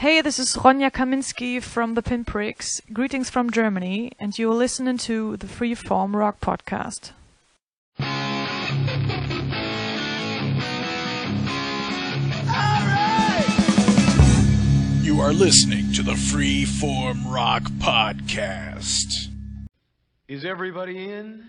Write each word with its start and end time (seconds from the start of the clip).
Hey, 0.00 0.22
this 0.22 0.38
is 0.38 0.56
Ronja 0.56 0.90
Kaminski 0.90 1.62
from 1.62 1.92
the 1.92 2.00
Pinpricks. 2.00 2.80
Greetings 2.90 3.28
from 3.28 3.50
Germany, 3.50 4.12
and 4.18 4.38
you're 4.38 4.54
listening 4.54 4.96
to 4.96 5.36
the 5.36 5.46
Freeform 5.46 6.14
Rock 6.14 6.40
Podcast. 6.40 7.12
You 15.04 15.20
are 15.20 15.34
listening 15.34 15.92
to 15.92 16.02
the 16.02 16.12
Freeform 16.12 17.30
Rock 17.30 17.64
Podcast. 17.72 19.28
Is 20.28 20.46
everybody 20.46 21.12
in? 21.12 21.44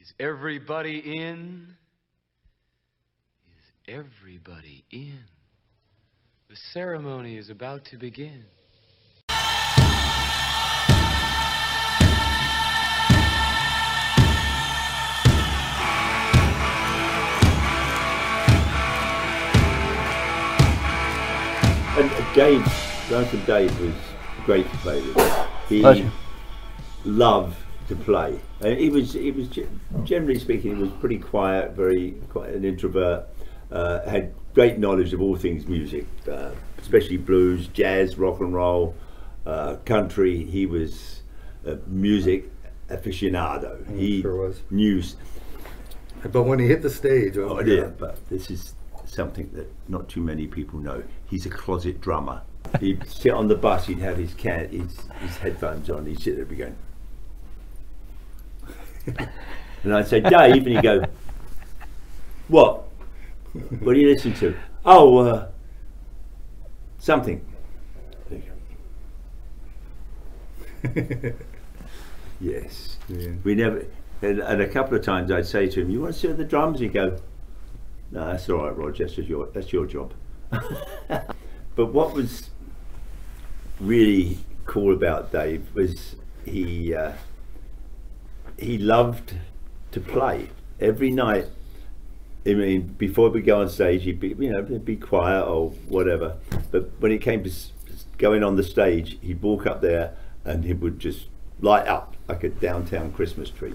Is 0.00 0.14
everybody 0.18 1.00
in? 1.00 1.76
Is 3.50 3.94
everybody 3.94 4.84
in? 4.90 5.35
The 6.56 6.62
ceremony 6.72 7.36
is 7.36 7.50
about 7.50 7.84
to 7.86 7.98
begin. 7.98 8.42
And 21.98 22.34
Dave, 22.34 22.64
Lonesome 23.10 23.44
Dave 23.44 23.78
was 23.78 23.92
great 24.46 24.70
to 24.70 24.76
play 24.78 25.02
with. 25.02 25.48
He 25.68 25.80
Pleasure. 25.82 26.10
loved 27.04 27.58
to 27.88 27.96
play. 27.96 28.40
Uh, 28.62 28.68
he 28.68 28.88
was, 28.88 29.12
he 29.12 29.30
was 29.30 29.48
generally 30.04 30.38
speaking, 30.38 30.76
he 30.76 30.82
was 30.82 30.92
pretty 31.00 31.18
quiet, 31.18 31.72
very 31.72 32.12
quite 32.30 32.48
an 32.48 32.64
introvert. 32.64 33.26
Uh, 33.70 34.08
had 34.08 34.32
great 34.56 34.78
knowledge 34.78 35.12
of 35.12 35.20
all 35.20 35.36
things 35.36 35.66
music, 35.66 36.06
uh, 36.32 36.50
especially 36.78 37.18
blues, 37.18 37.68
jazz, 37.68 38.16
rock 38.16 38.40
and 38.40 38.54
roll, 38.54 38.94
uh, 39.44 39.76
country. 39.84 40.44
He 40.44 40.64
was 40.64 41.20
a 41.66 41.76
music 41.86 42.50
aficionado. 42.88 43.86
he 43.94 44.22
sure 44.22 44.48
was. 44.48 44.62
knew. 44.70 45.02
But 46.32 46.44
when 46.44 46.58
he 46.58 46.66
hit 46.66 46.80
the 46.80 46.88
stage, 46.88 47.36
oh, 47.36 47.58
Oh 47.58 47.62
God. 47.62 47.98
but 47.98 48.26
this 48.30 48.50
is 48.50 48.72
something 49.04 49.50
that 49.52 49.70
not 49.88 50.08
too 50.08 50.22
many 50.22 50.46
people 50.46 50.78
know. 50.78 51.02
He's 51.28 51.44
a 51.44 51.50
closet 51.50 52.00
drummer. 52.00 52.40
He'd 52.80 53.06
sit 53.06 53.32
on 53.32 53.48
the 53.48 53.56
bus, 53.56 53.86
he'd 53.86 53.98
have 53.98 54.16
his 54.16 54.32
can, 54.32 54.70
his, 54.70 54.98
his 55.20 55.36
headphones 55.36 55.90
on, 55.90 56.06
he'd 56.06 56.18
sit 56.18 56.34
there 56.34 56.46
and 56.46 56.50
be 56.50 56.56
going. 56.56 56.76
and 59.84 59.94
I'd 59.94 60.08
say, 60.08 60.20
Dave, 60.20 60.66
and 60.66 60.76
he'd 60.76 60.82
go, 60.82 61.04
What? 62.48 62.85
What 63.80 63.94
do 63.94 64.00
you 64.00 64.08
listen 64.08 64.34
to? 64.34 64.54
Oh, 64.84 65.18
uh, 65.18 65.48
something. 66.98 67.44
There 68.28 68.42
you 70.84 71.00
go. 71.02 71.32
yes. 72.40 72.98
Yeah. 73.08 73.30
We 73.44 73.54
never, 73.54 73.84
and, 74.22 74.40
and 74.40 74.62
a 74.62 74.68
couple 74.68 74.96
of 74.96 75.04
times 75.04 75.30
I'd 75.30 75.46
say 75.46 75.68
to 75.68 75.80
him, 75.80 75.90
"You 75.90 76.00
want 76.00 76.14
to 76.14 76.20
sit 76.20 76.30
at 76.30 76.36
the 76.38 76.44
drums?" 76.44 76.80
He'd 76.80 76.92
go, 76.92 77.18
"No, 78.10 78.26
that's 78.26 78.48
all 78.48 78.64
right, 78.64 78.76
Roger. 78.76 79.06
That's 79.06 79.18
your 79.18 79.46
that's 79.46 79.72
your 79.72 79.86
job." 79.86 80.12
but 80.50 81.92
what 81.92 82.14
was 82.14 82.50
really 83.80 84.38
cool 84.64 84.94
about 84.94 85.32
Dave 85.32 85.74
was 85.74 86.16
he 86.44 86.94
uh, 86.94 87.12
he 88.58 88.78
loved 88.78 89.34
to 89.92 90.00
play 90.00 90.50
every 90.80 91.10
night. 91.10 91.46
I 92.46 92.54
mean, 92.54 92.82
before 92.98 93.30
we 93.30 93.42
go 93.42 93.60
on 93.60 93.68
stage, 93.68 94.04
he'd 94.04 94.20
be 94.20 94.28
you 94.38 94.50
know 94.52 94.62
be 94.62 94.96
quiet 94.96 95.44
or 95.44 95.70
whatever. 95.88 96.36
But 96.70 96.90
when 97.00 97.10
it 97.12 97.18
came 97.20 97.42
to 97.44 97.50
going 98.18 98.42
on 98.44 98.56
the 98.56 98.62
stage, 98.62 99.18
he'd 99.20 99.42
walk 99.42 99.66
up 99.66 99.80
there 99.80 100.16
and 100.44 100.64
he 100.64 100.72
would 100.72 100.98
just 100.98 101.26
light 101.60 101.86
up 101.88 102.14
like 102.28 102.44
a 102.44 102.48
downtown 102.48 103.12
Christmas 103.12 103.50
tree. 103.50 103.74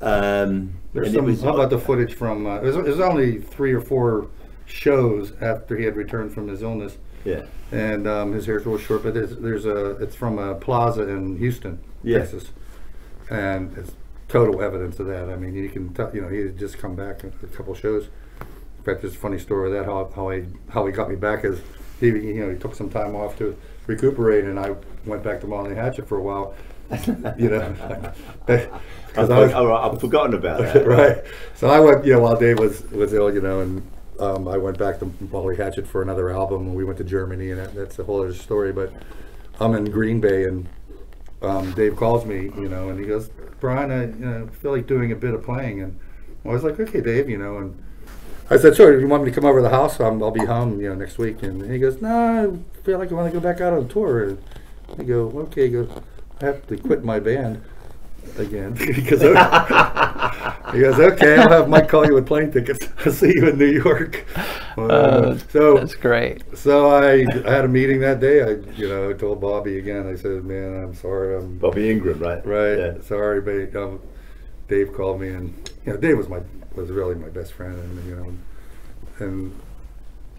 Um, 0.00 0.74
There's 0.92 1.12
some. 1.12 1.24
was- 1.24 1.42
how 1.42 1.54
about 1.54 1.70
the 1.70 1.78
footage 1.78 2.14
from? 2.14 2.46
Uh, 2.46 2.56
it, 2.58 2.62
was, 2.64 2.76
it 2.76 2.84
was 2.84 3.00
only 3.00 3.38
three 3.40 3.72
or 3.72 3.80
four 3.80 4.28
shows 4.66 5.32
after 5.40 5.76
he 5.76 5.84
had 5.84 5.96
returned 5.96 6.32
from 6.32 6.46
his 6.48 6.62
illness, 6.62 6.98
yeah, 7.24 7.46
and 7.72 8.06
um, 8.06 8.32
his 8.32 8.46
hair's 8.46 8.64
a 8.64 8.70
little 8.70 8.84
short. 8.84 9.02
But 9.02 9.14
there's, 9.14 9.36
there's 9.38 9.64
a. 9.66 9.96
It's 9.96 10.14
from 10.14 10.38
a 10.38 10.54
plaza 10.54 11.08
in 11.08 11.36
Houston, 11.38 11.80
Yeah. 12.04 12.18
Texas, 12.18 12.52
and 13.30 13.76
it's 13.76 13.92
total 14.28 14.62
evidence 14.62 15.00
of 15.00 15.06
that. 15.06 15.28
I 15.28 15.36
mean, 15.36 15.54
you 15.54 15.68
can 15.68 15.92
tell. 15.94 16.14
You 16.14 16.22
know, 16.22 16.28
he 16.28 16.38
had 16.40 16.58
just 16.58 16.78
come 16.78 16.94
back 16.94 17.24
a 17.24 17.30
couple 17.48 17.74
shows. 17.74 18.08
In 18.78 18.84
fact, 18.84 19.02
there's 19.02 19.14
a 19.14 19.18
funny 19.18 19.38
story 19.38 19.68
of 19.68 19.74
that 19.74 19.84
how 19.86 20.10
how 20.14 20.30
he 20.30 20.44
how 20.68 20.86
he 20.86 20.92
got 20.92 21.08
me 21.08 21.16
back 21.16 21.44
is 21.44 21.60
he 22.00 22.08
you 22.08 22.46
know 22.46 22.52
he 22.52 22.58
took 22.58 22.74
some 22.74 22.90
time 22.90 23.16
off 23.16 23.36
to 23.38 23.56
recuperate, 23.86 24.44
and 24.44 24.58
I 24.58 24.76
went 25.04 25.22
back 25.22 25.40
to 25.40 25.46
Molly 25.46 25.74
Hatchet 25.74 26.06
for 26.08 26.18
a 26.18 26.22
while. 26.22 26.54
you 27.36 27.50
know, 27.50 27.60
I've, 28.48 28.72
because 29.06 29.30
I 29.30 29.38
was 29.40 29.52
all 29.52 29.66
right, 29.66 29.90
I've 29.90 30.00
forgotten 30.00 30.34
about 30.34 30.60
that. 30.60 30.86
right. 30.86 31.18
So 31.54 31.68
I 31.68 31.80
went, 31.80 32.04
you 32.04 32.14
know, 32.14 32.20
while 32.20 32.38
Dave 32.38 32.58
was 32.58 32.82
was 32.90 33.12
ill, 33.12 33.32
you 33.32 33.40
know, 33.40 33.60
and 33.60 33.90
um, 34.20 34.48
I 34.48 34.56
went 34.56 34.78
back 34.78 34.98
to 35.00 35.12
Molly 35.30 35.56
Hatchet 35.56 35.86
for 35.86 36.02
another 36.02 36.30
album, 36.30 36.68
and 36.68 36.74
we 36.74 36.84
went 36.84 36.98
to 36.98 37.04
Germany, 37.04 37.50
and 37.50 37.60
that, 37.60 37.74
that's 37.74 37.98
a 37.98 38.04
whole 38.04 38.22
other 38.22 38.34
story. 38.34 38.72
But 38.72 38.92
I'm 39.60 39.74
in 39.74 39.90
Green 39.90 40.20
Bay, 40.20 40.44
and 40.44 40.68
um, 41.42 41.72
Dave 41.72 41.96
calls 41.96 42.24
me, 42.24 42.50
you 42.56 42.68
know, 42.68 42.88
and 42.88 42.98
he 42.98 43.06
goes, 43.06 43.30
Brian, 43.60 43.90
I 43.90 44.02
you 44.02 44.24
know, 44.24 44.46
feel 44.60 44.72
like 44.72 44.86
doing 44.86 45.12
a 45.12 45.16
bit 45.16 45.34
of 45.34 45.42
playing, 45.42 45.82
and 45.82 45.98
I 46.44 46.48
was 46.48 46.64
like, 46.64 46.78
okay, 46.78 47.00
Dave, 47.00 47.28
you 47.28 47.38
know, 47.38 47.58
and 47.58 47.82
I 48.50 48.56
said, 48.56 48.76
sure. 48.76 48.94
If 48.94 49.00
you 49.00 49.08
want 49.08 49.24
me 49.24 49.30
to 49.30 49.34
come 49.34 49.44
over 49.44 49.58
to 49.58 49.62
the 49.62 49.68
house, 49.68 50.00
I'm, 50.00 50.22
I'll 50.22 50.30
be 50.30 50.46
home, 50.46 50.80
you 50.80 50.88
know, 50.88 50.94
next 50.94 51.18
week. 51.18 51.42
And 51.42 51.70
he 51.70 51.78
goes, 51.78 52.00
no, 52.00 52.50
I 52.50 52.82
feel 52.82 52.98
like 52.98 53.12
I 53.12 53.14
want 53.14 53.32
to 53.32 53.38
go 53.38 53.42
back 53.46 53.60
out 53.60 53.74
on 53.74 53.88
tour. 53.88 54.24
And 54.24 54.42
I 54.98 55.02
go, 55.02 55.28
okay. 55.40 55.66
He 55.66 55.72
goes, 55.72 55.90
I 56.40 56.46
have 56.46 56.66
to 56.68 56.78
quit 56.78 57.04
my 57.04 57.20
band 57.20 57.62
again 58.38 58.72
because 58.94 59.20
he 60.72 60.80
goes, 60.80 60.98
okay, 60.98 61.36
I'll 61.36 61.50
have 61.50 61.68
Mike 61.68 61.88
call 61.88 62.06
you 62.06 62.14
with 62.14 62.26
plane 62.26 62.50
tickets. 62.50 62.86
I'll 63.04 63.12
see 63.12 63.32
you 63.34 63.48
in 63.48 63.58
New 63.58 63.66
York. 63.66 64.26
Uh, 64.76 65.36
so 65.50 65.74
That's 65.76 65.94
great. 65.94 66.42
so 66.56 66.90
I, 66.90 67.26
I 67.46 67.50
had 67.50 67.64
a 67.64 67.68
meeting 67.68 68.00
that 68.00 68.20
day. 68.20 68.42
I 68.42 68.50
you 68.76 68.88
know 68.88 69.12
told 69.12 69.40
Bobby 69.40 69.78
again. 69.78 70.06
I 70.06 70.14
said, 70.16 70.44
man, 70.44 70.82
I'm 70.82 70.94
sorry. 70.94 71.36
I'm 71.36 71.58
Bobby 71.58 71.90
Ingram, 71.90 72.20
right? 72.20 72.44
right. 72.46 72.78
Yeah. 72.78 73.00
Sorry, 73.02 73.40
but 73.40 73.80
um, 73.80 74.00
Dave 74.68 74.92
called 74.92 75.20
me, 75.20 75.28
and 75.28 75.70
you 75.84 75.92
know, 75.92 75.98
Dave 75.98 76.16
was 76.16 76.28
my 76.28 76.40
was 76.74 76.90
really 76.90 77.14
my 77.14 77.28
best 77.28 77.52
friend, 77.54 77.74
and 77.74 78.06
you 78.08 78.16
know, 78.16 78.34
and 79.18 79.60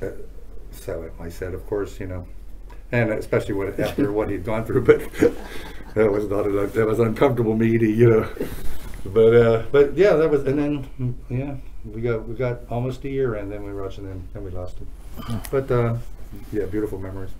uh, 0.01 0.15
so 0.71 1.09
I 1.19 1.29
said, 1.29 1.53
of 1.53 1.65
course, 1.67 1.99
you 1.99 2.07
know, 2.07 2.27
and 2.91 3.11
especially 3.11 3.53
what 3.55 3.79
after 3.79 4.11
what 4.11 4.29
he'd 4.29 4.45
gone 4.45 4.65
through, 4.65 4.85
but 4.85 4.99
that 5.95 6.11
was 6.11 6.27
not 6.29 6.45
an, 6.45 6.71
that 6.71 6.85
was 6.87 6.99
uncomfortable 6.99 7.55
meeting, 7.55 7.95
you 7.95 8.09
know. 8.09 8.29
But 9.05 9.33
uh, 9.33 9.63
but 9.71 9.95
yeah, 9.95 10.13
that 10.13 10.29
was, 10.29 10.45
and 10.45 10.59
then 10.59 11.17
yeah, 11.29 11.55
we 11.85 12.01
got 12.01 12.27
we 12.27 12.35
got 12.35 12.59
almost 12.69 13.03
a 13.05 13.09
year, 13.09 13.35
and 13.35 13.51
then 13.51 13.63
we 13.63 13.71
rushed, 13.71 13.97
and 13.97 14.07
then 14.07 14.27
then 14.33 14.43
we 14.43 14.51
lost 14.51 14.77
him. 14.77 14.87
But 15.49 15.71
uh, 15.71 15.97
yeah, 16.51 16.65
beautiful 16.65 16.99
memories. 16.99 17.31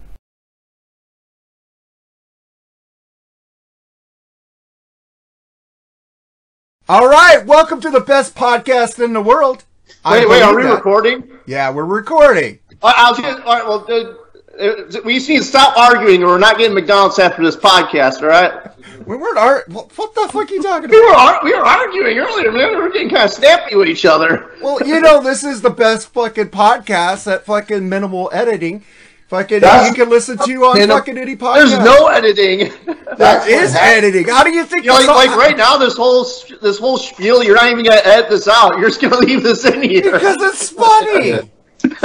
All 6.88 7.08
right, 7.08 7.46
welcome 7.46 7.81
to 7.81 7.90
the 7.91 8.00
best 8.00 8.36
podcast 8.36 9.03
in 9.03 9.14
the 9.14 9.22
world. 9.22 9.64
I 10.03 10.20
Wait, 10.20 10.30
wait, 10.30 10.41
are 10.41 10.56
we 10.56 10.64
that. 10.64 10.74
recording? 10.76 11.30
Yeah, 11.46 11.70
we're 11.72 11.86
recording. 11.86 12.59
I, 12.81 12.94
I 12.97 13.12
was 13.12 13.20
gonna, 13.20 13.44
all 13.44 13.56
right, 13.56 13.68
well, 13.68 13.86
uh, 13.90 14.64
uh, 14.64 15.02
we 15.03 15.16
just 15.16 15.30
need 15.30 15.38
to 15.40 15.44
stop 15.44 15.78
arguing 15.78 16.24
or 16.24 16.28
we're 16.28 16.38
not 16.40 16.58
getting 16.58 16.74
McDonald's 16.74 17.20
after 17.20 17.44
this 17.44 17.56
podcast, 17.56 18.22
all 18.22 18.30
right? 18.30 18.72
We 19.09 19.16
weren't 19.18 19.40
ar- 19.40 19.64
what, 19.70 19.97
what 19.97 20.14
the 20.14 20.30
fuck 20.31 20.52
are 20.52 20.53
you 20.53 20.62
talking 20.62 20.86
about? 20.86 20.92
We 20.92 21.02
were, 21.02 21.16
ar- 21.16 21.40
we 21.44 21.52
were 21.56 21.66
arguing 21.66 22.20
earlier, 22.20 22.52
man. 22.52 22.70
We 22.70 22.75
were 22.75 22.90
getting 22.92 23.09
kind 23.09 23.24
of 23.24 23.31
snappy 23.31 23.75
with 23.75 23.88
each 23.88 24.06
other. 24.06 24.52
Well, 24.62 24.78
you 24.86 25.02
know, 25.02 25.20
this 25.20 25.44
is 25.44 25.64
the 25.64 25.72
best 25.72 26.09
fucking 26.09 26.50
podcast 26.50 27.25
at 27.31 27.44
fucking 27.44 27.90
minimal 27.90 28.30
editing. 28.31 28.84
Fucking 29.30 29.62
That's- 29.62 29.88
you 29.90 29.96
can 29.96 30.09
listen 30.11 30.38
to 30.38 30.53
on 30.66 30.88
fucking 30.88 31.17
any 31.17 31.35
podcast. 31.35 31.56
There's 31.56 31.79
no 31.85 32.06
editing. 32.09 32.72
There 33.17 33.50
is 33.50 33.73
editing. 33.76 34.28
How 34.28 34.44
do 34.44 34.52
you 34.52 34.64
think? 34.66 34.84
You 34.84 34.90
know, 34.91 34.96
like, 34.97 35.09
all- 35.09 35.16
like 35.16 35.35
right 35.35 35.58
now, 35.58 35.78
this 35.78 35.96
whole 35.97 36.23
this 36.61 36.78
whole 36.78 37.00
spiel, 37.00 37.44
you're 37.44 37.56
not 37.56 37.72
even 37.72 37.84
gonna 37.84 38.02
edit 38.03 38.29
this 38.29 38.47
out. 38.47 38.78
You're 38.78 38.90
just 38.90 39.02
gonna 39.02 39.17
leave 39.26 39.41
this 39.41 39.66
in 39.66 39.82
here. 39.82 40.11
Because 40.11 40.38
it's 40.40 40.70
funny. 40.70 41.50
it's 41.84 42.00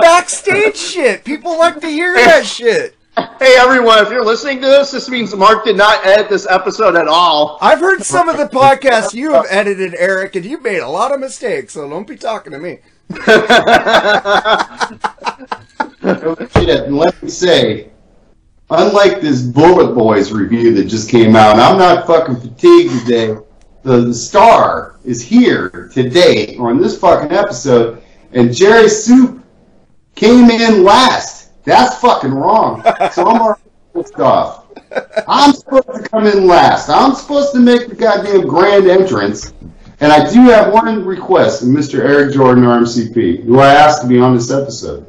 backstage 0.00 0.76
shit. 0.76 1.24
People 1.24 1.56
like 1.58 1.80
to 1.80 1.88
hear 1.88 2.12
that 2.12 2.44
shit. 2.44 2.96
Hey, 3.38 3.56
everyone, 3.58 3.98
if 3.98 4.10
you're 4.10 4.24
listening 4.24 4.60
to 4.60 4.66
this, 4.66 4.92
this 4.92 5.08
means 5.08 5.34
Mark 5.34 5.64
did 5.64 5.76
not 5.76 6.06
edit 6.06 6.28
this 6.28 6.46
episode 6.48 6.94
at 6.94 7.08
all. 7.08 7.58
I've 7.60 7.80
heard 7.80 8.04
some 8.04 8.28
of 8.28 8.36
the 8.36 8.44
podcasts 8.44 9.12
you 9.12 9.32
have 9.32 9.46
edited, 9.50 9.94
Eric, 9.96 10.36
and 10.36 10.44
you 10.44 10.60
made 10.60 10.78
a 10.78 10.88
lot 10.88 11.12
of 11.12 11.18
mistakes. 11.18 11.74
So 11.74 11.88
don't 11.88 12.06
be 12.06 12.16
talking 12.16 12.52
to 12.52 12.58
me. 12.58 12.78
shit, 16.62 16.92
let 16.92 17.22
me 17.22 17.28
say, 17.28 17.90
unlike 18.70 19.20
this 19.20 19.42
Bullet 19.42 19.94
Boys 19.94 20.30
review 20.30 20.74
that 20.74 20.84
just 20.84 21.10
came 21.10 21.34
out, 21.34 21.52
and 21.52 21.60
I'm 21.60 21.78
not 21.78 22.06
fucking 22.06 22.40
fatigued 22.40 23.00
today. 23.00 23.36
The, 23.82 24.00
the 24.02 24.14
star 24.14 24.96
is 25.04 25.22
here 25.22 25.90
today 25.92 26.56
on 26.56 26.80
this 26.80 26.98
fucking 26.98 27.32
episode, 27.32 28.00
and 28.32 28.54
Jerry 28.54 28.88
Soup 28.88 29.42
came 30.14 30.50
in 30.50 30.84
last 30.84 31.37
That's 31.68 31.96
fucking 32.00 32.32
wrong. 32.32 32.82
So 33.12 33.26
I'm 33.26 33.40
already 33.40 33.60
pissed 33.94 34.18
off. 34.20 34.66
I'm 35.26 35.52
supposed 35.52 36.02
to 36.02 36.08
come 36.08 36.26
in 36.26 36.46
last. 36.46 36.88
I'm 36.88 37.14
supposed 37.14 37.52
to 37.52 37.58
make 37.58 37.88
the 37.88 37.94
goddamn 37.94 38.46
grand 38.46 38.86
entrance. 38.86 39.52
And 40.00 40.12
I 40.12 40.30
do 40.30 40.42
have 40.42 40.72
one 40.72 41.04
request 41.04 41.62
of 41.62 41.68
Mr. 41.68 42.00
Eric 42.00 42.32
Jordan, 42.32 42.64
RMCP, 42.64 43.44
who 43.44 43.58
I 43.58 43.74
asked 43.74 44.02
to 44.02 44.08
be 44.08 44.18
on 44.18 44.34
this 44.34 44.50
episode. 44.50 45.06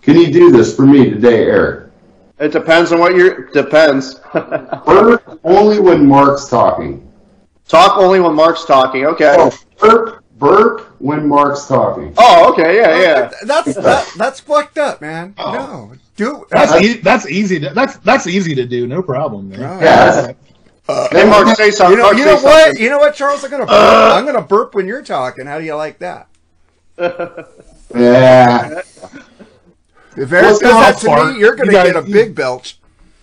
Can 0.00 0.16
you 0.16 0.32
do 0.32 0.50
this 0.50 0.74
for 0.74 0.86
me 0.86 1.10
today, 1.10 1.44
Eric? 1.46 1.90
It 2.38 2.52
depends 2.52 2.92
on 2.92 3.00
what 3.00 3.14
you're. 3.14 3.46
Depends. 3.50 4.20
Burp 4.32 5.40
only 5.44 5.78
when 5.78 6.06
Mark's 6.06 6.48
talking. 6.48 7.12
Talk 7.68 7.98
only 7.98 8.20
when 8.20 8.34
Mark's 8.34 8.64
talking. 8.64 9.06
Okay. 9.06 9.34
Oh, 9.38 9.56
burp, 9.78 10.21
burp 10.42 10.80
when 11.00 11.28
Mark's 11.28 11.66
talking. 11.66 12.12
Oh, 12.18 12.52
okay. 12.52 12.76
Yeah, 12.76 12.90
oh, 12.90 13.00
yeah. 13.00 13.30
That's 13.44 13.74
that, 13.76 14.12
that's 14.16 14.40
fucked 14.40 14.76
up, 14.76 15.00
man. 15.00 15.34
Oh. 15.38 15.52
No, 15.52 15.92
do 16.16 16.44
That's 16.50 16.72
uh, 16.72 16.80
e- 16.82 16.98
that's 16.98 17.26
easy. 17.30 17.60
To, 17.60 17.70
that's 17.70 17.96
that's 17.98 18.26
easy 18.26 18.54
to 18.56 18.66
do. 18.66 18.86
No 18.86 19.02
problem, 19.02 19.50
man. 19.50 19.60
No. 19.60 19.80
Yeah, 19.80 20.32
uh, 20.88 21.08
Hey, 21.12 21.24
Mark, 21.24 21.56
say 21.56 21.70
something. 21.70 21.92
You 21.92 22.02
know, 22.02 22.02
Mark, 22.04 22.18
you 22.18 22.24
know 22.24 22.34
what? 22.34 22.64
something. 22.64 22.82
You 22.82 22.90
know 22.90 22.98
what, 22.98 23.14
Charles? 23.14 23.44
I'm 23.44 23.50
gonna 23.50 23.66
burp. 23.66 24.14
I'm 24.14 24.26
gonna 24.26 24.42
burp 24.42 24.74
when 24.74 24.86
you're 24.86 25.02
talking. 25.02 25.46
How 25.46 25.58
do 25.58 25.64
you 25.64 25.76
like 25.76 26.00
that? 26.00 26.28
yeah. 27.94 28.80
If 30.14 30.30
Eric 30.30 30.44
What's 30.44 30.58
does 30.58 30.60
going 30.60 30.80
that 30.82 30.94
on, 30.94 31.00
to 31.00 31.06
Fart? 31.06 31.32
me, 31.34 31.40
you're 31.40 31.56
gonna 31.56 31.66
You 31.66 31.72
gotta- 31.72 31.92
get 31.92 32.02
a 32.02 32.10
big 32.10 32.34
belch. 32.34 32.78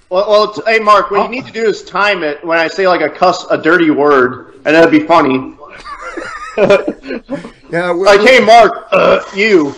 Well, 0.10 0.28
well, 0.28 0.54
t- 0.54 0.64
hey, 0.66 0.80
Mark, 0.80 1.12
what 1.12 1.18
you 1.18 1.24
oh. 1.26 1.28
need 1.28 1.46
to 1.46 1.52
do 1.52 1.64
is 1.66 1.84
time 1.84 2.24
it 2.24 2.44
when 2.44 2.58
I 2.58 2.68
say 2.68 2.88
like 2.88 3.02
a 3.02 3.10
cuss, 3.10 3.46
a 3.52 3.58
dirty 3.60 3.92
word, 3.92 4.56
and 4.66 4.74
that'd 4.76 4.90
be 4.90 5.02
funny. 5.06 5.54
Yeah, 7.72 7.94
we, 7.94 8.00
Like, 8.04 8.22
hey, 8.22 8.40
Mark, 8.44 8.88
uh, 8.92 9.22
you. 9.36 9.76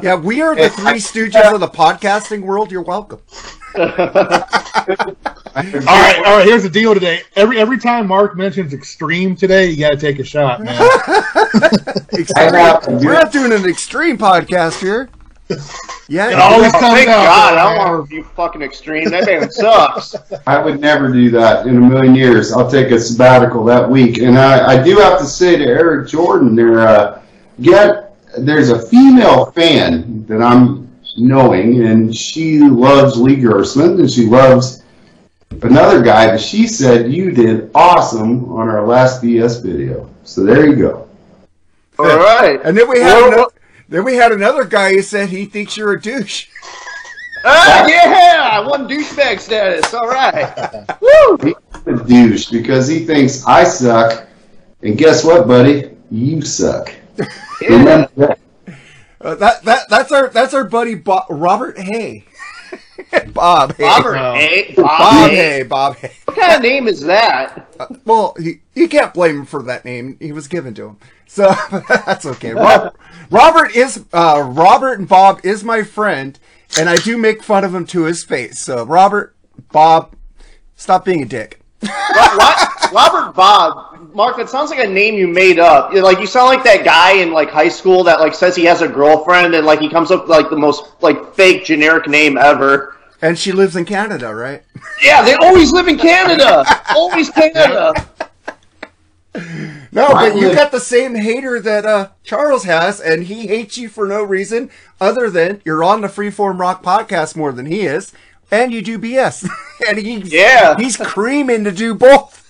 yeah, 0.00 0.14
we 0.14 0.42
are 0.42 0.54
the 0.54 0.70
three 0.76 0.98
stooges 1.00 1.52
of 1.52 1.58
the 1.60 1.66
podcasting 1.66 2.42
world. 2.42 2.70
You're 2.70 2.82
welcome. 2.82 3.20
All 3.76 3.84
right, 5.56 6.22
all 6.26 6.36
right. 6.38 6.44
Here's 6.46 6.62
the 6.62 6.70
deal 6.70 6.92
today. 6.94 7.22
Every 7.34 7.58
every 7.58 7.78
time 7.78 8.06
Mark 8.06 8.36
mentions 8.36 8.72
extreme 8.74 9.34
today, 9.34 9.70
you 9.70 9.78
got 9.80 9.90
to 9.90 9.96
take 9.96 10.18
a 10.18 10.24
shot, 10.24 10.62
man. 10.62 10.74
Extreme. 12.12 12.54
happened, 12.54 13.00
dude. 13.00 13.06
We're 13.06 13.14
not 13.14 13.32
doing 13.32 13.52
an 13.52 13.64
extreme 13.68 14.16
podcast 14.18 14.80
here. 14.80 15.08
Yeah, 16.08 16.30
It 16.30 16.38
always 16.38 16.72
Oh, 16.74 16.78
comes 16.78 16.94
thank 16.94 17.08
out. 17.08 17.24
God, 17.24 17.50
though, 17.54 17.58
I 17.58 17.64
don't 17.64 17.76
man. 17.78 17.92
want 17.98 18.08
to 18.08 18.16
be 18.16 18.22
fucking 18.22 18.62
extreme. 18.62 19.10
That 19.10 19.26
man 19.26 19.50
sucks. 19.50 20.14
I 20.46 20.58
would 20.64 20.80
never 20.80 21.12
do 21.12 21.30
that 21.30 21.66
in 21.66 21.76
a 21.76 21.80
million 21.80 22.14
years. 22.14 22.52
I'll 22.52 22.70
take 22.70 22.90
a 22.92 22.98
sabbatical 22.98 23.64
that 23.64 23.88
week. 23.88 24.18
And 24.18 24.38
I, 24.38 24.78
I 24.78 24.82
do 24.82 24.96
have 24.98 25.18
to 25.18 25.24
say 25.24 25.56
to 25.56 25.64
Eric 25.64 26.08
Jordan, 26.08 26.54
there, 26.54 26.78
uh, 26.80 27.22
get, 27.60 28.14
there's 28.38 28.70
a 28.70 28.86
female 28.88 29.46
fan 29.52 30.24
that 30.26 30.40
I'm 30.42 30.88
knowing, 31.16 31.84
and 31.86 32.14
she 32.14 32.60
loves 32.60 33.16
Lee 33.16 33.36
Gersman, 33.36 33.98
and 34.00 34.10
she 34.10 34.26
loves 34.26 34.82
another 35.62 36.02
guy 36.02 36.26
that 36.26 36.40
she 36.40 36.66
said 36.66 37.10
you 37.12 37.30
did 37.30 37.70
awesome 37.74 38.52
on 38.52 38.68
our 38.68 38.86
last 38.86 39.22
BS 39.22 39.62
video. 39.62 40.08
So 40.24 40.44
there 40.44 40.66
you 40.66 40.76
go. 40.76 41.08
All 41.98 42.04
right. 42.18 42.60
And 42.64 42.76
then 42.76 42.88
we 42.88 43.00
have. 43.00 43.14
Well, 43.22 43.26
ano- 43.28 43.36
well- 43.38 43.52
then 43.88 44.04
we 44.04 44.16
had 44.16 44.32
another 44.32 44.64
guy 44.64 44.94
who 44.94 45.02
said 45.02 45.28
he 45.28 45.46
thinks 45.46 45.76
you're 45.76 45.92
a 45.92 46.00
douche. 46.00 46.48
Ah, 47.48 47.86
yeah, 47.86 48.48
I 48.50 48.60
won 48.66 48.88
douchebag 48.88 49.38
status. 49.38 49.94
All 49.94 50.08
right. 50.08 50.84
Woo. 51.00 51.38
He's 51.44 51.54
a 51.86 52.04
douche 52.04 52.46
because 52.50 52.88
he 52.88 53.04
thinks 53.04 53.46
I 53.46 53.62
suck, 53.62 54.26
and 54.82 54.98
guess 54.98 55.22
what, 55.24 55.46
buddy? 55.46 55.96
You 56.10 56.42
suck. 56.42 56.92
Remember 57.60 58.10
that? 58.16 58.38
Uh, 59.20 59.34
that 59.36 59.62
that 59.62 59.88
that's 59.88 60.10
our 60.10 60.28
that's 60.28 60.54
our 60.54 60.64
buddy 60.64 60.96
Bob, 60.96 61.26
Robert 61.30 61.78
Hay. 61.78 62.24
Bob 63.32 63.76
Hay. 63.76 63.84
Robert, 63.84 64.16
Oh. 64.16 64.34
hey, 64.34 64.74
Bob 64.76 64.86
Bob, 64.86 65.30
hey. 65.30 65.36
Hay. 65.36 65.62
Bob 65.62 65.96
Hay. 65.96 66.12
What 66.24 66.36
kind 66.36 66.54
of 66.54 66.62
name 66.62 66.88
is 66.88 67.00
that? 67.02 67.68
Well, 68.04 68.34
he, 68.38 68.60
you 68.74 68.88
can't 68.88 69.12
blame 69.14 69.40
him 69.40 69.46
for 69.46 69.62
that 69.64 69.84
name. 69.84 70.16
He 70.20 70.32
was 70.32 70.48
given 70.48 70.74
to 70.74 70.88
him, 70.88 70.98
so 71.26 71.52
that's 72.06 72.24
okay. 72.26 72.52
Rob, 72.54 72.96
Robert 73.30 73.74
is 73.76 74.04
uh, 74.12 74.42
Robert 74.54 74.98
and 74.98 75.08
Bob 75.08 75.40
is 75.44 75.62
my 75.64 75.82
friend, 75.82 76.38
and 76.78 76.88
I 76.88 76.96
do 76.96 77.16
make 77.18 77.42
fun 77.42 77.64
of 77.64 77.74
him 77.74 77.86
to 77.88 78.04
his 78.04 78.24
face. 78.24 78.58
So 78.60 78.84
Robert, 78.84 79.34
Bob, 79.72 80.14
stop 80.76 81.04
being 81.04 81.22
a 81.22 81.26
dick. 81.26 81.60
What? 81.80 82.38
what? 82.38 82.92
Robert 82.92 83.34
Bob. 83.34 83.95
Mark, 84.16 84.38
that 84.38 84.48
sounds 84.48 84.70
like 84.70 84.78
a 84.78 84.86
name 84.88 85.14
you 85.16 85.28
made 85.28 85.58
up. 85.58 85.92
You're 85.92 86.02
like 86.02 86.20
you 86.20 86.26
sound 86.26 86.46
like 86.46 86.64
that 86.64 86.86
guy 86.86 87.16
in 87.18 87.32
like 87.32 87.50
high 87.50 87.68
school 87.68 88.02
that 88.04 88.18
like 88.18 88.34
says 88.34 88.56
he 88.56 88.64
has 88.64 88.80
a 88.80 88.88
girlfriend 88.88 89.54
and 89.54 89.66
like 89.66 89.78
he 89.78 89.90
comes 89.90 90.10
up 90.10 90.22
with 90.22 90.30
like 90.30 90.48
the 90.48 90.56
most 90.56 90.90
like 91.02 91.34
fake 91.34 91.66
generic 91.66 92.08
name 92.08 92.38
ever. 92.38 92.96
And 93.20 93.38
she 93.38 93.52
lives 93.52 93.76
in 93.76 93.84
Canada, 93.84 94.34
right? 94.34 94.62
Yeah, 95.02 95.22
they 95.22 95.34
always 95.34 95.70
live 95.72 95.86
in 95.86 95.98
Canada. 95.98 96.64
always 96.96 97.28
Canada. 97.28 97.92
No, 99.92 100.08
but 100.08 100.34
you 100.36 100.54
got 100.54 100.72
the 100.72 100.80
same 100.80 101.14
hater 101.14 101.60
that 101.60 101.84
uh, 101.84 102.08
Charles 102.24 102.64
has, 102.64 103.00
and 103.00 103.24
he 103.24 103.46
hates 103.48 103.76
you 103.76 103.90
for 103.90 104.06
no 104.06 104.22
reason 104.22 104.70
other 104.98 105.28
than 105.28 105.60
you're 105.64 105.84
on 105.84 106.00
the 106.00 106.08
Freeform 106.08 106.58
Rock 106.58 106.82
podcast 106.82 107.36
more 107.36 107.52
than 107.52 107.66
he 107.66 107.82
is, 107.82 108.12
and 108.50 108.72
you 108.72 108.80
do 108.80 108.98
BS, 108.98 109.46
and 109.88 109.98
he's 109.98 110.32
Yeah. 110.32 110.74
he's 110.78 110.96
creaming 110.96 111.64
to 111.64 111.72
do 111.72 111.94
both. 111.94 112.45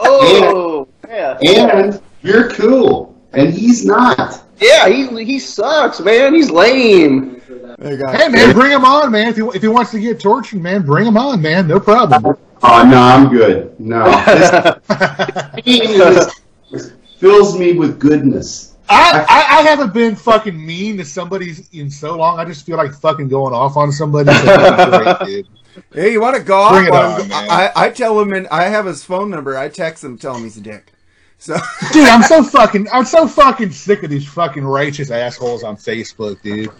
Oh, 0.00 0.88
yeah. 1.08 1.38
And 1.42 2.00
you're 2.22 2.50
cool, 2.50 3.16
and 3.32 3.52
he's 3.52 3.84
not. 3.84 4.42
Yeah, 4.60 4.88
he 4.88 5.24
he 5.24 5.38
sucks, 5.38 6.00
man. 6.00 6.34
He's 6.34 6.50
lame. 6.50 7.40
Hey, 7.80 8.28
man, 8.28 8.52
bring 8.52 8.72
him 8.72 8.84
on, 8.84 9.10
man. 9.10 9.28
If 9.28 9.36
he, 9.36 9.42
if 9.42 9.62
he 9.62 9.68
wants 9.68 9.90
to 9.92 10.00
get 10.00 10.20
tortured, 10.20 10.60
man, 10.60 10.82
bring 10.82 11.06
him 11.06 11.16
on, 11.16 11.40
man. 11.40 11.66
No 11.66 11.80
problem. 11.80 12.36
Oh 12.62 12.86
no, 12.86 13.00
I'm 13.00 13.30
good. 13.30 13.80
No, 13.80 14.04
this 15.64 16.40
this 16.70 16.92
fills 17.16 17.58
me 17.58 17.72
with 17.72 17.98
goodness. 17.98 18.76
I, 18.86 19.24
I, 19.28 19.58
I 19.58 19.62
haven't 19.62 19.94
been 19.94 20.14
fucking 20.14 20.66
mean 20.66 20.98
to 20.98 21.04
somebody 21.06 21.54
in 21.72 21.90
so 21.90 22.18
long. 22.18 22.38
I 22.38 22.44
just 22.44 22.66
feel 22.66 22.76
like 22.76 22.92
fucking 22.92 23.28
going 23.28 23.54
off 23.54 23.78
on 23.78 23.92
somebody. 23.92 24.30
So 24.40 24.90
great, 24.90 25.26
dude. 25.26 25.48
Hey, 25.92 26.12
you 26.12 26.20
want 26.20 26.36
to 26.36 26.42
go? 26.42 26.70
Bring 26.70 26.86
it 26.86 26.92
on 26.92 27.28
man. 27.28 27.50
I, 27.50 27.70
I 27.74 27.90
tell 27.90 28.20
him, 28.20 28.32
and 28.32 28.46
I 28.48 28.64
have 28.64 28.86
his 28.86 29.04
phone 29.04 29.30
number. 29.30 29.56
I 29.56 29.68
text 29.68 30.04
him, 30.04 30.18
tell 30.18 30.34
him 30.34 30.44
he's 30.44 30.56
a 30.56 30.60
dick. 30.60 30.92
So 31.38 31.56
Dude, 31.92 32.08
I'm 32.08 32.22
so 32.22 32.42
fucking, 32.42 32.88
I'm 32.92 33.04
so 33.04 33.26
fucking 33.26 33.70
sick 33.70 34.02
of 34.02 34.10
these 34.10 34.28
fucking 34.28 34.64
righteous 34.64 35.10
assholes 35.10 35.64
on 35.64 35.76
Facebook, 35.76 36.40
dude. 36.42 36.70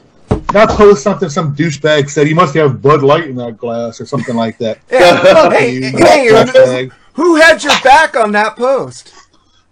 Now 0.53 0.67
post 0.67 1.03
something, 1.03 1.29
some 1.29 1.55
douchebag 1.55 2.11
said 2.11 2.27
he 2.27 2.35
must 2.35 2.55
have 2.55 2.83
Bud 2.83 3.03
Light 3.03 3.25
in 3.25 3.37
that 3.37 3.57
glass 3.57 4.01
or 4.01 4.07
something 4.07 4.37
like 4.37 4.59
that. 4.59 4.79
Yeah, 4.91 5.51
hey, 5.51 5.73
you, 5.75 5.97
hey, 5.97 6.91
who 7.15 7.37
had 7.37 7.63
your 7.63 7.73
back 7.83 8.17
on 8.17 8.33
that 8.33 8.57
post? 8.57 9.15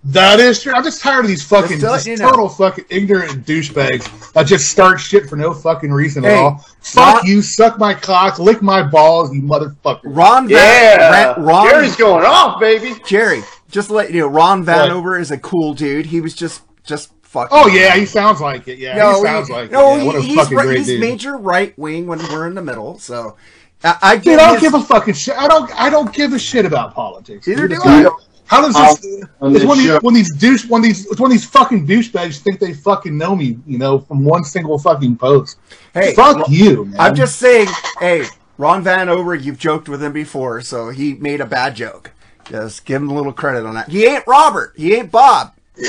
That 0.05 0.39
is 0.39 0.63
true. 0.63 0.73
I'm 0.73 0.85
just 0.85 1.03
tired 1.03 1.25
of 1.25 1.27
these 1.29 1.43
fucking, 1.43 1.81
Just 1.81 2.07
just 2.07 2.07
you 2.07 2.17
know. 2.17 2.31
total 2.31 2.49
fucking 2.49 2.85
ignorant 2.89 3.45
douchebags 3.45 4.33
that 4.33 4.45
just 4.47 4.71
start 4.71 5.01
shit 5.01 5.29
for 5.29 5.35
no 5.37 5.53
fucking 5.53 5.93
reason 5.93 6.23
Hey, 6.23 6.35
at 6.35 6.39
all. 6.39 6.65
Fuck 6.81 7.17
Ron- 7.17 7.27
you, 7.27 7.43
suck 7.43 7.79
my 7.79 7.95
cock, 7.95 8.39
lick 8.39 8.63
my 8.63 8.83
balls, 8.83 9.35
you 9.35 9.43
motherfucker. 9.43 10.01
Ron 10.05 10.49
Van, 10.49 10.57
Yeah, 10.57 11.33
Ron, 11.35 11.45
Ron 11.45 11.69
Jerry's 11.71 11.97
going 11.97 12.25
off, 12.25 12.61
baby. 12.61 12.95
Jerry, 13.07 13.43
just 13.71 13.89
to 13.89 13.95
let 13.95 14.13
you 14.13 14.21
know, 14.21 14.29
Ron 14.29 14.65
What? 14.65 14.69
Vanover 14.89 15.21
is 15.21 15.31
a 15.33 15.39
cool 15.39 15.75
dude. 15.75 16.07
He 16.07 16.21
was 16.21 16.33
just 16.33 16.63
just 16.85 17.11
fucking. 17.23 17.49
Oh 17.51 17.67
yeah, 17.67 17.97
he 17.97 18.07
sounds 18.07 18.41
like 18.41 18.69
it. 18.69 18.79
Yeah, 18.79 18.95
he 19.17 19.23
sounds 19.25 19.51
like 19.51 19.73
no, 19.73 19.97
it. 19.97 19.99
Yeah, 19.99 20.05
what 20.05 20.15
a 20.15 20.21
he- 20.21 20.29
he's, 20.29 20.37
fucking 20.37 20.57
right- 20.57 20.67
great 20.67 20.79
he's 20.79 20.87
dude. 20.87 21.01
major 21.01 21.37
right 21.37 21.77
wing 21.77 22.07
when 22.07 22.19
we're 22.31 22.47
in 22.47 22.55
the 22.55 22.63
middle. 22.63 22.99
So 23.01 23.37
I, 23.83 23.99
I 24.01 24.17
Dude, 24.17 24.35
I 24.39 24.47
don't 24.47 24.55
his- 24.55 24.63
give 24.63 24.75
a 24.75 24.83
fucking 24.85 25.15
shit. 25.15 25.37
I 25.37 25.49
don't. 25.49 25.71
I 25.79 25.91
don't 25.91 26.13
give 26.15 26.33
a 26.35 26.39
shit 26.39 26.65
about 26.65 26.95
politics. 26.95 27.47
Neither 27.49 27.67
do 27.69 27.81
I. 27.85 28.09
How 28.49 28.63
does 28.63 28.75
this? 28.75 29.05
Um, 29.15 29.29
on 29.41 29.51
It's 29.53 29.61
this 29.61 29.69
when 29.69 29.79
these, 29.79 29.87
show- 29.87 29.99
when 30.03 30.15
these 30.15 30.35
douche 30.35 30.65
when 30.67 30.83
these 30.83 31.07
it's 31.07 31.21
when 31.21 31.31
these 31.31 31.45
fucking 31.45 31.87
douchebags 31.87 32.39
think 32.39 32.59
they 32.61 32.73
fucking 32.73 33.17
know 33.17 33.37
me, 33.37 33.59
you 33.67 33.79
know, 33.79 34.01
from 34.01 34.25
one 34.25 34.43
single 34.45 34.79
fucking 34.79 35.17
post. 35.19 35.59
Hey, 35.95 36.15
Fuck 36.15 36.39
Ron- 36.39 36.45
you, 36.53 36.87
man. 36.87 36.99
I'm 37.01 37.15
just 37.15 37.37
saying, 37.39 37.69
hey, 38.01 38.25
Ron 38.57 38.83
Vanover, 38.83 39.41
you've 39.41 39.59
joked 39.59 39.89
with 39.89 40.03
him 40.03 40.13
before, 40.13 40.61
so 40.63 40.89
he 40.91 41.15
made 41.15 41.41
a 41.41 41.47
bad 41.47 41.77
joke. 41.77 42.13
Just 42.45 42.85
give 42.87 43.03
him 43.03 43.11
a 43.11 43.15
little 43.15 43.33
credit 43.35 43.67
on 43.67 43.75
that. 43.75 43.89
He 43.91 44.07
ain't 44.07 44.27
Robert. 44.27 44.73
He 44.77 44.95
ain't 44.95 45.11
Bob. 45.13 45.53
dude. 45.77 45.87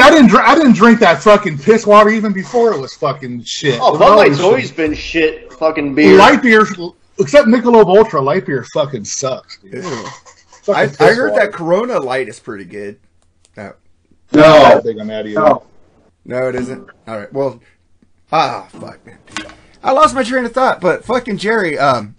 I 0.00 0.10
didn't. 0.10 0.28
Dr- 0.28 0.46
I 0.46 0.54
didn't 0.54 0.74
drink 0.74 1.00
that 1.00 1.22
fucking 1.22 1.58
piss 1.58 1.84
water 1.86 2.10
even 2.10 2.32
before 2.32 2.72
it 2.72 2.80
was 2.80 2.94
fucking 2.94 3.42
shit. 3.42 3.78
Oh, 3.82 3.88
It 3.88 3.90
was 3.92 3.98
Bud 3.98 4.16
Light's 4.16 4.36
shit. 4.36 4.44
always 4.44 4.70
been 4.72 4.94
shit 4.94 5.52
fucking 5.54 5.94
beer. 5.96 6.16
light 6.16 6.42
beer, 6.42 6.64
except 7.18 7.48
Michelob 7.48 7.86
Ultra. 7.94 8.20
Light 8.22 8.46
beer 8.46 8.64
fucking 8.72 9.04
sucks. 9.04 9.58
Dude. 9.58 9.84
Fucking 10.66 10.96
I, 11.00 11.04
I 11.10 11.14
heard 11.14 11.32
water. 11.32 11.42
that 11.46 11.52
Corona 11.52 11.98
Light 12.00 12.28
is 12.28 12.38
pretty 12.40 12.64
good. 12.64 12.98
No, 13.56 13.72
I'm 14.32 14.40
No, 14.40 14.42
not 14.74 14.84
big 14.84 14.98
on 14.98 15.06
that 15.08 15.26
either. 15.26 15.40
no. 15.40 15.62
no, 16.24 16.48
it 16.48 16.54
isn't. 16.56 16.88
All 17.06 17.18
right, 17.18 17.32
well, 17.32 17.60
ah, 18.32 18.68
fuck, 18.70 19.04
man. 19.06 19.18
I 19.82 19.92
lost 19.92 20.14
my 20.14 20.22
train 20.24 20.44
of 20.44 20.52
thought, 20.52 20.80
but 20.80 21.04
fucking 21.04 21.38
Jerry, 21.38 21.78
um, 21.78 22.16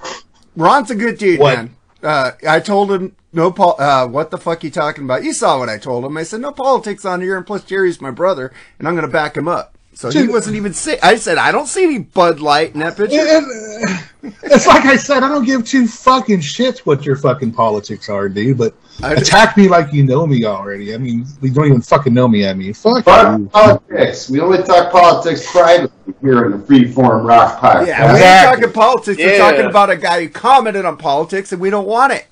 Ron's 0.56 0.90
a 0.92 0.96
good 0.96 1.18
dude, 1.18 1.40
What? 1.40 1.58
man. 1.58 1.76
Uh, 2.02 2.32
I 2.48 2.60
told 2.60 2.92
him 2.92 3.16
no 3.34 3.52
pol- 3.52 3.76
uh, 3.80 4.08
what 4.08 4.32
the 4.32 4.38
fuck 4.38 4.64
are 4.64 4.68
you 4.68 4.72
talking 4.72 5.04
about? 5.04 5.24
You 5.24 5.34
saw 5.34 5.60
what 5.60 5.68
I 5.68 5.78
told 5.78 6.06
him. 6.06 6.16
I 6.16 6.24
said 6.24 6.40
no 6.42 6.52
politics 6.52 7.04
on 7.06 7.22
here, 7.22 7.36
and 7.36 7.46
plus 7.46 7.64
Jerry's 7.64 8.00
my 8.00 8.12
brother, 8.12 8.54
and 8.80 8.88
I'm 8.88 8.96
gonna 8.96 9.08
back 9.08 9.36
him 9.36 9.48
up. 9.48 9.77
So 9.98 10.12
he 10.12 10.28
wasn't 10.28 10.56
even 10.58 10.74
say. 10.74 11.00
I 11.02 11.16
said, 11.16 11.40
I 11.40 11.52
don't 11.52 11.66
see 11.66 11.84
any 11.84 11.98
Bud 11.98 12.40
Light 12.40 12.76
in 12.76 12.82
that 12.82 12.96
picture. 12.96 13.18
It- 13.20 14.04
it's 14.44 14.68
like 14.68 14.86
I 14.86 14.96
said, 14.98 15.24
I 15.24 15.30
don't 15.30 15.46
give 15.46 15.66
two 15.66 15.88
fucking 15.88 16.40
shits 16.40 16.80
what 16.80 17.04
your 17.06 17.16
fucking 17.16 17.54
politics 17.54 18.08
are, 18.10 18.30
dude. 18.30 18.58
But 18.60 18.76
I- 19.02 19.14
attack 19.14 19.58
me 19.58 19.68
like 19.68 19.92
you 19.94 20.04
know 20.04 20.28
me 20.28 20.46
already. 20.46 20.94
I 20.94 20.98
mean, 21.00 21.26
you 21.42 21.50
don't 21.52 21.66
even 21.66 21.82
fucking 21.82 22.14
know 22.14 22.28
me. 22.28 22.48
I 22.48 22.54
mean, 22.54 22.74
fuck 22.76 23.04
Fuck 23.06 23.52
politics. 23.52 24.30
We 24.30 24.40
only 24.40 24.62
talk 24.64 24.92
politics 24.92 25.50
privately 25.52 26.14
here 26.22 26.46
in 26.46 26.52
the 26.52 26.58
Freeform 26.60 27.26
Rock 27.26 27.60
Podcast. 27.60 27.88
Yeah, 27.88 28.00
we 28.02 28.10
ain't 28.10 28.12
Exactly. 28.18 28.62
talking 28.62 28.74
politics. 28.74 29.18
We're 29.18 29.38
talking 29.40 29.66
about 29.66 29.90
a 29.90 29.96
guy 29.98 30.22
who 30.24 30.30
commented 30.30 30.86
on 30.86 30.98
politics, 30.98 31.52
and 31.54 31.60
we 31.62 31.70
don't 31.72 31.88
want 31.88 32.14
it. 32.14 32.28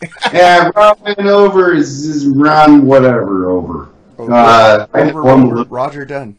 Yeah, 0.32 0.70
Ron 0.74 0.96
went 1.02 1.20
over 1.20 1.74
is, 1.74 2.06
is 2.06 2.26
Ron 2.26 2.86
whatever 2.86 3.50
over. 3.50 3.88
Uh, 4.18 4.86
I 4.94 5.00
Over 5.10 5.22
Roger, 5.22 5.54
look. 5.56 5.68
Roger 5.70 6.04
Dunn. 6.04 6.36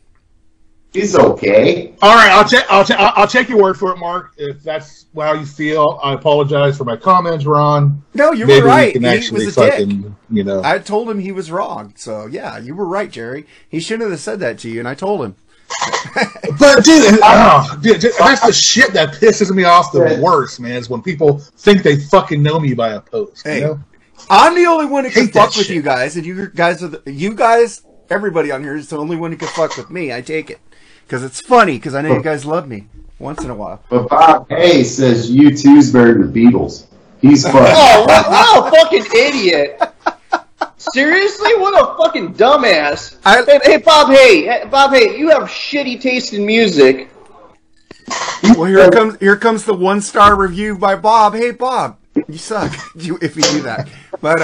He's 0.93 1.15
okay. 1.15 1.93
All 2.03 2.13
right, 2.15 2.29
I'll 2.31 2.47
take 2.47 2.63
I'll, 2.69 2.85
ta- 2.85 2.95
I'll 2.99 3.23
I'll 3.23 3.27
take 3.27 3.49
your 3.49 3.59
word 3.59 3.79
for 3.79 3.91
it, 3.91 3.97
Mark. 3.97 4.33
If 4.37 4.61
that's 4.61 5.07
how 5.15 5.33
you 5.33 5.45
feel, 5.45 5.99
I 6.03 6.13
apologize 6.13 6.77
for 6.77 6.83
my 6.83 6.95
comments, 6.95 7.45
Ron. 7.45 8.03
No, 8.13 8.31
you 8.31 8.45
Maybe 8.45 8.61
were 8.61 8.67
right. 8.67 8.93
we 8.95 9.19
He 9.19 9.31
was 9.31 9.57
a 9.57 9.71
dick. 9.85 9.89
you 10.29 10.43
know. 10.43 10.61
I 10.63 10.77
told 10.77 11.09
him 11.09 11.17
he 11.17 11.31
was 11.31 11.49
wrong. 11.49 11.93
So 11.97 12.27
yeah, 12.27 12.59
you 12.59 12.75
were 12.75 12.85
right, 12.85 13.09
Jerry. 13.09 13.47
He 13.67 13.79
shouldn't 13.79 14.11
have 14.11 14.19
said 14.19 14.39
that 14.41 14.59
to 14.59 14.69
you, 14.69 14.79
and 14.79 14.87
I 14.87 14.93
told 14.93 15.25
him. 15.25 15.35
But 16.59 16.83
dude, 16.85 17.19
oh, 17.23 17.79
dude, 17.81 17.99
dude, 17.99 18.11
that's 18.19 18.45
the 18.45 18.53
shit 18.53 18.93
that 18.93 19.15
pisses 19.15 19.49
me 19.53 19.63
off 19.63 19.91
the 19.91 20.19
worst, 20.21 20.59
man. 20.59 20.73
Is 20.77 20.89
when 20.89 21.01
people 21.01 21.39
think 21.39 21.81
they 21.81 21.95
fucking 21.95 22.43
know 22.43 22.59
me 22.59 22.75
by 22.75 22.89
a 22.89 23.01
post. 23.01 23.43
Hey. 23.47 23.59
You 23.61 23.65
know? 23.65 23.83
I'm 24.29 24.53
the 24.55 24.67
only 24.67 24.85
one 24.85 25.03
who 25.05 25.09
can 25.09 25.25
Hate 25.25 25.33
that 25.33 25.47
fuck 25.47 25.55
with 25.57 25.65
shit. 25.65 25.75
you 25.75 25.81
guys, 25.81 26.15
and 26.15 26.25
you 26.25 26.49
guys 26.49 26.83
are 26.83 26.89
the, 26.89 27.11
you 27.11 27.33
guys. 27.33 27.81
Everybody 28.09 28.51
on 28.51 28.61
here 28.63 28.75
is 28.75 28.89
the 28.89 28.97
only 28.97 29.15
one 29.15 29.31
who 29.31 29.37
can 29.37 29.47
fuck 29.47 29.75
with 29.75 29.89
me. 29.89 30.13
I 30.13 30.21
take 30.21 30.51
it 30.51 30.59
because 31.05 31.23
it's 31.23 31.41
funny 31.41 31.77
because 31.77 31.95
I 31.95 32.01
know 32.01 32.13
you 32.15 32.23
guys 32.23 32.45
love 32.45 32.67
me 32.67 32.87
once 33.19 33.43
in 33.43 33.49
a 33.49 33.55
while. 33.55 33.81
But 33.89 34.09
Bob 34.09 34.49
Hayes 34.49 34.97
says 34.97 35.31
U2's 35.31 35.91
better 35.91 36.13
than 36.13 36.31
the 36.33 36.41
Beatles. 36.45 36.85
He's 37.21 37.43
fucking. 37.49 37.59
Oh, 37.61 38.05
what, 38.07 38.29
what 38.29 38.73
a 38.73 38.77
fucking 38.77 39.05
idiot! 39.15 39.81
Seriously, 40.77 41.55
what 41.55 41.73
a 41.81 41.97
fucking 42.03 42.33
dumbass! 42.35 43.17
I- 43.25 43.43
hey, 43.45 43.59
hey, 43.63 43.77
Bob, 43.77 44.09
hey, 44.11 44.43
hey, 44.43 44.63
Bob, 44.69 44.91
hey, 44.91 45.17
you 45.17 45.29
have 45.29 45.43
shitty 45.43 46.01
taste 46.01 46.33
in 46.33 46.45
music. 46.45 47.09
Well, 48.57 48.65
here 48.65 48.89
comes 48.91 49.17
here 49.19 49.37
comes 49.37 49.63
the 49.63 49.73
one 49.73 50.01
star 50.01 50.35
review 50.35 50.77
by 50.77 50.95
Bob. 50.97 51.33
Hey, 51.35 51.51
Bob, 51.51 51.97
you 52.27 52.37
suck. 52.37 52.73
You, 52.95 53.17
if 53.21 53.35
you 53.37 53.43
do 53.43 53.61
that, 53.61 53.87
but 54.21 54.41
uh, 54.41 54.43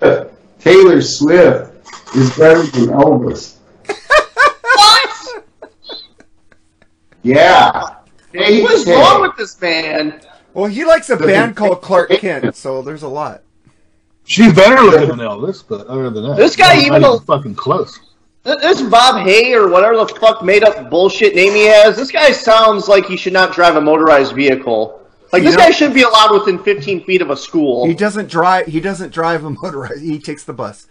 Taylor 0.00 0.28
Taylor 0.60 1.02
Swift 1.02 1.72
is 2.14 2.36
better 2.38 2.62
than 2.62 2.86
Elvis. 2.86 3.56
Yeah. 7.22 7.96
Hey, 8.32 8.62
What 8.62 8.72
is 8.72 8.84
hey. 8.84 8.94
wrong 8.94 9.22
with 9.22 9.36
this 9.36 9.60
man? 9.60 10.20
well, 10.54 10.66
he 10.66 10.84
likes 10.84 11.10
a 11.10 11.16
band 11.16 11.56
called 11.56 11.80
Clark 11.82 12.10
Kent, 12.10 12.54
so 12.56 12.82
there's 12.82 13.02
a 13.02 13.08
lot. 13.08 13.42
She's 14.24 14.52
better 14.52 14.80
looking 14.82 15.08
than 15.08 15.18
Elvis, 15.18 15.64
but 15.66 15.86
other 15.86 16.10
than 16.10 16.22
that, 16.28 16.36
This 16.36 16.54
guy 16.56 16.74
not 16.76 16.84
even 16.84 17.02
though- 17.02 17.18
fucking 17.20 17.54
close. 17.54 17.98
Th- 18.44 18.58
This 18.60 18.82
Bob 18.82 19.26
Hay 19.26 19.54
or 19.54 19.68
whatever 19.68 19.96
the 19.96 20.06
fuck 20.06 20.42
made 20.44 20.62
up 20.64 20.90
bullshit 20.90 21.34
name 21.34 21.54
he 21.54 21.66
has, 21.66 21.96
this 21.96 22.10
guy 22.10 22.30
sounds 22.30 22.88
like 22.88 23.06
he 23.06 23.16
should 23.16 23.32
not 23.32 23.52
drive 23.52 23.76
a 23.76 23.80
motorized 23.80 24.34
vehicle. 24.34 25.00
Like 25.32 25.42
this 25.42 25.54
know- 25.56 25.62
guy 25.62 25.70
shouldn't 25.70 25.94
be 25.94 26.02
allowed 26.02 26.32
within 26.32 26.58
15 26.62 27.04
feet 27.04 27.20
of 27.20 27.30
a 27.30 27.36
school. 27.36 27.86
He 27.86 27.94
doesn't 27.94 28.30
drive. 28.30 28.66
He 28.66 28.80
doesn't 28.80 29.12
drive 29.12 29.44
a 29.44 29.50
motorized. 29.50 30.02
He 30.02 30.18
takes 30.18 30.44
the 30.44 30.52
bus. 30.54 30.86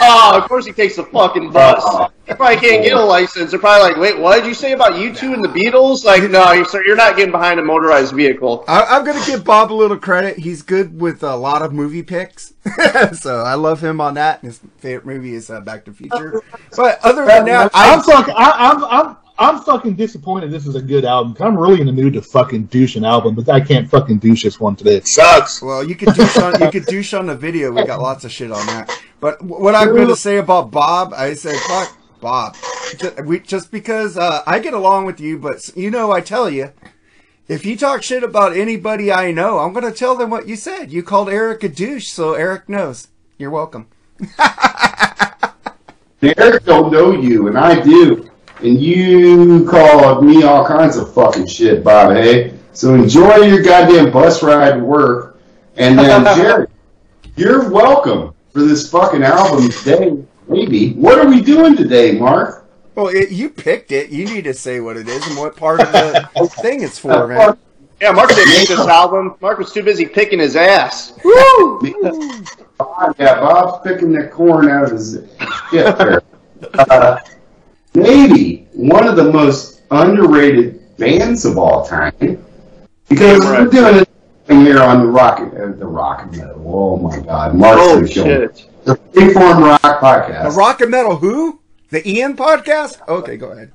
Oh, 0.00 0.32
of 0.36 0.48
course 0.48 0.66
he 0.66 0.72
takes 0.72 0.96
the 0.96 1.04
fucking 1.04 1.52
bus. 1.52 2.10
He 2.26 2.34
probably 2.34 2.56
can't 2.56 2.82
get 2.82 2.94
a 2.94 3.04
license. 3.04 3.52
They're 3.52 3.60
probably 3.60 3.88
like, 3.92 4.00
wait, 4.00 4.18
what 4.18 4.36
did 4.36 4.46
you 4.46 4.54
say 4.54 4.72
about 4.72 4.94
U2 4.94 5.34
and 5.34 5.44
the 5.44 5.48
Beatles? 5.48 6.04
Like, 6.04 6.28
no, 6.28 6.50
you- 6.52 6.64
sir, 6.64 6.82
you're 6.84 6.96
not 6.96 7.16
getting 7.16 7.30
behind 7.30 7.60
a 7.60 7.62
motorized 7.62 8.12
vehicle. 8.14 8.64
I, 8.66 8.82
I'm 8.82 9.04
going 9.04 9.20
to 9.20 9.26
give 9.30 9.44
Bob 9.44 9.70
a 9.70 9.74
little 9.74 9.96
credit. 9.98 10.38
He's 10.38 10.62
good 10.62 11.00
with 11.00 11.22
a 11.22 11.36
lot 11.36 11.62
of 11.62 11.72
movie 11.72 12.02
picks, 12.02 12.54
so 13.20 13.42
I 13.42 13.54
love 13.54 13.80
him 13.80 14.00
on 14.00 14.14
that. 14.14 14.40
His 14.40 14.60
favorite 14.78 15.06
movie 15.06 15.34
is 15.34 15.48
uh, 15.50 15.60
Back 15.60 15.84
to 15.84 15.92
the 15.92 15.96
Future. 15.96 16.42
But 16.76 16.98
other 17.04 17.24
than 17.24 17.44
that, 17.44 17.70
I'm 17.72 18.00
I, 18.00 18.02
fucking. 18.02 18.34
I'm. 18.36 18.84
I'm. 18.84 19.16
I'm 19.38 19.60
fucking 19.60 19.94
disappointed. 19.96 20.50
This 20.50 20.66
is 20.66 20.74
a 20.76 20.82
good 20.82 21.04
album. 21.04 21.34
'cause 21.34 21.46
I'm 21.46 21.58
really 21.58 21.80
in 21.80 21.86
the 21.86 21.92
mood 21.92 22.14
to 22.14 22.22
fucking 22.22 22.64
douche 22.64 22.96
an 22.96 23.04
album, 23.04 23.34
but 23.34 23.48
I 23.48 23.60
can't 23.60 23.88
fucking 23.90 24.18
douche 24.18 24.44
this 24.44 24.58
one 24.58 24.76
today. 24.76 24.96
It 24.96 25.06
sucks. 25.06 25.60
well, 25.60 25.84
you 25.86 25.94
could 25.94 26.14
douche 26.14 26.36
on 26.38 26.60
you 26.60 26.70
could 26.70 26.86
douche 26.86 27.12
on 27.12 27.26
the 27.26 27.34
video. 27.34 27.70
We 27.70 27.84
got 27.84 28.00
lots 28.00 28.24
of 28.24 28.32
shit 28.32 28.50
on 28.50 28.64
that. 28.66 28.90
But 29.20 29.42
what 29.42 29.74
I'm 29.74 29.88
going 29.94 30.08
to 30.08 30.16
say 30.16 30.38
about 30.38 30.70
Bob, 30.70 31.12
I 31.14 31.34
said, 31.34 31.56
fuck 31.68 31.96
Bob. 32.20 32.56
Just, 32.98 33.24
we, 33.24 33.40
just 33.40 33.70
because 33.70 34.16
uh, 34.16 34.42
I 34.46 34.58
get 34.58 34.72
along 34.74 35.04
with 35.06 35.20
you, 35.20 35.38
but 35.38 35.70
you 35.76 35.90
know, 35.90 36.12
I 36.12 36.20
tell 36.20 36.48
you. 36.48 36.72
If 37.48 37.64
you 37.64 37.76
talk 37.76 38.02
shit 38.02 38.24
about 38.24 38.56
anybody 38.56 39.12
I 39.12 39.30
know, 39.30 39.58
I'm 39.60 39.72
going 39.72 39.84
to 39.84 39.96
tell 39.96 40.16
them 40.16 40.30
what 40.30 40.48
you 40.48 40.56
said. 40.56 40.90
You 40.90 41.04
called 41.04 41.28
Eric 41.28 41.62
a 41.62 41.68
douche, 41.68 42.08
so 42.08 42.34
Eric 42.34 42.68
knows. 42.68 43.08
You're 43.38 43.50
welcome. 43.50 43.86
Derek 46.20 46.64
don't 46.64 46.90
know 46.90 47.12
you, 47.12 47.46
and 47.46 47.56
I 47.56 47.80
do. 47.80 48.28
And 48.62 48.80
you 48.80 49.66
called 49.68 50.24
me 50.24 50.42
all 50.42 50.66
kinds 50.66 50.96
of 50.96 51.12
fucking 51.12 51.46
shit, 51.46 51.84
Bob, 51.84 52.14
hey? 52.14 52.54
So 52.72 52.94
enjoy 52.94 53.42
your 53.42 53.62
goddamn 53.62 54.10
bus 54.10 54.42
ride 54.42 54.76
to 54.76 54.84
work. 54.84 55.38
And 55.76 55.98
then, 55.98 56.24
Jerry, 56.36 56.66
you're 57.36 57.68
welcome 57.68 58.34
for 58.52 58.62
this 58.62 58.90
fucking 58.90 59.22
album 59.22 59.70
today, 59.70 60.16
maybe. 60.48 60.94
What 60.94 61.18
are 61.18 61.26
we 61.26 61.42
doing 61.42 61.76
today, 61.76 62.18
Mark? 62.18 62.66
Well, 62.94 63.08
it, 63.08 63.30
you 63.30 63.50
picked 63.50 63.92
it. 63.92 64.08
You 64.08 64.24
need 64.24 64.44
to 64.44 64.54
say 64.54 64.80
what 64.80 64.96
it 64.96 65.06
is 65.06 65.26
and 65.26 65.36
what 65.36 65.54
part 65.54 65.80
of 65.80 65.92
the 65.92 66.48
thing 66.62 66.82
it's 66.82 66.98
for, 66.98 67.28
man. 67.28 67.58
Yeah, 68.00 68.12
Mark 68.12 68.30
didn't 68.30 68.54
make 68.54 68.68
this 68.68 68.80
album. 68.80 69.36
Mark 69.40 69.58
was 69.58 69.72
too 69.72 69.82
busy 69.82 70.06
picking 70.06 70.38
his 70.38 70.56
ass. 70.56 71.12
Bob, 72.78 73.16
yeah, 73.18 73.40
Bob's 73.40 73.86
picking 73.86 74.12
the 74.12 74.28
corn 74.28 74.70
out 74.70 74.84
of 74.84 74.92
his 74.92 75.24
shit 75.70 75.98
there. 75.98 76.22
Uh, 76.74 77.18
maybe 77.96 78.66
one 78.72 79.06
of 79.08 79.16
the 79.16 79.30
most 79.32 79.80
underrated 79.90 80.96
bands 80.98 81.44
of 81.44 81.58
all 81.58 81.84
time. 81.86 82.44
Because 83.08 83.40
we're 83.44 83.66
doing 83.66 83.96
it 83.96 84.08
here 84.48 84.80
on 84.82 85.00
the 85.00 85.06
rock, 85.06 85.40
uh, 85.40 85.72
the 85.72 85.86
rock 85.86 86.22
and 86.22 86.36
metal. 86.36 86.62
Oh 86.66 86.96
my 86.96 87.18
God, 87.20 87.54
Mark's 87.54 87.80
Oh, 87.82 87.94
gonna 87.96 88.08
kill 88.08 88.24
me. 88.24 88.30
shit. 88.30 88.66
The 88.84 88.94
Freeform 88.96 89.60
Rock 89.64 90.00
Podcast. 90.00 90.50
The 90.50 90.56
Rock 90.56 90.80
and 90.80 90.90
Metal 90.90 91.16
Who? 91.16 91.60
The 91.90 92.08
Ian 92.08 92.36
podcast? 92.36 93.00
Okay, 93.08 93.36
go 93.36 93.48
ahead. 93.50 93.72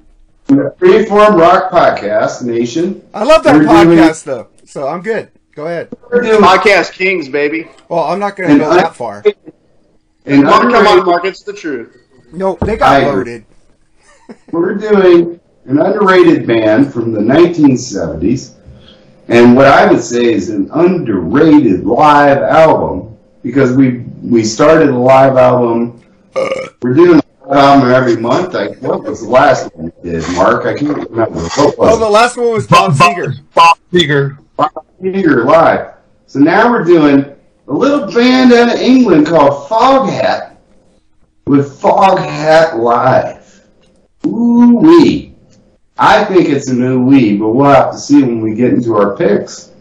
The 0.47 0.73
Freeform 0.79 1.37
Rock 1.39 1.71
Podcast 1.71 2.43
Nation. 2.43 3.01
I 3.13 3.23
love 3.23 3.43
that 3.43 3.55
We're 3.55 3.63
doing- 3.63 3.97
podcast, 3.97 4.23
though, 4.23 4.47
so 4.65 4.87
I'm 4.87 5.01
good. 5.01 5.29
Go 5.55 5.65
ahead. 5.65 5.89
We're 6.09 6.21
doing 6.21 6.41
Podcast 6.41 6.93
Kings, 6.93 7.27
baby. 7.27 7.67
Well, 7.89 8.03
I'm 8.05 8.19
not 8.19 8.37
going 8.37 8.51
to 8.51 8.57
go 8.57 8.73
that 8.73 8.95
far. 8.95 9.21
And 10.25 10.43
Mark, 10.43 10.71
come 10.71 10.87
on, 10.87 11.05
Mark, 11.05 11.25
it's 11.25 11.43
the 11.43 11.51
truth. 11.53 11.97
No, 12.31 12.57
they 12.61 12.73
I 12.73 12.75
got 13.03 13.17
agree. 13.19 13.43
Loaded. 14.51 14.51
We're 14.51 14.75
doing 14.75 15.39
an 15.65 15.79
underrated 15.79 16.47
band 16.47 16.91
from 16.91 17.11
the 17.13 17.19
1970s, 17.21 18.55
and 19.27 19.55
what 19.55 19.67
I 19.67 19.91
would 19.91 20.01
say 20.01 20.33
is 20.33 20.49
an 20.49 20.69
underrated 20.73 21.85
live 21.85 22.39
album 22.39 23.17
because 23.43 23.73
we 23.75 23.99
we 24.21 24.43
started 24.43 24.89
a 24.89 24.97
live 24.97 25.37
album. 25.37 26.01
We're 26.81 26.93
doing 26.93 27.21
a 27.43 27.47
live 27.47 27.57
album 27.57 27.91
every 27.91 28.17
month. 28.17 28.55
I 28.55 28.67
what 28.79 29.03
was 29.03 29.21
the 29.21 29.29
last 29.29 29.75
one 29.75 29.91
we 30.03 30.11
did, 30.11 30.23
Mark? 30.35 30.65
I 30.65 30.77
can't 30.77 30.97
remember. 31.09 31.39
What 31.39 31.75
Oh, 31.77 31.97
the 31.99 32.09
last 32.09 32.37
one 32.37 32.51
was 32.51 32.67
Bob 32.67 32.93
Seger. 32.93 33.35
Bob 33.53 33.77
Seger. 33.91 34.37
Bob 34.57 34.71
Seger 35.01 35.45
live. 35.45 35.93
So 36.27 36.39
now 36.39 36.69
we're 36.71 36.83
doing 36.83 37.25
a 37.67 37.73
little 37.73 38.11
band 38.11 38.53
out 38.53 38.73
of 38.73 38.81
England 38.81 39.27
called 39.27 39.67
Foghat 39.69 40.55
with 41.45 41.79
Foghat 41.81 42.77
Live. 42.77 43.40
Ooh 44.25 44.77
wee. 44.77 45.35
I 45.97 46.23
think 46.25 46.49
it's 46.49 46.67
an 46.67 46.81
ooh 46.81 47.05
wee, 47.05 47.37
but 47.37 47.49
we'll 47.49 47.69
have 47.69 47.91
to 47.91 47.97
see 47.97 48.21
when 48.21 48.41
we 48.41 48.55
get 48.55 48.73
into 48.73 48.95
our 48.95 49.15
picks. 49.15 49.71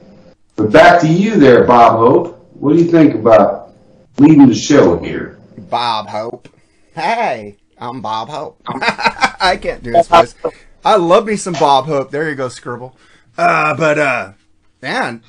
But 0.56 0.70
back 0.72 1.00
to 1.02 1.08
you 1.08 1.36
there, 1.38 1.64
Bob 1.64 1.98
Hope. 1.98 2.48
What 2.54 2.74
do 2.74 2.82
you 2.82 2.90
think 2.90 3.14
about 3.14 3.72
leading 4.18 4.46
the 4.46 4.54
show 4.54 4.98
here? 4.98 5.38
Bob 5.56 6.08
Hope. 6.08 6.48
Hey, 6.94 7.56
I'm 7.78 8.00
Bob 8.02 8.28
Hope. 8.28 8.60
I 8.68 9.58
can't 9.60 9.82
do 9.82 9.92
this 9.92 10.08
voice. 10.08 10.34
I 10.84 10.96
love 10.96 11.26
me 11.26 11.36
some 11.36 11.54
Bob 11.54 11.86
Hope. 11.86 12.10
There 12.10 12.28
you 12.28 12.34
go, 12.34 12.48
Scribble. 12.48 12.96
Uh, 13.38 13.74
but 13.74 13.98
uh, 13.98 14.32
man, 14.82 15.22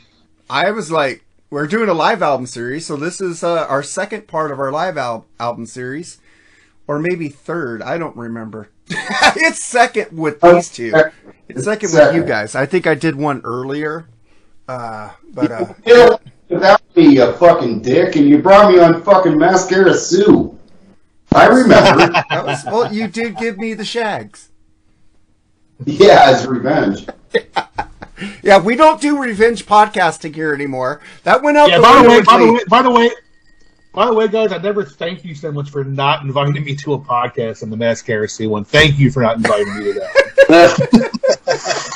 I 0.49 0.71
was 0.71 0.91
like, 0.91 1.23
we're 1.49 1.67
doing 1.67 1.89
a 1.89 1.93
live 1.93 2.21
album 2.21 2.45
series, 2.45 2.85
so 2.85 2.95
this 2.95 3.21
is 3.21 3.43
uh, 3.43 3.65
our 3.67 3.83
second 3.83 4.27
part 4.27 4.51
of 4.51 4.59
our 4.59 4.71
live 4.71 4.97
al- 4.97 5.25
album 5.39 5.65
series, 5.65 6.17
or 6.87 6.99
maybe 6.99 7.29
third. 7.29 7.81
I 7.81 7.97
don't 7.97 8.15
remember. 8.17 8.69
it's 9.37 9.63
second 9.63 10.17
with 10.17 10.41
these 10.41 10.69
two. 10.69 10.93
It's 11.47 11.65
second 11.65 11.93
with 11.93 12.15
you 12.15 12.23
guys. 12.23 12.55
I 12.55 12.65
think 12.65 12.87
I 12.87 12.95
did 12.95 13.15
one 13.15 13.41
earlier. 13.43 14.07
Uh, 14.67 15.11
but 15.33 15.51
uh, 15.51 15.73
Still, 15.81 16.21
without 16.49 16.81
me, 16.95 17.15
you 17.15 17.31
fucking 17.33 17.81
dick, 17.81 18.15
and 18.15 18.27
you 18.27 18.37
brought 18.37 18.71
me 18.71 18.79
on 18.79 19.01
fucking 19.03 19.37
Mascara 19.37 19.93
Sue. 19.93 20.57
I 21.33 21.47
remember. 21.47 22.07
that 22.29 22.45
was 22.45 22.63
well. 22.65 22.93
You 22.93 23.07
did 23.07 23.37
give 23.37 23.57
me 23.57 23.73
the 23.73 23.85
shags. 23.85 24.49
Yeah, 25.85 26.31
it's 26.31 26.45
revenge. 26.45 27.07
Yeah, 28.43 28.59
we 28.59 28.75
don't 28.75 29.01
do 29.01 29.19
revenge 29.19 29.65
podcasting 29.65 30.35
here 30.35 30.53
anymore. 30.53 31.01
That 31.23 31.41
went 31.41 31.57
out 31.57 31.69
Yeah. 31.69 31.77
the 31.77 31.81
By 31.81 32.03
the 32.03 32.09
way, 32.09 32.21
by 32.21 32.37
the 32.37 32.53
way, 32.53 32.59
by 32.67 32.81
the 32.83 32.91
way, 32.91 33.11
by 33.93 34.05
the 34.05 34.13
way, 34.13 34.27
guys, 34.27 34.51
I 34.51 34.57
never 34.57 34.83
thank 34.83 35.25
you 35.25 35.35
so 35.35 35.51
much 35.51 35.69
for 35.69 35.83
not 35.83 36.23
inviting 36.23 36.63
me 36.63 36.75
to 36.77 36.93
a 36.93 36.99
podcast 36.99 37.63
in 37.63 37.69
the 37.69 37.77
Mascara 37.77 38.27
Sue 38.27 38.49
one. 38.49 38.63
Thank 38.63 38.97
you 38.99 39.11
for 39.11 39.21
not 39.21 39.37
inviting 39.37 39.77
me 39.77 39.83
to 39.85 39.93
that. 40.49 41.07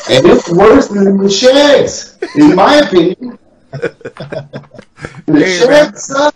And 0.07 0.23
it's 0.27 0.47
worse 0.51 0.87
than 0.89 1.17
the 1.17 1.29
shags, 1.29 2.17
in 2.35 2.55
my 2.55 2.75
opinion. 2.77 3.39
The 3.71 4.65
Hey, 5.27 5.67
man. 5.67 5.95
suck. 5.95 6.35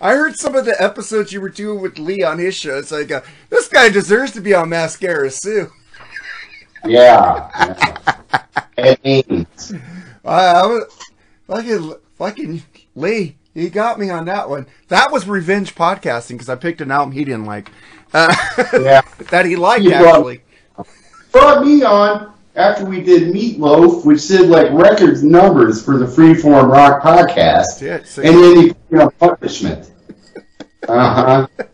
I 0.00 0.10
heard 0.14 0.36
some 0.36 0.56
of 0.56 0.64
the 0.64 0.74
episodes 0.82 1.32
you 1.32 1.40
were 1.40 1.48
doing 1.48 1.80
with 1.80 1.98
Lee 1.98 2.24
on 2.24 2.38
his 2.38 2.56
show. 2.56 2.76
It's 2.78 2.90
like, 2.90 3.12
uh, 3.12 3.20
this 3.50 3.68
guy 3.68 3.88
deserves 3.88 4.32
to 4.32 4.40
be 4.40 4.52
on 4.52 4.68
Mascara 4.68 5.30
Sue. 5.30 5.70
Yeah. 6.84 7.48
yeah. 7.56 8.42
And 8.76 8.98
names. 9.04 9.72
I, 10.24 10.46
I 10.46 10.66
was 10.66 10.84
fucking 11.46 11.94
fucking 12.18 12.62
Lee. 12.96 13.36
He 13.54 13.70
got 13.70 13.98
me 14.00 14.10
on 14.10 14.24
that 14.26 14.50
one. 14.50 14.66
That 14.88 15.12
was 15.12 15.28
revenge 15.28 15.74
podcasting 15.74 16.30
because 16.30 16.48
I 16.48 16.56
picked 16.56 16.80
an 16.80 16.90
album 16.90 17.12
he 17.12 17.24
didn't 17.24 17.46
like. 17.46 17.70
Uh, 18.12 18.34
Yeah. 18.74 19.00
that 19.30 19.46
he 19.46 19.56
liked 19.56 19.84
brought- 19.86 20.04
actually. 20.04 20.40
Brought 21.32 21.64
me 21.64 21.82
on 21.82 22.32
after 22.56 22.84
we 22.84 23.00
did 23.00 23.32
Meatloaf, 23.34 24.04
which 24.04 24.26
did 24.28 24.48
like 24.48 24.70
records 24.72 25.22
numbers 25.22 25.84
for 25.84 25.98
the 25.98 26.06
Freeform 26.06 26.68
Rock 26.70 27.02
podcast. 27.02 27.80
Yeah, 27.80 28.02
so- 28.04 28.22
and 28.22 28.36
then 28.36 28.56
he 28.56 28.68
put 28.72 28.92
me 28.92 28.98
on 29.00 29.10
punishment. 29.12 29.90
Uh 30.88 31.46
huh. 31.48 31.64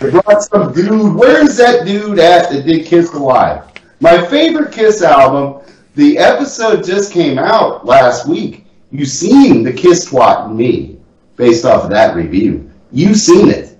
They 0.00 0.10
brought 0.10 0.42
some 0.42 0.72
dude. 0.72 1.14
Where's 1.14 1.56
that 1.58 1.84
dude 1.86 2.18
at 2.18 2.50
that 2.50 2.64
did 2.64 2.86
Kiss 2.86 3.12
Alive? 3.12 3.64
My 4.00 4.24
favorite 4.26 4.72
Kiss 4.72 5.02
album. 5.02 5.62
The 5.94 6.16
episode 6.18 6.84
just 6.84 7.12
came 7.12 7.38
out 7.38 7.84
last 7.84 8.26
week. 8.26 8.66
You 8.92 9.06
seen 9.06 9.62
the 9.62 9.72
Kiss 9.72 10.10
Twat 10.10 10.54
me, 10.54 10.98
based 11.36 11.64
off 11.64 11.84
of 11.84 11.90
that 11.90 12.14
review. 12.14 12.70
You 12.92 13.14
seen 13.14 13.48
it. 13.48 13.78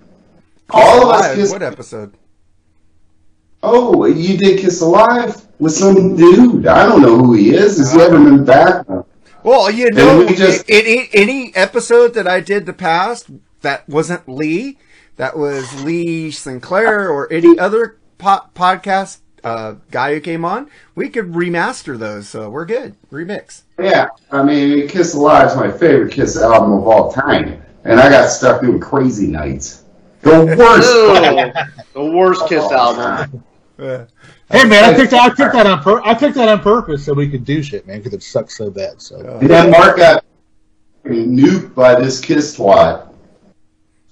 All 0.70 1.10
of 1.10 1.20
us 1.20 1.34
Kiss. 1.34 1.52
what 1.52 1.62
episode? 1.62 2.16
Oh, 3.62 4.06
you 4.06 4.38
did 4.38 4.58
Kiss 4.58 4.80
Alive 4.80 5.46
with 5.58 5.74
some 5.74 6.16
dude. 6.16 6.66
I 6.66 6.86
don't 6.86 7.02
know 7.02 7.18
who 7.18 7.34
he 7.34 7.50
is. 7.50 7.76
Has 7.76 7.92
he 7.92 8.00
ever 8.00 8.18
been 8.18 8.40
ah. 8.40 8.82
back? 8.82 8.86
Well, 9.44 9.70
you 9.70 9.90
know, 9.90 10.24
we 10.24 10.34
just- 10.34 10.64
any 10.70 11.10
any 11.12 11.54
episode 11.54 12.14
that 12.14 12.26
I 12.26 12.40
did 12.40 12.64
the 12.64 12.72
past 12.72 13.26
that 13.60 13.86
wasn't 13.88 14.26
Lee, 14.26 14.78
that 15.16 15.36
was 15.36 15.84
Lee 15.84 16.30
Sinclair 16.30 17.10
or 17.10 17.30
any 17.30 17.58
other 17.58 17.98
po- 18.16 18.48
podcast 18.54 19.18
uh, 19.44 19.74
guy 19.90 20.14
who 20.14 20.20
came 20.20 20.44
on, 20.44 20.70
we 20.94 21.08
could 21.08 21.32
remaster 21.32 21.98
those. 21.98 22.28
So 22.28 22.50
we're 22.50 22.64
good. 22.64 22.94
Remix. 23.10 23.62
Yeah, 23.78 24.08
I 24.30 24.42
mean, 24.42 24.88
Kiss 24.88 25.14
Alive 25.14 25.50
is 25.50 25.56
my 25.56 25.70
favorite 25.70 26.12
Kiss 26.12 26.40
album 26.40 26.72
of 26.72 26.86
all 26.86 27.12
time, 27.12 27.62
and 27.84 28.00
I 28.00 28.08
got 28.08 28.28
stuck 28.28 28.60
doing 28.60 28.80
Crazy 28.80 29.26
Nights, 29.26 29.84
the 30.22 30.56
worst. 30.56 31.78
The 31.94 32.04
worst 32.04 32.48
Kiss 32.48 32.64
album. 32.72 33.44
Uh, 33.78 34.06
hey 34.50 34.64
man, 34.64 34.84
I 34.84 34.94
picked 34.94 35.10
that. 35.10 35.22
I 35.22 35.28
picked 35.28 35.52
that 35.52 35.66
on. 35.66 35.82
Pur- 35.82 36.02
I 36.02 36.14
picked 36.14 36.36
that 36.36 36.48
on 36.48 36.60
purpose 36.60 37.04
so 37.04 37.12
we 37.12 37.28
could 37.28 37.44
do 37.44 37.62
shit, 37.62 37.86
man, 37.86 37.98
because 37.98 38.14
it 38.14 38.22
sucks 38.22 38.56
so 38.56 38.70
bad. 38.70 39.02
So 39.02 39.38
And 39.40 39.50
then 39.50 39.70
Mark 39.70 39.98
got 39.98 40.24
nuked 41.04 41.74
by 41.74 42.00
this 42.00 42.20
Kiss 42.20 42.56
twat. 42.56 43.12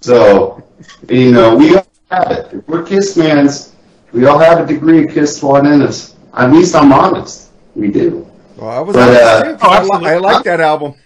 So, 0.01 0.63
you 1.09 1.31
know, 1.31 1.55
we 1.55 1.75
all 1.75 1.87
have 2.11 2.31
it. 2.31 2.67
We're 2.67 2.83
Kiss 2.83 3.15
fans, 3.15 3.70
we 4.13 4.25
all 4.25 4.39
have 4.39 4.59
a 4.59 4.65
degree 4.65 5.05
of 5.05 5.11
Kiss 5.13 5.39
twat 5.39 5.71
in 5.71 5.81
us. 5.81 6.15
At 6.33 6.51
least 6.51 6.75
I'm 6.75 6.91
honest. 6.91 7.49
We 7.75 7.89
do. 7.89 8.27
well, 8.57 8.69
I 8.69 8.79
was 8.79 8.95
But, 8.95 9.09
uh, 9.21 9.57
oh, 9.61 9.67
I, 9.69 9.83
li- 9.83 10.07
I 10.07 10.17
like 10.17 10.43
that 10.45 10.59
album. 10.59 10.95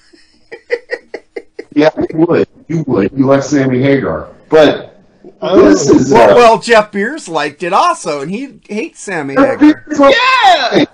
Yeah, 1.77 1.89
you 2.09 2.19
would. 2.25 2.47
You 2.69 2.83
would. 2.87 3.11
You 3.11 3.25
like 3.25 3.43
Sammy 3.43 3.81
Hagar. 3.81 4.29
But 4.47 4.97
Oh. 5.41 5.61
this 5.67 5.89
is. 5.89 6.09
Uh, 6.13 6.15
Well, 6.15 6.35
well, 6.37 6.59
Jeff 6.59 6.89
Beers 6.93 7.27
liked 7.27 7.63
it 7.63 7.73
also, 7.73 8.21
and 8.21 8.31
he 8.31 8.61
hates 8.69 9.01
Sammy 9.01 9.33
Hagar. 9.33 9.75
Yeah, 9.99 10.85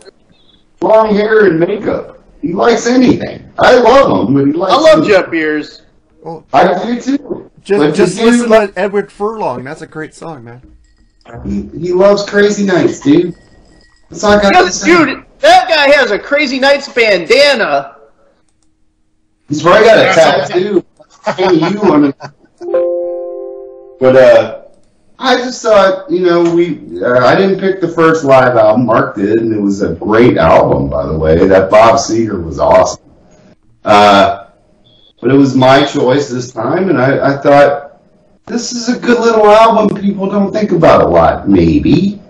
long 0.81 1.13
hair 1.13 1.45
and 1.45 1.59
makeup. 1.59 2.23
He 2.41 2.53
likes 2.53 2.87
anything. 2.87 3.47
I 3.59 3.75
love 3.75 4.27
him, 4.27 4.33
but 4.33 4.45
he 4.47 4.53
likes. 4.53 4.73
I 4.73 4.77
love 4.77 4.97
anything. 5.03 5.21
Jeff 5.21 5.29
Beers. 5.29 5.81
I 6.51 6.83
do 6.83 6.99
too. 6.99 7.51
Just, 7.61 7.95
just 7.95 8.19
listen 8.19 8.49
to 8.49 8.73
Edward 8.75 9.11
Furlong. 9.11 9.63
That's 9.63 9.83
a 9.83 9.87
great 9.87 10.15
song, 10.15 10.43
man. 10.45 10.77
He, 11.45 11.61
he 11.77 11.93
loves 11.93 12.27
Crazy 12.29 12.65
Nights, 12.65 12.99
dude. 12.99 13.35
That's 14.09 14.23
all 14.23 14.33
I 14.33 14.41
got 14.41 14.53
Yeah, 14.53 14.61
to 14.63 14.71
say. 14.71 14.85
dude, 14.87 15.25
that 15.39 15.67
guy 15.69 15.95
has 15.95 16.11
a 16.11 16.19
Crazy 16.19 16.59
Nights 16.59 16.91
bandana. 16.91 17.97
He's 19.47 19.61
probably 19.61 19.85
got 19.85 19.97
a 19.99 20.13
tattoo. 20.13 20.85
You 21.37 21.81
on 21.91 22.05
it. 22.05 22.15
But 23.99 24.15
uh, 24.15 24.61
I 25.19 25.37
just 25.37 25.61
thought, 25.61 26.09
you 26.09 26.21
know, 26.21 26.55
we. 26.55 26.99
Uh, 27.03 27.25
I 27.25 27.35
didn't 27.35 27.59
pick 27.59 27.79
the 27.81 27.87
first 27.87 28.23
live 28.23 28.57
album. 28.57 28.85
Mark 28.85 29.15
did, 29.15 29.39
and 29.39 29.53
it 29.53 29.59
was 29.59 29.81
a 29.83 29.93
great 29.95 30.37
album, 30.37 30.89
by 30.89 31.05
the 31.05 31.17
way. 31.17 31.47
That 31.47 31.69
Bob 31.69 31.99
Seger 31.99 32.43
was 32.43 32.59
awesome. 32.59 33.03
Uh, 33.83 34.47
but 35.21 35.29
it 35.31 35.37
was 35.37 35.55
my 35.55 35.85
choice 35.85 36.29
this 36.29 36.51
time, 36.51 36.89
and 36.89 36.99
I, 36.99 37.33
I 37.33 37.37
thought 37.37 37.90
this 38.51 38.73
is 38.73 38.89
a 38.89 38.99
good 38.99 39.19
little 39.19 39.47
album. 39.47 39.95
People 40.01 40.29
don't 40.29 40.51
think 40.51 40.73
about 40.73 41.01
a 41.01 41.07
lot, 41.07 41.47
maybe. 41.47 42.21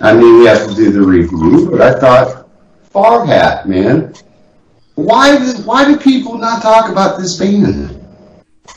I 0.00 0.12
mean, 0.12 0.40
we 0.40 0.44
have 0.44 0.68
to 0.68 0.74
do 0.74 0.92
the 0.92 1.00
review, 1.00 1.70
but 1.70 1.80
I 1.80 1.98
thought 1.98 2.48
Foghat, 2.92 3.64
man. 3.64 4.14
Why 4.96 5.38
do, 5.38 5.62
why 5.62 5.86
do 5.86 5.96
people 5.98 6.36
not 6.36 6.60
talk 6.60 6.90
about 6.90 7.18
this 7.18 7.38
band? 7.38 8.04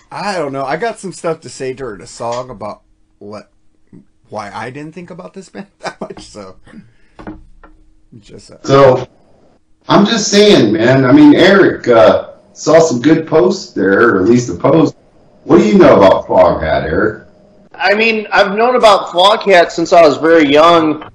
I 0.10 0.38
don't 0.38 0.54
know. 0.54 0.64
I 0.64 0.78
got 0.78 1.00
some 1.00 1.12
stuff 1.12 1.42
to 1.42 1.50
say 1.50 1.74
during 1.74 2.02
a 2.02 2.08
song 2.08 2.50
about 2.50 2.84
what, 3.20 3.52
why 4.30 4.50
I 4.50 4.70
didn't 4.70 4.96
think 4.96 5.10
about 5.10 5.34
this 5.34 5.50
band 5.50 5.68
that 5.80 6.00
much. 6.00 6.24
So, 6.24 6.56
just 8.22 8.52
uh, 8.52 8.64
So 8.64 9.08
I'm 9.90 10.06
just 10.06 10.32
saying, 10.32 10.72
man. 10.72 11.04
I 11.04 11.12
mean, 11.12 11.36
Eric 11.36 11.90
uh, 11.90 12.36
saw 12.54 12.80
some 12.80 13.02
good 13.02 13.28
posts 13.28 13.74
there, 13.74 14.16
or 14.16 14.24
at 14.24 14.30
least 14.30 14.50
a 14.50 14.56
post. 14.56 14.96
What 15.50 15.58
do 15.58 15.68
you 15.68 15.80
know 15.80 15.98
about 15.98 16.28
Foghat, 16.28 16.84
Eric? 16.84 17.28
I 17.74 17.96
mean, 17.96 18.28
I've 18.32 18.56
known 18.56 18.76
about 18.76 19.08
Foghat 19.08 19.72
since 19.72 19.92
I 19.94 20.04
was 20.04 20.18
very 20.18 20.48
young 20.48 21.12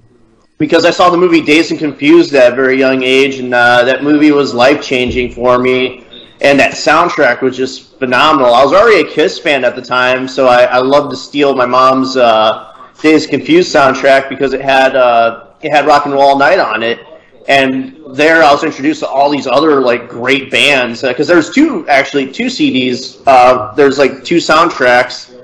because 0.57 0.83
I 0.83 0.91
saw 0.91 1.09
the 1.09 1.15
movie 1.15 1.39
Dazed 1.39 1.71
and 1.71 1.79
Confused 1.79 2.35
at 2.35 2.51
a 2.51 2.55
very 2.55 2.77
young 2.77 3.01
age, 3.01 3.39
and 3.39 3.53
uh, 3.53 3.85
that 3.85 4.03
movie 4.03 4.33
was 4.33 4.53
life 4.53 4.83
changing 4.83 5.31
for 5.31 5.57
me. 5.57 6.05
And 6.41 6.59
that 6.59 6.73
soundtrack 6.73 7.41
was 7.41 7.55
just 7.55 7.97
phenomenal. 7.97 8.53
I 8.53 8.61
was 8.61 8.73
already 8.73 9.07
a 9.07 9.09
Kiss 9.09 9.39
fan 9.39 9.63
at 9.63 9.73
the 9.73 9.81
time, 9.81 10.27
so 10.27 10.47
I, 10.47 10.63
I 10.63 10.79
loved 10.79 11.11
to 11.11 11.15
steal 11.15 11.55
my 11.55 11.65
mom's 11.65 12.17
uh, 12.17 12.75
and 13.01 13.29
Confused 13.29 13.73
soundtrack 13.73 14.27
because 14.27 14.51
it 14.51 14.59
had 14.59 14.97
uh, 14.97 15.51
it 15.61 15.71
had 15.71 15.85
Rock 15.87 16.03
and 16.03 16.13
Roll 16.13 16.23
All 16.23 16.37
Night 16.37 16.59
on 16.59 16.83
it. 16.83 16.99
And 17.47 17.97
there, 18.09 18.43
I 18.43 18.51
was 18.51 18.63
introduced 18.63 19.01
to 19.01 19.07
all 19.07 19.29
these 19.29 19.45
other 19.45 19.81
like 19.81 20.09
great 20.09 20.49
bands 20.49 21.01
because 21.01 21.27
there's 21.27 21.51
two 21.51 21.87
actually 21.87 22.31
two 22.31 22.45
CDs. 22.45 23.21
Uh, 23.27 23.73
there's 23.75 23.99
like 23.99 24.23
two 24.23 24.37
soundtracks 24.37 25.35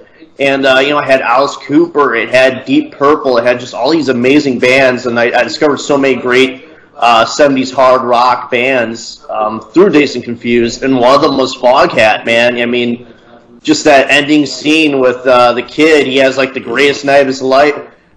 and 0.42 0.66
uh, 0.66 0.80
you 0.80 0.90
know, 0.90 0.98
I 0.98 1.06
had 1.06 1.22
Alice 1.22 1.56
Cooper, 1.58 2.16
it 2.16 2.30
had 2.30 2.66
Deep 2.66 2.94
Purple, 2.94 3.38
it 3.38 3.44
had 3.44 3.60
just 3.60 3.76
all 3.76 3.92
these 3.92 4.10
amazing 4.10 4.58
bands, 4.58 5.06
and 5.06 5.20
I, 5.20 5.26
I 5.40 5.44
discovered 5.44 5.78
so 5.78 5.98
many 5.98 6.20
great 6.20 6.66
uh, 6.96 7.26
'70s 7.26 7.72
hard 7.72 8.02
rock 8.02 8.50
bands 8.50 9.24
um, 9.30 9.62
through 9.62 9.92
Dazed 9.92 10.16
and 10.16 10.24
Confused, 10.24 10.82
and 10.82 10.98
one 10.98 11.14
of 11.14 11.22
them 11.22 11.38
was 11.38 11.56
Foghat. 11.56 12.26
Man, 12.26 12.58
I 12.58 12.66
mean, 12.66 13.14
just 13.62 13.84
that 13.84 14.10
ending 14.10 14.48
scene 14.48 15.00
with 15.00 15.18
uh, 15.28 15.54
the 15.54 15.62
kid, 15.62 16.08
he 16.08 16.18
has 16.18 16.38
like 16.38 16.56
the 16.56 16.60
greatest 16.60 17.06
night 17.06 17.22
of 17.22 17.28
his 17.28 17.44
life. 17.44 17.76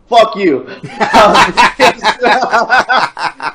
Fuck 0.09 0.37
you. 0.37 0.67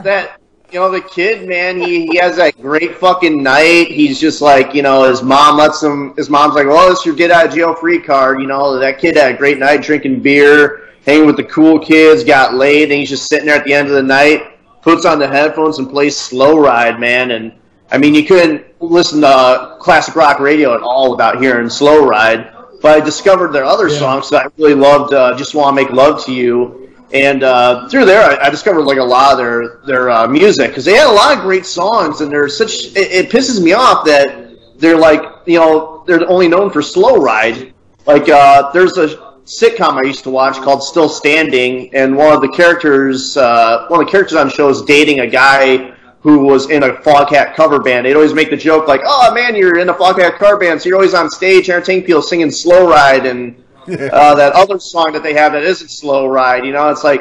That 0.00 0.40
you 0.72 0.80
know 0.80 0.90
the 0.90 1.00
kid 1.00 1.46
man 1.46 1.80
he, 1.80 2.06
he 2.06 2.16
has 2.16 2.36
that 2.36 2.60
great 2.60 2.96
fucking 2.96 3.42
night. 3.42 3.88
He's 3.88 4.18
just 4.20 4.40
like 4.40 4.74
you 4.74 4.82
know 4.82 5.08
his 5.08 5.22
mom 5.22 5.58
lets 5.58 5.82
him 5.82 6.14
his 6.16 6.30
mom's 6.30 6.54
like 6.54 6.66
well 6.66 6.90
it's 6.90 7.04
your 7.04 7.14
get 7.14 7.30
out 7.30 7.46
of 7.46 7.54
jail 7.54 7.74
free 7.74 8.00
card 8.00 8.40
you 8.40 8.46
know. 8.46 8.78
That 8.78 8.98
kid 8.98 9.16
had 9.16 9.34
a 9.34 9.36
great 9.36 9.58
night 9.58 9.82
drinking 9.82 10.20
beer 10.20 10.90
hanging 11.06 11.26
with 11.26 11.36
the 11.36 11.44
cool 11.44 11.78
kids 11.78 12.24
got 12.24 12.54
laid 12.54 12.84
and 12.90 12.98
he's 12.98 13.10
just 13.10 13.28
sitting 13.28 13.46
there 13.46 13.56
at 13.56 13.64
the 13.64 13.74
end 13.74 13.88
of 13.88 13.94
the 13.94 14.02
night 14.02 14.58
puts 14.82 15.04
on 15.04 15.18
the 15.18 15.28
headphones 15.28 15.78
and 15.78 15.88
plays 15.88 16.16
slow 16.16 16.58
ride 16.58 16.98
man. 16.98 17.30
And 17.30 17.52
i 17.92 17.98
mean 17.98 18.14
you 18.14 18.24
couldn't 18.24 18.64
listen 18.80 19.20
to 19.20 19.28
uh, 19.28 19.76
classic 19.78 20.16
rock 20.16 20.40
radio 20.40 20.74
at 20.74 20.80
all 20.80 21.10
without 21.10 21.40
hearing 21.40 21.68
slow 21.68 22.06
ride. 22.06 22.52
But 22.80 23.00
i 23.00 23.04
discovered 23.04 23.52
their 23.52 23.64
other 23.64 23.88
songs 23.88 24.28
that 24.30 24.46
i 24.46 24.48
really 24.58 24.74
loved 24.74 25.14
uh, 25.14 25.36
just 25.36 25.54
want 25.54 25.76
to 25.76 25.82
make 25.82 25.92
love 25.92 26.24
to 26.24 26.32
you 26.32 26.83
and 27.14 27.44
uh, 27.44 27.88
through 27.88 28.06
there, 28.06 28.22
I, 28.22 28.46
I 28.46 28.50
discovered 28.50 28.82
like 28.82 28.98
a 28.98 29.04
lot 29.04 29.32
of 29.32 29.38
their 29.38 29.78
their 29.86 30.10
uh, 30.10 30.26
music 30.26 30.70
because 30.70 30.84
they 30.84 30.94
had 30.94 31.06
a 31.06 31.12
lot 31.12 31.36
of 31.36 31.44
great 31.44 31.64
songs, 31.64 32.20
and 32.20 32.30
they're 32.30 32.48
such. 32.48 32.86
It, 32.96 32.96
it 32.96 33.30
pisses 33.30 33.62
me 33.62 33.72
off 33.72 34.04
that 34.06 34.78
they're 34.78 34.98
like 34.98 35.22
you 35.46 35.60
know 35.60 36.02
they're 36.08 36.28
only 36.28 36.48
known 36.48 36.70
for 36.70 36.82
slow 36.82 37.16
ride. 37.16 37.72
Like 38.04 38.28
uh, 38.28 38.72
there's 38.72 38.98
a 38.98 39.36
sitcom 39.44 39.92
I 39.92 40.02
used 40.02 40.24
to 40.24 40.30
watch 40.30 40.56
called 40.56 40.82
Still 40.82 41.08
Standing, 41.08 41.94
and 41.94 42.16
one 42.16 42.34
of 42.34 42.40
the 42.40 42.48
characters, 42.48 43.36
uh, 43.36 43.86
one 43.88 44.00
of 44.00 44.06
the 44.06 44.10
characters 44.10 44.36
on 44.36 44.48
the 44.48 44.52
show 44.52 44.68
is 44.68 44.82
dating 44.82 45.20
a 45.20 45.26
guy 45.28 45.92
who 46.20 46.40
was 46.40 46.68
in 46.68 46.82
a 46.82 46.94
Foghat 46.94 47.54
cover 47.54 47.78
band. 47.78 48.06
They'd 48.06 48.14
always 48.14 48.34
make 48.34 48.50
the 48.50 48.56
joke 48.56 48.88
like, 48.88 49.02
"Oh 49.06 49.32
man, 49.32 49.54
you're 49.54 49.78
in 49.78 49.88
a 49.88 49.94
Foghat 49.94 50.38
cover 50.38 50.56
band, 50.56 50.82
so 50.82 50.88
you're 50.88 50.96
always 50.96 51.14
on 51.14 51.30
stage 51.30 51.70
entertaining 51.70 52.04
people 52.04 52.22
singing 52.22 52.50
Slow 52.50 52.88
Ride 52.88 53.24
and 53.24 53.54
uh, 53.88 54.34
that 54.34 54.52
other 54.54 54.78
song 54.78 55.12
that 55.12 55.22
they 55.22 55.34
have 55.34 55.52
that 55.52 55.62
isn't 55.62 55.88
Slow 55.88 56.26
Ride." 56.26 56.64
You 56.64 56.72
know, 56.72 56.88
it's 56.90 57.04
like, 57.04 57.20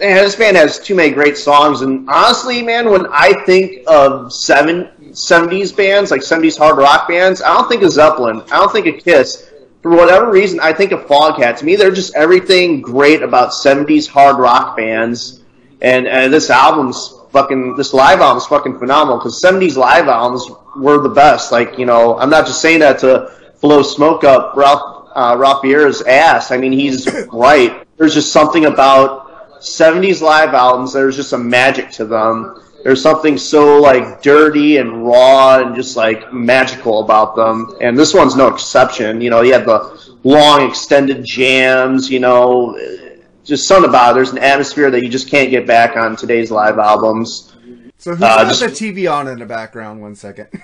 man, 0.00 0.16
this 0.16 0.36
band 0.36 0.56
has 0.56 0.78
too 0.78 0.94
many 0.94 1.10
great 1.10 1.36
songs. 1.36 1.82
And 1.82 2.08
honestly, 2.08 2.62
man, 2.62 2.90
when 2.90 3.06
I 3.10 3.32
think 3.44 3.82
of 3.86 4.32
seven, 4.32 4.90
70s 5.10 5.76
bands, 5.76 6.10
like 6.10 6.20
70s 6.20 6.56
hard 6.58 6.78
rock 6.78 7.08
bands, 7.08 7.42
I 7.42 7.54
don't 7.54 7.68
think 7.68 7.82
of 7.82 7.90
Zeppelin. 7.90 8.42
I 8.50 8.56
don't 8.56 8.72
think 8.72 8.86
of 8.86 9.02
Kiss. 9.02 9.50
For 9.82 9.90
whatever 9.90 10.30
reason, 10.30 10.58
I 10.60 10.72
think 10.72 10.92
of 10.92 11.00
Foghat. 11.06 11.58
To 11.58 11.64
me, 11.64 11.76
they're 11.76 11.92
just 11.92 12.14
everything 12.14 12.80
great 12.80 13.22
about 13.22 13.52
70s 13.52 14.08
hard 14.08 14.38
rock 14.38 14.76
bands. 14.76 15.40
And, 15.80 16.08
and 16.08 16.32
this 16.32 16.50
album's 16.50 17.14
fucking, 17.30 17.76
this 17.76 17.94
live 17.94 18.20
album's 18.20 18.46
fucking 18.46 18.78
phenomenal 18.78 19.18
because 19.18 19.40
70s 19.40 19.76
live 19.76 20.08
albums 20.08 20.50
were 20.76 21.00
the 21.00 21.08
best. 21.08 21.52
Like, 21.52 21.78
you 21.78 21.86
know, 21.86 22.18
I'm 22.18 22.30
not 22.30 22.46
just 22.46 22.60
saying 22.60 22.80
that 22.80 22.98
to 23.00 23.32
blow 23.60 23.82
smoke 23.82 24.24
up 24.24 24.56
Ralph, 24.56 24.97
uh, 25.18 25.36
Ralph 25.36 25.62
Bier's 25.62 26.00
ass. 26.02 26.50
I 26.52 26.56
mean, 26.58 26.72
he's 26.72 27.08
right. 27.32 27.86
There's 27.96 28.14
just 28.14 28.32
something 28.32 28.66
about 28.66 29.60
70s 29.60 30.20
live 30.22 30.54
albums, 30.54 30.92
there's 30.92 31.16
just 31.16 31.32
a 31.32 31.38
magic 31.38 31.90
to 31.92 32.04
them. 32.04 32.62
There's 32.84 33.02
something 33.02 33.36
so 33.36 33.80
like 33.80 34.22
dirty 34.22 34.76
and 34.76 35.04
raw 35.04 35.58
and 35.58 35.74
just 35.74 35.96
like 35.96 36.32
magical 36.32 37.00
about 37.02 37.34
them. 37.34 37.74
And 37.80 37.98
this 37.98 38.14
one's 38.14 38.36
no 38.36 38.46
exception. 38.46 39.20
You 39.20 39.30
know, 39.30 39.42
he 39.42 39.50
had 39.50 39.64
the 39.66 39.80
long 40.22 40.68
extended 40.68 41.24
jams, 41.24 42.08
you 42.08 42.20
know, 42.20 42.78
just 43.44 43.66
something 43.66 43.88
about 43.90 44.12
it. 44.12 44.14
There's 44.14 44.30
an 44.30 44.38
atmosphere 44.38 44.92
that 44.92 45.02
you 45.02 45.08
just 45.08 45.28
can't 45.28 45.50
get 45.50 45.66
back 45.66 45.96
on 45.96 46.14
today's 46.14 46.52
live 46.52 46.78
albums. 46.78 47.52
So 47.98 48.12
who's 48.12 48.22
Uh, 48.22 48.44
got 48.44 48.46
just- 48.56 48.60
the 48.60 48.68
TV 48.92 49.10
on 49.12 49.26
in 49.26 49.40
the 49.40 49.46
background? 49.46 50.00
One 50.00 50.14
second. 50.14 50.46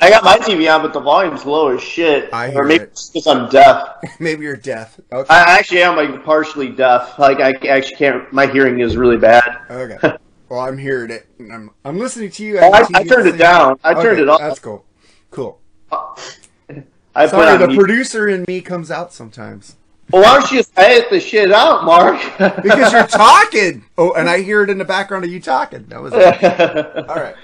I 0.00 0.10
got 0.10 0.24
my 0.24 0.38
TV 0.38 0.72
on, 0.74 0.82
but 0.82 0.92
the 0.92 1.00
volume's 1.00 1.44
low 1.44 1.68
as 1.68 1.82
shit. 1.82 2.32
I 2.32 2.50
hear 2.50 2.60
or 2.60 2.64
maybe 2.64 2.84
it. 2.84 2.90
it's 2.90 3.08
because 3.10 3.26
I'm 3.26 3.48
deaf. 3.48 3.96
Maybe 4.20 4.44
you're 4.44 4.56
deaf. 4.56 4.98
Okay. 5.12 5.26
I 5.32 5.58
actually 5.58 5.82
am 5.82 5.96
like 5.96 6.24
partially 6.24 6.68
deaf. 6.70 7.18
Like 7.18 7.40
I 7.40 7.52
actually 7.68 7.96
can't. 7.96 8.32
My 8.32 8.46
hearing 8.46 8.80
is 8.80 8.96
really 8.96 9.16
bad. 9.16 9.42
Okay. 9.70 10.16
Well, 10.50 10.60
I'm 10.60 10.78
hearing 10.78 11.10
it. 11.10 11.26
and 11.38 11.52
I'm 11.52 11.70
I'm 11.84 11.98
listening 11.98 12.30
to 12.30 12.42
you. 12.42 12.58
Oh, 12.58 12.72
I- 12.72 12.86
I 12.94 13.04
turned 13.04 13.28
it 13.28 13.36
down. 13.36 13.78
I 13.84 13.92
turned 13.92 14.18
it 14.18 14.30
off. 14.30 14.40
That's 14.40 14.58
cool. 14.58 14.82
Cool. 15.30 15.60
I 17.14 17.26
Sorry, 17.26 17.58
the 17.58 17.66
mute. 17.68 17.78
producer 17.78 18.28
in 18.28 18.46
me 18.48 18.62
comes 18.62 18.90
out 18.90 19.12
sometimes 19.12 19.76
Well, 20.10 20.22
why 20.22 20.38
don't 20.38 20.50
you 20.50 20.58
just 20.60 20.72
edit 20.78 21.10
the 21.10 21.20
shit 21.20 21.52
out, 21.52 21.84
Mark? 21.84 22.18
because 22.62 22.92
you're 22.94 23.06
talking. 23.08 23.84
Oh, 23.98 24.12
and 24.14 24.26
I 24.28 24.40
hear 24.40 24.62
it 24.62 24.70
in 24.70 24.78
the 24.78 24.86
background 24.86 25.24
of 25.26 25.30
you 25.30 25.38
talking. 25.38 25.84
That 25.88 26.00
was 26.00 26.12
it. 26.14 27.06
All 27.10 27.16
right. 27.16 27.34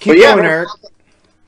Keep 0.00 0.12
But 0.12 0.18
yeah, 0.18 0.34
going. 0.34 0.46
Eric. 0.46 0.68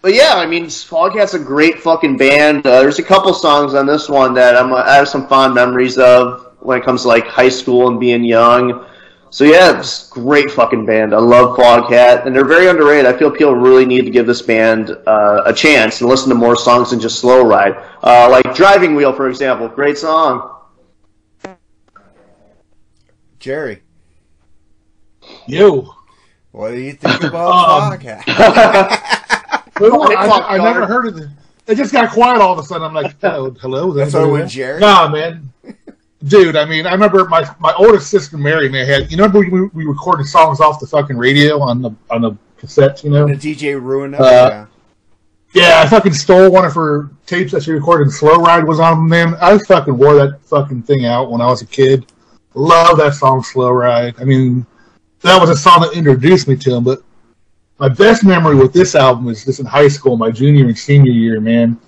But 0.03 0.15
yeah, 0.15 0.35
I 0.35 0.47
mean, 0.47 0.67
Foghat's 0.67 1.35
a 1.35 1.39
great 1.39 1.79
fucking 1.81 2.17
band. 2.17 2.67
Uh, 2.67 2.83
there's 2.83 2.99
a 2.99 3.05
couple 3.05 3.33
songs 3.35 3.75
on 3.75 3.87
this 3.87 4.09
one 4.09 4.35
that 4.35 4.57
I'm, 4.57 4.73
I 4.73 4.95
have 4.97 5.09
some 5.09 5.29
fond 5.29 5.55
memories 5.55 5.97
of 5.97 6.57
when 6.61 6.79
it 6.81 6.85
comes 6.85 7.03
to 7.03 7.09
like 7.09 7.27
high 7.27 7.49
school 7.49 7.89
and 7.89 8.01
being 8.01 8.25
young. 8.25 8.87
So 9.31 9.45
yeah, 9.45 9.79
it's 9.79 10.11
a 10.11 10.15
great 10.15 10.51
fucking 10.51 10.85
band. 10.85 11.15
I 11.15 11.19
love 11.19 11.57
Foghat, 11.57 12.27
and 12.27 12.37
they're 12.37 12.45
very 12.45 12.69
underrated. 12.69 13.07
I 13.07 13.17
feel 13.17 13.31
people 13.31 13.55
really 13.55 13.87
need 13.87 14.05
to 14.05 14.11
give 14.11 14.27
this 14.27 14.43
band 14.43 14.91
uh, 15.07 15.43
a 15.47 15.55
chance 15.55 16.01
and 16.01 16.11
listen 16.11 16.29
to 16.29 16.35
more 16.35 16.57
songs 16.57 16.91
than 16.91 17.01
just 17.01 17.19
Slow 17.21 17.43
Ride. 17.43 17.77
Uh, 18.03 18.29
like 18.29 18.55
Driving 18.55 18.95
Wheel, 18.95 19.13
for 19.13 19.31
example, 19.31 19.69
great 19.69 19.97
song. 19.97 20.51
Jerry, 23.39 23.83
You. 25.47 25.95
What 26.53 26.71
do 26.71 26.79
you 26.79 26.93
think 26.93 27.23
about 27.25 27.51
Um, 27.51 27.99
podcast? 27.99 28.27
Well, 29.81 30.13
I, 30.17 30.57
I 30.57 30.59
never 30.59 30.87
heard 30.87 31.09
of 31.09 31.19
it. 31.19 31.29
It 31.67 31.77
just 31.77 31.93
got 31.93 32.11
quiet 32.13 32.41
all 32.41 32.53
of 32.53 32.59
a 32.59 32.63
sudden. 32.63 32.83
I'm 32.87 32.95
like, 32.95 33.17
hello, 33.21 33.51
hello. 33.53 33.91
is 33.91 33.97
That's 33.97 34.15
why 34.15 34.21
anybody 34.21 34.33
when 34.33 34.41
there? 34.41 34.49
Jerry- 34.49 34.81
Nah, 34.81 35.09
man. 35.09 35.53
Dude, 36.25 36.55
I 36.55 36.65
mean, 36.67 36.87
I 36.87 36.93
remember 36.93 37.25
my 37.27 37.45
my 37.59 37.73
oldest 37.75 38.09
sister 38.09 38.37
Mary. 38.37 38.69
Man, 38.69 38.87
had 38.87 39.11
you 39.11 39.17
know 39.17 39.25
remember 39.27 39.51
we, 39.51 39.69
we 39.69 39.85
recorded 39.85 40.27
songs 40.27 40.61
off 40.61 40.79
the 40.79 40.87
fucking 40.87 41.17
radio 41.17 41.61
on 41.61 41.83
the 41.83 41.91
on 42.11 42.23
the 42.23 42.33
cassettes, 42.61 43.03
you 43.03 43.11
know? 43.11 43.27
the 43.27 43.35
DJ 43.35 43.81
ruined 43.81 44.15
Uh, 44.15 44.19
yeah. 44.23 44.67
Yeah, 45.53 45.83
I 45.85 45.89
fucking 45.89 46.13
stole 46.15 46.51
one 46.51 46.65
of 46.65 46.75
her 46.75 47.11
tapes 47.27 47.51
that 47.53 47.65
she 47.65 47.73
recorded. 47.73 48.11
Slow 48.13 48.37
Ride 48.37 48.65
was 48.65 48.79
on 48.81 48.99
them. 48.99 49.09
Man, 49.09 49.35
I 49.41 49.59
fucking 49.59 49.99
wore 49.99 50.15
that 50.15 50.41
fucking 50.45 50.85
thing 50.85 51.05
out 51.07 51.31
when 51.31 51.41
I 51.41 51.47
was 51.47 51.61
a 51.61 51.67
kid. 51.67 52.07
Love 52.55 52.99
that 52.99 53.15
song, 53.15 53.43
Slow 53.43 53.71
Ride. 53.71 54.15
I 54.21 54.25
mean, 54.25 54.65
that 55.23 55.41
was 55.41 55.51
a 55.51 55.57
song 55.57 55.81
that 55.81 55.93
introduced 55.93 56.49
me 56.49 56.57
to 56.57 56.77
him. 56.77 56.85
But 56.85 57.03
my 57.79 57.89
best 57.89 58.25
memory 58.25 58.57
with 58.57 58.73
this 58.73 58.95
album 58.95 59.29
is 59.29 59.45
just 59.45 59.61
in 59.61 59.67
high 59.67 59.89
school, 59.89 60.17
my 60.17 60.31
junior 60.31 60.67
and 60.67 60.79
senior 60.79 61.13
year, 61.13 61.41
man. 61.41 61.79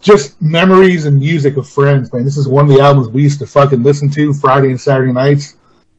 Just 0.00 0.40
memories 0.40 1.04
and 1.04 1.18
music 1.18 1.56
of 1.56 1.68
friends, 1.68 2.12
man. 2.12 2.24
This 2.24 2.38
is 2.38 2.48
one 2.48 2.68
of 2.68 2.74
the 2.74 2.80
albums 2.80 3.08
we 3.08 3.22
used 3.22 3.38
to 3.40 3.46
fucking 3.46 3.82
listen 3.82 4.10
to 4.10 4.32
Friday 4.32 4.70
and 4.70 4.80
Saturday 4.80 5.12
nights. 5.12 5.56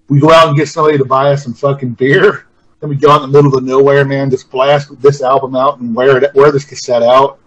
We 0.10 0.20
go 0.20 0.32
out 0.32 0.50
and 0.50 0.58
get 0.58 0.68
somebody 0.68 0.98
to 0.98 1.06
buy 1.06 1.32
us 1.32 1.44
some 1.44 1.54
fucking 1.54 1.94
beer. 1.94 2.48
Then 2.80 2.90
we 2.90 2.96
go 2.96 3.12
out 3.12 3.24
in 3.24 3.32
the 3.32 3.38
middle 3.38 3.56
of 3.56 3.64
nowhere, 3.64 4.04
man, 4.04 4.32
just 4.32 4.50
blast 4.50 5.00
this 5.02 5.22
album 5.22 5.56
out 5.56 5.80
and 5.80 5.96
wear 5.96 6.18
it, 6.18 6.34
wear 6.34 6.52
this 6.52 6.66
cassette 6.66 7.04
out. 7.04 7.40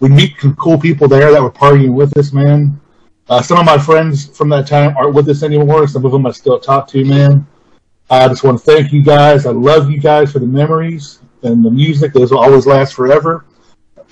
We 0.00 0.08
meet 0.08 0.34
some 0.40 0.56
cool 0.56 0.78
people 0.78 1.06
there 1.06 1.30
that 1.30 1.40
were 1.40 1.50
partying 1.50 1.94
with 1.94 2.16
us, 2.18 2.32
man. 2.32 2.80
Uh, 3.28 3.40
some 3.40 3.58
of 3.58 3.64
my 3.64 3.78
friends 3.78 4.36
from 4.36 4.48
that 4.48 4.66
time 4.66 4.96
aren't 4.96 5.14
with 5.14 5.28
us 5.28 5.44
anymore. 5.44 5.86
Some 5.86 6.04
of 6.04 6.10
them 6.10 6.26
I 6.26 6.32
still 6.32 6.58
talk 6.58 6.88
to, 6.88 7.04
man. 7.04 7.46
I 8.10 8.26
just 8.26 8.42
want 8.42 8.58
to 8.58 8.64
thank 8.64 8.92
you 8.92 9.02
guys. 9.02 9.46
I 9.46 9.52
love 9.52 9.88
you 9.88 9.98
guys 9.98 10.32
for 10.32 10.40
the 10.40 10.46
memories 10.46 11.20
and 11.44 11.64
the 11.64 11.70
music. 11.70 12.12
Those 12.12 12.32
will 12.32 12.40
always 12.40 12.66
last 12.66 12.94
forever. 12.94 13.44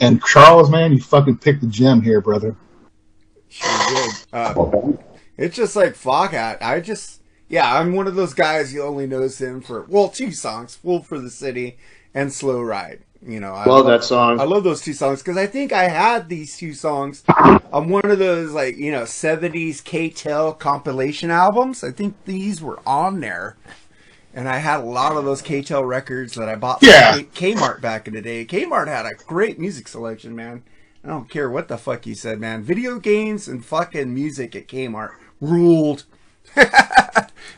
And 0.01 0.23
Charles, 0.23 0.71
man, 0.71 0.93
you 0.93 1.01
fucking 1.01 1.39
picked 1.39 1.63
the 1.63 1.67
gem 1.67 2.01
here, 2.01 2.21
brother. 2.21 2.55
Sure 3.49 3.71
did. 3.89 4.15
Uh, 4.33 4.93
it's 5.37 5.57
just 5.57 5.75
like 5.75 5.95
Foghat. 5.95 6.63
I 6.63 6.79
just, 6.79 7.23
yeah, 7.49 7.77
I'm 7.77 7.93
one 7.93 8.07
of 8.07 8.15
those 8.15 8.35
guys 8.35 8.73
you 8.73 8.85
only 8.85 9.09
knows 9.09 9.41
him 9.41 9.61
for, 9.61 9.83
well, 9.89 10.09
two 10.09 10.31
songs, 10.31 10.77
Fool 10.77 11.03
for 11.03 11.19
the 11.19 11.31
City 11.31 11.77
and 12.15 12.33
Slow 12.33 12.63
Ride. 12.63 13.01
You 13.27 13.41
know, 13.41 13.53
I 13.53 13.67
Love 13.67 13.87
that 13.87 14.05
song. 14.05 14.39
I 14.39 14.45
love 14.45 14.63
those 14.63 14.81
two 14.81 14.93
songs 14.93 15.23
because 15.23 15.37
I 15.37 15.47
think 15.47 15.73
I 15.73 15.89
had 15.89 16.29
these 16.29 16.57
two 16.57 16.73
songs 16.73 17.25
on 17.73 17.89
one 17.89 18.09
of 18.09 18.21
those 18.21 18.53
like 18.53 18.77
you 18.77 18.93
know 18.93 19.03
'70s 19.03 19.83
K-Tel 19.83 20.53
compilation 20.53 21.29
albums. 21.29 21.83
I 21.83 21.91
think 21.91 22.15
these 22.27 22.63
were 22.63 22.79
on 22.87 23.19
there, 23.19 23.57
and 24.39 24.49
I 24.49 24.59
had 24.59 24.81
a 24.81 24.85
lot 24.85 25.17
of 25.17 25.25
those 25.25 25.43
K-Tel 25.43 25.85
records 25.85 26.35
that 26.35 26.49
I 26.49 26.55
bought 26.55 26.79
from 26.79 26.91
K- 27.33 27.55
Kmart 27.55 27.81
back 27.81 28.07
in 28.07 28.15
the 28.15 28.23
day. 28.23 28.45
Kmart 28.47 28.87
had 28.87 29.05
a 29.05 29.15
great 29.27 29.59
music 29.59 29.89
selection, 29.89 30.37
man. 30.37 30.63
I 31.03 31.09
don't 31.09 31.29
care 31.29 31.51
what 31.51 31.67
the 31.67 31.77
fuck 31.77 32.07
you 32.07 32.15
said, 32.15 32.39
man. 32.39 32.63
Video 32.63 33.01
games 33.01 33.49
and 33.49 33.65
fucking 33.65 34.15
music 34.15 34.55
at 34.55 34.69
Kmart 34.69 35.11
ruled. 35.41 36.05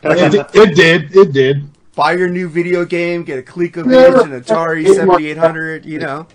It, 0.03 0.33
it 0.55 0.75
did. 0.75 1.15
It 1.15 1.31
did. 1.31 1.69
Buy 1.95 2.13
your 2.13 2.27
new 2.27 2.49
video 2.49 2.85
game, 2.85 3.23
get 3.23 3.37
a 3.37 3.43
ColecoVision, 3.43 3.85
Never- 3.85 4.21
an 4.23 4.41
Atari 4.41 4.83
Kmart. 4.83 4.95
7800, 4.95 5.85
you 5.85 5.99
know. 5.99 6.25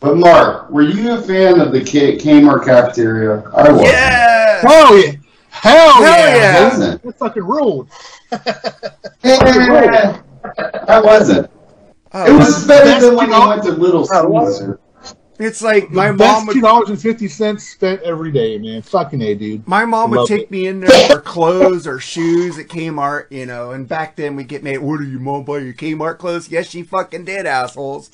But 0.00 0.16
Mark, 0.16 0.70
were 0.70 0.80
you 0.82 1.12
a 1.12 1.20
fan 1.20 1.60
of 1.60 1.70
the 1.72 1.82
K- 1.84 2.16
Kmart 2.16 2.64
cafeteria? 2.64 3.42
I 3.54 3.70
was. 3.70 3.82
Yeah! 3.82 4.62
Oh 4.64 4.94
yeah. 5.04 5.12
Hell, 5.50 5.92
Hell 6.02 6.02
yeah. 6.02 6.36
yeah. 6.70 6.78
man. 6.78 7.00
That 7.04 7.18
fucking 7.18 7.44
ruled. 7.44 7.90
Yeah. 9.22 10.22
I 10.88 11.00
wasn't. 11.00 11.50
Oh, 12.12 12.26
It 12.26 12.36
was 12.38 12.66
better 12.66 13.00
than 13.06 13.16
when 13.16 13.28
you 13.28 13.34
you 13.34 13.40
know- 13.40 13.48
went 13.48 13.62
to 13.64 13.72
Little 13.72 14.04
Caesar. 14.06 14.78
It's 15.38 15.62
like 15.62 15.90
my 15.90 16.06
My 16.06 16.10
mom 16.10 16.18
best 16.18 16.46
would 16.46 16.52
two 16.54 16.60
dollars 16.60 16.90
and 16.90 17.00
fifty 17.00 17.26
cents 17.26 17.66
spent 17.68 18.02
every 18.02 18.30
day, 18.30 18.58
man. 18.58 18.82
Fucking 18.82 19.20
a, 19.22 19.34
dude. 19.34 19.66
My 19.66 19.84
mom 19.84 20.10
would 20.10 20.20
Love 20.20 20.28
take 20.28 20.42
it. 20.42 20.50
me 20.52 20.66
in 20.68 20.80
there 20.80 21.08
for 21.08 21.20
clothes 21.20 21.86
or 21.86 21.98
shoes 21.98 22.58
at 22.58 22.68
Kmart, 22.68 23.26
you 23.30 23.46
know, 23.46 23.72
and 23.72 23.88
back 23.88 24.14
then 24.14 24.36
we 24.36 24.44
get 24.44 24.62
made, 24.62 24.78
what 24.78 25.00
are 25.00 25.04
you, 25.04 25.18
mom, 25.18 25.44
buy 25.44 25.58
your 25.58 25.72
Kmart 25.72 26.18
clothes? 26.18 26.48
Yes, 26.50 26.68
she 26.68 26.82
fucking 26.82 27.24
did, 27.24 27.46
assholes. 27.46 28.10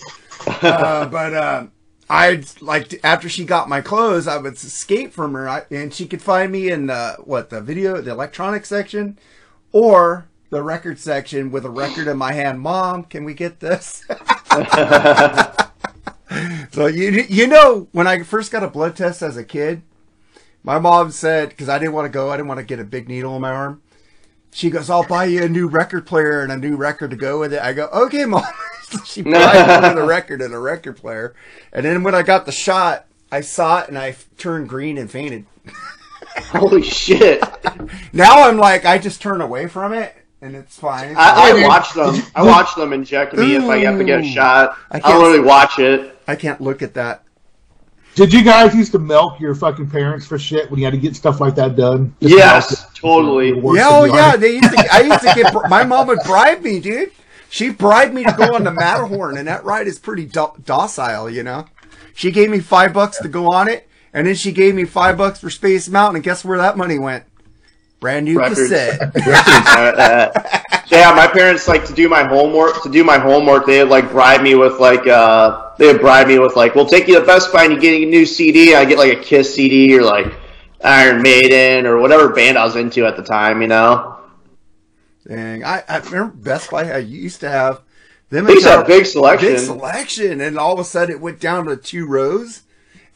uh, 0.47 1.07
but, 1.11 1.35
um, 1.37 1.73
I'd 2.09 2.47
like, 2.63 2.99
after 3.05 3.29
she 3.29 3.45
got 3.45 3.69
my 3.69 3.83
clothes, 3.83 4.27
I 4.27 4.39
would 4.39 4.55
escape 4.55 5.13
from 5.13 5.35
her, 5.35 5.49
I, 5.49 5.65
and 5.71 5.93
she 5.93 6.07
could 6.07 6.23
find 6.23 6.51
me 6.51 6.71
in 6.71 6.87
the, 6.87 7.17
what, 7.25 7.51
the 7.51 7.61
video, 7.61 8.01
the 8.01 8.13
electronics 8.13 8.69
section, 8.71 9.19
or 9.73 10.29
the 10.51 10.63
record 10.63 10.99
section 10.99 11.51
with 11.51 11.65
a 11.65 11.71
record 11.71 12.09
in 12.09 12.17
my 12.17 12.33
hand. 12.33 12.61
Mom, 12.61 13.05
can 13.05 13.25
we 13.25 13.35
get 13.35 13.61
this? 13.61 14.05
so 16.71 16.87
you 16.87 17.25
you 17.29 17.47
know 17.47 17.89
when 17.93 18.07
I 18.07 18.23
first 18.23 18.51
got 18.51 18.63
a 18.63 18.69
blood 18.69 18.97
test 18.97 19.23
as 19.23 19.37
a 19.37 19.45
kid, 19.45 19.83
my 20.63 20.79
mom 20.79 21.11
said 21.11 21.51
because 21.51 21.69
I 21.69 21.79
didn't 21.79 21.95
want 21.95 22.07
to 22.07 22.11
go, 22.11 22.31
I 22.31 22.37
didn't 22.37 22.49
want 22.49 22.59
to 22.59 22.65
get 22.65 22.81
a 22.81 22.85
big 22.85 23.09
needle 23.09 23.35
in 23.37 23.43
my 23.43 23.51
arm. 23.51 23.83
She 24.51 24.71
goes, 24.71 24.89
"I'll 24.89 25.07
buy 25.07 25.27
you 25.27 25.43
a 25.43 25.49
new 25.49 25.69
record 25.69 26.07
player 26.07 26.41
and 26.41 26.51
a 26.51 26.57
new 26.57 26.77
record 26.77 27.11
to 27.11 27.17
go 27.17 27.41
with 27.41 27.53
it." 27.53 27.61
I 27.61 27.75
go, 27.75 27.89
"Okay, 27.93 28.25
mom." 28.25 28.45
she 29.05 29.23
bought 29.23 29.83
me 29.83 30.01
the 30.01 30.07
record 30.07 30.41
and 30.41 30.55
a 30.55 30.59
record 30.59 30.97
player, 30.97 31.35
and 31.73 31.85
then 31.85 32.03
when 32.03 32.15
I 32.15 32.23
got 32.23 32.47
the 32.47 32.53
shot, 32.53 33.07
I 33.31 33.43
saw 33.43 33.81
it 33.81 33.89
and 33.89 33.99
I 33.99 34.17
turned 34.39 34.69
green 34.69 34.97
and 34.97 35.11
fainted. 35.11 35.45
Holy 36.53 36.83
shit! 36.83 37.43
Now 38.13 38.49
I'm 38.49 38.57
like, 38.57 38.85
I 38.85 38.99
just 38.99 39.21
turn 39.23 39.41
away 39.41 39.69
from 39.69 39.93
it 39.93 40.15
and 40.41 40.55
it's 40.55 40.79
fine. 40.79 41.15
I, 41.17 41.51
I 41.53 41.67
watch 41.67 41.93
them. 41.95 42.15
I 42.35 42.43
watch 42.43 42.75
them 42.77 42.93
inject 42.93 43.35
me 43.35 43.57
if 43.57 43.65
I 43.65 43.79
have 43.79 43.99
to 43.99 44.05
get 44.05 44.21
a 44.21 44.25
shot. 44.25 44.77
I 44.91 44.97
I, 44.97 45.01
can't- 45.01 45.19
literally 45.19 45.41
watch 45.41 45.79
it. 45.79 46.17
I 46.27 46.37
can't 46.37 46.61
look 46.61 46.83
at 46.83 46.95
that. 46.95 47.25
Did 48.15 48.33
you 48.33 48.43
guys 48.43 48.75
used 48.75 48.91
to 48.93 48.99
milk 48.99 49.39
your 49.39 49.55
fucking 49.55 49.91
parents 49.91 50.27
for 50.27 50.39
shit 50.41 50.69
when 50.71 50.81
you 50.81 50.85
had 50.85 50.93
to 50.93 50.99
get 50.99 51.15
stuff 51.15 51.41
like 51.41 51.55
that 51.55 51.77
done? 51.77 52.15
Just 52.21 52.35
Yes, 52.35 52.91
totally. 52.95 53.51
Yeah, 53.51 53.87
oh 53.89 54.05
yeah. 54.05 54.35
They 54.37 54.57
used 54.57 54.73
to, 54.73 54.89
I 54.93 55.01
used 55.03 55.21
to 55.21 55.35
get. 55.35 55.55
My 55.71 55.85
mom 55.85 56.09
would 56.09 56.19
bribe 56.25 56.63
me, 56.63 56.81
dude. 56.81 57.13
She 57.49 57.71
bribed 57.71 58.13
me 58.13 58.25
to 58.25 58.33
go 58.33 58.55
on 58.57 58.65
the 58.65 58.73
Matterhorn, 58.73 59.39
and 59.39 59.47
that 59.49 59.65
ride 59.65 59.87
is 59.87 59.99
pretty 59.99 60.27
do- 60.27 60.53
docile, 60.65 61.31
you 61.31 61.43
know. 61.43 61.67
She 62.13 62.31
gave 62.33 62.51
me 62.51 62.59
five 62.59 62.93
bucks 62.93 63.19
to 63.21 63.29
go 63.29 63.53
on 63.53 63.69
it, 63.69 63.88
and 64.13 64.27
then 64.27 64.35
she 64.35 64.53
gave 64.53 64.75
me 64.75 64.85
five 64.85 65.17
bucks 65.17 65.41
for 65.41 65.51
Space 65.51 65.89
Mountain. 65.89 66.17
And 66.17 66.25
guess 66.25 66.45
where 66.45 66.59
that 66.59 66.77
money 66.77 66.99
went? 66.99 67.25
Brand 68.01 68.27
new 68.27 68.39
Records. 68.39 68.61
cassette. 68.61 69.17
Uh, 69.17 70.31
yeah, 70.91 71.13
my 71.15 71.27
parents 71.27 71.67
like 71.67 71.85
to 71.87 71.93
do 71.93 72.09
my 72.09 72.25
homework. 72.25 72.83
To 72.83 72.89
do 72.89 73.05
my 73.05 73.19
homework, 73.19 73.67
they 73.67 73.83
would 73.83 73.91
like 73.91 74.11
bribe 74.11 74.41
me 74.43 74.55
with 74.55 74.79
like 74.79 75.07
uh, 75.07 75.71
they 75.79 75.87
would 75.87 76.01
bribe 76.01 76.29
me 76.29 76.39
with 76.39 76.57
like, 76.57 76.75
"We'll 76.75 76.87
take 76.87 77.09
you 77.09 77.19
to 77.19 77.27
Best 77.27 77.53
Buy 77.53 77.65
and 77.65 77.75
you 77.75 77.81
get 77.81 78.01
a 78.01 78.05
new 78.07 78.25
CD." 78.25 78.75
I 78.75 78.85
get 78.85 78.99
like 78.99 79.13
a 79.19 79.21
Kiss 79.21 79.55
CD 79.55 79.99
or 79.99 80.03
like 80.03 80.33
Iron 80.83 81.23
Maiden 81.23 81.87
or 81.87 81.99
whatever 81.99 82.31
band 82.31 82.57
I 82.57 82.65
was 82.65 82.77
into 82.77 83.05
at 83.05 83.17
the 83.17 83.23
time. 83.23 83.63
You 83.63 83.69
know, 83.69 84.19
Dang, 85.27 85.65
I, 85.65 85.83
I 85.89 85.99
remember 85.99 86.35
Best 86.37 86.71
Buy. 86.71 86.91
I 86.91 86.99
used 86.99 87.41
to 87.41 87.51
have 87.51 87.83
them. 88.31 88.45
they 88.45 88.55
used 88.55 88.65
to 88.65 88.71
have 88.71 88.87
big 88.87 89.07
selection. 89.07 89.49
big 89.51 89.59
selection, 89.59 90.41
and 90.41 90.59
all 90.59 90.73
of 90.73 90.79
a 90.79 90.85
sudden 90.85 91.17
it 91.17 91.21
went 91.21 91.41
down 91.41 91.67
to 91.67 91.77
two 91.77 92.07
rows, 92.07 92.63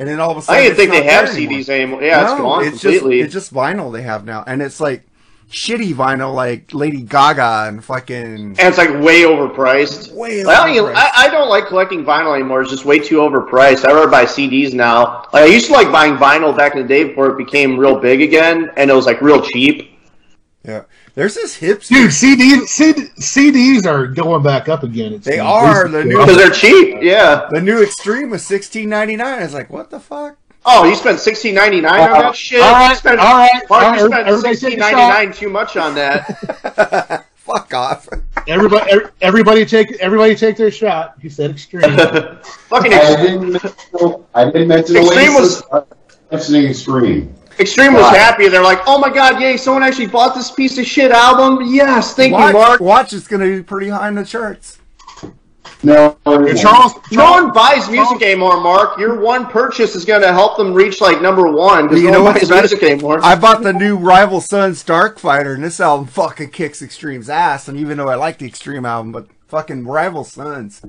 and 0.02 0.10
then 0.10 0.18
all 0.18 0.32
of 0.32 0.36
a 0.36 0.42
sudden 0.42 0.60
I 0.60 0.64
didn't 0.64 0.76
think 0.78 0.90
they 0.90 1.04
have 1.04 1.28
anymore. 1.28 1.58
CDs 1.60 1.68
anymore. 1.68 2.02
Yeah, 2.02 2.22
it's 2.22 2.32
No, 2.32 2.38
gone 2.38 2.64
it's 2.64 2.80
completely. 2.80 3.18
Just, 3.18 3.24
it's 3.26 3.34
just 3.34 3.54
vinyl 3.54 3.92
they 3.92 4.02
have 4.02 4.24
now, 4.24 4.42
and 4.44 4.60
it's 4.60 4.80
like 4.80 5.04
shitty 5.48 5.94
vinyl, 5.94 6.34
like 6.34 6.74
Lady 6.74 7.02
Gaga 7.02 7.66
and 7.68 7.84
fucking. 7.84 8.16
and 8.16 8.58
it's 8.58 8.78
like 8.78 8.88
way 8.88 9.22
overpriced. 9.22 10.12
Way 10.12 10.42
Like, 10.42 10.58
I, 10.58 10.74
don't 10.74 10.86
overpriced. 10.86 10.94
I, 10.96 11.10
I 11.14 11.28
don't 11.28 11.48
like 11.48 11.66
collecting 11.66 12.04
vinyl 12.04 12.34
anymore. 12.34 12.62
It's 12.62 12.70
just 12.72 12.84
way 12.84 12.98
too 12.98 13.18
overpriced. 13.18 13.84
I 13.84 13.92
rather 13.92 14.10
buy 14.10 14.24
CDs 14.24 14.74
now. 14.74 15.28
Like 15.32 15.44
I 15.44 15.46
used 15.46 15.66
to 15.66 15.72
like 15.72 15.92
buying 15.92 16.16
vinyl 16.16 16.56
back 16.56 16.74
in 16.74 16.82
the 16.82 16.88
day 16.88 17.04
before 17.04 17.28
it 17.30 17.38
became 17.38 17.78
real 17.78 18.00
big 18.00 18.22
again, 18.22 18.72
and 18.76 18.90
it 18.90 18.94
was 18.94 19.06
like 19.06 19.20
real 19.22 19.40
cheap. 19.40 19.96
Yeah, 20.64 20.82
there's 21.14 21.34
this 21.34 21.58
hipster. 21.58 21.88
Dude, 21.88 22.10
CDs, 22.10 22.66
CD, 22.68 23.02
CDs 23.18 23.86
are 23.86 24.06
going 24.06 24.42
back 24.42 24.68
up 24.68 24.82
again. 24.82 25.12
It 25.14 25.22
They 25.24 25.32
seems. 25.32 25.42
are, 25.42 25.88
the 25.88 26.04
new- 26.04 26.16
Because 26.18 26.36
they're 26.36 26.50
cheap, 26.50 26.98
yeah. 27.02 27.48
The 27.50 27.60
new 27.60 27.82
Extreme 27.82 28.30
was 28.30 28.44
sixteen 28.46 28.88
ninety 28.88 29.16
nine. 29.16 29.40
I 29.40 29.42
was 29.44 29.54
like, 29.54 29.70
what 29.70 29.90
the 29.90 30.00
fuck? 30.00 30.36
Oh, 30.64 30.84
you 30.88 30.94
spent 30.94 31.18
sixteen 31.18 31.54
ninety 31.54 31.80
nine 31.80 32.00
on 32.00 32.10
uh, 32.10 32.22
that 32.22 32.36
shit. 32.36 32.60
all 32.62 32.72
right, 32.72 32.90
you 32.90 32.94
spent, 32.96 33.18
all 33.20 33.34
right, 33.36 33.62
Mark, 33.68 33.82
all 33.84 33.92
you 33.94 34.06
spent 34.06 34.28
everybody 34.28 34.54
sixteen 34.54 34.78
a 34.78 34.80
ninety 34.80 35.00
nine 35.00 35.32
too 35.32 35.48
much 35.50 35.76
on 35.76 35.94
that. 35.96 37.26
Fuck 37.34 37.74
off. 37.74 38.08
Everybody, 38.46 38.90
every- 38.92 39.10
everybody 39.20 39.64
take, 39.66 39.92
everybody 40.00 40.36
take 40.36 40.56
their 40.56 40.70
shot. 40.70 41.16
He 41.20 41.28
said 41.28 41.50
extreme. 41.50 41.82
Fucking 42.68 42.92
extreme. 42.92 42.94
I 42.94 43.22
didn't 43.22 43.50
mention, 43.52 44.24
I 44.34 44.44
didn't 44.44 44.68
mention 44.68 44.96
Extreme 44.96 45.30
Oasis. 45.36 45.62
I'm 45.72 45.82
mentioning 46.30 46.66
Extreme. 46.66 47.34
Extreme 47.58 47.94
was 47.94 48.02
Why? 48.02 48.16
happy. 48.16 48.48
They're 48.48 48.62
like, 48.62 48.80
"Oh 48.86 48.98
my 48.98 49.10
god, 49.10 49.40
yay! 49.40 49.56
Someone 49.56 49.82
actually 49.82 50.06
bought 50.06 50.34
this 50.34 50.50
piece 50.50 50.78
of 50.78 50.86
shit 50.86 51.10
album." 51.10 51.60
Yes, 51.66 52.14
thank 52.14 52.32
watch, 52.32 52.52
you, 52.52 52.58
Mark. 52.58 52.80
watch, 52.80 53.12
it's 53.12 53.26
gonna 53.28 53.46
be 53.46 53.62
pretty 53.62 53.88
high 53.88 54.08
in 54.08 54.14
the 54.14 54.24
charts. 54.24 54.78
No, 55.84 56.16
And 56.26 56.56
Charles, 56.56 56.92
No 57.10 57.32
one 57.32 57.52
buys 57.52 57.90
music 57.90 58.22
anymore, 58.22 58.60
Mark. 58.60 58.98
Your 58.98 59.18
one 59.18 59.46
purchase 59.46 59.96
is 59.96 60.04
going 60.04 60.22
to 60.22 60.32
help 60.32 60.56
them 60.56 60.72
reach 60.72 61.00
like 61.00 61.20
number 61.20 61.50
one 61.50 61.88
because 61.88 62.00
You 62.02 62.10
no 62.12 62.18
know 62.18 62.24
one 62.24 62.34
what's 62.34 62.48
buys 62.48 62.70
music 62.70 62.82
anymore. 62.84 63.18
I 63.22 63.34
bought 63.34 63.62
the 63.62 63.72
new 63.72 63.96
Rival 63.96 64.40
Sons 64.40 64.84
Darkfighter, 64.84 65.54
and 65.54 65.64
this 65.64 65.80
album 65.80 66.06
fucking 66.06 66.50
kicks 66.50 66.82
Extreme's 66.82 67.28
ass. 67.28 67.66
And 67.66 67.76
even 67.78 67.96
though 67.98 68.08
I 68.08 68.14
like 68.14 68.38
the 68.38 68.46
Extreme 68.46 68.86
album, 68.86 69.10
but 69.10 69.26
fucking 69.48 69.84
Rival 69.84 70.22
Sons, 70.22 70.82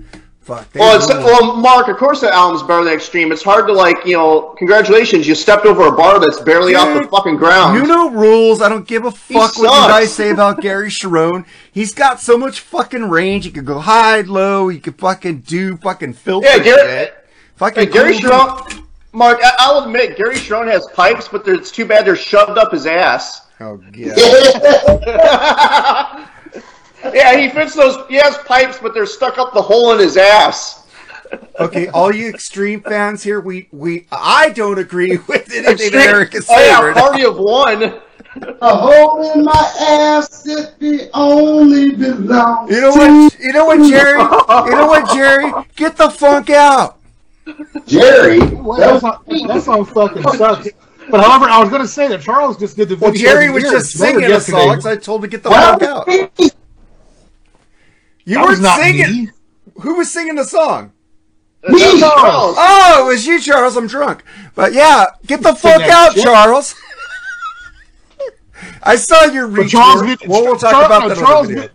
fuck. 0.44 0.72
They 0.72 0.80
well, 0.80 0.96
it's, 0.98 1.08
well, 1.08 1.56
Mark. 1.58 1.88
Of 1.88 1.98
course, 1.98 2.22
that 2.22 2.34
album's 2.34 2.64
better 2.64 2.84
than 2.84 2.94
Extreme. 2.94 3.32
It's 3.32 3.44
hard 3.44 3.68
to 3.68 3.74
like, 3.74 4.06
you 4.06 4.14
know. 4.14 4.56
Congratulations, 4.58 5.28
you 5.28 5.36
stepped 5.36 5.66
over 5.66 5.88
a 5.88 5.92
bar 5.92 6.20
that's 6.20 6.40
barely 6.42 6.76
off 6.76 6.94
the 7.02 7.08
fucking 7.10 7.38
ground. 7.38 7.78
You 7.78 7.86
know 7.88 8.10
rules. 8.12 8.62
I 8.62 8.70
don't 8.70 8.88
give 8.88 9.06
a 9.06 9.12
fuck 9.12 9.58
what 9.58 9.58
you 9.58 9.66
guys 9.68 10.14
say 10.14 10.30
about 10.32 10.62
Gary 10.62 10.90
Cherone. 10.90 11.46
He's 11.72 11.94
got 11.94 12.20
so 12.20 12.38
much 12.38 12.60
fucking 12.60 13.10
range. 13.10 13.46
He 13.46 13.52
could 13.52 13.66
go 13.66 13.80
high, 13.80 14.22
low. 14.22 14.68
He 14.70 14.80
could 14.80 14.98
fucking 14.98 15.40
do 15.40 15.78
fucking 15.78 16.14
filter 16.14 16.48
Yeah, 16.48 16.60
Gary- 16.60 16.82
shit. 16.88 17.26
Fucking 17.56 17.86
Hey, 17.88 17.92
Gary. 17.92 18.16
Cherone, 18.18 18.84
Mark. 19.12 19.40
I, 19.44 19.52
I'll 19.60 19.84
admit, 19.86 20.18
Gary 20.18 20.36
Cherone 20.36 20.72
has 20.72 20.86
pipes, 20.94 21.28
but 21.28 21.48
it's 21.48 21.72
too 21.72 21.86
bad 21.86 22.06
they're 22.06 22.16
shoved 22.16 22.58
up 22.58 22.72
his 22.72 22.86
ass. 22.86 23.42
Oh 23.60 23.80
yeah. 23.94 24.14
Yeah, 27.14 27.38
he 27.38 27.50
fits 27.50 27.76
those. 27.76 28.08
He 28.08 28.16
has 28.16 28.38
pipes, 28.40 28.78
but 28.82 28.94
they're 28.94 29.06
stuck 29.06 29.38
up 29.38 29.54
the 29.54 29.62
hole 29.62 29.92
in 29.94 30.00
his 30.00 30.16
ass. 30.18 30.88
Okay, 31.60 31.88
all 31.90 32.14
you 32.14 32.30
extreme 32.30 32.82
fans 32.82 33.24
here, 33.24 33.40
we 33.40 33.68
we 33.72 34.06
I 34.12 34.50
don't 34.50 34.78
agree 34.80 35.18
with 35.28 35.52
anything 35.52 35.66
Extreme- 35.74 35.92
that 35.94 36.10
Eric 36.10 36.36
is 36.36 36.48
oh 36.50 36.60
yeah, 36.66 36.80
saying. 36.82 36.94
party 36.94 37.24
of 37.26 37.38
one. 37.38 38.00
A 38.62 38.76
hole 38.76 39.32
in 39.32 39.44
my 39.44 39.74
ass 39.80 40.42
that 40.44 40.74
it 40.80 41.12
only 41.14 41.92
belongs 41.96 42.72
You 42.72 42.82
know 42.82 42.90
what? 42.90 43.40
You 43.40 43.54
know 43.54 43.66
what, 43.66 43.88
Jerry? 43.90 44.20
You 44.66 44.72
know 44.72 44.88
what, 44.88 45.14
Jerry? 45.14 45.52
Get 45.76 45.98
the 45.98 46.10
funk 46.10 46.50
out. 46.50 46.98
Jerry. 47.86 48.40
Well, 48.40 48.80
That 48.80 48.88
that, 48.88 48.94
was 48.94 49.02
song, 49.02 49.48
that 49.48 49.62
song 49.64 49.86
fucking 49.86 50.24
sucks. 50.38 50.68
But 51.12 51.24
however, 51.24 51.46
I 51.46 51.60
was 51.60 51.70
going 51.70 51.82
to 51.82 51.88
say 51.88 52.08
that 52.08 52.22
Charles 52.22 52.58
just 52.58 52.76
did 52.78 52.90
the 52.90 52.96
video. 52.96 53.10
Well, 53.12 53.18
Jerry 53.20 53.50
was 53.52 53.64
just 53.64 53.92
singing 53.92 54.24
a 54.26 54.30
yesterday. 54.30 54.66
song, 54.66 54.82
so 54.82 54.90
I 54.92 54.96
told 54.96 55.24
him 55.24 55.30
to 55.30 55.38
get 55.38 55.44
the 55.44 55.50
Well, 55.50 55.78
funk 55.78 55.84
out. 56.40 56.53
You 58.26 58.36
That 58.36 58.46
weren't 58.46 58.82
singing. 58.82 59.26
me. 59.26 59.30
Who 59.82 59.96
was 59.96 60.12
singing 60.12 60.36
the 60.36 60.46
song? 60.46 60.92
Uh, 61.68 61.72
me. 61.72 62.00
Charles. 62.00 62.56
Oh, 62.58 63.06
it 63.06 63.14
was 63.14 63.26
you, 63.26 63.40
Charles. 63.42 63.76
I'm 63.78 63.88
drunk. 63.88 64.24
But 64.56 64.74
yeah, 64.74 65.06
get 65.26 65.42
the 65.42 65.54
fuck 65.56 65.82
out, 65.82 66.14
shit. 66.14 66.24
Charles. 66.24 66.76
I 68.84 68.96
saw 68.96 69.26
your 69.26 69.48
reach. 69.48 69.72
Charles, 69.72 70.02
Well, 70.28 70.44
we'll 70.44 70.58
talk 70.58 70.72
Char- 70.72 70.86
about 70.86 71.04
no, 71.04 71.10
that 71.10 71.18
on 71.18 71.24
Charles, 71.26 71.48
video. 71.48 71.62
vid- 71.64 71.72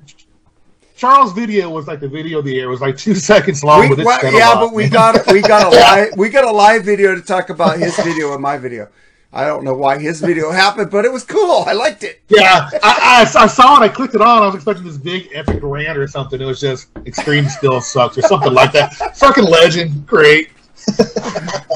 Charles' 0.97 1.33
video 1.33 1.71
was 1.71 1.87
like 1.87 2.01
the 2.01 2.09
video 2.09 2.41
of 2.41 2.45
the 2.45 2.53
year. 2.55 2.65
It 2.65 2.71
was 2.71 2.81
like 2.81 2.97
two 2.97 3.15
seconds 3.31 3.63
long. 3.63 3.83
We, 3.83 3.89
but 3.91 3.99
it 4.01 4.07
well, 4.07 4.33
yeah, 4.33 4.49
lot, 4.51 4.61
but 4.69 4.75
we 4.75 4.89
got 4.89 5.27
we 5.33 5.41
got 5.43 5.67
a 5.67 5.71
live 5.77 6.17
we 6.17 6.29
got 6.29 6.45
a 6.45 6.51
live 6.51 6.85
video 6.85 7.15
to 7.15 7.23
talk 7.23 7.51
about 7.51 7.79
his 7.79 7.95
video 7.97 8.33
and 8.33 8.43
my 8.43 8.59
video. 8.59 8.89
I 9.33 9.45
don't 9.45 9.63
know 9.63 9.75
why 9.75 9.99
his 9.99 10.21
video 10.21 10.51
happened, 10.65 10.91
but 10.91 11.05
it 11.05 11.13
was 11.13 11.25
cool. 11.25 11.65
I 11.67 11.73
liked 11.73 12.03
it. 12.03 12.23
Yeah, 12.29 12.69
I, 12.83 13.27
I, 13.37 13.43
I 13.45 13.47
saw 13.47 13.81
it. 13.81 13.85
I 13.85 13.89
clicked 13.89 14.15
it 14.15 14.21
on. 14.23 14.43
I 14.43 14.47
was 14.47 14.55
expecting 14.55 14.85
this 14.87 14.97
big 14.97 15.29
epic 15.35 15.61
rant 15.63 15.99
or 15.99 16.07
something. 16.09 16.41
It 16.41 16.45
was 16.47 16.61
just 16.61 16.89
extreme 17.07 17.47
still 17.49 17.81
sucks 17.81 18.17
or 18.17 18.23
something 18.23 18.53
like 18.55 18.73
that. 18.73 18.95
Fucking 19.17 19.45
legend, 19.45 20.07
great. 20.07 20.51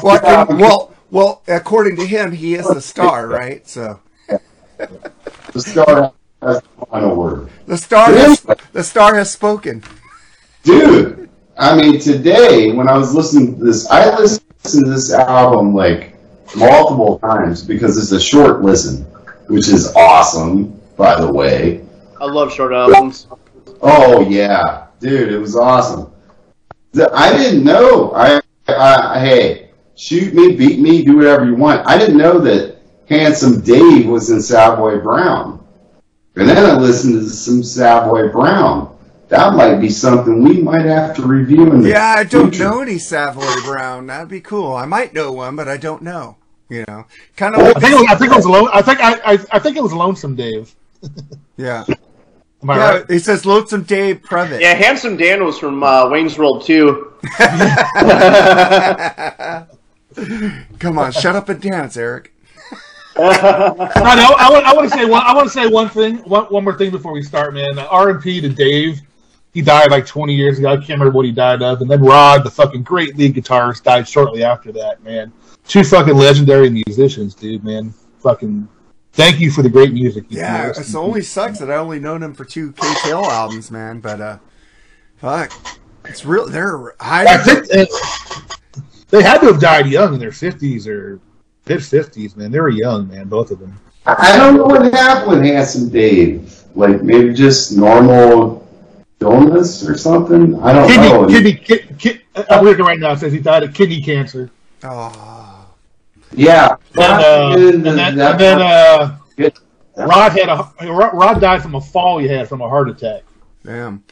Well, 0.02 0.48
and- 0.48 0.58
well, 0.58 0.94
well. 1.10 1.42
According 1.46 1.96
to 1.96 2.06
him, 2.06 2.32
he 2.32 2.54
is 2.54 2.66
the 2.66 2.80
star, 2.80 3.28
right? 3.28 3.66
So 3.68 4.00
the 4.78 5.60
star 5.60 6.12
has 6.42 6.60
the 6.60 6.86
final 6.86 7.14
word. 7.14 7.48
the 7.66 7.76
star 7.76 8.06
has, 8.12 8.40
the 8.72 8.82
star 8.82 9.14
has 9.14 9.30
spoken. 9.30 9.84
Dude, 10.64 11.28
I 11.56 11.76
mean, 11.76 12.00
today 12.00 12.72
when 12.72 12.88
I 12.88 12.96
was 12.96 13.14
listening 13.14 13.58
to 13.58 13.64
this, 13.64 13.88
I 13.90 14.18
listened 14.18 14.42
to 14.64 14.80
this 14.90 15.12
album 15.12 15.72
like 15.74 16.11
multiple 16.56 17.18
times 17.18 17.62
because 17.62 17.96
it's 17.98 18.12
a 18.12 18.20
short 18.20 18.62
listen, 18.62 19.02
which 19.48 19.68
is 19.68 19.92
awesome, 19.94 20.80
by 20.96 21.20
the 21.20 21.30
way. 21.30 21.84
I 22.20 22.26
love 22.26 22.52
short 22.52 22.72
albums. 22.72 23.26
Oh 23.80 24.20
yeah, 24.28 24.86
dude, 25.00 25.32
it 25.32 25.38
was 25.38 25.56
awesome. 25.56 26.12
I 27.12 27.36
didn't 27.36 27.64
know. 27.64 28.12
I, 28.14 28.40
I, 28.68 29.18
hey, 29.18 29.70
shoot 29.96 30.34
me, 30.34 30.54
beat 30.54 30.78
me, 30.78 31.04
do 31.04 31.16
whatever 31.16 31.46
you 31.46 31.54
want. 31.54 31.86
I 31.86 31.98
didn't 31.98 32.18
know 32.18 32.38
that 32.40 32.78
Handsome 33.08 33.60
Dave 33.60 34.06
was 34.06 34.30
in 34.30 34.40
Savoy 34.40 34.98
Brown, 35.00 35.64
and 36.36 36.48
then 36.48 36.58
I 36.58 36.78
listened 36.78 37.14
to 37.20 37.28
some 37.28 37.62
Savoy 37.62 38.28
Brown. 38.30 38.90
That 39.28 39.54
might 39.54 39.76
be 39.80 39.88
something 39.88 40.42
we 40.42 40.60
might 40.60 40.84
have 40.84 41.16
to 41.16 41.22
review 41.22 41.72
in 41.72 41.80
the 41.80 41.88
Yeah, 41.88 42.16
I 42.18 42.24
don't 42.24 42.50
future. 42.50 42.64
know 42.64 42.80
any 42.80 42.98
Savoy 42.98 43.62
Brown. 43.64 44.06
That'd 44.06 44.28
be 44.28 44.42
cool. 44.42 44.76
I 44.76 44.84
might 44.84 45.14
know 45.14 45.32
one, 45.32 45.56
but 45.56 45.68
I 45.68 45.78
don't 45.78 46.02
know. 46.02 46.36
You 46.72 46.84
know, 46.88 47.04
kind 47.36 47.54
of. 47.54 47.60
I 47.60 47.64
Like, 47.66 47.76
think 47.80 47.92
it 47.92 47.96
was, 47.96 48.06
I 48.08 48.14
think 48.16 48.32
it 48.32 48.36
was 48.36 48.46
Lo- 48.46 48.68
I 48.72 48.80
think 48.82 49.00
I, 49.00 49.12
I 49.32 49.38
I 49.52 49.58
think 49.58 49.76
it 49.76 49.82
was 49.82 49.92
Lonesome 49.92 50.34
Dave. 50.34 50.74
yeah, 51.58 51.84
Am 52.62 52.70
I 52.70 52.76
yeah. 52.76 52.90
right? 52.90 53.04
It 53.10 53.20
says 53.20 53.44
Lonesome 53.44 53.82
Dave 53.82 54.22
Peverett. 54.22 54.60
Yeah, 54.60 54.72
Handsome 54.74 55.16
Dan 55.18 55.44
was 55.44 55.58
from 55.58 55.82
uh, 55.82 56.08
Wayne's 56.08 56.38
World 56.38 56.64
too. 56.64 57.12
Come 60.78 60.98
on, 60.98 61.12
shut 61.12 61.36
up 61.36 61.48
and 61.48 61.60
dance, 61.60 61.96
Eric. 61.96 62.32
I 63.16 64.14
know. 64.16 64.34
I 64.38 64.48
want. 64.50 64.64
I 64.66 64.74
want 64.74 64.90
to 64.90 64.96
say 64.96 65.04
one. 65.04 65.22
I 65.26 65.34
want 65.34 65.46
to 65.48 65.52
say 65.52 65.66
one 65.66 65.88
thing. 65.90 66.16
One, 66.18 66.44
one 66.46 66.64
more 66.64 66.76
thing 66.78 66.90
before 66.90 67.12
we 67.12 67.22
start, 67.22 67.52
man. 67.52 67.78
R 67.78 68.08
and 68.10 68.22
P 68.22 68.40
to 68.40 68.48
Dave. 68.48 69.00
He 69.52 69.60
died 69.60 69.90
like 69.90 70.06
20 70.06 70.34
years 70.34 70.58
ago. 70.58 70.68
I 70.70 70.76
can't 70.76 70.88
remember 70.98 71.10
what 71.10 71.26
he 71.26 71.32
died 71.32 71.60
of. 71.60 71.82
And 71.82 71.90
then 71.90 72.00
Rod, 72.00 72.42
the 72.42 72.50
fucking 72.50 72.84
great 72.84 73.18
lead 73.18 73.34
guitarist, 73.34 73.82
died 73.82 74.08
shortly 74.08 74.42
after 74.42 74.72
that. 74.72 75.02
Man, 75.04 75.30
two 75.66 75.84
fucking 75.84 76.14
legendary 76.14 76.70
musicians, 76.70 77.34
dude. 77.34 77.64
Man, 77.64 77.94
fucking. 78.18 78.68
Thank 79.14 79.40
you 79.40 79.50
for 79.50 79.62
the 79.62 79.68
great 79.68 79.92
music. 79.92 80.24
you 80.30 80.38
Yeah, 80.38 80.68
listened 80.68 80.94
it 80.94 80.98
only 80.98 81.22
sucks 81.22 81.58
that 81.58 81.70
I 81.70 81.76
only 81.76 82.00
known 82.00 82.22
him 82.22 82.32
for 82.32 82.46
two 82.46 82.72
K-Tel 82.72 83.26
albums, 83.26 83.70
man. 83.70 84.00
But 84.00 84.20
uh, 84.20 84.38
fuck, 85.16 85.52
it's 86.06 86.24
real. 86.24 86.48
They're 86.48 86.94
I 87.00 87.26
I 87.26 87.36
think 87.38 87.66
uh, 87.74 87.84
they 89.10 89.22
had 89.22 89.40
to 89.40 89.46
have 89.48 89.60
died 89.60 89.86
young 89.86 90.14
in 90.14 90.20
their 90.20 90.30
50s 90.30 90.86
or 90.86 91.20
mid 91.68 91.80
50s, 91.80 92.36
man. 92.36 92.50
They 92.50 92.60
were 92.60 92.70
young, 92.70 93.08
man, 93.08 93.28
both 93.28 93.50
of 93.50 93.58
them. 93.58 93.78
I 94.06 94.36
don't 94.36 94.56
know 94.56 94.64
what 94.64 94.92
happened 94.92 95.30
with 95.30 95.44
Handsome 95.44 95.90
Dave. 95.90 96.62
Like 96.74 97.02
maybe 97.02 97.34
just 97.34 97.76
normal 97.76 98.66
illness 99.20 99.86
or 99.86 99.96
something. 99.96 100.60
I 100.60 100.72
don't 100.72 100.88
know. 100.96 101.26
Kidney, 101.26 101.54
kidney, 101.54 101.96
kid, 101.98 101.98
kid, 101.98 102.46
I'm 102.50 102.64
looking 102.64 102.84
right 102.84 102.98
now. 102.98 103.12
It 103.12 103.18
says 103.18 103.32
he 103.32 103.38
died 103.38 103.62
of 103.62 103.74
kidney 103.74 104.00
cancer. 104.00 104.50
oh, 104.84 105.41
Yeah. 106.34 106.76
And, 106.94 107.00
uh, 107.00 107.56
and 107.58 107.84
then, 107.84 107.98
and 107.98 108.40
then 108.40 108.60
uh, 108.60 109.18
Rod 109.96 110.32
had 110.32 110.48
a 110.48 110.92
Rod 110.92 111.14
Rod 111.14 111.40
died 111.40 111.62
from 111.62 111.74
a 111.74 111.80
fall 111.80 112.18
he 112.18 112.28
had 112.28 112.48
from 112.48 112.60
a 112.60 112.68
heart 112.68 112.88
attack. 112.88 113.22
damn. 113.64 114.02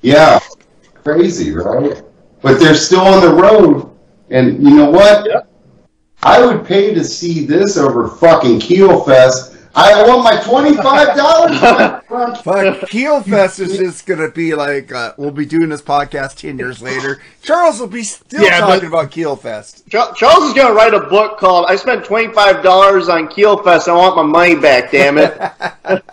Yeah, 0.00 0.38
crazy, 0.94 1.52
right? 1.52 2.02
But 2.40 2.60
they're 2.60 2.74
still 2.74 3.00
on 3.00 3.20
the 3.20 3.32
road, 3.32 3.90
and 4.30 4.62
you 4.62 4.76
know 4.76 4.90
what? 4.90 5.48
I 6.22 6.44
would 6.44 6.64
pay 6.64 6.94
to 6.94 7.04
see 7.04 7.44
this 7.46 7.76
over 7.76 8.08
fucking 8.08 8.60
Keel 8.60 9.04
Fest. 9.04 9.57
I 9.74 10.02
want 10.08 10.24
my 10.24 10.40
twenty-five 10.42 11.16
dollars. 11.16 11.58
Fuck, 12.42 12.88
Keel 12.88 13.22
Fest 13.22 13.60
is 13.60 13.76
just 13.78 14.06
gonna 14.06 14.30
be 14.30 14.54
like 14.54 14.90
uh, 14.92 15.12
we'll 15.16 15.30
be 15.30 15.46
doing 15.46 15.68
this 15.68 15.82
podcast 15.82 16.36
ten 16.36 16.58
years 16.58 16.80
later. 16.82 17.20
Charles 17.42 17.78
will 17.78 17.86
be 17.86 18.02
still 18.02 18.42
Yeah, 18.42 18.60
but- 18.60 18.66
talking 18.74 18.88
about 18.88 19.10
Keel 19.10 19.36
Fest. 19.36 19.88
Char- 19.88 20.12
Charles 20.14 20.44
is 20.44 20.54
going 20.54 20.66
to 20.68 20.72
write 20.74 20.94
a 20.94 21.00
book 21.00 21.38
called 21.38 21.66
"I 21.68 21.76
Spent 21.76 22.04
Twenty 22.04 22.32
Five 22.32 22.62
Dollars 22.62 23.08
on 23.08 23.28
Keelfest. 23.28 23.88
I 23.88 23.94
want 23.96 24.16
my 24.16 24.22
money 24.22 24.54
back." 24.56 24.90
Damn 24.90 25.18
it! 25.18 25.38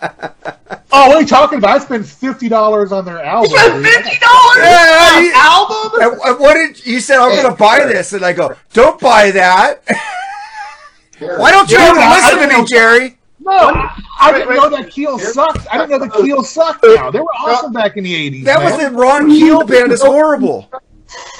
Oh, 0.98 1.08
what 1.08 1.16
are 1.18 1.20
you 1.20 1.26
talking 1.26 1.58
about? 1.58 1.76
I 1.76 1.84
spent 1.84 2.06
fifty 2.06 2.48
dollars 2.48 2.90
on 2.90 3.04
their 3.04 3.22
album. 3.22 3.50
Spent 3.50 3.84
fifty 3.84 4.18
dollars 4.18 4.56
Yeah, 4.58 5.12
on 5.16 5.24
you- 5.24 5.30
an 5.30 5.36
album. 5.36 6.00
And, 6.00 6.20
and 6.22 6.40
what 6.40 6.54
did 6.54 6.86
you 6.86 7.00
said? 7.00 7.18
I'm 7.18 7.42
gonna 7.42 7.54
buy 7.54 7.80
this, 7.84 8.12
and 8.14 8.24
I 8.24 8.32
go, 8.32 8.54
don't 8.72 8.98
buy 8.98 9.30
that. 9.32 9.80
Why 11.18 11.50
don't 11.50 11.70
you 11.70 11.76
Yeah, 11.78 11.88
ever 11.90 12.00
I- 12.00 12.16
listen 12.16 12.48
to 12.48 12.58
me, 12.58 12.64
Jerry? 12.66 13.15
No, 13.46 13.88
I 14.18 14.32
didn't 14.32 14.56
know 14.56 14.68
that 14.68 14.90
Keel 14.90 15.20
sucked. 15.20 15.68
I 15.70 15.78
didn't 15.78 15.90
know 15.90 16.06
the 16.06 16.24
Keel 16.24 16.42
sucked. 16.42 16.84
Now 16.84 17.12
they 17.12 17.20
were 17.20 17.26
awesome 17.26 17.72
back 17.72 17.96
in 17.96 18.02
the 18.02 18.12
'80s. 18.30 18.44
That 18.44 18.58
man. 18.58 18.72
was 18.72 18.90
the 18.90 18.90
Ron 18.90 19.30
Keel 19.30 19.64
band. 19.64 19.92
It's 19.92 20.02
horrible. 20.02 20.68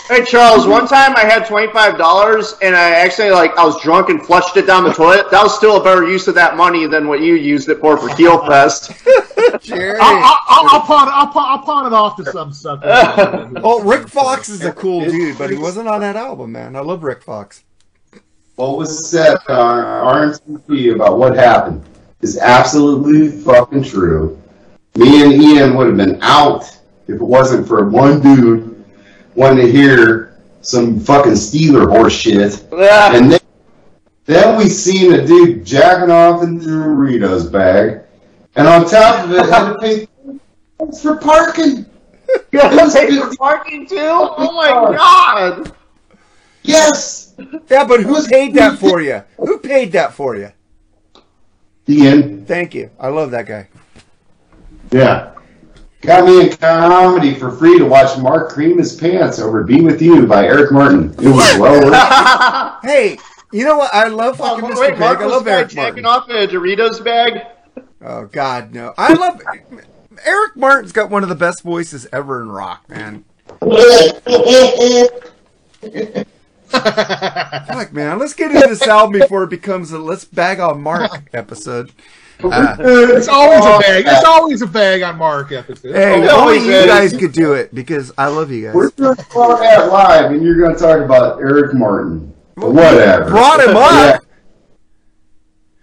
Hey 0.07 0.25
Charles, 0.25 0.69
one 0.69 0.87
time 0.87 1.17
I 1.17 1.25
had 1.25 1.47
twenty 1.47 1.73
five 1.73 1.99
dollars 1.99 2.55
and 2.63 2.77
I 2.77 2.91
actually 2.91 3.33
like 3.33 3.59
I 3.59 3.65
was 3.65 3.83
drunk 3.83 4.09
and 4.09 4.25
flushed 4.25 4.57
it 4.57 4.65
down 4.65 4.85
the 4.85 4.93
toilet. 4.93 5.33
That 5.33 5.43
was 5.43 5.57
still 5.57 5.81
a 5.81 5.83
better 5.83 6.09
use 6.09 6.29
of 6.29 6.37
that 6.37 6.57
money 6.57 6.87
than 6.87 7.09
what 7.09 7.23
you 7.23 7.35
used 7.35 7.69
it 7.69 7.81
for 7.81 7.99
for 7.99 8.09
Keelfest. 8.11 8.95
Jerry. 9.63 9.99
I'll, 10.01 10.17
I'll, 10.17 10.39
I'll, 10.47 10.69
I'll 10.69 10.81
pawn 10.83 11.09
it. 11.09 11.11
I'll 11.11 11.27
pawn, 11.27 11.59
I'll 11.59 11.65
pawn 11.65 11.87
it 11.87 11.93
off 11.93 12.17
to 12.19 12.25
some 12.27 12.53
sucker. 12.53 13.51
Oh, 13.65 13.83
Rick 13.83 14.09
Fox 14.09 14.49
is 14.49 14.65
a 14.65 14.73
cool 14.73 15.05
dude, 15.05 15.39
but 15.39 15.51
he 15.51 15.57
wasn't 15.57 15.89
on 15.89 16.01
that 16.03 16.15
album, 16.15 16.53
man. 16.53 16.77
I 16.77 16.81
love 16.81 17.03
Rick 17.03 17.25
Fox. 17.25 17.65
what 18.55 18.79
was 18.79 19.11
said 19.11 19.39
uh, 19.49 19.55
on 19.55 20.31
RMTV 20.39 20.95
about 20.95 21.19
what 21.19 21.35
happened 21.35 21.85
is 22.21 22.39
absolutely 22.39 23.31
fucking 23.43 23.83
true. 23.83 24.41
Me 24.97 25.23
and 25.23 25.33
Ian 25.33 25.75
would 25.77 25.89
have 25.89 25.97
been 25.97 26.19
out 26.23 26.65
if 27.07 27.17
it 27.17 27.23
wasn't 27.23 27.67
for 27.69 27.89
one 27.89 28.21
dude 28.21 28.85
wanting 29.35 29.67
to 29.67 29.71
hear 29.71 30.39
some 30.63 30.99
fucking 30.99 31.33
Steeler 31.33 31.89
horse 31.89 32.15
shit. 32.15 32.67
Yeah. 32.73 33.15
And 33.15 33.33
then, 33.33 33.41
then 34.25 34.59
we 34.59 34.69
seen 34.69 35.13
a 35.13 35.27
dude 35.27 35.65
jacking 35.65 36.11
off 36.11 36.43
in 36.43 36.59
the 36.59 36.65
Doritos 36.65 37.51
bag, 37.53 38.01
and 38.57 38.67
on 38.67 38.89
top 38.89 39.25
of 39.25 39.33
it, 39.33 39.47
had 39.49 39.73
to 39.73 39.79
pay 39.79 40.09
for 41.01 41.17
parking. 41.17 41.87
Pay 42.51 43.19
for 43.21 43.37
parking 43.37 43.87
too? 43.87 43.97
Oh 43.99 44.53
my 44.53 44.97
god! 44.97 45.73
Yes, 46.63 47.35
Yeah, 47.71 47.85
but 47.85 48.01
who 48.01 48.27
paid 48.27 48.55
that 48.55 48.79
for 48.79 49.01
you? 49.01 49.23
Who 49.37 49.59
paid 49.59 49.93
that 49.93 50.13
for 50.13 50.35
you? 50.37 50.51
Ian. 51.89 52.45
Thank 52.47 52.75
you. 52.75 52.91
I 52.99 53.09
love 53.09 53.31
that 53.33 53.47
guy. 53.47 53.69
Yeah. 54.91 55.33
Got 56.03 56.25
me 56.27 56.41
in 56.43 56.57
comedy 56.57 57.35
for 57.35 57.51
free 57.51 57.79
to 57.79 57.85
watch 57.85 58.17
Mark 58.19 58.51
cream 58.51 58.79
his 58.79 58.95
pants 58.95 59.39
over 59.41 59.65
"Be 59.65 59.81
with 59.81 60.01
You" 60.01 60.27
by 60.27 60.47
Eric 60.47 60.71
Martin. 60.71 61.11
It 61.19 61.29
was 61.29 61.59
well 61.59 61.81
worth. 61.85 61.95
it. 61.95 62.73
Hey, 62.89 63.19
you 63.53 63.65
know 63.65 63.79
what? 63.79 63.93
I 63.93 64.07
love 64.09 64.41
oh, 64.41 64.45
fucking 64.61 64.65
Oh, 64.65 64.69
Mr. 64.75 64.81
wait, 64.81 64.91
Big. 64.91 64.99
Mark 65.01 65.19
I 65.19 65.25
was 65.25 65.33
love 65.33 65.45
guy 65.45 65.51
Eric 65.53 65.69
jacking 65.71 66.03
Martin. 66.05 66.07
off 66.07 66.29
a 66.29 66.47
Doritos 66.53 67.03
bag. 67.05 67.47
Oh 68.03 68.27
God, 68.27 68.73
no! 68.73 68.95
I 68.97 69.15
love 69.15 69.41
Eric 70.25 70.57
Martin's 70.57 70.93
got 70.93 71.11
one 71.11 71.23
of 71.25 71.29
the 71.29 71.35
best 71.35 71.63
voices 71.65 72.07
ever 72.13 72.41
in 72.43 72.51
rock, 72.51 72.89
man. 72.89 73.25
Fuck, 77.67 77.93
man. 77.93 78.19
Let's 78.19 78.35
get 78.35 78.51
into 78.55 78.67
this 78.69 78.83
album 78.87 79.21
before 79.21 79.45
it 79.45 79.51
becomes 79.51 79.93
a 79.93 79.99
let's 79.99 80.25
bag 80.25 80.61
on 80.61 80.81
Mark 80.83 81.29
episode. 81.33 81.93
Uh, 82.43 82.77
It's 82.81 83.29
always 83.29 83.65
a 83.65 83.79
bag. 83.79 84.05
It's 84.07 84.25
always 84.25 84.63
a 84.63 84.67
bag 84.67 85.03
on 85.03 85.17
Mark 85.17 85.53
episode. 85.53 85.95
hey, 85.95 86.27
Oh, 86.29 86.43
only 86.43 86.59
you 86.67 86.73
is. 86.73 86.87
guys 86.87 87.17
could 87.17 87.33
do 87.33 87.55
it 87.55 87.75
because 87.75 88.13
I 88.19 88.27
love 88.29 88.51
you 88.51 88.67
guys. 88.67 88.75
We're 88.75 88.91
guys. 88.91 88.97
doing 89.17 89.17
all 89.35 89.57
that 89.57 89.89
live, 89.91 90.31
and 90.33 90.43
you're 90.43 90.59
going 90.59 90.75
to 90.75 90.79
talk 90.81 90.99
about 91.01 91.41
Eric 91.41 91.73
Martin. 91.75 92.35
Whatever. 92.57 93.31
Brought 93.31 93.61
him 93.67 93.77
up. 93.77 94.23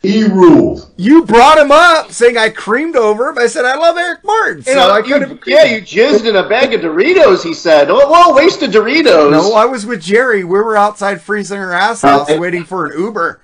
Yeah. 0.04 0.12
He 0.12 0.24
ruled. 0.26 0.92
You 0.98 1.24
brought 1.26 1.58
him 1.58 1.72
up, 1.72 2.12
saying 2.12 2.38
I 2.38 2.50
creamed 2.50 2.96
over 2.98 3.30
him. 3.30 3.38
I 3.38 3.48
said 3.48 3.64
I 3.66 3.76
love 3.76 3.96
Eric 3.98 4.20
Martin, 4.26 4.62
so 4.64 4.72
You 4.72 4.76
know, 4.78 4.92
I 4.92 5.02
could 5.02 5.22
have. 5.22 5.40
yeah, 5.48 5.64
you 5.64 5.82
jizzed 5.82 6.26
in 6.28 6.36
a 6.36 6.48
bag 6.48 6.74
of 6.74 6.82
Doritos. 6.82 7.42
He 7.44 7.54
said, 7.54 7.90
"Oh, 7.90 8.12
well, 8.12 8.36
waste 8.36 8.62
of 8.64 8.72
Doritos." 8.72 9.32
No, 9.32 9.54
I 9.54 9.66
was 9.66 9.86
with 9.86 10.02
Jerry. 10.02 10.44
We 10.44 10.60
were 10.60 10.76
outside 10.76 11.22
freezing 11.22 11.58
our 11.60 11.72
ass 11.72 12.04
off, 12.04 12.22
uh, 12.30 12.34
Okay. 12.34 12.40
waiting 12.40 12.66
for 12.66 12.86
an 12.88 13.00
Uber. 13.00 13.42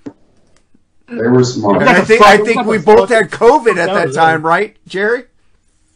They 1.08 1.15
were 1.28 1.43
smart. 1.43 1.82
And 1.82 1.89
I 1.89 2.02
think 2.02 2.22
I 2.22 2.38
think 2.38 2.65
we 2.65 2.78
both 2.78 3.10
had 3.10 3.32
COVID 3.32 3.78
at 3.78 3.88
that 3.93 4.13
time, 4.13 4.45
right, 4.45 4.76
Jerry? 4.86 5.24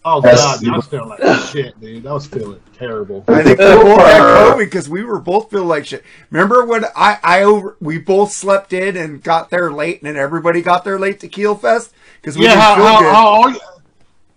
Oh 0.06 0.22
Yes. 0.24 0.42
god, 0.42 0.60
dude, 0.60 0.74
I 0.74 0.76
was 0.76 0.86
feeling 0.88 1.10
like 1.10 1.40
shit, 1.52 1.80
dude. 1.80 2.06
I 2.06 2.12
was 2.14 2.28
feeling 2.28 2.60
terrible. 2.78 3.24
I 3.28 3.42
think 3.44 3.58
we 3.60 3.66
both 3.66 4.02
had 4.02 4.22
COVID 4.22 4.58
because 4.60 4.90
we 4.90 5.04
were 5.04 5.20
both 5.20 5.50
feeling 5.50 5.68
like 5.70 5.86
shit. 5.86 6.04
Remember 6.30 6.66
when 6.66 6.84
I 6.96 7.20
I 7.24 7.44
over 7.44 7.78
we 7.80 8.00
both 8.00 8.32
slept 8.32 8.74
in 8.74 8.98
and 8.98 9.24
got 9.24 9.50
there 9.50 9.72
late, 9.72 10.02
and 10.02 10.08
then 10.08 10.18
everybody 10.22 10.62
got 10.62 10.84
there 10.84 11.00
late 11.00 11.20
to 11.22 11.28
Keel 11.30 11.56
Fest 11.56 11.94
because 12.22 12.38
we 12.38 12.44
Yeah, 12.44 12.50
didn't 12.52 12.62
how 12.64 12.76
feel 12.76 12.86
how, 12.86 13.00
good. 13.00 13.14
how, 13.14 13.28
all 13.28 13.50
you- 13.52 13.60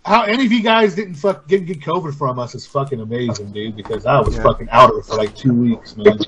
how 0.04 0.22
any 0.22 0.46
of 0.46 0.52
you 0.52 0.62
guys 0.62 0.94
didn't 0.94 1.16
fuck 1.16 1.48
didn't 1.48 1.66
get 1.66 1.80
COVID 1.80 2.14
from 2.16 2.38
us 2.38 2.54
is 2.54 2.64
fucking 2.64 3.00
amazing, 3.00 3.50
dude. 3.50 3.74
Because 3.74 4.06
I 4.06 4.20
was 4.20 4.36
Yeah. 4.36 4.44
fucking 4.44 4.68
out 4.70 4.92
of 4.92 4.98
it 4.98 5.04
for 5.06 5.16
like 5.16 5.34
two 5.34 5.52
weeks, 5.52 5.96
man. 5.96 6.20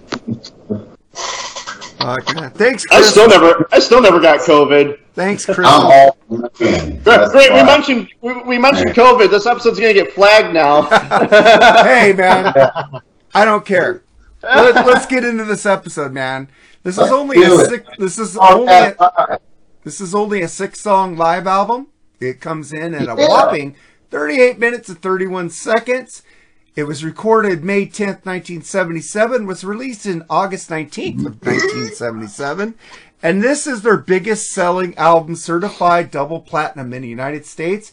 Fuck, 1.98 2.34
man. 2.34 2.50
Thanks, 2.52 2.84
I 2.90 3.02
still 3.02 3.28
never, 3.28 3.66
I 3.72 3.78
still 3.80 4.00
never 4.00 4.20
got 4.20 4.40
COVID. 4.40 4.98
Thanks, 5.14 5.44
Chris. 5.44 5.58
I'm 5.58 5.86
all. 5.86 6.18
Great, 6.28 7.02
great. 7.02 7.52
We 7.52 7.62
mentioned, 7.64 8.08
we, 8.20 8.40
we 8.42 8.58
mentioned 8.58 8.90
COVID. 8.94 9.30
This 9.30 9.46
episode's 9.46 9.80
gonna 9.80 9.94
get 9.94 10.12
flagged 10.12 10.54
now. 10.54 10.82
hey, 11.82 12.12
man. 12.12 12.52
I 13.34 13.44
don't 13.44 13.66
care. 13.66 14.02
Let, 14.42 14.86
let's 14.86 15.06
get 15.06 15.24
into 15.24 15.44
this 15.44 15.66
episode, 15.66 16.12
man. 16.12 16.48
This 16.84 16.98
is 16.98 17.10
only 17.10 17.42
a 17.42 17.50
six. 17.66 17.88
This 17.98 18.18
is 18.18 18.36
only 18.36 18.72
a, 18.72 19.38
This 19.82 20.00
is 20.00 20.14
only 20.14 20.42
a 20.42 20.48
six 20.48 20.80
song 20.80 21.16
live 21.16 21.46
album. 21.46 21.88
It 22.20 22.40
comes 22.40 22.72
in 22.72 22.94
at 22.94 23.08
a 23.08 23.14
whopping 23.14 23.74
38 24.10 24.58
minutes 24.58 24.88
and 24.88 25.00
31 25.00 25.50
seconds. 25.50 26.22
It 26.78 26.86
was 26.86 27.02
recorded 27.02 27.64
May 27.64 27.86
10th, 27.86 28.24
1977, 28.24 29.46
was 29.48 29.64
released 29.64 30.06
in 30.06 30.24
August 30.30 30.70
19th 30.70 31.26
of 31.26 31.44
1977. 31.44 32.76
And 33.20 33.42
this 33.42 33.66
is 33.66 33.82
their 33.82 33.96
biggest 33.96 34.52
selling 34.52 34.96
album, 34.96 35.34
certified 35.34 36.12
double 36.12 36.40
platinum 36.40 36.92
in 36.92 37.02
the 37.02 37.08
United 37.08 37.44
States. 37.46 37.90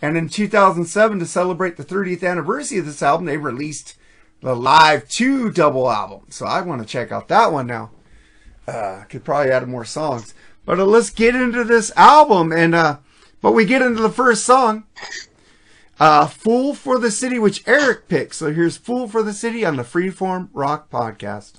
And 0.00 0.16
in 0.16 0.28
2007, 0.28 1.18
to 1.18 1.26
celebrate 1.26 1.76
the 1.76 1.84
30th 1.84 2.22
anniversary 2.22 2.78
of 2.78 2.86
this 2.86 3.02
album, 3.02 3.26
they 3.26 3.38
released 3.38 3.96
the 4.40 4.54
Live 4.54 5.08
2 5.08 5.50
double 5.50 5.90
album. 5.90 6.26
So 6.30 6.46
I 6.46 6.60
want 6.60 6.80
to 6.80 6.86
check 6.86 7.10
out 7.10 7.26
that 7.26 7.52
one 7.52 7.66
now. 7.66 7.90
Uh, 8.68 9.02
could 9.08 9.24
probably 9.24 9.50
add 9.50 9.66
more 9.66 9.84
songs. 9.84 10.32
But 10.64 10.78
uh, 10.78 10.84
let's 10.84 11.10
get 11.10 11.34
into 11.34 11.64
this 11.64 11.90
album. 11.96 12.52
And, 12.52 12.72
uh, 12.72 12.98
but 13.40 13.50
we 13.50 13.64
get 13.64 13.82
into 13.82 14.00
the 14.00 14.10
first 14.10 14.46
song, 14.46 14.84
uh, 16.00 16.26
Fool 16.26 16.74
for 16.74 16.98
the 16.98 17.10
City, 17.10 17.38
which 17.38 17.66
Eric 17.66 18.08
picked. 18.08 18.34
So 18.34 18.52
here's 18.52 18.76
Fool 18.76 19.08
for 19.08 19.22
the 19.22 19.32
City 19.32 19.64
on 19.64 19.76
the 19.76 19.82
Freeform 19.82 20.48
Rock 20.52 20.90
Podcast. 20.90 21.54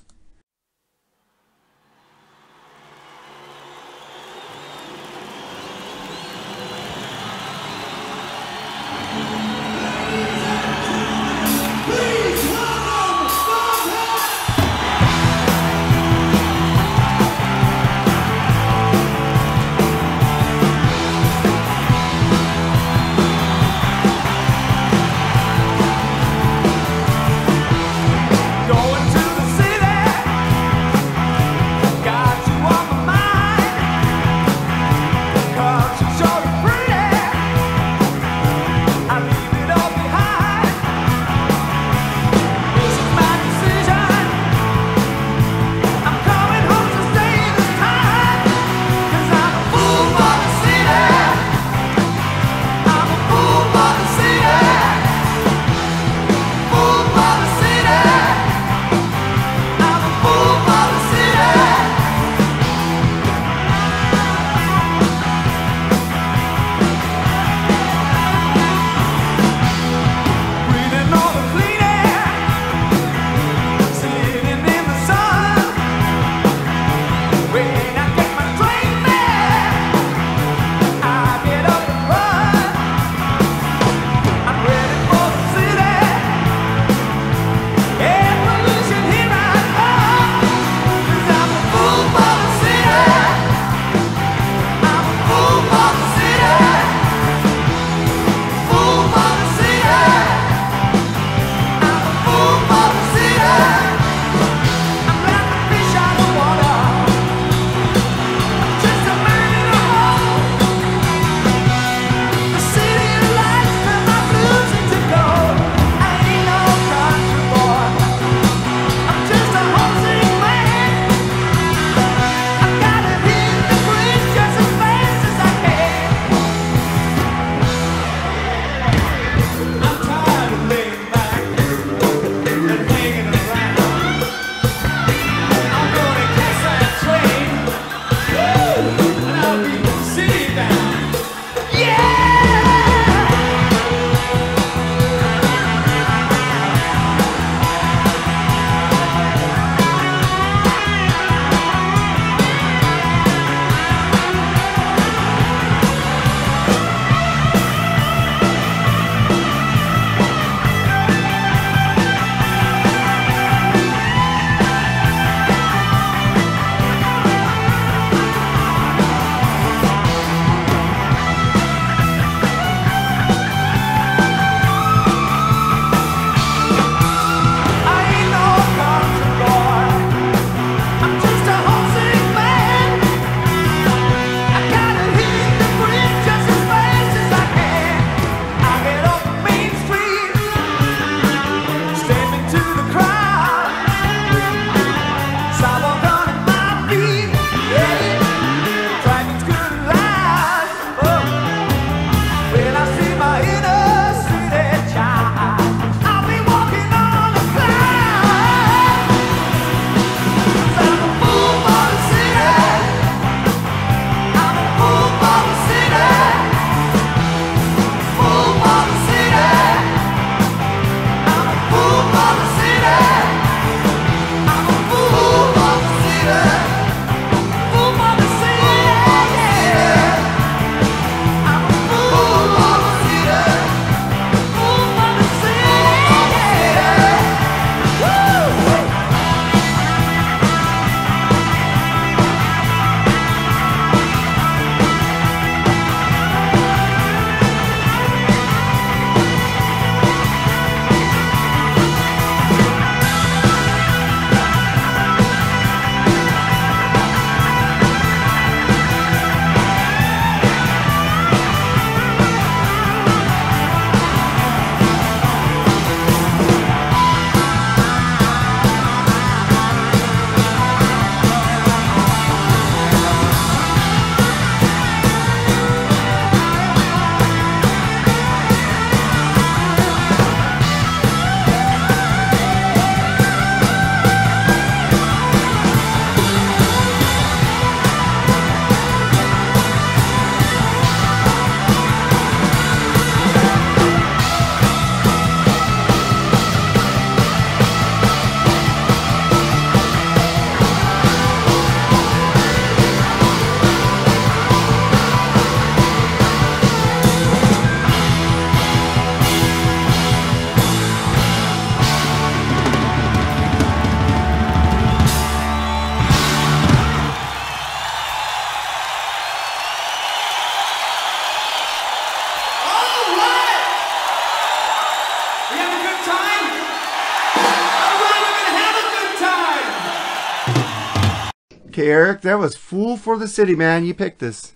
Okay, 332.20 332.28
that 332.28 332.38
was 332.38 332.54
"Fool 332.54 332.98
for 332.98 333.16
the 333.16 333.26
City," 333.26 333.54
man. 333.56 333.82
You 333.86 333.94
picked 333.94 334.18
this. 334.18 334.52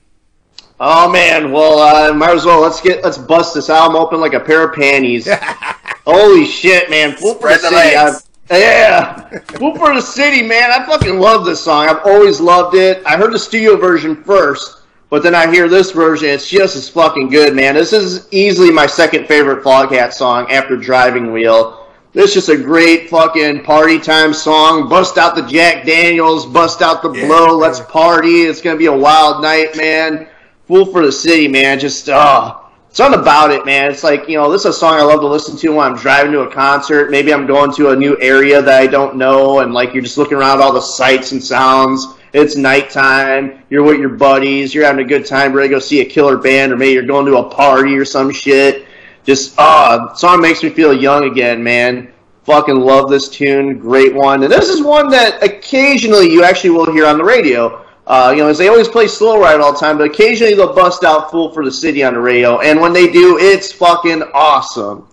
Oh 0.79 1.11
man, 1.11 1.51
well, 1.51 1.79
uh, 1.79 2.13
might 2.13 2.35
as 2.37 2.45
well 2.45 2.61
let's 2.61 2.79
get 2.79 3.03
let's 3.03 3.17
bust 3.17 3.55
this 3.55 3.71
album 3.71 3.97
open 3.97 4.21
like 4.21 4.35
a 4.35 4.41
pair 4.41 4.69
of 4.69 4.75
panties. 4.75 5.27
Holy 6.07 6.45
shit, 6.45 6.91
man! 6.91 7.17
Fool 7.17 7.37
for 7.37 7.49
the 7.49 7.55
the 7.55 7.71
city. 7.71 7.97
I- 7.97 8.05
legs. 8.11 8.29
yeah, 8.51 9.29
Fool 9.57 9.75
for 9.77 9.95
the 9.95 10.03
city, 10.03 10.43
man. 10.43 10.73
I 10.73 10.85
fucking 10.85 11.19
love 11.19 11.47
this 11.47 11.65
song. 11.65 11.89
I've 11.89 12.05
always 12.05 12.39
loved 12.39 12.75
it. 12.75 13.03
I 13.07 13.17
heard 13.17 13.33
the 13.33 13.39
studio 13.39 13.79
version 13.79 14.23
first, 14.25 14.83
but 15.09 15.23
then 15.23 15.35
I 15.35 15.51
hear 15.51 15.67
this 15.67 15.91
version. 15.91 16.29
It's 16.29 16.47
just 16.47 16.77
as 16.77 16.87
fucking 16.87 17.31
good, 17.31 17.55
man. 17.57 17.73
This 17.77 17.95
is 17.95 18.29
easily 18.31 18.71
my 18.71 18.87
second 18.87 19.27
favorite 19.27 19.65
Foghat 19.65 20.13
song 20.13 20.53
after 20.53 20.77
Driving 20.77 21.33
Wheel. 21.33 21.84
This 22.15 22.29
is 22.29 22.47
just 22.47 22.49
a 22.49 22.57
great 22.57 23.11
fucking 23.11 23.65
party 23.65 23.99
time 23.99 24.33
song. 24.33 24.89
Bust 24.89 25.19
out 25.19 25.35
the 25.35 25.43
Jack 25.43 25.85
Daniels, 25.85 26.47
bust 26.47 26.81
out 26.81 27.03
the 27.03 27.09
blow, 27.09 27.57
let's 27.57 27.81
party. 27.81 28.43
It's 28.43 28.61
gonna 28.61 28.79
be 28.79 28.87
a 28.87 28.97
wild 28.97 29.43
night, 29.43 29.77
man. 29.77 30.29
Fool 30.69 30.87
for 30.87 31.05
the 31.05 31.11
City, 31.11 31.49
man. 31.49 31.81
Just 31.81 32.09
uh 32.09 32.61
something 32.91 33.21
about 33.21 33.51
it, 33.51 33.67
man. 33.67 33.91
It's 33.91 34.05
like, 34.05 34.29
you 34.29 34.37
know, 34.37 34.53
this 34.53 34.61
is 34.61 34.67
a 34.67 34.73
song 34.73 34.95
I 34.95 35.03
love 35.03 35.23
to 35.23 35.27
listen 35.27 35.57
to 35.57 35.71
when 35.71 35.87
I'm 35.89 35.99
driving 35.99 36.31
to 36.31 36.43
a 36.43 36.53
concert. 36.53 37.11
Maybe 37.11 37.35
I'm 37.35 37.49
going 37.49 37.75
to 37.75 37.91
a 37.91 37.97
new 37.97 38.17
area 38.21 38.63
that 38.63 38.81
I 38.81 38.87
don't 38.87 39.17
know 39.17 39.59
and 39.59 39.75
like 39.75 39.93
you're 39.93 40.05
just 40.05 40.17
looking 40.17 40.39
around 40.39 40.63
all 40.63 40.73
the 40.73 40.81
sights 40.81 41.33
and 41.33 41.43
sounds. 41.43 42.07
It's 42.33 42.55
nighttime, 42.55 43.65
you're 43.71 43.83
with 43.83 43.99
your 43.99 44.11
buddies, 44.11 44.73
you're 44.73 44.85
having 44.85 45.05
a 45.05 45.09
good 45.09 45.27
time, 45.27 45.53
ready 45.53 45.69
to 45.69 45.75
go 45.75 45.79
see 45.81 46.01
a 46.01 46.05
killer 46.05 46.37
band, 46.37 46.73
or 46.73 46.77
maybe 46.77 46.93
you're 46.93 47.03
going 47.03 47.27
to 47.27 47.39
a 47.39 47.51
party 47.51 47.97
or 47.97 48.05
some 48.05 48.31
shit. 48.31 48.84
Just 49.25 49.55
uh 49.59 50.15
song 50.15 50.41
makes 50.41 50.63
me 50.63 50.71
feel 50.71 50.93
young 50.93 51.25
again, 51.25 51.63
man. 51.63 52.13
Fucking 52.45 52.77
love 52.79 53.09
this 53.09 53.29
tune, 53.29 53.79
great 53.79 54.15
one. 54.15 54.43
And 54.43 54.53
this 54.53 54.69
is 54.69 54.83
one 54.83 55.09
that 55.11 55.43
occasionally 55.43 56.31
you 56.31 56.45
actually 56.45 56.71
will 56.71 56.93
hear 56.93 57.07
on 57.07 57.17
the 57.19 57.25
radio. 57.25 57.81
Uh, 58.07 58.35
you 58.37 58.43
know, 58.43 58.49
as 58.51 58.59
they 58.59 58.69
always 58.69 58.87
play 58.87 59.07
slow 59.09 59.41
ride 59.41 59.61
all 59.61 59.73
the 59.73 59.79
time, 59.79 59.97
but 59.97 60.05
occasionally 60.11 60.53
they'll 60.53 60.75
bust 60.75 61.05
out 61.05 61.31
"Fool 61.31 61.51
for 61.55 61.65
the 61.65 61.73
City" 61.73 62.05
on 62.05 62.13
the 62.13 62.21
radio, 62.21 62.61
and 62.61 62.79
when 62.79 62.93
they 62.93 63.11
do, 63.11 63.39
it's 63.39 63.73
fucking 63.73 64.23
awesome. 64.35 65.09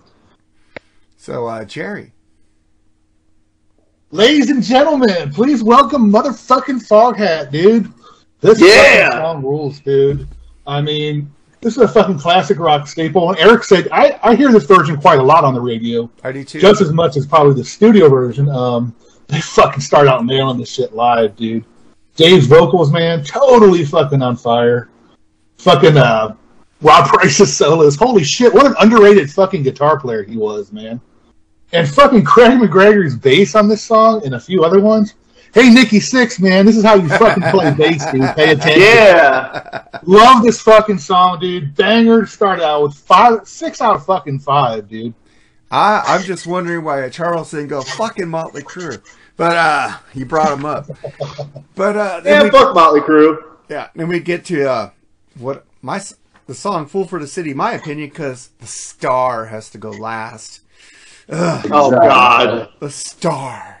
So, 1.16 1.46
uh, 1.46 1.64
Jerry. 1.64 2.12
Ladies 4.10 4.50
and 4.50 4.62
gentlemen, 4.62 5.32
please 5.32 5.62
welcome 5.62 6.12
motherfucking 6.12 6.86
Foghat, 6.86 7.50
dude. 7.50 7.90
This 8.42 8.60
Yeah. 8.60 9.06
fucking 9.06 9.20
song 9.20 9.42
rules, 9.42 9.80
dude. 9.80 10.28
I 10.66 10.82
mean, 10.82 11.32
this 11.62 11.76
is 11.76 11.82
a 11.82 11.88
fucking 11.88 12.18
classic 12.18 12.58
rock 12.58 12.88
staple. 12.88 13.30
And 13.30 13.38
Eric 13.38 13.62
said, 13.62 13.88
I, 13.92 14.18
I 14.22 14.34
hear 14.34 14.50
this 14.50 14.66
version 14.66 14.96
quite 14.96 15.20
a 15.20 15.22
lot 15.22 15.44
on 15.44 15.54
the 15.54 15.60
radio, 15.60 16.10
I 16.24 16.32
do 16.32 16.44
too. 16.44 16.60
just 16.60 16.80
as 16.80 16.92
much 16.92 17.16
as 17.16 17.24
probably 17.26 17.54
the 17.54 17.64
studio 17.64 18.08
version. 18.08 18.48
Um, 18.50 18.94
they 19.28 19.40
fucking 19.40 19.80
start 19.80 20.08
out 20.08 20.26
nailing 20.26 20.58
this 20.58 20.70
shit 20.70 20.92
live, 20.92 21.36
dude. 21.36 21.64
Dave's 22.16 22.46
vocals, 22.46 22.92
man, 22.92 23.24
totally 23.24 23.84
fucking 23.84 24.20
on 24.20 24.36
fire. 24.36 24.90
Fucking 25.58 25.96
uh, 25.96 26.34
Rod 26.82 27.08
Price's 27.08 27.56
solos. 27.56 27.96
Holy 27.96 28.24
shit, 28.24 28.52
what 28.52 28.66
an 28.66 28.74
underrated 28.80 29.30
fucking 29.30 29.62
guitar 29.62 29.98
player 29.98 30.24
he 30.24 30.36
was, 30.36 30.72
man. 30.72 31.00
And 31.72 31.88
fucking 31.88 32.24
Craig 32.24 32.58
MacGregor's 32.58 33.16
bass 33.16 33.54
on 33.54 33.68
this 33.68 33.82
song 33.82 34.20
and 34.26 34.34
a 34.34 34.40
few 34.40 34.64
other 34.64 34.80
ones. 34.80 35.14
Hey, 35.54 35.68
Nikki 35.68 35.98
Sixx, 35.98 36.40
man, 36.40 36.64
this 36.64 36.76
is 36.78 36.82
how 36.84 36.94
you 36.94 37.08
fucking 37.08 37.42
play 37.50 37.74
bass, 37.76 38.10
dude. 38.10 38.22
Pay 38.34 38.52
attention. 38.52 38.80
Yeah, 38.82 39.84
Love 40.04 40.42
this 40.44 40.60
fucking 40.62 40.96
song, 40.98 41.40
dude. 41.40 41.74
Banger 41.74 42.24
started 42.24 42.64
out 42.64 42.82
with 42.84 42.94
five, 42.94 43.46
six 43.46 43.82
out 43.82 43.96
of 43.96 44.06
fucking 44.06 44.38
five, 44.38 44.88
dude. 44.88 45.12
I, 45.70 46.02
I'm 46.06 46.22
just 46.22 46.46
wondering 46.46 46.84
why 46.84 47.06
Charles 47.10 47.50
didn't 47.50 47.68
go 47.68 47.82
fucking 47.82 48.28
Motley 48.28 48.62
Crue, 48.62 49.02
but 49.36 49.56
uh, 49.56 49.96
he 50.12 50.24
brought 50.24 50.56
him 50.58 50.64
up. 50.64 50.86
But 51.74 51.96
uh, 51.96 52.20
then 52.20 52.32
yeah, 52.40 52.42
we, 52.44 52.50
fuck 52.50 52.74
Motley 52.74 53.00
Crue. 53.00 53.38
yeah, 53.68 53.88
then 53.94 54.08
we 54.08 54.20
get 54.20 54.44
to 54.46 54.70
uh, 54.70 54.90
what 55.38 55.64
my 55.80 56.02
the 56.46 56.54
song 56.54 56.86
"Fool 56.86 57.06
for 57.06 57.18
the 57.18 57.26
City," 57.26 57.54
my 57.54 57.72
opinion, 57.72 58.08
because 58.10 58.48
the 58.58 58.66
star 58.66 59.46
has 59.46 59.70
to 59.70 59.78
go 59.78 59.90
last. 59.90 60.60
Oh 61.30 61.90
God, 61.90 62.68
The 62.80 62.90
star, 62.90 63.80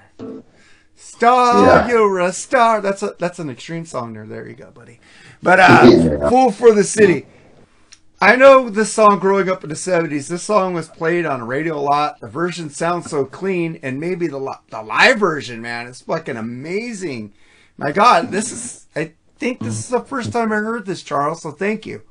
star, 1.02 1.64
Yeah. 1.64 1.88
you're 1.88 2.20
a 2.20 2.32
star. 2.32 2.80
That's 2.80 3.02
a 3.02 3.14
that's 3.18 3.38
an 3.38 3.50
extreme 3.50 3.84
song 3.84 4.12
there. 4.14 4.26
There 4.26 4.48
you 4.48 4.54
go, 4.54 4.70
buddy. 4.70 5.00
But 5.42 5.60
uh, 5.60 6.28
"Fool 6.30 6.50
for 6.50 6.72
the 6.72 6.84
City." 6.84 7.26
I 8.20 8.36
know 8.36 8.70
this 8.70 8.92
song 8.92 9.18
growing 9.18 9.48
up 9.48 9.64
in 9.64 9.68
the 9.70 9.74
70s. 9.74 10.28
This 10.28 10.44
song 10.44 10.74
was 10.74 10.88
played 10.88 11.26
on 11.26 11.40
the 11.40 11.46
radio 11.46 11.76
a 11.76 11.80
lot. 11.80 12.20
The 12.20 12.28
version 12.28 12.70
sounds 12.70 13.10
so 13.10 13.24
clean, 13.24 13.80
and 13.82 13.98
maybe 13.98 14.28
the 14.28 14.38
li- 14.38 14.54
the 14.70 14.80
live 14.80 15.18
version, 15.18 15.60
man, 15.60 15.88
is 15.88 16.02
fucking 16.02 16.36
amazing. 16.36 17.32
My 17.76 17.90
God, 17.90 18.30
this 18.30 18.52
is. 18.52 18.86
I 18.94 19.14
think 19.38 19.58
this 19.58 19.76
is 19.78 19.88
the 19.88 20.00
first 20.00 20.32
time 20.32 20.52
I 20.52 20.56
heard 20.56 20.86
this, 20.86 21.02
Charles. 21.02 21.42
So 21.42 21.50
thank 21.50 21.84
you. 21.84 22.02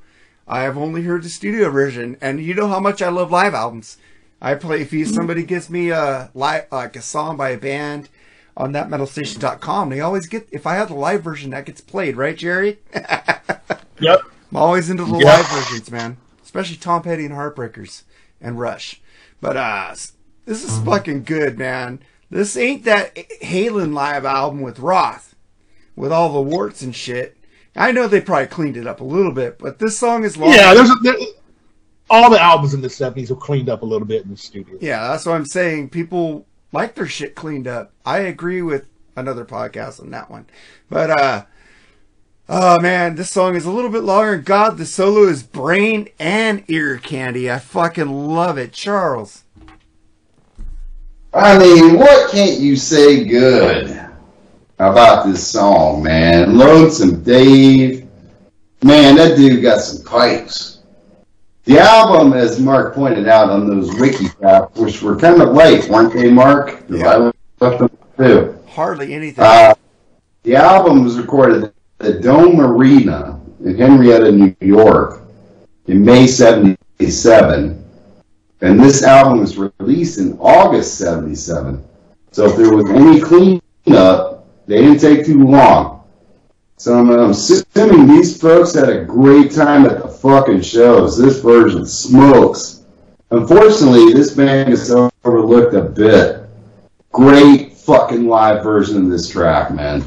I 0.48 0.64
have 0.64 0.78
only 0.78 1.04
heard 1.04 1.24
the 1.24 1.30
studio 1.30 1.70
version, 1.70 2.18
and 2.20 2.42
you 2.42 2.54
know 2.56 2.68
how 2.68 2.82
much 2.82 3.02
I 3.02 3.08
love 3.10 3.32
live 3.32 3.54
albums. 3.54 3.98
I 4.42 4.56
play 4.56 4.82
if 4.82 4.92
you, 4.92 5.06
somebody 5.06 5.44
gives 5.44 5.70
me 5.70 5.92
a 5.92 6.30
live 6.34 6.66
like 6.72 6.96
a 6.98 7.02
song 7.02 7.38
by 7.38 7.52
a 7.52 7.58
band 7.58 8.10
on 8.62 8.74
thatmetalstation.com. 8.74 9.90
They 9.90 10.00
always 10.02 10.28
get 10.28 10.48
if 10.52 10.68
I 10.68 10.76
have 10.76 10.90
the 10.90 10.94
live 10.96 11.24
version 11.24 11.50
that 11.50 11.66
gets 11.66 11.82
played, 11.82 12.16
right, 12.16 12.38
Jerry? 12.38 12.80
Yep. 14.00 14.20
I'm 14.50 14.58
always 14.58 14.90
into 14.90 15.06
the 15.06 15.16
Yeah. 15.20 15.36
live 15.38 15.48
versions, 15.48 15.92
man. 15.92 16.18
Especially 16.44 16.76
Tom 16.76 17.04
Petty 17.04 17.24
and 17.24 17.36
Heartbreakers 17.36 18.02
and 18.42 18.60
Rush. 18.60 19.00
But 19.40 19.58
uh 19.58 19.94
this 20.46 20.64
is 20.64 20.80
fucking 20.80 21.24
good, 21.24 21.60
man. 21.60 22.02
This 22.32 22.58
ain't 22.58 22.84
that 22.86 23.14
Halen 23.44 23.94
live 23.94 24.26
album 24.26 24.62
with 24.62 24.80
Roth 24.80 25.36
with 25.96 26.12
all 26.12 26.34
the 26.34 26.42
warts 26.42 26.82
and 26.82 26.96
shit. 26.96 27.38
I 27.76 27.92
know 27.92 28.08
they 28.08 28.22
probably 28.22 28.48
cleaned 28.48 28.76
it 28.76 28.88
up 28.88 29.02
a 29.02 29.04
little 29.04 29.32
bit, 29.32 29.60
but 29.60 29.78
this 29.78 30.00
song 30.00 30.24
is 30.24 30.36
long. 30.36 30.52
Yeah, 30.52 30.74
there's 30.74 30.90
a, 30.90 30.96
there, 31.04 31.16
all 32.10 32.32
the 32.32 32.42
albums 32.42 32.74
in 32.74 32.82
the 32.82 32.88
'70s 32.88 33.30
were 33.30 33.36
cleaned 33.36 33.70
up 33.70 33.84
a 33.84 33.86
little 33.86 34.08
bit 34.08 34.24
in 34.26 34.32
the 34.32 34.38
studio. 34.38 34.78
Yeah, 34.82 35.10
that's 35.10 35.28
what 35.28 35.36
I'm 35.36 35.46
saying. 35.46 35.90
People 35.90 36.48
like 36.72 36.96
their 36.96 37.08
shit 37.08 37.36
cleaned 37.36 37.68
up. 37.68 37.94
I 38.06 38.20
agree 38.20 38.62
with 38.62 38.88
another 39.16 39.46
podcast 39.46 40.02
on 40.02 40.10
that 40.12 40.30
one. 40.30 40.46
But 40.90 41.10
uh 41.10 41.46
oh 42.50 42.80
man, 42.80 43.16
this 43.16 43.30
song 43.30 43.56
is 43.56 43.66
a 43.66 43.72
little 43.72 43.92
bit 43.92 44.04
longer. 44.04 44.38
God, 44.38 44.78
the 44.78 44.86
solo 44.86 45.24
is 45.24 45.44
brain 45.44 46.10
and 46.20 46.64
ear 46.68 46.98
candy. 46.98 47.52
I 47.52 47.60
fucking 47.60 48.10
love 48.10 48.58
it. 48.58 48.74
Charles. 48.74 49.44
I 51.34 51.58
mean, 51.58 51.98
what 51.98 52.30
can't 52.32 52.60
you 52.60 52.76
say 52.76 53.24
good 53.24 53.98
about 54.80 55.26
this 55.26 55.48
song, 55.48 56.04
man? 56.04 56.58
Lonesome 56.58 57.24
Dave, 57.24 58.06
man, 58.84 59.16
that 59.16 59.38
dude 59.38 59.62
got 59.62 59.80
some 59.80 60.04
pipes. 60.04 60.71
The 61.66 61.80
album, 61.80 62.34
as 62.34 62.60
Mark 62.60 62.96
pointed 62.96 63.28
out 63.28 63.50
on 63.50 63.68
those 63.68 63.94
wiki 64.00 64.30
tabs, 64.42 64.78
which 64.80 65.02
were 65.02 65.16
kind 65.16 65.42
of 65.42 65.54
late, 65.54 65.88
weren't 65.90 66.14
they, 66.14 66.32
Mark? 66.32 66.84
Yeah. 66.90 67.08
I 67.08 67.32
left 67.64 67.80
them 67.80 67.98
too. 68.18 68.58
Hardly 68.68 69.14
anything. 69.14 69.44
Uh, 69.44 69.76
the 70.44 70.56
album 70.56 71.04
was 71.04 71.18
recorded 71.18 71.66
at 71.66 71.74
the 72.00 72.14
Dome 72.14 72.60
Arena 72.60 73.40
in 73.64 73.78
Henrietta, 73.78 74.32
New 74.32 74.56
York 74.60 75.22
in 75.86 76.04
May 76.04 76.26
77. 76.26 77.78
And 78.62 78.80
this 78.80 79.04
album 79.04 79.40
was 79.40 79.58
released 79.58 80.18
in 80.18 80.38
August 80.40 80.98
77. 80.98 81.84
So 82.32 82.46
if 82.46 82.56
there 82.56 82.74
was 82.74 82.90
any 82.90 83.20
cleanup, 83.20 84.48
they 84.68 84.82
didn't 84.82 85.00
take 85.00 85.26
too 85.26 85.48
long. 85.48 86.01
So 86.82 86.98
I'm, 86.98 87.12
I'm 87.12 87.30
assuming 87.30 88.08
these 88.08 88.42
folks 88.42 88.74
had 88.74 88.90
a 88.90 89.06
great 89.06 89.52
time 89.52 89.86
at 89.86 90.02
the 90.02 90.08
fucking 90.08 90.62
shows. 90.62 91.16
This 91.16 91.40
version 91.40 91.86
smokes. 91.86 92.82
Unfortunately, 93.30 94.14
this 94.14 94.34
band 94.34 94.74
is 94.74 94.90
overlooked 94.90 95.76
a 95.76 95.84
bit. 95.84 96.50
Great 97.12 97.74
fucking 97.74 98.28
live 98.28 98.64
version 98.64 98.98
of 98.98 99.12
this 99.12 99.30
track, 99.30 99.72
man. 99.72 100.04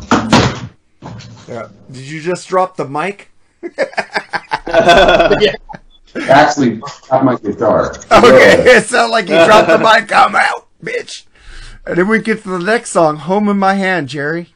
Yeah. 1.47 1.69
Did 1.93 2.07
you 2.07 2.21
just 2.21 2.49
drop 2.49 2.77
the 2.77 2.89
mic? 2.89 3.31
Actually, 6.29 6.83
got 7.09 7.25
my 7.25 7.37
guitar. 7.37 7.95
Okay, 8.11 8.79
it 8.79 8.87
sounded 8.87 9.13
like 9.13 9.29
you 9.29 9.45
dropped 9.45 9.69
the 9.69 9.79
mic. 9.79 10.13
I'm 10.13 10.35
out, 10.35 10.67
bitch. 10.83 11.23
And 11.87 11.99
then 11.99 12.09
we 12.09 12.19
get 12.19 12.43
to 12.43 12.49
the 12.49 12.59
next 12.59 12.91
song, 12.91 13.19
Home 13.19 13.49
in 13.49 13.61
My 13.61 13.75
Hand, 13.75 14.09
Jerry. 14.09 14.54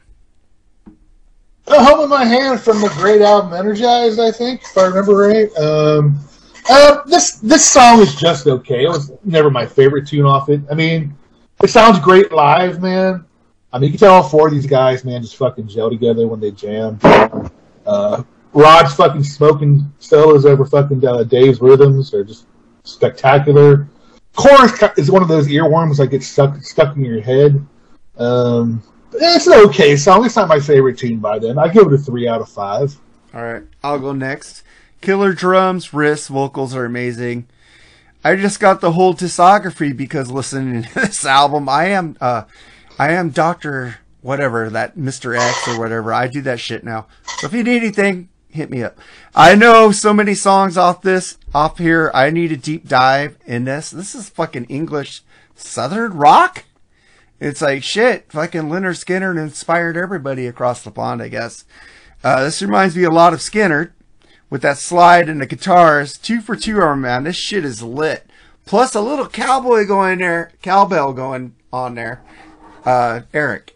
The 1.69 1.83
Home 1.83 2.01
in 2.01 2.09
My 2.09 2.25
Hand 2.25 2.59
from 2.59 2.81
the 2.81 2.89
great 2.97 3.21
album 3.21 3.53
Energized, 3.53 4.19
I 4.19 4.31
think, 4.31 4.63
if 4.63 4.75
I 4.75 4.85
remember 4.85 5.13
right. 5.13 5.55
Um, 5.55 6.19
uh, 6.67 7.03
this 7.05 7.33
this 7.35 7.69
song 7.69 7.99
is 7.99 8.15
just 8.15 8.47
okay. 8.47 8.85
It 8.85 8.87
was 8.87 9.11
never 9.23 9.51
my 9.51 9.67
favorite 9.67 10.07
tune 10.07 10.25
off 10.25 10.49
it. 10.49 10.61
I 10.71 10.73
mean, 10.73 11.15
it 11.61 11.69
sounds 11.69 11.99
great 11.99 12.31
live, 12.31 12.81
man. 12.81 13.23
I 13.71 13.77
mean, 13.77 13.91
you 13.91 13.97
can 13.97 13.99
tell 13.99 14.15
all 14.15 14.23
four 14.23 14.47
of 14.47 14.53
these 14.53 14.65
guys, 14.65 15.05
man, 15.05 15.21
just 15.21 15.37
fucking 15.37 15.67
gel 15.67 15.91
together 15.91 16.27
when 16.27 16.39
they 16.39 16.49
jam. 16.49 16.99
Uh, 17.85 18.23
Rod's 18.53 18.95
fucking 18.95 19.23
smoking 19.23 19.93
solos 19.99 20.47
over 20.47 20.65
fucking 20.65 21.05
uh, 21.05 21.21
Dave's 21.21 21.61
rhythms 21.61 22.15
are 22.15 22.23
just 22.23 22.47
spectacular. 22.83 23.87
Chorus 24.35 24.71
is 24.97 25.11
one 25.11 25.21
of 25.21 25.27
those 25.27 25.47
earworms 25.47 25.97
that 25.97 26.07
gets 26.07 26.25
stuck 26.25 26.57
stuck 26.63 26.95
in 26.95 27.05
your 27.05 27.21
head. 27.21 27.63
Um, 28.17 28.81
It's 29.13 29.47
an 29.47 29.53
okay 29.67 29.95
song. 29.95 30.25
It's 30.25 30.35
not 30.35 30.47
my 30.47 30.59
favorite 30.59 30.97
tune 30.97 31.19
by 31.19 31.39
them. 31.39 31.57
I 31.57 31.67
give 31.67 31.87
it 31.87 31.93
a 31.93 31.97
three 31.97 32.27
out 32.27 32.41
of 32.41 32.49
five. 32.49 32.95
All 33.33 33.43
right, 33.43 33.63
I'll 33.83 33.99
go 33.99 34.13
next. 34.13 34.63
Killer 35.01 35.33
drums, 35.33 35.93
wrists, 35.93 36.27
vocals 36.27 36.75
are 36.75 36.85
amazing. 36.85 37.47
I 38.23 38.35
just 38.35 38.59
got 38.59 38.81
the 38.81 38.91
whole 38.91 39.13
discography 39.13 39.95
because 39.95 40.29
listening 40.29 40.83
to 40.83 40.93
this 40.93 41.25
album, 41.25 41.69
I 41.69 41.85
am, 41.85 42.17
uh, 42.19 42.43
I 42.97 43.13
am 43.13 43.29
Doctor 43.29 43.99
whatever 44.21 44.69
that 44.69 44.97
Mister 44.97 45.35
X 45.35 45.67
or 45.67 45.79
whatever. 45.79 46.13
I 46.13 46.27
do 46.27 46.41
that 46.41 46.59
shit 46.59 46.83
now. 46.83 47.07
So 47.37 47.47
if 47.47 47.53
you 47.53 47.63
need 47.63 47.77
anything, 47.77 48.29
hit 48.49 48.69
me 48.69 48.83
up. 48.83 48.97
I 49.33 49.55
know 49.55 49.91
so 49.91 50.13
many 50.13 50.33
songs 50.33 50.77
off 50.77 51.01
this, 51.01 51.37
off 51.53 51.77
here. 51.77 52.11
I 52.13 52.29
need 52.29 52.51
a 52.51 52.57
deep 52.57 52.87
dive 52.87 53.37
in 53.45 53.65
this. 53.65 53.89
This 53.91 54.13
is 54.13 54.29
fucking 54.29 54.65
English 54.65 55.21
Southern 55.55 56.13
rock. 56.13 56.65
It's 57.39 57.61
like 57.61 57.83
shit. 57.83 58.31
Fucking 58.31 58.63
Lynyrd 58.63 59.03
Skynyrd 59.03 59.41
inspired 59.41 59.95
everybody 59.95 60.45
across 60.45 60.83
the 60.83 60.91
pond, 60.91 61.21
I 61.21 61.29
guess. 61.29 61.63
Uh, 62.23 62.43
this 62.43 62.61
reminds 62.61 62.95
me 62.95 63.03
a 63.03 63.09
lot 63.09 63.33
of 63.33 63.41
Skinner 63.41 63.93
with 64.49 64.61
that 64.61 64.77
slide 64.77 65.29
and 65.29 65.39
the 65.39 65.45
guitars. 65.45 66.17
Two 66.17 66.41
for 66.41 66.55
two 66.55 66.95
man. 66.95 67.23
This 67.23 67.37
shit 67.37 67.63
is 67.63 67.81
lit. 67.81 68.25
Plus 68.65 68.93
a 68.93 69.01
little 69.01 69.27
cowboy 69.27 69.85
going 69.85 70.19
there, 70.19 70.51
cowbell 70.61 71.13
going 71.13 71.55
on 71.71 71.95
there. 71.95 72.21
Uh, 72.85 73.21
Eric. 73.33 73.75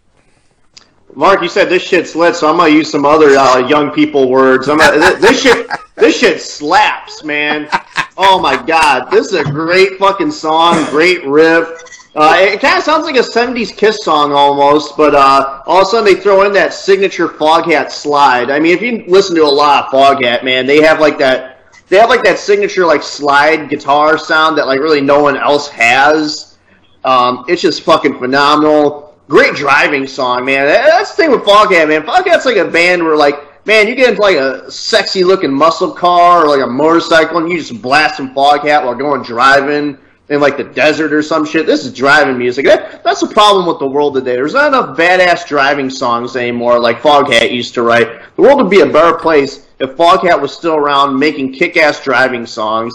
Mark, 1.15 1.41
you 1.41 1.47
said 1.47 1.69
this 1.69 1.83
shit's 1.83 2.15
lit, 2.15 2.35
so 2.35 2.49
I'm 2.49 2.57
gonna 2.57 2.73
use 2.73 2.91
some 2.91 3.05
other 3.05 3.37
uh, 3.37 3.67
young 3.67 3.91
people 3.91 4.29
words. 4.29 4.67
I'm 4.67 4.77
gonna, 4.77 4.97
this, 4.97 5.21
this 5.21 5.41
shit, 5.41 5.67
this 5.95 6.17
shit 6.17 6.41
slaps, 6.41 7.23
man. 7.23 7.69
Oh 8.15 8.39
my 8.39 8.61
god, 8.61 9.09
this 9.09 9.27
is 9.27 9.33
a 9.33 9.43
great 9.43 9.97
fucking 9.97 10.31
song, 10.31 10.85
great 10.91 11.25
riff. 11.25 11.67
Uh, 12.15 12.37
it 12.39 12.61
kind 12.61 12.77
of 12.77 12.83
sounds 12.83 13.05
like 13.05 13.15
a 13.15 13.19
'70s 13.19 13.75
Kiss 13.75 14.03
song 14.03 14.31
almost, 14.31 14.95
but 14.95 15.15
uh, 15.15 15.63
all 15.65 15.81
of 15.81 15.87
a 15.87 15.89
sudden 15.89 16.05
they 16.05 16.21
throw 16.21 16.43
in 16.43 16.53
that 16.53 16.75
signature 16.75 17.27
Foghat 17.27 17.89
slide. 17.89 18.51
I 18.51 18.59
mean, 18.59 18.75
if 18.75 18.83
you 18.83 19.03
listen 19.07 19.35
to 19.35 19.43
a 19.43 19.45
lot 19.45 19.85
of 19.85 19.91
Foghat, 19.91 20.43
man, 20.43 20.67
they 20.67 20.81
have 20.83 20.99
like 20.99 21.17
that. 21.17 21.49
They 21.89 21.97
have 21.97 22.09
like 22.09 22.23
that 22.23 22.37
signature 22.37 22.85
like 22.85 23.01
slide 23.01 23.67
guitar 23.69 24.19
sound 24.19 24.57
that 24.59 24.67
like 24.67 24.79
really 24.79 25.01
no 25.01 25.21
one 25.21 25.35
else 25.35 25.67
has. 25.69 26.57
Um, 27.03 27.45
it's 27.47 27.63
just 27.63 27.81
fucking 27.81 28.19
phenomenal. 28.19 29.17
Great 29.27 29.55
driving 29.55 30.05
song, 30.05 30.45
man. 30.45 30.67
That's 30.67 31.11
the 31.11 31.23
thing 31.23 31.31
with 31.31 31.41
Foghat, 31.41 31.87
man. 31.87 32.03
Foghat's 32.03 32.45
like 32.45 32.57
a 32.57 32.65
band 32.65 33.03
where, 33.03 33.17
like, 33.17 33.52
man, 33.65 33.87
you 33.87 33.95
get 33.95 34.09
into 34.09 34.21
like 34.21 34.35
a 34.35 34.69
sexy 34.71 35.23
looking 35.23 35.53
muscle 35.53 35.91
car 35.91 36.45
or 36.45 36.47
like 36.47 36.65
a 36.65 36.69
motorcycle 36.69 37.37
and 37.37 37.49
you 37.49 37.57
just 37.57 37.81
blast 37.81 38.17
some 38.17 38.33
Foghat 38.33 38.83
while 38.83 38.95
going 38.95 39.23
driving 39.23 39.97
in 40.29 40.39
like 40.39 40.57
the 40.57 40.63
desert 40.63 41.13
or 41.13 41.21
some 41.21 41.45
shit. 41.45 41.65
This 41.65 41.85
is 41.85 41.93
driving 41.93 42.37
music. 42.37 42.65
That, 42.65 43.03
that's 43.03 43.21
the 43.21 43.27
problem 43.27 43.65
with 43.65 43.79
the 43.79 43.87
world 43.87 44.15
today. 44.15 44.33
There's 44.33 44.53
not 44.53 44.67
enough 44.67 44.97
badass 44.97 45.47
driving 45.47 45.89
songs 45.89 46.35
anymore 46.35 46.79
like 46.79 47.01
Foghat 47.01 47.51
used 47.51 47.73
to 47.75 47.83
write. 47.83 48.21
The 48.35 48.41
world 48.41 48.61
would 48.61 48.69
be 48.69 48.81
a 48.81 48.85
better 48.85 49.17
place 49.17 49.67
if 49.79 49.91
Foghat 49.91 50.39
was 50.39 50.53
still 50.53 50.75
around 50.75 51.17
making 51.17 51.53
kick 51.53 51.77
ass 51.77 52.03
driving 52.03 52.45
songs 52.45 52.93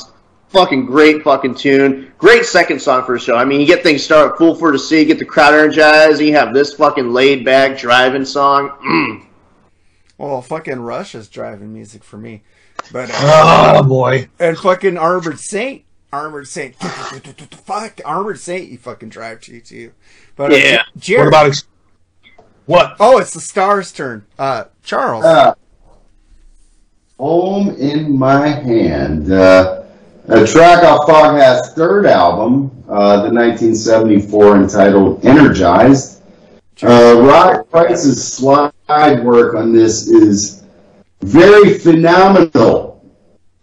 fucking 0.48 0.86
great 0.86 1.22
fucking 1.22 1.54
tune. 1.54 2.10
Great 2.18 2.44
second 2.44 2.80
song 2.80 3.04
for 3.04 3.16
the 3.16 3.18
show. 3.18 3.36
I 3.36 3.44
mean, 3.44 3.60
you 3.60 3.66
get 3.66 3.82
things 3.82 4.02
started 4.02 4.36
Fool 4.36 4.54
for 4.54 4.72
the 4.72 4.78
City, 4.78 5.04
get 5.04 5.18
the 5.18 5.24
crowd 5.24 5.54
energized, 5.54 6.20
and 6.20 6.28
you 6.28 6.34
have 6.34 6.54
this 6.54 6.74
fucking 6.74 7.12
laid 7.12 7.44
back 7.44 7.78
driving 7.78 8.24
song. 8.24 9.24
Well, 10.18 10.42
fucking 10.42 10.80
Rush 10.80 11.14
is 11.14 11.28
driving 11.28 11.72
music 11.72 12.02
for 12.04 12.18
me. 12.18 12.42
But 12.92 13.10
uh, 13.12 13.76
Oh 13.78 13.82
boy. 13.84 14.28
and 14.38 14.58
fucking 14.58 14.98
Armored 14.98 15.38
Saint, 15.38 15.84
Armored 16.12 16.48
Saint, 16.48 16.74
fuck 16.76 18.00
Armored 18.04 18.38
Saint, 18.40 18.68
you 18.70 18.78
fucking 18.78 19.08
drive 19.10 19.40
to 19.42 19.60
too. 19.60 19.92
But 20.36 20.52
uh, 20.52 20.56
Yeah. 20.56 20.82
Jared, 20.96 21.26
What 21.26 21.28
about 21.28 21.46
ex- 21.46 21.64
what? 22.66 22.96
oh, 23.00 23.18
it's 23.18 23.32
the 23.32 23.40
Stars' 23.40 23.92
turn. 23.92 24.26
Uh, 24.38 24.64
Charles. 24.82 25.24
Uh, 25.24 25.54
Home 27.18 27.70
in 27.76 28.16
My 28.16 28.46
Hand. 28.48 29.32
Uh, 29.32 29.82
a 30.28 30.46
track 30.46 30.84
off 30.84 31.08
Foghat's 31.08 31.72
third 31.74 32.06
album, 32.06 32.70
uh, 32.88 33.22
the 33.22 33.32
1974 33.32 34.56
entitled 34.56 35.24
Energized. 35.24 36.22
Uh, 36.82 37.16
Rod 37.20 37.68
Price's 37.70 38.32
slide 38.32 38.72
work 38.88 39.54
on 39.54 39.72
this 39.72 40.08
is 40.08 40.64
very 41.20 41.78
phenomenal. 41.78 43.04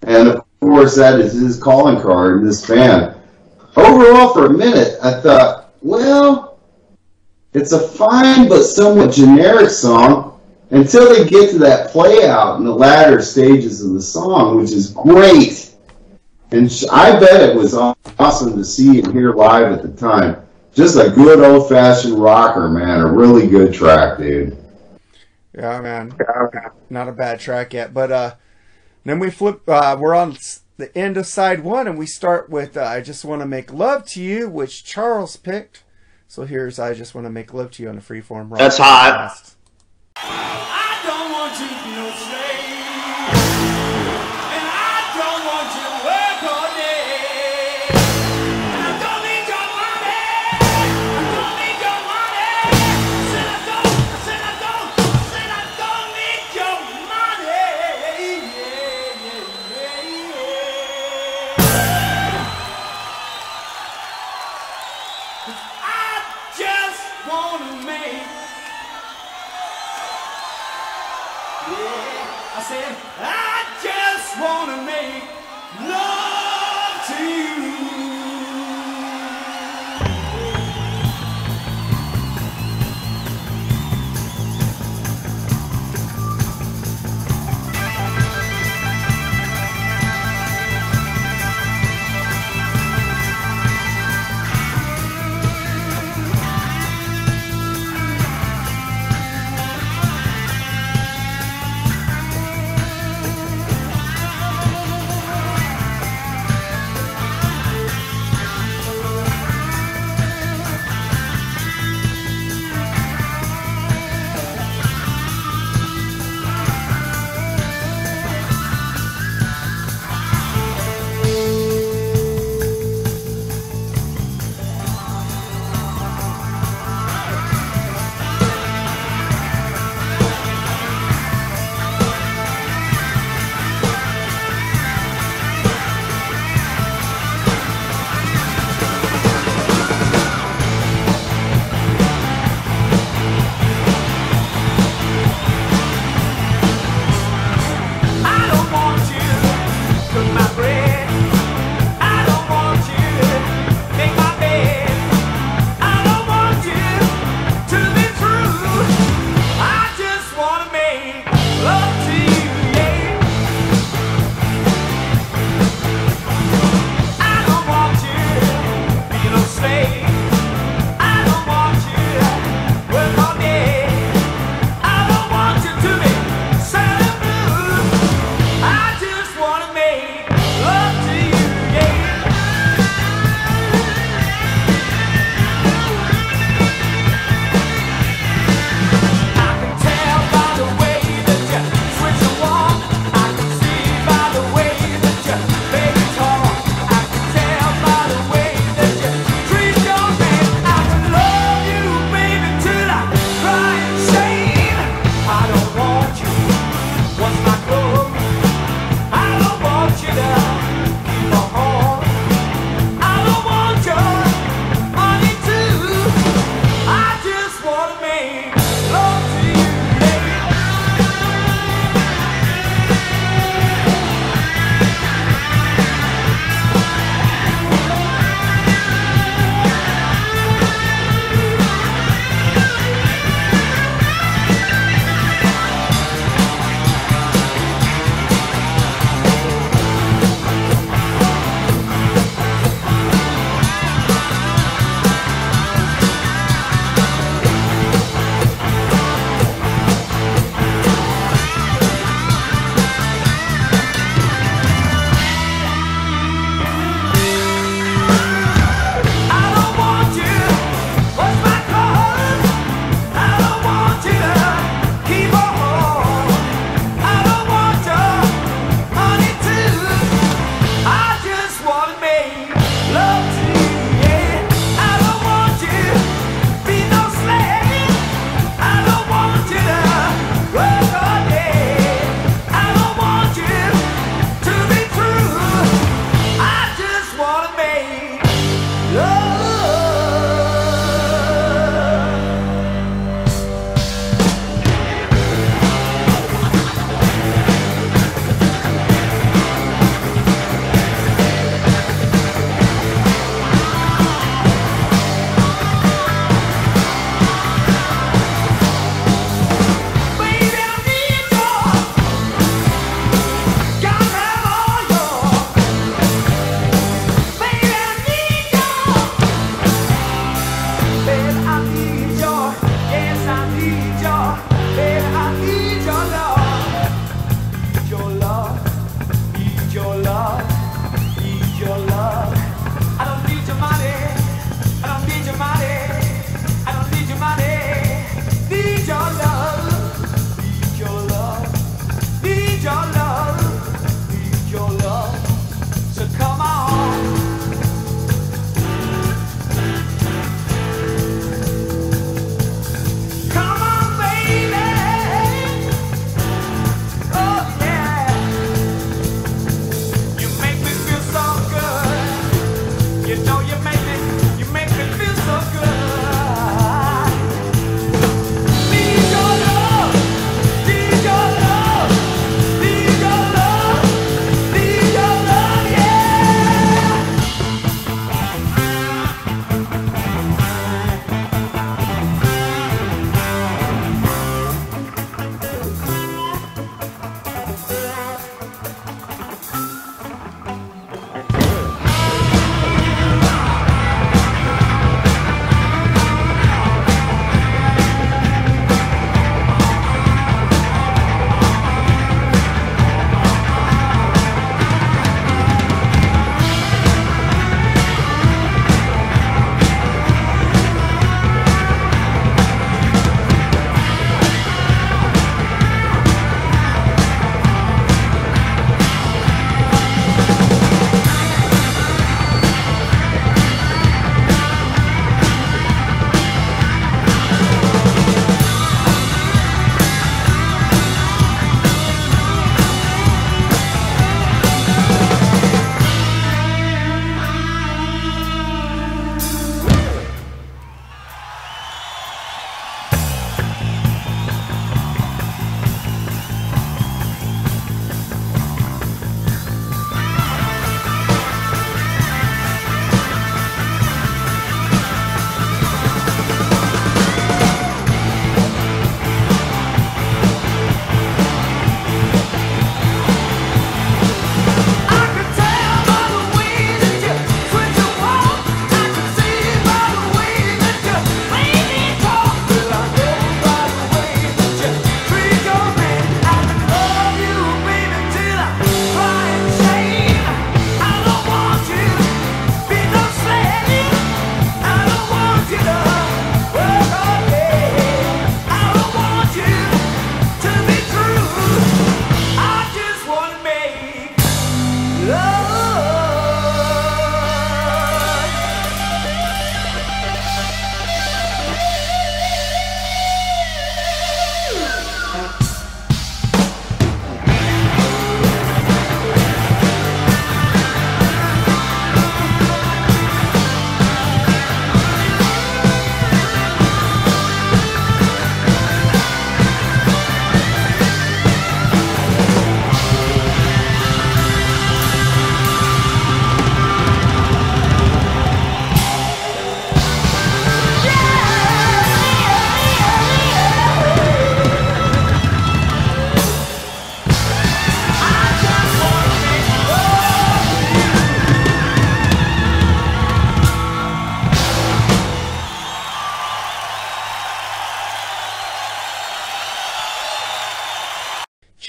And 0.03 0.27
of 0.27 0.45
course, 0.59 0.95
that 0.95 1.19
is 1.19 1.33
his 1.33 1.61
calling 1.61 1.99
card 1.99 2.41
in 2.41 2.47
this 2.47 2.67
band. 2.67 3.15
Overall, 3.75 4.33
for 4.33 4.45
a 4.45 4.53
minute, 4.53 4.97
I 5.01 5.19
thought, 5.19 5.73
well, 5.81 6.59
it's 7.53 7.71
a 7.71 7.79
fine 7.79 8.47
but 8.47 8.63
somewhat 8.63 9.13
generic 9.13 9.69
song 9.69 10.39
until 10.69 11.13
they 11.13 11.27
get 11.27 11.51
to 11.51 11.59
that 11.59 11.89
play 11.89 12.27
out 12.27 12.57
in 12.57 12.65
the 12.65 12.73
latter 12.73 13.21
stages 13.21 13.83
of 13.83 13.93
the 13.93 14.01
song, 14.01 14.57
which 14.57 14.71
is 14.71 14.91
great. 14.91 15.73
And 16.51 16.71
I 16.91 17.19
bet 17.19 17.49
it 17.49 17.55
was 17.55 17.73
awesome 17.73 18.55
to 18.55 18.63
see 18.63 18.99
and 18.99 19.11
hear 19.11 19.33
live 19.33 19.71
at 19.71 19.81
the 19.81 19.89
time. 19.89 20.45
Just 20.73 20.97
a 20.97 21.09
good 21.09 21.39
old 21.39 21.69
fashioned 21.69 22.19
rocker, 22.19 22.69
man. 22.69 23.01
A 23.01 23.07
really 23.07 23.47
good 23.47 23.73
track, 23.73 24.19
dude. 24.19 24.57
Yeah, 25.57 25.79
man. 25.81 26.13
Not 26.89 27.07
a 27.07 27.11
bad 27.11 27.39
track 27.39 27.73
yet. 27.73 27.93
But 27.93 28.11
uh 28.11 28.35
then 29.03 29.19
we 29.19 29.29
flip 29.29 29.61
uh 29.67 29.95
we're 29.99 30.15
on 30.15 30.37
the 30.77 30.95
end 30.97 31.15
of 31.17 31.25
side 31.25 31.63
1 31.63 31.87
and 31.87 31.97
we 31.97 32.05
start 32.05 32.49
with 32.49 32.75
uh, 32.75 32.83
I 32.83 33.01
just 33.01 33.23
want 33.23 33.41
to 33.41 33.45
make 33.45 33.71
love 33.71 34.05
to 34.07 34.21
you 34.21 34.49
which 34.49 34.83
Charles 34.83 35.37
picked. 35.37 35.83
So 36.27 36.43
here's 36.43 36.79
I 36.79 36.93
just 36.93 37.15
want 37.15 37.25
to 37.25 37.31
make 37.31 37.53
love 37.53 37.71
to 37.71 37.83
you 37.83 37.89
on 37.89 37.95
the 37.95 38.01
freeform 38.01 38.49
rock. 38.49 38.59
That's 38.59 38.77
hot. 38.77 39.31
podcast. 39.31 39.55
I 40.17 40.75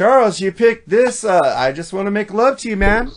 Charles, 0.00 0.40
you 0.42 0.52
picked 0.52 0.90
this. 0.90 1.24
Uh, 1.24 1.40
I 1.56 1.72
just 1.72 1.94
want 1.94 2.04
to 2.06 2.10
make 2.10 2.30
love 2.30 2.58
to 2.58 2.68
you, 2.68 2.76
man. 2.76 3.10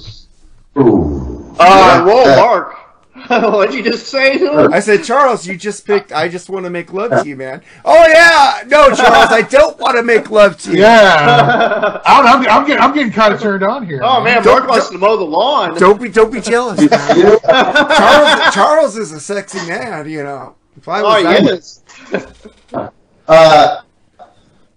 Ooh. 0.77 1.53
Uh, 1.59 2.03
roll, 2.07 2.23
Yeah. 2.25 2.35
Mark. 2.37 2.75
What'd 3.27 3.75
you 3.75 3.83
just 3.83 4.07
say 4.07 4.37
to 4.37 4.61
him? 4.61 4.71
I 4.73 4.79
said, 4.79 5.03
Charles, 5.03 5.45
you 5.45 5.57
just 5.57 5.85
picked. 5.85 6.13
I 6.13 6.29
just 6.29 6.49
want 6.49 6.63
to 6.63 6.69
make 6.69 6.93
love 6.93 7.11
to 7.21 7.27
you, 7.27 7.35
man. 7.35 7.61
Oh 7.83 8.07
yeah, 8.07 8.63
no, 8.67 8.95
Charles, 8.95 9.29
I 9.29 9.41
don't 9.41 9.77
want 9.77 9.97
to 9.97 10.03
make 10.03 10.31
love 10.31 10.57
to 10.59 10.71
you. 10.71 10.79
Yeah, 10.79 11.99
I'm, 12.05 12.25
I'm, 12.25 12.47
I'm 12.47 12.65
getting 12.65 12.81
I'm 12.81 12.93
getting 12.93 13.11
kind 13.11 13.33
of 13.33 13.41
turned 13.41 13.61
on 13.63 13.85
here. 13.85 13.99
Oh 14.01 14.23
man, 14.23 14.41
Don't- 14.41 14.59
Mark 14.59 14.69
wants 14.69 14.89
to 14.91 14.97
mow 14.97 15.17
the 15.17 15.25
lawn. 15.25 15.75
Don't 15.77 16.01
be, 16.01 16.07
don't 16.07 16.31
be 16.31 16.39
jealous. 16.39 16.79
Man. 16.89 17.39
Charles, 17.41 18.53
Charles 18.55 18.95
is 18.97 19.11
a 19.11 19.19
sexy 19.19 19.67
man, 19.67 20.09
you 20.09 20.23
know. 20.23 20.55
If 20.77 20.87
I 20.87 21.01
Oh, 21.01 21.03
was, 21.03 21.25
I 21.25 22.13
would- 22.13 22.23
yes. 22.73 22.89
uh, 23.27 23.81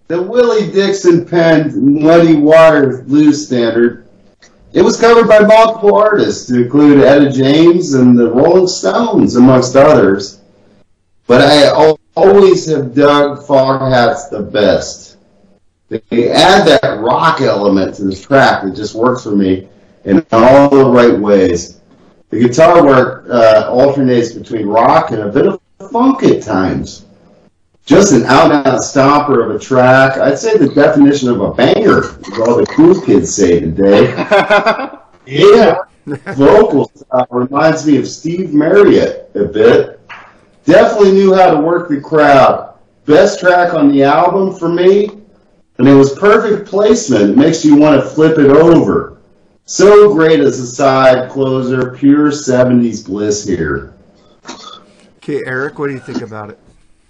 the 0.07 0.21
Willie 0.21 0.71
Dixon 0.71 1.25
penned 1.25 1.75
Muddy 1.75 2.35
Waters 2.35 3.01
blues 3.01 3.45
standard. 3.45 4.07
It 4.73 4.81
was 4.81 4.99
covered 4.99 5.27
by 5.27 5.39
multiple 5.39 5.95
artists, 5.95 6.47
to 6.47 6.63
include 6.63 7.03
Etta 7.03 7.31
James 7.31 7.93
and 7.93 8.17
the 8.17 8.31
Rolling 8.31 8.67
Stones, 8.67 9.35
amongst 9.35 9.75
others. 9.75 10.41
But 11.27 11.41
I 11.41 11.67
always 12.15 12.65
have 12.67 12.93
dug 12.93 13.45
Foghats 13.45 14.29
the 14.29 14.41
best. 14.41 15.17
They 15.89 16.31
add 16.31 16.67
that 16.67 16.99
rock 17.01 17.41
element 17.41 17.95
to 17.95 18.05
the 18.05 18.15
track 18.15 18.63
that 18.63 18.75
just 18.75 18.95
works 18.95 19.23
for 19.23 19.35
me 19.35 19.67
in 20.05 20.25
all 20.31 20.69
the 20.69 20.85
right 20.85 21.17
ways. 21.17 21.79
The 22.29 22.39
guitar 22.39 22.83
work 22.83 23.29
uh, 23.29 23.69
alternates 23.69 24.31
between 24.31 24.65
rock 24.65 25.11
and 25.11 25.21
a 25.21 25.31
bit 25.31 25.45
of 25.45 25.61
funk 25.91 26.23
at 26.23 26.41
times 26.41 27.05
just 27.85 28.13
an 28.13 28.23
out 28.23 28.51
and 28.51 28.67
out 28.67 28.79
stomper 28.79 29.43
of 29.43 29.55
a 29.55 29.59
track. 29.59 30.17
I'd 30.17 30.37
say 30.37 30.57
the 30.57 30.69
definition 30.69 31.29
of 31.29 31.41
a 31.41 31.51
banger, 31.51 32.03
as 32.03 32.39
all 32.39 32.57
the 32.57 32.65
cool 32.69 32.99
kids 33.01 33.35
say 33.35 33.59
today. 33.59 34.13
yeah. 35.25 35.79
Vocal 36.05 36.89
style 36.95 37.05
uh, 37.11 37.25
reminds 37.29 37.85
me 37.87 37.97
of 37.97 38.07
Steve 38.07 38.53
Marriott 38.53 39.31
a 39.35 39.45
bit. 39.45 39.99
Definitely 40.65 41.11
knew 41.13 41.33
how 41.33 41.51
to 41.51 41.59
work 41.59 41.89
the 41.89 41.99
crowd. 41.99 42.75
Best 43.05 43.39
track 43.39 43.73
on 43.73 43.89
the 43.89 44.03
album 44.03 44.53
for 44.53 44.69
me, 44.69 45.09
and 45.77 45.87
it 45.87 45.93
was 45.93 46.17
perfect 46.17 46.67
placement. 46.67 47.31
It 47.31 47.37
makes 47.37 47.65
you 47.65 47.75
want 47.75 48.01
to 48.01 48.09
flip 48.09 48.37
it 48.37 48.49
over. 48.49 49.17
So 49.65 50.13
great 50.13 50.39
as 50.41 50.59
a 50.59 50.67
side 50.67 51.29
closer, 51.29 51.91
pure 51.95 52.31
70s 52.31 53.05
bliss 53.05 53.45
here. 53.45 53.93
Okay, 55.17 55.41
Eric, 55.45 55.79
what 55.79 55.87
do 55.87 55.93
you 55.93 56.01
think 56.01 56.21
about 56.21 56.49
it? 56.49 56.59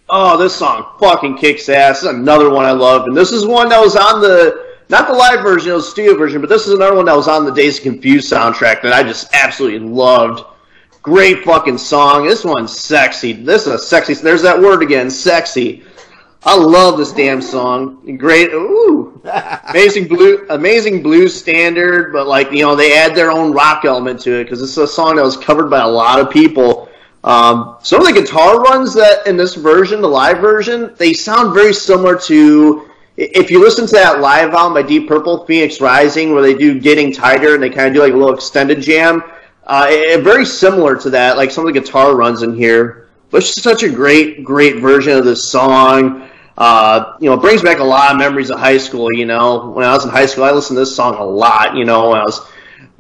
Oh, 0.10 0.38
this 0.38 0.56
song 0.56 0.98
fucking 1.00 1.38
kicks 1.38 1.70
ass. 1.70 2.02
This 2.02 2.10
is 2.10 2.16
another 2.16 2.50
one 2.50 2.66
I 2.66 2.72
loved, 2.72 3.08
and 3.08 3.16
this 3.16 3.32
is 3.32 3.46
one 3.46 3.70
that 3.70 3.80
was 3.80 3.96
on 3.96 4.22
the 4.22 4.74
not 4.90 5.08
the 5.08 5.14
live 5.14 5.42
version, 5.42 5.72
it 5.72 5.76
was 5.76 5.86
the 5.86 5.92
studio 5.92 6.18
version, 6.18 6.42
but 6.42 6.50
this 6.50 6.68
is 6.68 6.74
another 6.74 6.96
one 6.96 7.06
that 7.06 7.16
was 7.16 7.28
on 7.28 7.46
the 7.46 7.52
Dazed 7.52 7.86
and 7.86 7.94
Confused 7.96 8.32
soundtrack 8.32 8.82
that 8.82 8.94
I 8.94 9.02
just 9.02 9.34
absolutely 9.34 9.88
loved. 9.88 10.46
Great 11.02 11.44
fucking 11.44 11.78
song. 11.78 12.28
This 12.28 12.44
one's 12.44 12.78
sexy. 12.78 13.34
This 13.34 13.66
is 13.66 13.74
a 13.74 13.80
sexy. 13.80 14.14
There's 14.14 14.42
that 14.42 14.60
word 14.60 14.84
again, 14.84 15.10
sexy. 15.10 15.84
I 16.46 16.58
love 16.58 16.98
this 16.98 17.14
damn 17.14 17.42
song. 17.42 18.18
Great, 18.18 18.52
ooh, 18.52 19.22
amazing 19.70 20.08
blue, 20.08 20.46
amazing 20.50 21.02
blues 21.02 21.34
standard. 21.34 22.12
But 22.12 22.28
like 22.28 22.52
you 22.52 22.64
know, 22.64 22.76
they 22.76 22.98
add 22.98 23.16
their 23.16 23.32
own 23.32 23.54
rock 23.54 23.86
element 23.86 24.22
to 24.22 24.42
it 24.42 24.44
because 24.44 24.60
this 24.60 24.72
is 24.72 24.78
a 24.78 24.88
song 24.88 25.16
that 25.16 25.24
was 25.24 25.38
covered 25.38 25.70
by 25.70 25.82
a 25.82 25.88
lot 25.88 26.20
of 26.20 26.30
people. 26.30 26.90
Um, 27.24 27.78
some 27.82 28.02
of 28.02 28.08
the 28.08 28.14
guitar 28.22 28.60
runs 28.62 28.94
that 28.96 29.26
in 29.28 29.38
this 29.38 29.56
version, 29.56 30.02
the 30.02 30.10
live 30.10 30.40
version, 30.40 30.94
they 30.98 31.14
sound 31.14 31.54
very 31.54 31.74
similar 31.74 32.18
to. 32.22 32.90
If 33.16 33.52
you 33.52 33.62
listen 33.62 33.86
to 33.88 33.94
that 33.94 34.20
live 34.22 34.54
album 34.54 34.74
by 34.74 34.88
Deep 34.88 35.08
Purple, 35.08 35.46
Phoenix 35.46 35.80
Rising, 35.80 36.34
where 36.34 36.42
they 36.42 36.56
do 36.56 36.80
Getting 36.80 37.14
Tighter 37.14 37.54
and 37.54 37.62
they 37.64 37.70
kind 37.70 37.88
of 37.88 37.94
do 37.94 38.02
like 38.02 38.14
a 38.14 38.18
little 38.18 38.34
extended 38.34 38.82
jam, 38.82 39.24
uh, 39.68 39.88
it, 39.90 40.20
it- 40.20 40.24
very 40.24 40.46
similar 40.46 40.96
to 40.98 41.10
that. 41.12 41.38
Like 41.38 41.52
some 41.52 41.66
of 41.68 41.74
the 41.74 41.80
guitar 41.80 42.16
runs 42.16 42.42
in 42.42 42.56
here, 42.56 43.08
but 43.30 43.38
it's 43.38 43.48
just 43.54 43.64
such 43.64 43.84
a 43.84 43.90
great, 43.90 44.44
great 44.44 44.82
version 44.82 45.14
of 45.18 45.24
this 45.26 45.50
song. 45.50 46.28
Uh, 46.58 47.16
you 47.20 47.28
know, 47.30 47.36
it 47.36 47.42
brings 47.42 47.62
back 47.62 47.80
a 47.80 47.84
lot 47.84 48.12
of 48.12 48.18
memories 48.18 48.50
of 48.50 48.60
high 48.60 48.78
school. 48.78 49.10
You 49.14 49.26
know, 49.26 49.72
when 49.72 49.86
I 49.86 49.94
was 49.94 50.04
in 50.06 50.12
high 50.12 50.26
school, 50.26 50.44
I 50.44 50.52
listened 50.52 50.76
to 50.78 50.82
this 50.82 50.96
song 50.96 51.16
a 51.16 51.24
lot. 51.24 51.76
You 51.76 51.86
know, 51.86 52.10
when 52.10 52.20
I 52.20 52.24
was 52.24 52.48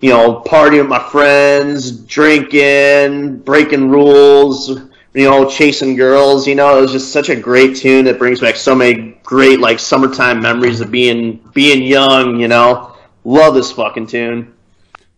you 0.04 0.10
know, 0.10 0.42
partying 0.46 0.80
with 0.80 0.90
my 0.90 1.00
friends, 1.00 1.90
drinking, 1.90 3.38
breaking 3.38 3.90
rules, 3.90 4.68
you 5.14 5.24
know, 5.24 5.50
chasing 5.50 5.96
girls. 5.96 6.46
You 6.46 6.56
know, 6.56 6.78
it 6.78 6.82
was 6.82 6.92
just 6.92 7.14
such 7.14 7.30
a 7.30 7.38
great 7.38 7.78
tune 7.78 8.04
that 8.04 8.20
brings 8.20 8.42
back 8.42 8.58
so 8.58 8.76
many 8.76 9.18
great 9.24 9.62
like 9.62 9.80
summertime 9.80 10.42
memories 10.42 10.82
of 10.82 10.92
being 10.92 11.38
being 11.54 11.84
young. 11.84 12.38
You 12.38 12.50
know, 12.50 12.98
love 13.24 13.54
this 13.54 13.72
fucking 13.72 14.08
tune. 14.08 14.54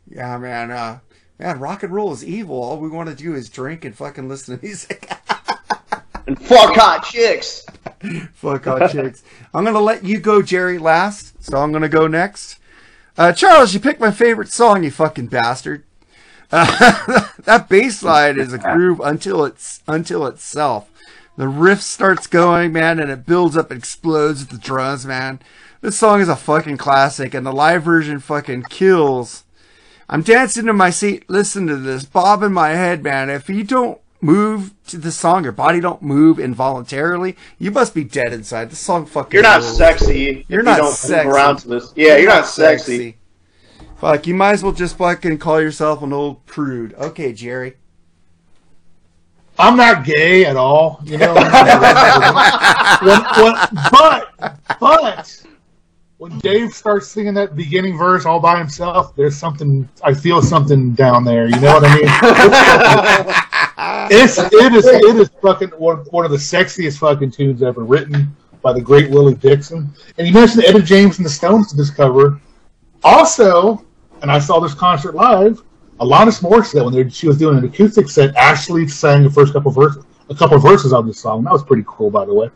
Yeah, 0.07 0.37
man. 0.37 0.69
Uh, 0.69 0.99
man, 1.39 1.59
rock 1.59 1.81
and 1.81 1.91
roll 1.91 2.13
is 2.13 2.23
evil. 2.23 2.61
All 2.61 2.77
we 2.77 2.87
want 2.87 3.09
to 3.09 3.15
do 3.15 3.33
is 3.33 3.49
drink 3.49 3.85
and 3.85 3.97
fucking 3.97 4.29
listen 4.29 4.59
to 4.59 4.63
music. 4.63 5.11
And 6.27 6.41
fuck 6.41 6.73
hot 6.73 7.05
chicks. 7.05 7.67
Fuck 8.33 8.63
hot 8.63 8.89
chicks. 8.89 9.21
I'm 9.53 9.63
gonna 9.63 9.79
let 9.79 10.03
you 10.03 10.19
go, 10.19 10.41
Jerry, 10.41 10.79
last. 10.79 11.43
So 11.43 11.59
I'm 11.59 11.71
gonna 11.71 11.87
go 11.87 12.07
next. 12.07 12.57
Uh, 13.17 13.31
Charles, 13.31 13.73
you 13.73 13.79
picked 13.79 14.01
my 14.01 14.11
favorite 14.11 14.51
song, 14.51 14.83
you 14.83 14.91
fucking 14.91 15.27
bastard. 15.27 15.83
Uh, 16.51 17.27
that 17.43 17.69
bass 17.69 18.03
line 18.03 18.37
is 18.39 18.51
a 18.51 18.57
groove 18.57 18.99
until 18.99 19.45
it's 19.45 19.81
until 19.87 20.25
itself. 20.27 20.91
The 21.37 21.47
riff 21.47 21.81
starts 21.81 22.27
going, 22.27 22.71
man, 22.71 22.99
and 22.99 23.11
it 23.11 23.25
builds 23.25 23.57
up, 23.57 23.71
and 23.71 23.77
explodes 23.77 24.41
with 24.41 24.49
the 24.49 24.57
drums, 24.57 25.05
man. 25.05 25.39
This 25.81 25.97
song 25.97 26.21
is 26.21 26.29
a 26.29 26.35
fucking 26.35 26.77
classic, 26.77 27.33
and 27.33 27.45
the 27.45 27.51
live 27.51 27.83
version 27.83 28.19
fucking 28.19 28.63
kills. 28.63 29.43
I'm 30.09 30.21
dancing 30.21 30.67
in 30.67 30.75
my 30.75 30.89
seat, 30.89 31.29
listening 31.29 31.67
to 31.67 31.77
this, 31.77 32.05
bobbing 32.05 32.53
my 32.53 32.69
head, 32.69 33.03
man. 33.03 33.29
If 33.29 33.49
you 33.49 33.63
don't 33.63 33.99
move 34.21 34.73
to 34.87 34.97
the 34.97 35.11
song, 35.11 35.43
your 35.43 35.51
body 35.51 35.79
don't 35.79 36.01
move 36.01 36.39
involuntarily, 36.39 37.35
you 37.59 37.71
must 37.71 37.93
be 37.93 38.03
dead 38.03 38.33
inside. 38.33 38.69
The 38.69 38.75
song 38.75 39.05
fucking. 39.05 39.33
You're 39.33 39.43
not 39.43 39.61
rules. 39.61 39.77
sexy. 39.77 40.45
You're 40.47 40.61
you 40.61 40.65
not 40.65 40.77
don't 40.77 40.93
sexy. 40.93 41.29
around 41.29 41.57
to 41.57 41.67
this. 41.69 41.93
Yeah, 41.95 42.17
you're, 42.17 42.29
not, 42.29 42.47
sexy. 42.47 43.17
Fuck, 43.97 44.27
you 44.27 44.33
might 44.33 44.53
as 44.53 44.63
well 44.63 44.71
just 44.71 44.97
fucking 44.97 45.37
call 45.37 45.61
yourself 45.61 46.01
an 46.01 46.13
old 46.13 46.45
prude. 46.45 46.93
Okay, 46.95 47.33
Jerry. 47.33 47.75
I'm 49.57 49.77
not 49.77 50.03
gay 50.03 50.45
at 50.45 50.57
all, 50.57 50.99
you 51.03 51.17
know. 51.17 51.33
when, 51.33 51.43
when, 53.37 53.55
but 53.89 54.59
but 54.81 55.45
when 56.17 56.39
Dave 56.39 56.73
starts 56.73 57.07
singing 57.07 57.33
that 57.35 57.55
beginning 57.55 57.97
verse 57.97 58.25
all 58.25 58.39
by 58.39 58.57
himself, 58.57 59.15
there's 59.15 59.37
something 59.37 59.87
I 60.03 60.13
feel 60.13 60.41
something 60.41 60.93
down 60.93 61.23
there. 61.23 61.47
You 61.47 61.59
know 61.59 61.73
what 61.79 61.83
I 61.85 61.95
mean? 61.95 63.35
It's 64.11 64.37
it 64.37 64.73
is 64.73 64.85
it 64.85 65.15
is 65.15 65.29
fucking 65.41 65.69
one, 65.69 65.97
one 66.11 66.25
of 66.25 66.31
the 66.31 66.37
sexiest 66.37 66.99
fucking 66.99 67.31
tunes 67.31 67.61
ever 67.63 67.83
written 67.83 68.35
by 68.61 68.73
the 68.73 68.81
great 68.81 69.09
Willie 69.09 69.35
Dixon. 69.35 69.93
And 70.17 70.27
you 70.27 70.33
mentioned 70.33 70.63
Etta 70.65 70.81
James 70.81 71.17
and 71.17 71.25
the 71.25 71.29
Stones 71.29 71.69
to 71.69 71.77
this 71.77 71.89
cover. 71.89 72.39
Also, 73.03 73.85
and 74.21 74.31
I 74.31 74.39
saw 74.39 74.59
this 74.59 74.73
concert 74.73 75.13
live. 75.13 75.61
Alanis 75.99 76.41
Morissette, 76.41 76.83
when 76.83 76.93
they, 76.93 77.09
she 77.09 77.27
was 77.27 77.37
doing 77.37 77.57
an 77.57 77.63
acoustic 77.63 78.09
set, 78.09 78.35
actually 78.35 78.87
sang 78.87 79.23
the 79.23 79.29
first 79.29 79.53
couple 79.53 79.71
verses, 79.71 80.03
a 80.29 80.35
couple 80.35 80.57
verses 80.57 80.91
on 80.91 81.07
this 81.07 81.19
song. 81.19 81.43
That 81.43 81.53
was 81.53 81.63
pretty 81.63 81.83
cool, 81.87 82.09
by 82.09 82.25
the 82.25 82.33
way. 82.33 82.49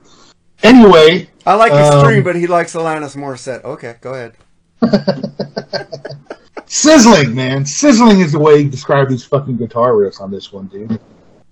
Anyway, 0.63 1.29
I 1.45 1.53
like 1.55 1.71
his 1.71 1.89
Um, 1.89 1.99
stream, 2.01 2.23
but 2.23 2.35
he 2.35 2.47
likes 2.47 2.73
Alanis 2.73 3.15
Morissette. 3.15 3.63
Okay, 3.63 3.95
go 4.01 4.13
ahead. 4.13 4.35
sizzling, 6.65 7.33
man, 7.33 7.65
sizzling 7.65 8.19
is 8.19 8.33
the 8.33 8.39
way 8.39 8.57
you 8.57 8.69
describe 8.69 9.07
these 9.07 9.23
fucking 9.23 9.57
guitar 9.57 9.93
riffs 9.93 10.19
on 10.19 10.31
this 10.31 10.51
one, 10.51 10.67
dude. 10.67 10.99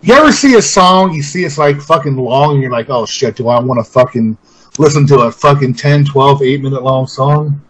You 0.02 0.14
ever 0.14 0.32
see 0.32 0.56
a 0.56 0.62
song, 0.62 1.14
you 1.14 1.24
see 1.24 1.44
it's 1.44 1.58
like 1.58 1.82
fucking 1.82 2.16
long, 2.16 2.54
and 2.54 2.62
you're 2.62 2.72
like, 2.72 2.90
oh 2.90 3.06
shit, 3.06 3.36
do 3.36 3.48
I 3.48 3.60
want 3.60 3.84
to 3.84 3.92
fucking 3.92 4.38
listen 4.78 5.08
to 5.08 5.20
a 5.22 5.32
fucking 5.32 5.74
10, 5.74 6.06
12, 6.06 6.42
8 6.44 6.62
minute 6.62 6.84
long 6.84 7.08
song? 7.08 7.62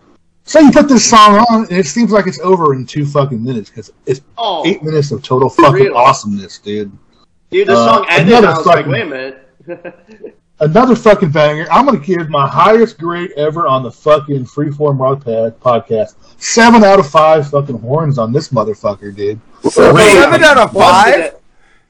So 0.43 0.59
you 0.59 0.71
put 0.71 0.88
this 0.88 1.09
song 1.09 1.38
on, 1.49 1.63
and 1.69 1.71
it 1.78 1.86
seems 1.88 2.11
like 2.11 2.28
it's 2.28 2.39
over 2.39 2.73
in 2.73 2.86
two 2.86 3.05
fucking 3.05 3.43
minutes 3.43 3.69
because 3.69 3.91
it's 4.05 4.21
Oh, 4.38 4.65
eight 4.65 4.82
minutes 4.84 5.11
of 5.11 5.21
total 5.21 5.49
fucking 5.49 5.73
real. 5.88 5.95
awesomeness, 5.97 6.59
dude. 6.59 6.91
dude, 7.49 7.67
this 7.67 7.78
uh, 7.78 7.86
song 7.97 8.05
ended. 8.09 8.28
another 8.30 8.47
and 8.47 8.55
I 8.55 8.57
was 8.57 8.65
like, 8.65 8.75
fucking- 8.86 8.91
wait 8.91 9.01
a 9.01 9.05
minute. 9.69 10.34
Another 10.59 10.95
fucking 10.95 11.30
banger. 11.30 11.67
I'm 11.71 11.86
gonna 11.86 11.99
give 11.99 12.30
my 12.32 12.47
highest 12.47 12.97
grade 12.97 13.30
ever 13.38 13.67
on 13.67 13.84
the 13.84 13.91
fucking 13.91 14.45
Freeform 14.45 14.99
Rock 14.99 15.23
Pad 15.23 15.59
podcast. 15.59 16.15
Seven 16.41 16.84
out 16.84 16.97
of 16.97 17.07
five 17.07 17.47
fucking 17.51 17.78
horns 17.78 18.17
on 18.17 18.34
this 18.34 18.49
motherfucker, 18.49 19.15
dude. 19.15 19.39
Seven 19.69 20.43
out 20.43 20.57
of 20.57 20.73
Busted 20.73 21.23
five? 21.34 21.36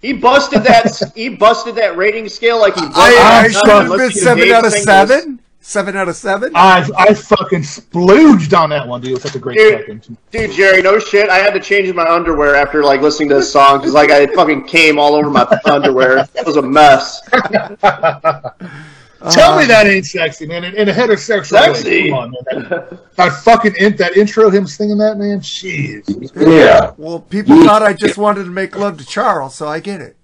It. 0.02 0.08
He 0.08 0.14
busted 0.14 0.64
that. 0.64 1.12
he 1.16 1.30
busted 1.30 1.76
that 1.76 1.98
rating 1.98 2.30
scale 2.30 2.60
like 2.60 2.76
he. 2.76 2.82
busted 2.82 2.96
I, 2.98 3.42
I 3.44 3.48
should 3.50 3.68
have 3.68 3.98
been 3.98 4.12
seven 4.12 4.52
out 4.52 4.66
of 4.66 4.72
sing 4.72 4.86
this. 4.86 5.10
seven. 5.10 5.40
Seven 5.60 5.98
out 5.98 6.08
of 6.08 6.16
seven. 6.16 6.54
I 6.56 6.90
I 6.98 7.14
fucking 7.14 7.60
splooged 7.62 8.58
on 8.58 8.70
that 8.70 8.88
one, 8.88 9.02
dude. 9.02 9.10
It 9.12 9.14
was 9.16 9.24
such 9.24 9.36
a 9.36 9.40
great 9.40 9.58
Dude. 9.58 9.80
fucking. 9.80 10.18
Dude, 10.32 10.52
Jerry, 10.52 10.82
no 10.82 10.98
shit. 10.98 11.30
I 11.30 11.40
had 11.40 11.54
to 11.56 11.60
change 11.60 11.94
my 11.94 12.08
underwear 12.10 12.56
after 12.56 12.84
like 12.86 13.02
listening 13.02 13.28
to 13.30 13.36
this 13.36 13.52
song 13.52 13.80
because 13.80 13.94
like 13.94 14.10
I 14.10 14.28
fucking 14.28 14.66
came 14.68 14.98
all 14.98 15.14
over 15.14 15.30
my 15.30 15.46
underwear. 15.66 16.20
It 16.36 16.46
was 16.46 16.56
a 16.56 16.62
mess. 16.62 17.20
Tell 19.32 19.58
me 19.58 19.66
that 19.66 19.88
ain't 19.88 20.06
sexy, 20.06 20.46
man. 20.46 20.64
In, 20.64 20.76
in 20.76 20.90
a 20.90 20.94
heterosexual 20.94 21.46
Sexy. 21.46 21.90
way. 21.90 22.10
Come 22.10 22.18
on, 22.20 22.32
man. 22.32 22.70
That, 22.70 23.16
that 23.16 23.34
fucking 23.44 23.76
in, 23.80 23.96
that 23.98 24.16
intro, 24.16 24.50
him 24.50 24.68
singing 24.68 24.98
that, 25.00 25.18
man. 25.18 25.40
Jeez. 25.40 26.32
Yeah. 26.36 26.92
Well, 26.98 27.22
people 27.22 27.64
thought 27.64 27.82
I 27.82 27.94
just 27.94 28.18
wanted 28.18 28.44
to 28.44 28.52
make 28.52 28.78
love 28.78 28.98
to 29.00 29.06
Charles, 29.06 29.56
so 29.56 29.68
I 29.68 29.80
get 29.80 30.02
it. 30.02 30.18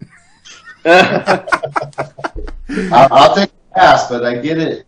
I'll, 2.92 3.08
I'll 3.12 3.36
take 3.36 3.50
a 3.50 3.74
pass, 3.74 4.10
but 4.10 4.26
I 4.26 4.36
get 4.36 4.58
it 4.58 4.86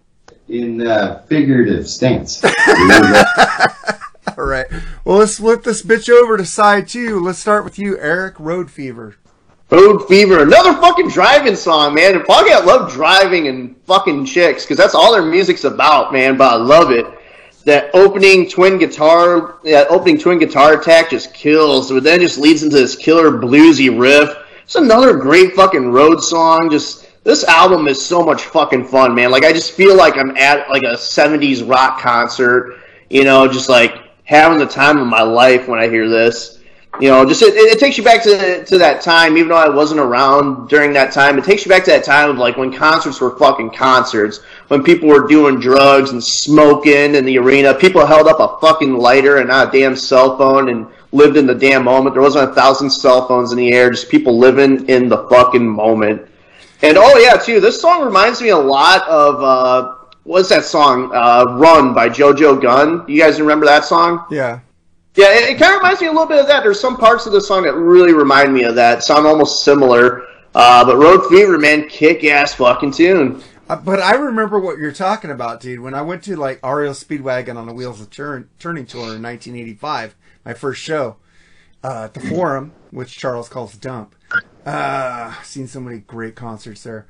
in 0.49 0.85
uh, 0.85 1.23
figurative 1.27 1.87
stance. 1.87 2.43
All 4.37 4.43
right. 4.43 4.65
Well, 5.03 5.19
let's 5.19 5.37
flip 5.37 5.63
this 5.63 5.81
bitch 5.81 6.09
over 6.09 6.37
to 6.37 6.45
side 6.45 6.87
two. 6.87 7.19
Let's 7.19 7.39
start 7.39 7.63
with 7.63 7.79
you, 7.79 7.97
Eric. 7.97 8.39
Road 8.39 8.69
Fever. 8.69 9.15
Road 9.71 10.07
Fever, 10.07 10.43
another 10.43 10.73
fucking 10.73 11.09
driving 11.09 11.55
song, 11.55 11.95
man. 11.95 12.15
And 12.15 12.25
fucking, 12.25 12.53
I 12.53 12.59
love 12.59 12.91
driving 12.91 13.47
and 13.47 13.75
fucking 13.85 14.25
chicks 14.25 14.63
because 14.63 14.77
that's 14.77 14.93
all 14.93 15.11
their 15.11 15.25
music's 15.25 15.63
about, 15.63 16.13
man. 16.13 16.37
But 16.37 16.53
I 16.53 16.55
love 16.55 16.91
it. 16.91 17.05
That 17.65 17.89
opening 17.95 18.47
twin 18.47 18.77
guitar, 18.77 19.57
that 19.63 19.87
opening 19.89 20.19
twin 20.19 20.37
guitar 20.37 20.79
attack 20.79 21.09
just 21.09 21.33
kills. 21.33 21.91
But 21.91 22.03
then 22.03 22.19
just 22.19 22.37
leads 22.37 22.61
into 22.61 22.75
this 22.75 22.95
killer 22.95 23.31
bluesy 23.31 23.99
riff. 23.99 24.29
It's 24.63 24.75
another 24.75 25.17
great 25.17 25.53
fucking 25.55 25.91
road 25.91 26.21
song. 26.21 26.69
Just 26.69 27.07
this 27.23 27.43
album 27.45 27.87
is 27.87 28.03
so 28.03 28.23
much 28.23 28.43
fucking 28.43 28.85
fun, 28.85 29.15
man. 29.15 29.31
Like 29.31 29.45
I 29.45 29.51
just 29.51 29.71
feel 29.71 29.97
like 29.97 30.15
I'm 30.15 30.37
at 30.37 30.69
like 30.69 30.83
a 30.83 30.93
'70s 30.93 31.67
rock 31.67 31.99
concert. 31.99 32.77
You 33.09 33.23
know, 33.23 33.47
just 33.47 33.67
like 33.67 33.95
having 34.25 34.59
the 34.59 34.67
time 34.67 34.99
of 34.99 35.07
my 35.07 35.23
life 35.23 35.67
when 35.67 35.79
I 35.79 35.89
hear 35.89 36.07
this 36.07 36.55
you 36.99 37.09
know, 37.09 37.25
just 37.25 37.41
it, 37.41 37.53
it 37.55 37.79
takes 37.79 37.97
you 37.97 38.03
back 38.03 38.23
to 38.23 38.63
to 38.65 38.77
that 38.77 39.01
time. 39.01 39.37
Even 39.37 39.49
though 39.49 39.57
I 39.57 39.69
wasn't 39.69 39.99
around 39.99 40.69
during 40.69 40.93
that 40.93 41.11
time, 41.11 41.37
it 41.37 41.43
takes 41.43 41.65
you 41.65 41.69
back 41.69 41.83
to 41.85 41.91
that 41.91 42.03
time 42.03 42.29
of 42.29 42.37
like 42.37 42.57
when 42.57 42.73
concerts 42.73 43.19
were 43.19 43.37
fucking 43.37 43.71
concerts, 43.71 44.43
when 44.67 44.83
people 44.83 45.09
were 45.09 45.27
doing 45.27 45.59
drugs 45.59 46.11
and 46.11 46.23
smoking 46.23 47.15
in 47.15 47.25
the 47.25 47.37
arena. 47.37 47.73
People 47.73 48.05
held 48.05 48.27
up 48.27 48.39
a 48.39 48.59
fucking 48.59 48.93
lighter 48.93 49.37
and 49.37 49.49
not 49.49 49.69
a 49.69 49.77
damn 49.77 49.95
cell 49.95 50.37
phone 50.37 50.69
and 50.69 50.87
lived 51.11 51.37
in 51.37 51.45
the 51.45 51.55
damn 51.55 51.83
moment. 51.83 52.15
There 52.15 52.21
wasn't 52.21 52.51
a 52.51 52.53
thousand 52.53 52.89
cell 52.89 53.27
phones 53.27 53.51
in 53.51 53.57
the 53.57 53.73
air, 53.73 53.89
just 53.89 54.09
people 54.09 54.37
living 54.37 54.87
in 54.89 55.09
the 55.09 55.27
fucking 55.29 55.67
moment. 55.67 56.27
And 56.81 56.97
oh 56.97 57.17
yeah, 57.17 57.37
too, 57.37 57.59
this 57.59 57.81
song 57.81 58.03
reminds 58.03 58.41
me 58.41 58.49
a 58.49 58.57
lot 58.57 59.07
of 59.07 59.41
uh, 59.41 59.95
what's 60.23 60.49
that 60.49 60.65
song? 60.65 61.11
Uh, 61.13 61.57
"Run" 61.57 61.93
by 61.93 62.09
JoJo 62.09 62.61
Gunn. 62.61 63.05
You 63.07 63.21
guys 63.21 63.39
remember 63.39 63.65
that 63.65 63.85
song? 63.85 64.25
Yeah. 64.29 64.59
Yeah, 65.15 65.31
it, 65.31 65.49
it 65.51 65.59
kind 65.59 65.73
of 65.73 65.79
reminds 65.79 66.01
me 66.01 66.07
a 66.07 66.11
little 66.11 66.27
bit 66.27 66.39
of 66.39 66.47
that. 66.47 66.63
There's 66.63 66.79
some 66.79 66.97
parts 66.97 67.25
of 67.25 67.31
the 67.31 67.41
song 67.41 67.63
that 67.63 67.73
really 67.73 68.13
remind 68.13 68.53
me 68.53 68.63
of 68.63 68.75
that. 68.75 69.03
Sound 69.03 69.25
almost 69.25 69.63
similar. 69.63 70.27
Uh, 70.53 70.85
but 70.85 70.97
Road 70.97 71.27
Fever, 71.29 71.57
man, 71.57 71.87
kick 71.87 72.23
ass 72.23 72.53
fucking 72.53 72.91
tune. 72.91 73.41
Uh, 73.67 73.75
but 73.75 73.99
I 73.99 74.15
remember 74.15 74.59
what 74.59 74.77
you're 74.77 74.91
talking 74.91 75.31
about, 75.31 75.59
dude. 75.59 75.79
When 75.79 75.93
I 75.93 76.01
went 76.01 76.23
to 76.25 76.35
like 76.35 76.63
REO 76.63 76.91
Speedwagon 76.91 77.55
on 77.55 77.65
the 77.65 77.73
Wheels 77.73 77.99
of 77.99 78.09
Turn 78.09 78.49
Turning 78.59 78.85
Tour 78.85 79.15
in 79.15 79.23
1985, 79.23 80.15
my 80.45 80.53
first 80.53 80.81
show 80.81 81.17
uh, 81.83 82.03
at 82.05 82.13
the 82.13 82.19
Forum, 82.19 82.73
which 82.91 83.17
Charles 83.17 83.49
calls 83.49 83.75
Dump. 83.75 84.15
Uh, 84.65 85.33
seen 85.43 85.67
so 85.67 85.79
many 85.79 85.99
great 85.99 86.35
concerts 86.35 86.83
there. 86.83 87.07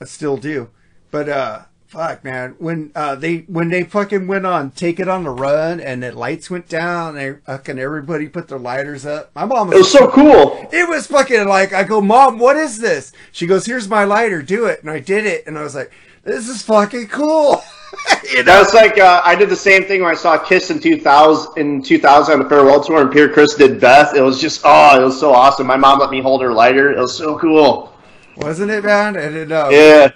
I 0.00 0.04
still 0.04 0.36
do. 0.36 0.70
But 1.10 1.28
uh, 1.28 1.62
fuck, 1.90 2.22
man, 2.22 2.54
when 2.58 2.92
uh, 2.94 3.16
they 3.16 3.38
when 3.48 3.68
they 3.68 3.82
fucking 3.82 4.28
went 4.28 4.46
on 4.46 4.70
Take 4.70 5.00
It 5.00 5.08
on 5.08 5.24
the 5.24 5.30
Run 5.30 5.80
and 5.80 6.04
the 6.04 6.12
lights 6.12 6.48
went 6.48 6.68
down 6.68 7.18
and 7.18 7.42
fucking 7.42 7.80
everybody 7.80 8.28
put 8.28 8.46
their 8.46 8.60
lighters 8.60 9.04
up. 9.04 9.34
My 9.34 9.44
mom 9.44 9.72
It 9.72 9.76
was 9.76 9.90
so 9.90 10.08
cool. 10.08 10.68
it 10.72 10.88
was 10.88 11.08
fucking 11.08 11.48
like 11.48 11.72
I 11.72 11.82
go, 11.82 12.00
Mom, 12.00 12.38
what 12.38 12.56
is 12.56 12.78
this? 12.78 13.12
She 13.32 13.46
goes, 13.48 13.66
Here's 13.66 13.88
my 13.88 14.04
lighter, 14.04 14.40
do 14.40 14.66
it. 14.66 14.80
And 14.82 14.90
I 14.90 15.00
did 15.00 15.26
it, 15.26 15.46
and 15.48 15.58
I 15.58 15.62
was 15.62 15.74
like, 15.74 15.90
This 16.22 16.48
is 16.48 16.62
fucking 16.62 17.08
cool. 17.08 17.60
you 18.32 18.44
That 18.44 18.60
was 18.60 18.72
like 18.72 18.98
uh, 18.98 19.22
I 19.24 19.34
did 19.34 19.48
the 19.48 19.56
same 19.56 19.82
thing 19.82 20.02
when 20.02 20.12
I 20.12 20.16
saw 20.16 20.38
Kiss 20.38 20.70
in 20.70 20.78
2000 20.78 21.58
in 21.58 21.82
2000 21.82 22.32
on 22.32 22.38
the 22.44 22.48
farewell 22.48 22.84
tour, 22.84 23.02
and 23.02 23.10
Peter 23.10 23.28
Criss 23.28 23.54
did 23.54 23.80
Beth. 23.80 24.14
It 24.14 24.22
was 24.22 24.40
just 24.40 24.60
oh, 24.62 25.00
it 25.00 25.04
was 25.04 25.18
so 25.18 25.34
awesome. 25.34 25.66
My 25.66 25.76
mom 25.76 25.98
let 25.98 26.10
me 26.10 26.20
hold 26.20 26.40
her 26.42 26.52
lighter. 26.52 26.92
It 26.92 27.00
was 27.00 27.18
so 27.18 27.36
cool. 27.36 27.92
Wasn't 28.36 28.70
it, 28.70 28.84
man? 28.84 29.16
I 29.16 29.22
didn't 29.22 29.48
know. 29.48 29.70
Yeah. 29.70 30.12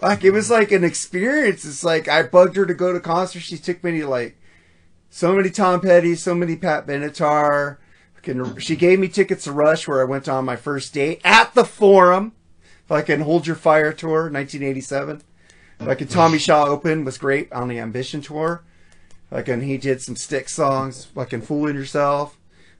Like 0.00 0.22
it 0.24 0.30
was 0.30 0.50
like 0.50 0.70
an 0.70 0.84
experience. 0.84 1.64
It's 1.64 1.82
like 1.82 2.08
I 2.08 2.22
bugged 2.22 2.56
her 2.56 2.66
to 2.66 2.74
go 2.74 2.92
to 2.92 3.00
concerts. 3.00 3.44
She 3.44 3.58
took 3.58 3.82
me 3.82 4.00
to 4.00 4.06
like 4.06 4.36
so 5.10 5.34
many 5.34 5.50
Tom 5.50 5.80
Petty, 5.80 6.14
so 6.14 6.34
many 6.34 6.56
Pat 6.56 6.86
Benatar. 6.86 7.78
She 8.58 8.76
gave 8.76 8.98
me 8.98 9.08
tickets 9.08 9.44
to 9.44 9.52
Rush 9.52 9.88
where 9.88 10.00
I 10.02 10.04
went 10.04 10.28
on 10.28 10.44
my 10.44 10.56
first 10.56 10.92
date 10.92 11.20
at 11.24 11.54
the 11.54 11.64
Forum. 11.64 12.32
Fucking 12.86 13.20
Hold 13.20 13.46
Your 13.46 13.56
Fire 13.56 13.92
tour, 13.92 14.30
1987. 14.30 15.22
Fucking 15.78 16.08
Tommy 16.08 16.38
Shaw 16.38 16.66
Open 16.66 17.04
was 17.04 17.18
great 17.18 17.52
on 17.52 17.68
the 17.68 17.78
Ambition 17.78 18.20
tour. 18.20 18.64
Like 19.30 19.48
and 19.48 19.62
he 19.62 19.78
did 19.78 20.00
some 20.00 20.16
Styx 20.16 20.54
songs. 20.54 21.06
Fucking 21.06 21.42
Fooling 21.42 21.74
Yourself. 21.74 22.38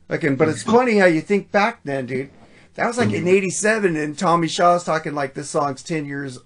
Fucking, 0.08 0.36
but 0.36 0.48
it's 0.48 0.62
mm-hmm. 0.62 0.72
funny 0.72 0.98
how 0.98 1.06
you 1.06 1.20
think 1.20 1.50
back 1.50 1.80
then, 1.84 2.06
dude. 2.06 2.30
That 2.74 2.86
was 2.86 2.96
like 2.96 3.08
mm-hmm. 3.08 3.26
in 3.26 3.34
'87, 3.34 3.96
and 3.96 4.18
Tommy 4.18 4.48
Shaw's 4.48 4.84
talking 4.84 5.14
like 5.14 5.34
this 5.34 5.50
song's 5.50 5.82
10 5.82 6.06
years 6.06 6.38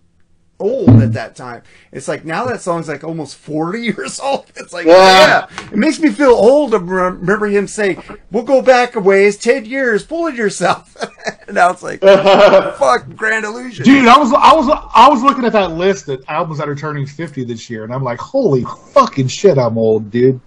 old 0.62 0.88
at 0.88 1.10
mm. 1.10 1.12
that 1.12 1.36
time. 1.36 1.62
It's 1.90 2.08
like 2.08 2.24
now 2.24 2.46
that 2.46 2.60
song's 2.60 2.88
like 2.88 3.04
almost 3.04 3.36
40 3.36 3.80
years 3.82 4.20
old. 4.20 4.50
It's 4.56 4.72
like, 4.72 4.86
yeah, 4.86 5.46
Yeah. 5.50 5.66
it 5.70 5.76
makes 5.76 5.98
me 5.98 6.10
feel 6.10 6.30
old 6.30 6.72
to 6.72 6.78
remember 6.78 7.46
him 7.46 7.66
saying, 7.66 8.02
we'll 8.30 8.44
go 8.44 8.62
back 8.62 8.96
a 8.96 9.00
ways, 9.00 9.36
10 9.36 9.64
years, 9.64 10.04
fooling 10.04 10.36
yourself. 10.36 10.96
and 11.46 11.54
now 11.54 11.70
it's 11.70 11.82
like, 11.82 12.00
fuck, 12.78 13.08
Grand 13.16 13.44
Illusion. 13.44 13.84
Dude, 13.84 14.08
I 14.08 14.16
was 14.16 14.32
I 14.32 14.54
was 14.54 14.90
I 14.94 15.08
was 15.08 15.22
looking 15.22 15.44
at 15.44 15.52
that 15.52 15.72
list 15.72 16.08
of 16.08 16.24
albums 16.28 16.58
that 16.58 16.68
are 16.68 16.74
turning 16.74 17.06
50 17.06 17.44
this 17.44 17.68
year, 17.68 17.84
and 17.84 17.92
I'm 17.92 18.04
like, 18.04 18.18
holy 18.18 18.64
fucking 18.92 19.28
shit, 19.28 19.58
I'm 19.58 19.76
old, 19.76 20.10
dude. 20.10 20.40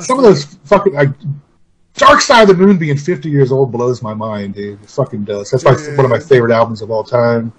Some 0.00 0.18
of 0.18 0.24
those 0.24 0.44
fucking 0.64 0.94
like, 0.94 1.10
Dark 1.94 2.20
Side 2.20 2.48
of 2.48 2.48
the 2.48 2.54
Moon 2.54 2.78
being 2.78 2.96
50 2.96 3.28
years 3.28 3.52
old 3.52 3.70
blows 3.72 4.02
my 4.02 4.14
mind, 4.14 4.54
dude. 4.54 4.82
It 4.82 4.88
fucking 4.88 5.24
does. 5.24 5.50
That's 5.50 5.64
my, 5.64 5.74
one 5.96 6.04
of 6.04 6.10
my 6.10 6.18
favorite 6.18 6.52
albums 6.52 6.82
of 6.82 6.90
all 6.90 7.04
time. 7.04 7.52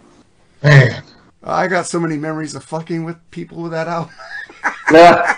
Man, 0.64 1.04
I 1.44 1.68
got 1.68 1.88
so 1.88 2.00
many 2.00 2.18
memories 2.18 2.56
of 2.56 2.64
fucking 2.64 3.04
with 3.04 3.18
people 3.32 3.62
with 3.64 3.72
that 3.74 3.88
album. 3.88 4.14
Yeah. 4.92 5.38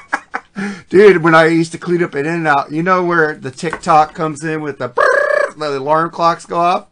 Dude, 0.89 1.23
when 1.23 1.35
I 1.35 1.47
used 1.47 1.71
to 1.73 1.77
clean 1.77 2.03
up 2.03 2.15
at 2.15 2.25
In 2.25 2.35
and 2.35 2.47
Out, 2.47 2.71
you 2.71 2.83
know 2.83 3.03
where 3.03 3.35
the 3.35 3.51
TikTok 3.51 4.13
comes 4.13 4.43
in 4.43 4.61
with 4.61 4.77
the 4.77 4.89
brrrr, 4.89 5.57
the 5.57 5.77
alarm 5.77 6.11
clocks 6.11 6.45
go 6.45 6.57
off? 6.57 6.87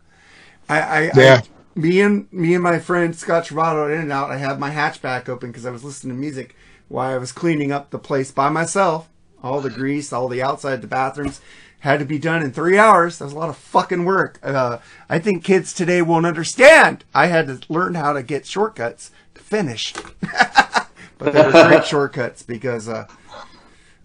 I, 0.67 0.81
I, 0.81 1.11
Yeah. 1.15 1.41
I 1.43 1.47
me 1.75 2.01
and 2.01 2.31
me 2.31 2.53
and 2.53 2.63
my 2.63 2.79
friend 2.79 3.15
Scott 3.15 3.45
Travato 3.45 3.85
at 3.85 3.93
In 3.95 4.01
and 4.01 4.11
Out, 4.11 4.31
I 4.31 4.37
had 4.37 4.59
my 4.59 4.71
hatchback 4.71 5.29
open 5.29 5.51
because 5.51 5.65
I 5.65 5.71
was 5.71 5.83
listening 5.83 6.15
to 6.15 6.19
music 6.19 6.55
while 6.87 7.13
I 7.13 7.17
was 7.17 7.31
cleaning 7.31 7.71
up 7.71 7.89
the 7.89 7.99
place 7.99 8.31
by 8.31 8.49
myself. 8.49 9.09
All 9.41 9.59
the 9.59 9.69
grease, 9.69 10.13
all 10.13 10.27
the 10.27 10.41
outside, 10.41 10.81
the 10.81 10.87
bathrooms 10.87 11.41
had 11.83 11.99
to 11.99 12.05
be 12.05 12.17
done 12.17 12.41
in 12.41 12.51
three 12.53 12.77
hours. 12.77 13.17
That 13.17 13.25
was 13.25 13.33
a 13.33 13.37
lot 13.37 13.49
of 13.49 13.57
fucking 13.57 14.05
work. 14.05 14.39
Uh, 14.41 14.77
I 15.09 15.19
think 15.19 15.43
kids 15.43 15.73
today 15.73 16.01
won't 16.01 16.25
understand. 16.25 17.03
I 17.13 17.27
had 17.27 17.47
to 17.47 17.59
learn 17.67 17.95
how 17.95 18.13
to 18.13 18.23
get 18.23 18.45
shortcuts 18.45 19.11
to 19.35 19.41
finish. 19.41 19.93
but 21.17 21.33
they 21.33 21.45
were 21.45 21.51
great 21.51 21.85
shortcuts 21.85 22.41
because 22.41 22.87
uh, 22.87 23.07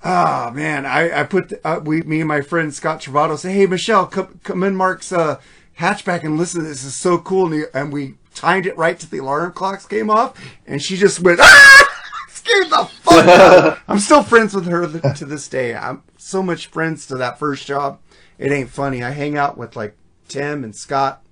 Oh 0.02 0.50
man, 0.50 0.86
I 0.86 1.20
I 1.20 1.24
put 1.24 1.52
uh, 1.64 1.80
we 1.84 2.02
me 2.02 2.20
and 2.20 2.28
my 2.28 2.40
friend 2.40 2.74
Scott 2.74 3.00
Travato 3.00 3.38
say, 3.38 3.52
hey 3.52 3.66
Michelle, 3.66 4.06
come 4.06 4.40
come 4.42 4.64
in 4.64 4.74
Mark's 4.74 5.12
uh, 5.12 5.40
hatchback 5.78 6.24
and 6.24 6.36
listen. 6.36 6.64
This 6.64 6.82
is 6.82 6.96
so 6.96 7.18
cool, 7.18 7.46
and, 7.46 7.54
he, 7.54 7.62
and 7.74 7.92
we 7.92 8.14
timed 8.34 8.66
it 8.66 8.76
right 8.76 8.98
to 8.98 9.08
the 9.08 9.18
alarm 9.18 9.52
clocks 9.52 9.86
came 9.86 10.10
off, 10.10 10.36
and 10.66 10.82
she 10.82 10.96
just 10.96 11.20
went 11.20 11.40
ah, 11.40 11.88
scared 12.28 12.70
the 12.70 12.84
fuck 13.02 13.26
out. 13.26 13.78
I'm 13.88 13.98
still 13.98 14.22
friends 14.22 14.54
with 14.54 14.66
her 14.66 14.86
to 14.86 15.24
this 15.24 15.48
day. 15.48 15.74
I'm 15.74 16.02
so 16.28 16.42
much 16.42 16.66
friends 16.66 17.06
to 17.06 17.16
that 17.16 17.38
first 17.38 17.66
job. 17.66 17.98
It 18.38 18.52
ain't 18.52 18.70
funny. 18.70 19.02
I 19.02 19.10
hang 19.10 19.36
out 19.36 19.56
with 19.56 19.76
like 19.76 19.96
Tim 20.28 20.62
and 20.62 20.76
Scott, 20.76 21.22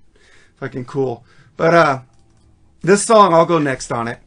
fucking 0.56 0.86
cool. 0.86 1.24
But 1.56 1.74
uh, 1.74 2.00
this 2.82 3.04
song 3.04 3.34
I'll 3.34 3.46
go 3.46 3.58
next 3.58 3.92
on 3.92 4.08
it. 4.08 4.20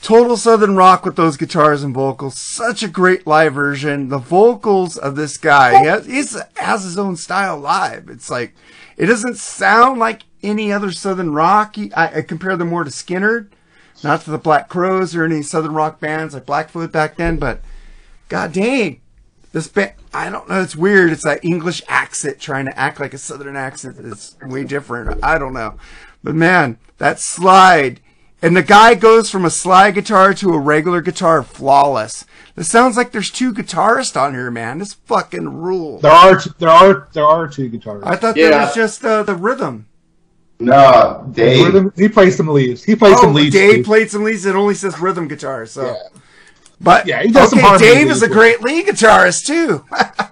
Total 0.00 0.36
Southern 0.36 0.76
rock 0.76 1.04
with 1.04 1.16
those 1.16 1.36
guitars 1.36 1.82
and 1.82 1.92
vocals. 1.92 2.38
Such 2.38 2.84
a 2.84 2.88
great 2.88 3.26
live 3.26 3.54
version. 3.54 4.08
The 4.08 4.18
vocals 4.18 4.96
of 4.96 5.16
this 5.16 5.36
guy, 5.36 5.80
he 5.80 5.86
has, 5.86 6.40
has 6.54 6.84
his 6.84 6.96
own 6.96 7.16
style 7.16 7.58
live. 7.58 8.08
It's 8.08 8.30
like, 8.30 8.54
it 8.96 9.06
doesn't 9.06 9.38
sound 9.38 9.98
like 9.98 10.22
any 10.40 10.72
other 10.72 10.92
Southern 10.92 11.32
rock. 11.32 11.74
I, 11.96 12.18
I 12.18 12.22
compare 12.22 12.56
them 12.56 12.68
more 12.68 12.84
to 12.84 12.90
Skynyrd, 12.90 13.48
not 14.04 14.22
to 14.22 14.30
the 14.30 14.38
Black 14.38 14.68
Crowes 14.68 15.16
or 15.16 15.24
any 15.24 15.42
Southern 15.42 15.74
rock 15.74 15.98
bands 15.98 16.32
like 16.32 16.46
Blackfoot 16.46 16.92
back 16.92 17.16
then, 17.16 17.36
but 17.36 17.60
god 18.28 18.52
dang, 18.52 19.00
this 19.58 19.68
band, 19.68 19.92
I 20.14 20.30
don't 20.30 20.48
know, 20.48 20.60
it's 20.62 20.76
weird. 20.76 21.10
It's 21.10 21.24
that 21.24 21.44
English 21.44 21.82
accent 21.88 22.38
trying 22.40 22.66
to 22.66 22.78
act 22.78 23.00
like 23.00 23.12
a 23.14 23.18
Southern 23.18 23.56
accent. 23.56 23.96
It's 23.98 24.36
way 24.42 24.64
different. 24.64 25.22
I 25.22 25.36
don't 25.38 25.52
know. 25.52 25.74
But 26.22 26.34
man, 26.34 26.78
that 26.98 27.18
slide, 27.20 28.00
and 28.40 28.56
the 28.56 28.62
guy 28.62 28.94
goes 28.94 29.30
from 29.30 29.44
a 29.44 29.50
slide 29.50 29.94
guitar 29.94 30.32
to 30.34 30.50
a 30.54 30.58
regular 30.58 31.00
guitar 31.00 31.42
flawless. 31.42 32.24
This 32.54 32.68
sounds 32.70 32.96
like 32.96 33.12
there's 33.12 33.30
two 33.30 33.52
guitarists 33.52 34.20
on 34.20 34.34
here, 34.34 34.50
man. 34.50 34.78
This 34.78 34.94
fucking 34.94 35.48
rule. 35.60 35.98
there 35.98 36.10
are 36.12 36.40
there 36.58 36.68
are 36.70 37.08
there 37.12 37.26
are 37.26 37.46
two 37.48 37.68
guitarists. 37.70 38.06
I 38.06 38.16
thought 38.16 38.34
there 38.36 38.50
Yeah. 38.50 38.64
was 38.66 38.74
just 38.74 39.04
uh, 39.04 39.22
the 39.24 39.34
rhythm. 39.34 39.86
No, 40.60 41.28
Dave. 41.32 41.66
Rhythm, 41.66 41.92
he 41.96 42.08
plays 42.08 42.36
some 42.36 42.48
leads. 42.48 42.82
He 42.82 42.96
plays 42.96 43.14
Oh, 43.18 43.22
some 43.22 43.34
leads. 43.34 43.54
Dave 43.54 43.76
too. 43.76 43.82
played 43.84 44.10
some 44.10 44.24
leads. 44.24 44.44
It 44.44 44.56
only 44.56 44.74
says 44.74 44.98
rhythm 44.98 45.28
guitar. 45.28 45.66
So, 45.66 45.86
Yeah. 45.86 45.94
But 46.80 47.06
Yeah, 47.06 47.22
he 47.22 47.30
does 47.30 47.52
okay, 47.52 47.78
Dave 47.78 48.10
is 48.10 48.22
a 48.22 48.28
great 48.28 48.60
lead 48.62 48.86
guitarist 48.86 49.46
too. 49.46 49.84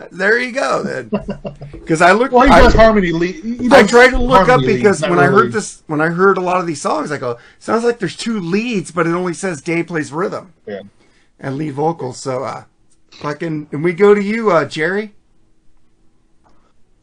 there 0.13 0.39
you 0.39 0.53
go. 0.53 0.83
Then, 0.83 1.09
because 1.73 2.01
I 2.01 2.13
looked. 2.13 2.33
Well, 2.33 2.47
he 2.47 2.51
I- 2.53 2.61
does 2.63 2.75
harmony 2.75 3.13
lead. 3.13 3.73
I 3.73 3.85
tried 3.87 4.11
to 4.11 4.19
look 4.19 4.49
up 4.49 4.61
because 4.61 5.01
when 5.03 5.19
I 5.19 5.25
really. 5.27 5.43
heard 5.45 5.53
this, 5.53 5.83
when 5.87 6.01
I 6.01 6.09
heard 6.09 6.39
a 6.39 6.41
lot 6.41 6.59
of 6.61 6.67
these 6.67 6.81
songs, 6.81 7.11
I 7.11 7.19
go, 7.19 7.39
sounds 7.59 7.85
like 7.85 7.99
there's 7.99 8.17
two 8.17 8.39
leads, 8.41 8.91
but 8.91 9.07
it 9.07 9.11
only 9.11 9.35
says 9.35 9.61
Dave 9.61 9.89
plays 9.89 10.13
rhythm 10.13 10.53
Yeah. 10.67 10.83
and 11.41 11.57
lead 11.57 11.73
vocals. 11.73 12.19
So, 12.19 12.45
uh, 12.45 12.65
fucking, 13.11 13.69
and 13.73 13.83
we 13.83 13.93
go 13.93 14.15
to 14.15 14.23
you, 14.23 14.51
uh, 14.53 14.65
Jerry. 14.67 15.15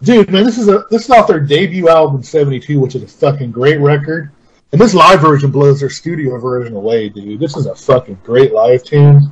dude, 0.01 0.31
man, 0.31 0.43
this 0.45 0.57
is 0.57 0.67
a 0.69 0.85
this 0.89 1.03
is 1.05 1.09
off 1.09 1.27
their 1.27 1.39
debut 1.39 1.89
album 1.89 2.23
'72, 2.23 2.79
which 2.79 2.95
is 2.95 3.03
a 3.03 3.07
fucking 3.07 3.51
great 3.51 3.79
record. 3.79 4.31
And 4.73 4.81
this 4.81 4.95
live 4.95 5.21
version 5.21 5.51
blows 5.51 5.79
their 5.79 5.89
studio 5.91 6.39
version 6.39 6.75
away, 6.75 7.07
dude. 7.07 7.39
This 7.39 7.55
is 7.55 7.67
a 7.67 7.75
fucking 7.75 8.19
great 8.23 8.53
live 8.53 8.83
tune. 8.83 9.31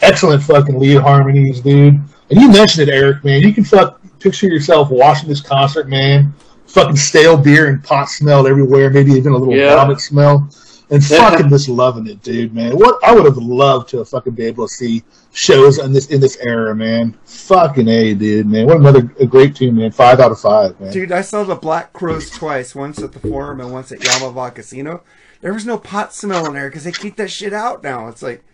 Excellent 0.00 0.42
fucking 0.42 0.80
lead 0.80 0.96
harmonies, 0.98 1.60
dude. 1.60 1.94
And 2.30 2.40
you 2.40 2.50
mentioned 2.50 2.88
it, 2.88 2.92
Eric, 2.92 3.24
man. 3.24 3.40
You 3.42 3.54
can 3.54 3.62
fuck 3.62 4.00
picture 4.18 4.48
yourself 4.48 4.90
watching 4.90 5.28
this 5.28 5.40
concert, 5.40 5.88
man. 5.88 6.34
Fucking 6.66 6.96
stale 6.96 7.36
beer 7.36 7.68
and 7.68 7.84
pot 7.84 8.08
smell 8.08 8.48
everywhere, 8.48 8.90
maybe 8.90 9.12
even 9.12 9.32
a 9.32 9.36
little 9.36 9.54
Yeah. 9.54 9.76
vomit 9.76 10.00
smell. 10.00 10.48
And 10.90 11.04
fucking 11.04 11.48
just 11.50 11.68
loving 11.68 12.08
it, 12.08 12.20
dude, 12.22 12.52
man. 12.52 12.76
What 12.76 12.98
I 13.04 13.14
would 13.14 13.24
have 13.24 13.36
loved 13.36 13.90
to 13.90 14.04
fucking 14.04 14.34
be 14.34 14.44
able 14.46 14.66
to 14.66 14.74
see 14.74 15.04
shows 15.32 15.78
in 15.78 15.92
this 15.92 16.06
in 16.06 16.20
this 16.20 16.36
era, 16.38 16.74
man. 16.74 17.16
Fucking 17.24 17.86
A, 17.86 18.14
dude, 18.14 18.46
man. 18.46 18.66
What 18.66 18.78
another 18.78 19.14
a 19.20 19.26
great 19.26 19.54
tune, 19.54 19.76
man. 19.76 19.92
Five 19.92 20.18
out 20.18 20.32
of 20.32 20.40
five, 20.40 20.78
man. 20.80 20.92
Dude, 20.92 21.12
I 21.12 21.20
saw 21.20 21.44
the 21.44 21.54
Black 21.54 21.92
Crowes 21.92 22.28
twice, 22.30 22.74
once 22.74 23.00
at 23.00 23.12
the 23.12 23.20
Forum 23.20 23.60
and 23.60 23.72
once 23.72 23.92
at 23.92 24.00
Yamava 24.00 24.52
Casino. 24.52 25.04
There 25.40 25.54
was 25.54 25.64
no 25.64 25.78
pot 25.78 26.12
smell 26.12 26.46
in 26.46 26.54
there 26.54 26.68
because 26.68 26.84
they 26.84 26.92
keep 26.92 27.16
that 27.16 27.30
shit 27.30 27.52
out 27.52 27.82
now. 27.82 28.08
It's 28.08 28.22
like, 28.22 28.44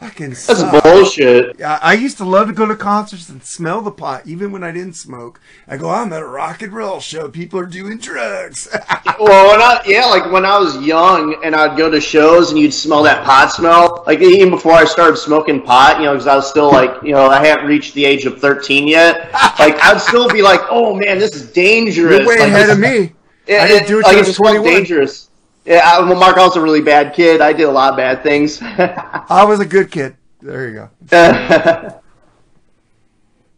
fucking 0.00 0.30
That's 0.30 0.40
sucks. 0.40 0.82
bullshit. 0.82 1.60
I, 1.62 1.78
I 1.82 1.92
used 1.94 2.16
to 2.18 2.24
love 2.24 2.48
to 2.48 2.52
go 2.52 2.66
to 2.66 2.76
concerts 2.76 3.28
and 3.28 3.42
smell 3.42 3.80
the 3.80 3.90
pot, 3.90 4.26
even 4.26 4.52
when 4.52 4.62
I 4.62 4.72
didn't 4.72 4.94
smoke. 4.94 5.40
I 5.66 5.76
go, 5.76 5.90
I'm 5.90 6.12
at 6.12 6.22
a 6.22 6.26
rock 6.26 6.62
and 6.62 6.72
roll 6.72 7.00
show. 7.00 7.28
People 7.28 7.58
are 7.60 7.66
doing 7.66 7.98
drugs. 7.98 8.68
Well, 9.20 9.52
when 9.52 9.60
I, 9.60 9.80
yeah, 9.86 10.06
like 10.06 10.32
when 10.32 10.44
I 10.44 10.58
was 10.58 10.76
young 10.84 11.40
and 11.44 11.54
I'd 11.54 11.78
go 11.78 11.88
to 11.88 12.00
shows 12.00 12.50
and 12.50 12.58
you'd 12.58 12.74
smell 12.74 13.04
that 13.04 13.24
pot 13.24 13.52
smell, 13.52 14.02
like 14.08 14.20
even 14.20 14.50
before 14.50 14.72
I 14.72 14.84
started 14.84 15.16
smoking 15.18 15.62
pot, 15.62 15.98
you 15.98 16.06
know, 16.06 16.12
because 16.14 16.26
I 16.26 16.34
was 16.34 16.50
still 16.50 16.70
like, 16.72 17.00
you 17.02 17.12
know, 17.12 17.28
I 17.28 17.44
hadn't 17.44 17.66
reached 17.66 17.94
the 17.94 18.04
age 18.04 18.26
of 18.26 18.40
13 18.40 18.88
yet. 18.88 19.30
Like, 19.58 19.80
I'd 19.82 20.00
still 20.00 20.28
be 20.28 20.42
like, 20.42 20.60
oh 20.68 20.94
man, 20.96 21.18
this 21.18 21.34
is 21.36 21.52
dangerous. 21.52 21.96
You're 21.96 22.26
way 22.26 22.38
like, 22.40 22.48
ahead 22.48 22.70
of 22.70 22.78
me. 22.80 23.12
It, 23.46 23.60
I 23.60 23.68
didn't 23.68 23.86
do 23.86 24.00
it 24.00 24.02
like, 24.02 24.10
till 24.10 24.16
I 24.16 24.18
was 24.18 24.26
just 24.26 24.42
felt 24.42 24.56
21. 24.56 24.74
dangerous. 24.74 25.30
Yeah, 25.64 25.80
I, 25.82 26.00
well, 26.00 26.18
Mark, 26.18 26.36
I 26.36 26.44
was 26.46 26.56
a 26.56 26.60
really 26.60 26.82
bad 26.82 27.14
kid. 27.14 27.40
I 27.40 27.52
did 27.52 27.62
a 27.64 27.70
lot 27.70 27.90
of 27.92 27.96
bad 27.96 28.22
things. 28.22 28.58
I 28.62 29.44
was 29.48 29.60
a 29.60 29.64
good 29.66 29.90
kid. 29.90 30.16
There 30.42 30.68
you 30.68 30.74
go. 30.74 30.90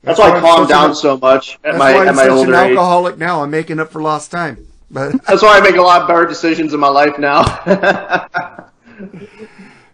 That's 0.03 0.21
why 0.21 0.29
why 0.29 0.31
I 0.31 0.37
I'm 0.37 0.41
calmed 0.43 0.69
such 0.69 0.77
an- 0.77 0.83
down 0.87 0.95
so 0.95 1.17
much 1.19 1.55
at 1.57 1.63
That's 1.65 1.79
my 1.79 1.95
why 1.95 2.03
at 2.03 2.09
I'm 2.09 2.15
such 2.15 2.27
an 2.27 2.31
older 2.33 2.55
age. 2.55 2.71
alcoholic 2.77 3.19
now. 3.19 3.43
I'm 3.43 3.51
making 3.51 3.81
up 3.81 3.91
for 3.91 4.01
lost 4.01 4.31
time. 4.31 4.67
But 4.89 5.21
That's 5.27 5.43
why 5.43 5.59
I 5.59 5.61
make 5.61 5.75
a 5.77 5.83
lot 5.83 6.07
better 6.07 6.27
decisions 6.27 6.73
in 6.75 6.79
my 6.81 6.87
life 6.89 7.19
now. 7.19 7.43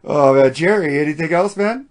oh 0.05 0.35
man, 0.35 0.53
Jerry, 0.55 0.99
anything 0.99 1.33
else, 1.33 1.57
man? 1.57 1.87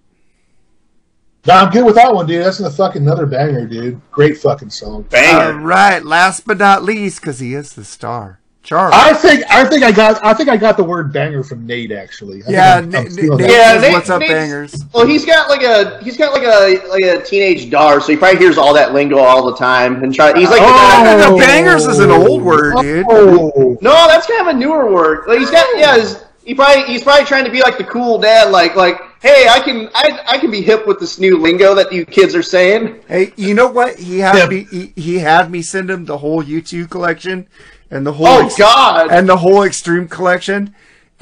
No, 1.47 1.55
I'm 1.55 1.71
good 1.71 1.83
with 1.85 1.95
that 1.95 2.13
one, 2.13 2.27
dude. 2.27 2.45
That's 2.45 2.59
a 2.59 2.69
fucking 2.69 3.01
another 3.01 3.25
banger, 3.25 3.65
dude. 3.65 3.99
Great 4.11 4.37
fucking 4.37 4.69
song. 4.69 4.91
All 4.93 5.01
Banger. 5.03 5.59
right, 5.59 6.05
last 6.05 6.45
but 6.45 6.59
not 6.59 6.83
least, 6.83 7.21
because 7.21 7.39
he 7.39 7.55
is 7.55 7.73
the 7.73 7.83
star, 7.83 8.39
Charles. 8.63 8.93
I 8.95 9.13
think 9.13 9.43
I 9.49 9.65
think 9.65 9.83
I 9.83 9.91
got 9.91 10.23
I 10.23 10.33
think 10.35 10.47
I 10.47 10.55
got 10.55 10.77
the 10.77 10.83
word 10.83 11.11
banger 11.11 11.43
from 11.43 11.65
Nate 11.65 11.91
actually. 11.91 12.43
I 12.43 12.51
yeah, 12.51 12.75
I'm- 12.75 12.83
I'm 12.85 12.89
Na- 12.91 13.09
stealing 13.09 13.39
Nate. 13.39 13.49
Yeah, 13.49 13.79
Nate- 13.81 13.91
what's 13.93 14.09
up, 14.09 14.19
Nate's- 14.19 14.31
bangers? 14.33 14.85
Well, 14.93 15.07
he's 15.07 15.25
got 15.25 15.49
like 15.49 15.63
a 15.63 16.01
he's 16.03 16.15
got 16.15 16.31
like 16.33 16.43
a 16.43 16.87
like 16.87 17.03
a 17.03 17.23
teenage 17.23 17.71
daughter, 17.71 17.99
so 17.99 18.11
he 18.11 18.17
probably 18.17 18.37
hears 18.39 18.57
all 18.59 18.73
that 18.75 18.93
lingo 18.93 19.17
all 19.17 19.45
the 19.49 19.55
time 19.57 20.03
and 20.03 20.13
try. 20.13 20.37
He's 20.37 20.49
like, 20.49 20.61
Oh, 20.63 21.31
the 21.31 21.37
bangers 21.37 21.85
is 21.87 21.99
an 21.99 22.11
old 22.11 22.43
word, 22.43 22.75
dude. 22.81 23.05
Oh, 23.09 23.77
no, 23.81 23.91
that's 24.07 24.27
kind 24.27 24.41
of 24.41 24.47
a 24.55 24.57
newer 24.57 24.91
word. 24.93 25.27
Like 25.27 25.39
he's 25.39 25.51
got 25.51 25.65
yeah, 25.77 25.97
he's, 25.97 26.23
he 26.45 26.53
probably 26.53 26.83
he's 26.83 27.03
probably 27.03 27.25
trying 27.25 27.45
to 27.45 27.51
be 27.51 27.61
like 27.61 27.77
the 27.79 27.83
cool 27.83 28.19
dad, 28.19 28.51
like 28.51 28.75
like 28.75 28.99
hey, 29.23 29.47
I 29.49 29.59
can 29.59 29.89
I, 29.95 30.19
I 30.27 30.37
can 30.37 30.51
be 30.51 30.61
hip 30.61 30.85
with 30.85 30.99
this 30.99 31.19
new 31.19 31.37
lingo 31.39 31.73
that 31.75 31.91
you 31.91 32.05
kids 32.05 32.35
are 32.35 32.43
saying. 32.43 32.99
Hey, 33.07 33.33
you 33.37 33.55
know 33.55 33.67
what? 33.67 33.97
He 33.97 34.19
had 34.19 34.35
Yeah. 34.37 34.45
me. 34.47 34.67
He, 34.69 34.93
he 34.95 35.17
had 35.19 35.49
me 35.49 35.63
send 35.63 35.89
him 35.89 36.05
the 36.05 36.19
whole 36.19 36.43
YouTube 36.43 36.89
collection 36.91 37.47
and 37.91 38.05
the 38.07 38.13
whole 38.13 38.27
Oh 38.27 38.45
ex- 38.45 38.57
God! 38.57 39.09
and 39.11 39.27
the 39.29 39.37
whole 39.37 39.63
Extreme 39.63 40.07
collection. 40.07 40.73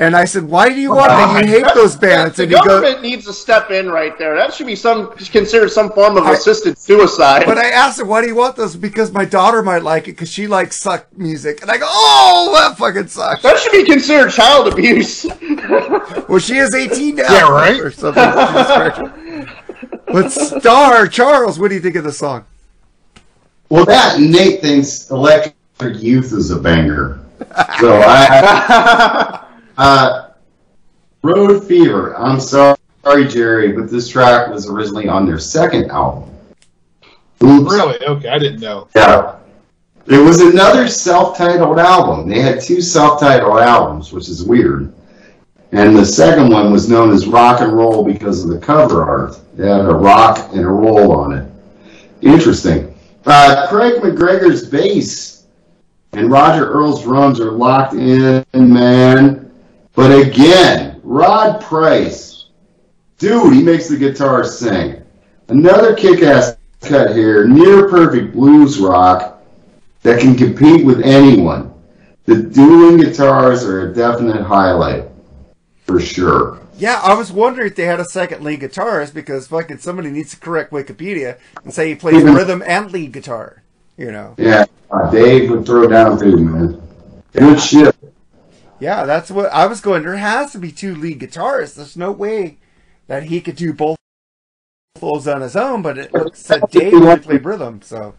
And 0.01 0.15
I 0.15 0.23
said, 0.23 0.43
"Why 0.45 0.69
do 0.69 0.75
you 0.75 0.91
want 0.91 1.09
that? 1.09 1.35
Oh, 1.35 1.39
you 1.41 1.45
hate 1.47 1.73
those 1.75 1.97
bands." 1.97 2.37
the 2.37 2.43
And 2.43 2.51
he 2.53 2.57
goes, 2.57 2.65
government 2.65 3.01
needs 3.01 3.25
to 3.25 3.33
step 3.33 3.69
in 3.69 3.89
right 3.89 4.17
there. 4.17 4.33
That 4.37 4.53
should 4.53 4.65
be 4.67 4.75
some 4.77 5.11
considered 5.17 5.71
some 5.71 5.91
form 5.91 6.15
of 6.15 6.23
I- 6.23 6.35
assisted 6.35 6.77
suicide. 6.77 7.43
But 7.45 7.57
I 7.57 7.67
asked 7.69 7.99
him, 7.99 8.07
"Why 8.07 8.21
do 8.21 8.27
you 8.27 8.35
want 8.35 8.55
those?" 8.55 8.77
Because 8.77 9.11
my 9.11 9.25
daughter 9.25 9.61
might 9.61 9.83
like 9.83 10.03
it 10.07 10.11
because 10.11 10.29
she 10.29 10.47
likes 10.47 10.77
suck 10.79 11.05
music. 11.17 11.61
And 11.61 11.69
I 11.69 11.77
go, 11.77 11.85
"Oh, 11.89 12.49
that 12.55 12.77
fucking 12.77 13.07
sucks." 13.07 13.41
that 13.43 13.59
should 13.59 13.73
be 13.73 13.83
considered 13.83 14.31
child 14.31 14.71
abuse. 14.71 15.25
Well, 16.29 16.39
she 16.39 16.57
is 16.57 16.73
18 16.75 17.15
now. 17.15 17.23
Yeah, 17.23 17.49
right? 17.49 17.79
Or 17.79 17.89
something. 17.91 18.23
but 20.07 20.29
Star 20.29 21.07
Charles, 21.07 21.57
what 21.59 21.69
do 21.69 21.75
you 21.75 21.81
think 21.81 21.95
of 21.95 22.03
the 22.03 22.11
song? 22.11 22.45
Well, 23.69 23.83
that 23.85 24.19
Nate 24.19 24.61
thinks 24.61 25.09
Electric 25.09 25.55
Youth 25.81 26.33
is 26.33 26.51
a 26.51 26.59
banger. 26.59 27.19
So 27.79 28.01
I, 28.03 29.45
uh, 29.77 30.31
Road 31.23 31.63
Fever. 31.63 32.17
I'm 32.17 32.39
sorry, 32.39 32.75
Jerry, 33.27 33.71
but 33.71 33.89
this 33.89 34.09
track 34.09 34.49
was 34.49 34.69
originally 34.69 35.07
on 35.07 35.25
their 35.25 35.39
second 35.39 35.89
album. 35.89 36.29
Oops. 37.41 37.71
really? 37.71 37.97
Okay, 38.05 38.27
I 38.27 38.37
didn't 38.37 38.59
know. 38.59 38.89
Yeah. 38.93 39.37
It 40.07 40.17
was 40.17 40.41
another 40.41 40.89
self-titled 40.89 41.79
album. 41.79 42.27
They 42.27 42.41
had 42.41 42.61
two 42.61 42.81
self-titled 42.81 43.59
albums, 43.59 44.11
which 44.11 44.27
is 44.27 44.43
weird. 44.43 44.93
And 45.71 45.95
the 45.95 46.05
second 46.05 46.49
one 46.49 46.73
was 46.73 46.89
known 46.89 47.11
as 47.11 47.27
Rock 47.27 47.61
and 47.61 47.71
Roll 47.71 48.03
because 48.03 48.43
of 48.43 48.49
the 48.49 48.59
cover 48.59 49.03
art. 49.03 49.39
It 49.57 49.65
had 49.65 49.85
a 49.85 49.93
rock 49.93 50.49
and 50.51 50.65
a 50.65 50.67
roll 50.67 51.11
on 51.13 51.33
it. 51.33 51.49
Interesting. 52.21 52.93
Uh, 53.25 53.67
Craig 53.69 54.03
MacGregor's 54.03 54.67
bass 54.67 55.38
and 56.13 56.31
Roger 56.31 56.69
Earl's 56.71 57.03
drums 57.03 57.39
are 57.39 57.51
locked 57.51 57.93
in, 57.93 58.45
man. 58.53 59.51
But 59.93 60.11
again, 60.11 60.99
Rod 61.03 61.61
Price, 61.61 62.45
dude, 63.17 63.53
he 63.53 63.63
makes 63.63 63.89
the 63.89 63.97
guitar 63.97 64.43
sing. 64.43 65.01
Another 65.47 65.95
kick-ass 65.95 66.57
cut 66.81 67.15
here, 67.15 67.47
near 67.47 67.89
perfect 67.89 68.33
blues 68.33 68.79
rock 68.79 69.41
that 70.03 70.19
can 70.19 70.35
compete 70.35 70.85
with 70.85 71.01
anyone. 71.01 71.73
The 72.25 72.43
dueling 72.43 72.97
guitars 72.97 73.63
are 73.63 73.89
a 73.89 73.93
definite 73.93 74.43
highlight, 74.43 75.05
for 75.85 75.99
sure. 75.99 76.59
Yeah, 76.77 77.01
I 77.03 77.13
was 77.13 77.31
wondering 77.31 77.67
if 77.67 77.75
they 77.75 77.85
had 77.85 77.99
a 77.99 78.05
second 78.05 78.43
lead 78.43 78.61
guitarist 78.61 79.13
because 79.13 79.47
fucking 79.47 79.79
somebody 79.79 80.11
needs 80.11 80.31
to 80.31 80.37
correct 80.37 80.71
Wikipedia 80.71 81.37
and 81.63 81.73
say 81.73 81.89
he 81.89 81.95
plays 81.95 82.23
rhythm 82.23 82.63
and 82.65 82.91
lead 82.91 83.11
guitar. 83.11 83.58
You 83.99 84.13
know. 84.13 84.33
Yeah, 84.37 84.65
uh, 84.89 85.11
Dave 85.11 85.49
would 85.49 85.65
throw 85.65 85.85
down 85.85 86.17
too, 86.17 86.37
man. 86.37 86.81
Good 87.33 87.59
shit. 87.59 87.93
Yeah, 88.79 89.03
that's 89.03 89.29
what 89.29 89.51
I 89.51 89.67
was 89.67 89.81
going. 89.81 90.03
There 90.03 90.15
has 90.15 90.53
to 90.53 90.57
be 90.57 90.71
two 90.71 90.95
lead 90.95 91.19
guitarists. 91.19 91.75
There's 91.75 91.97
no 91.97 92.09
way 92.13 92.59
that 93.07 93.23
he 93.23 93.41
could 93.41 93.57
do 93.57 93.73
both 93.73 93.97
those 95.01 95.27
on 95.27 95.41
his 95.41 95.57
own. 95.57 95.81
But 95.81 95.97
it 95.97 96.13
looks 96.13 96.43
that 96.43 96.71
Dave 96.71 96.93
only 96.93 97.19
played 97.19 97.43
rhythm. 97.43 97.81
So 97.81 98.15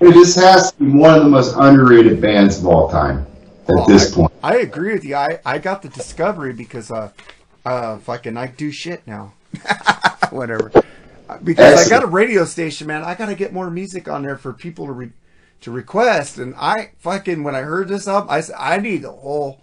It 0.00 0.12
just 0.12 0.36
has 0.38 0.72
to 0.72 0.78
be 0.78 0.90
one 0.90 1.16
of 1.16 1.24
the 1.24 1.30
most 1.30 1.56
underrated 1.56 2.20
bands 2.20 2.58
of 2.58 2.66
all 2.66 2.90
time 2.90 3.26
at 3.70 3.86
this 3.86 4.14
point. 4.14 4.32
I 4.42 4.56
agree 4.56 4.92
with 4.92 5.04
you. 5.04 5.16
I, 5.16 5.40
I 5.46 5.56
got 5.56 5.80
the 5.80 5.88
discovery 5.88 6.52
because 6.52 6.90
uh 6.90 7.10
uh 7.64 7.96
fucking 7.98 8.36
I 8.36 8.48
do 8.48 8.70
shit 8.70 9.06
now. 9.06 9.32
Whatever. 10.30 10.70
Because 11.42 11.86
I 11.86 11.88
got 11.88 12.02
a 12.02 12.06
radio 12.06 12.44
station, 12.44 12.86
man. 12.86 13.02
I 13.02 13.14
gotta 13.14 13.34
get 13.34 13.54
more 13.54 13.70
music 13.70 14.08
on 14.08 14.22
there 14.22 14.36
for 14.36 14.52
people 14.52 14.84
to 14.84 14.92
re- 14.92 15.12
to 15.62 15.70
request. 15.70 16.38
And 16.38 16.54
I 16.56 16.90
fucking 16.98 17.42
when 17.42 17.54
I 17.54 17.60
heard 17.62 17.88
this 17.88 18.06
up, 18.06 18.26
I 18.30 18.40
said 18.40 18.56
I 18.58 18.78
need 18.78 19.02
the 19.02 19.12
whole 19.12 19.60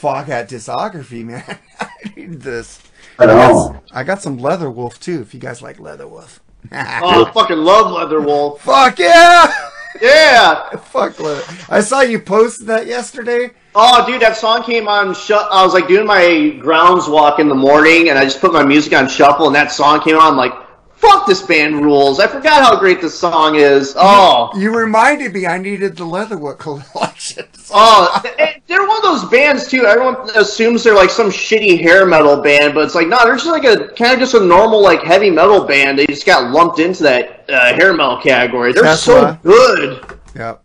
Foghat 0.00 0.48
discography, 0.48 1.24
man. 1.26 1.58
I 1.80 1.88
need 2.16 2.40
this. 2.40 2.80
Right 3.18 3.28
on. 3.28 3.80
I 3.92 4.02
got 4.04 4.22
some 4.22 4.38
Leatherwolf 4.38 4.98
too. 4.98 5.20
If 5.20 5.34
you 5.34 5.40
guys 5.40 5.62
like 5.62 5.78
Leatherwolf. 5.78 6.38
oh, 6.72 7.26
I 7.26 7.30
fucking 7.34 7.58
love 7.58 7.86
Leatherwolf. 7.86 8.58
Fuck 8.60 8.98
yeah! 8.98 9.52
Yeah. 10.00 10.70
Fuck 10.76 11.20
Leather. 11.20 11.44
I 11.68 11.82
saw 11.82 12.00
you 12.00 12.18
posted 12.18 12.66
that 12.68 12.86
yesterday. 12.86 13.50
Oh, 13.74 14.04
dude, 14.06 14.22
that 14.22 14.38
song 14.38 14.62
came 14.62 14.88
on. 14.88 15.14
Sh- 15.14 15.32
I 15.32 15.62
was 15.64 15.74
like 15.74 15.86
doing 15.86 16.06
my 16.06 16.56
grounds 16.60 17.08
walk 17.08 17.38
in 17.38 17.48
the 17.48 17.54
morning, 17.54 18.08
and 18.08 18.18
I 18.18 18.24
just 18.24 18.40
put 18.40 18.54
my 18.54 18.64
music 18.64 18.94
on 18.94 19.06
shuffle, 19.06 19.46
and 19.48 19.54
that 19.54 19.70
song 19.70 20.00
came 20.00 20.16
on. 20.16 20.32
I'm 20.32 20.36
like, 20.38 20.54
fuck, 21.02 21.26
this 21.26 21.42
band 21.42 21.84
rules. 21.84 22.20
I 22.20 22.28
forgot 22.28 22.62
how 22.62 22.78
great 22.78 23.00
this 23.00 23.18
song 23.18 23.56
is. 23.56 23.94
Oh, 23.96 24.50
You 24.56 24.74
reminded 24.74 25.34
me 25.34 25.46
I 25.46 25.58
needed 25.58 25.96
the 25.96 26.04
Leatherwolf 26.04 26.58
collection. 26.58 27.44
oh, 27.72 28.22
they're 28.68 28.86
one 28.86 28.96
of 28.98 29.02
those 29.02 29.24
bands 29.28 29.68
too. 29.68 29.84
Everyone 29.84 30.16
assumes 30.36 30.84
they're 30.84 30.94
like 30.94 31.10
some 31.10 31.28
shitty 31.28 31.80
hair 31.80 32.06
metal 32.06 32.40
band, 32.40 32.74
but 32.74 32.84
it's 32.84 32.94
like 32.94 33.08
no, 33.08 33.18
they're 33.24 33.34
just 33.34 33.46
like 33.46 33.64
a 33.64 33.88
kind 33.94 34.14
of 34.14 34.20
just 34.20 34.34
a 34.34 34.40
normal 34.40 34.80
like 34.80 35.02
heavy 35.02 35.30
metal 35.30 35.66
band. 35.66 35.98
They 35.98 36.06
just 36.06 36.24
got 36.24 36.50
lumped 36.52 36.78
into 36.78 37.02
that 37.02 37.44
uh, 37.50 37.74
hair 37.74 37.92
metal 37.92 38.18
category. 38.18 38.72
They're 38.72 38.84
Tesla. 38.84 39.38
so 39.42 39.50
good. 39.50 40.18
Yep. 40.36 40.62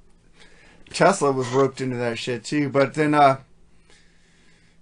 Tesla 0.92 1.32
was 1.32 1.48
roped 1.50 1.82
into 1.82 1.98
that 1.98 2.18
shit 2.18 2.44
too, 2.44 2.70
but 2.70 2.94
then 2.94 3.14
uh 3.14 3.38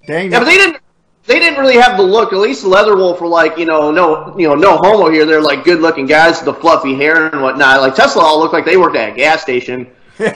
dang 0.05 0.31
Yeah, 0.31 0.39
but 0.39 0.45
they 0.45 0.57
didn't. 0.57 0.81
They 1.27 1.39
didn't 1.39 1.59
really 1.59 1.77
have 1.77 1.97
the 1.97 2.03
look. 2.03 2.33
At 2.33 2.39
least 2.39 2.63
Leatherwolf 2.63 3.19
were 3.19 3.27
like, 3.27 3.57
you 3.57 3.65
know, 3.65 3.89
no, 3.91 4.37
you 4.37 4.47
know, 4.47 4.53
no 4.53 4.77
homo 4.77 5.09
here. 5.09 5.25
They're 5.25 5.41
like 5.41 5.63
good-looking 5.63 6.05
guys 6.05 6.37
with 6.37 6.45
the 6.45 6.53
fluffy 6.53 6.95
hair 6.95 7.27
and 7.27 7.41
whatnot. 7.41 7.81
Like 7.81 7.95
Tesla 7.95 8.23
all 8.23 8.39
looked 8.39 8.53
like 8.53 8.65
they 8.65 8.77
worked 8.77 8.95
at 8.95 9.13
a 9.13 9.15
gas 9.15 9.41
station. 9.41 9.87
For 10.15 10.27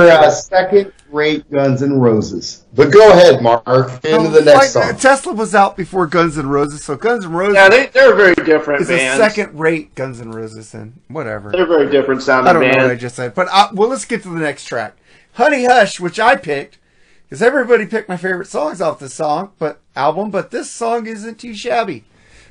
uh, 0.00 0.30
second 0.30 0.92
rate 1.10 1.50
Guns 1.50 1.82
N' 1.82 1.98
Roses. 1.98 2.64
But 2.74 2.92
go 2.92 3.10
ahead, 3.12 3.42
Mark. 3.42 4.04
Into 4.04 4.28
the 4.28 4.42
next 4.44 4.74
Like, 4.74 4.84
song. 4.88 4.96
Tesla 4.98 5.32
was 5.32 5.54
out 5.54 5.76
before 5.76 6.06
Guns 6.06 6.36
N' 6.36 6.48
Roses, 6.48 6.84
so 6.84 6.96
Guns 6.96 7.24
N' 7.24 7.32
Roses 7.32 7.54
yeah, 7.54 7.68
they 7.70 7.86
they're 7.86 8.14
very 8.14 8.34
different 8.34 8.82
is 8.82 8.90
a 8.90 9.16
second 9.16 9.58
rate 9.58 9.94
Guns 9.94 10.20
N' 10.20 10.32
Roses 10.32 10.74
and 10.74 11.00
whatever. 11.08 11.50
They're 11.50 11.66
very 11.66 11.90
different 11.90 12.22
sounding 12.22 12.50
I 12.50 12.52
don't 12.52 12.62
know 12.62 12.82
what 12.82 12.90
I 12.90 12.96
just 12.96 13.16
said, 13.16 13.34
but 13.34 13.48
uh, 13.50 13.68
well, 13.72 13.88
let's 13.88 14.04
get 14.04 14.22
to 14.24 14.28
the 14.28 14.40
next 14.40 14.64
track, 14.64 14.96
"Honey 15.32 15.64
Hush," 15.64 15.98
which 15.98 16.20
I 16.20 16.36
picked 16.36 16.78
because 17.28 17.42
everybody 17.42 17.84
picked 17.84 18.08
my 18.08 18.16
favorite 18.16 18.48
songs 18.48 18.80
off 18.80 18.98
the 18.98 19.08
song, 19.08 19.52
but 19.58 19.80
album. 19.94 20.30
But 20.30 20.50
this 20.50 20.70
song 20.70 21.06
isn't 21.06 21.38
too 21.38 21.54
shabby. 21.54 22.04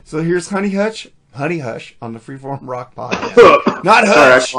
So 0.03 0.21
here's 0.21 0.49
"Honey 0.49 0.71
Hush," 0.71 1.07
"Honey 1.33 1.59
Hush" 1.59 1.95
on 2.01 2.13
the 2.13 2.19
Freeform 2.19 2.59
Rock 2.61 2.93
podcast. 2.95 3.83
Not 3.83 4.07
Hush. 4.07 4.53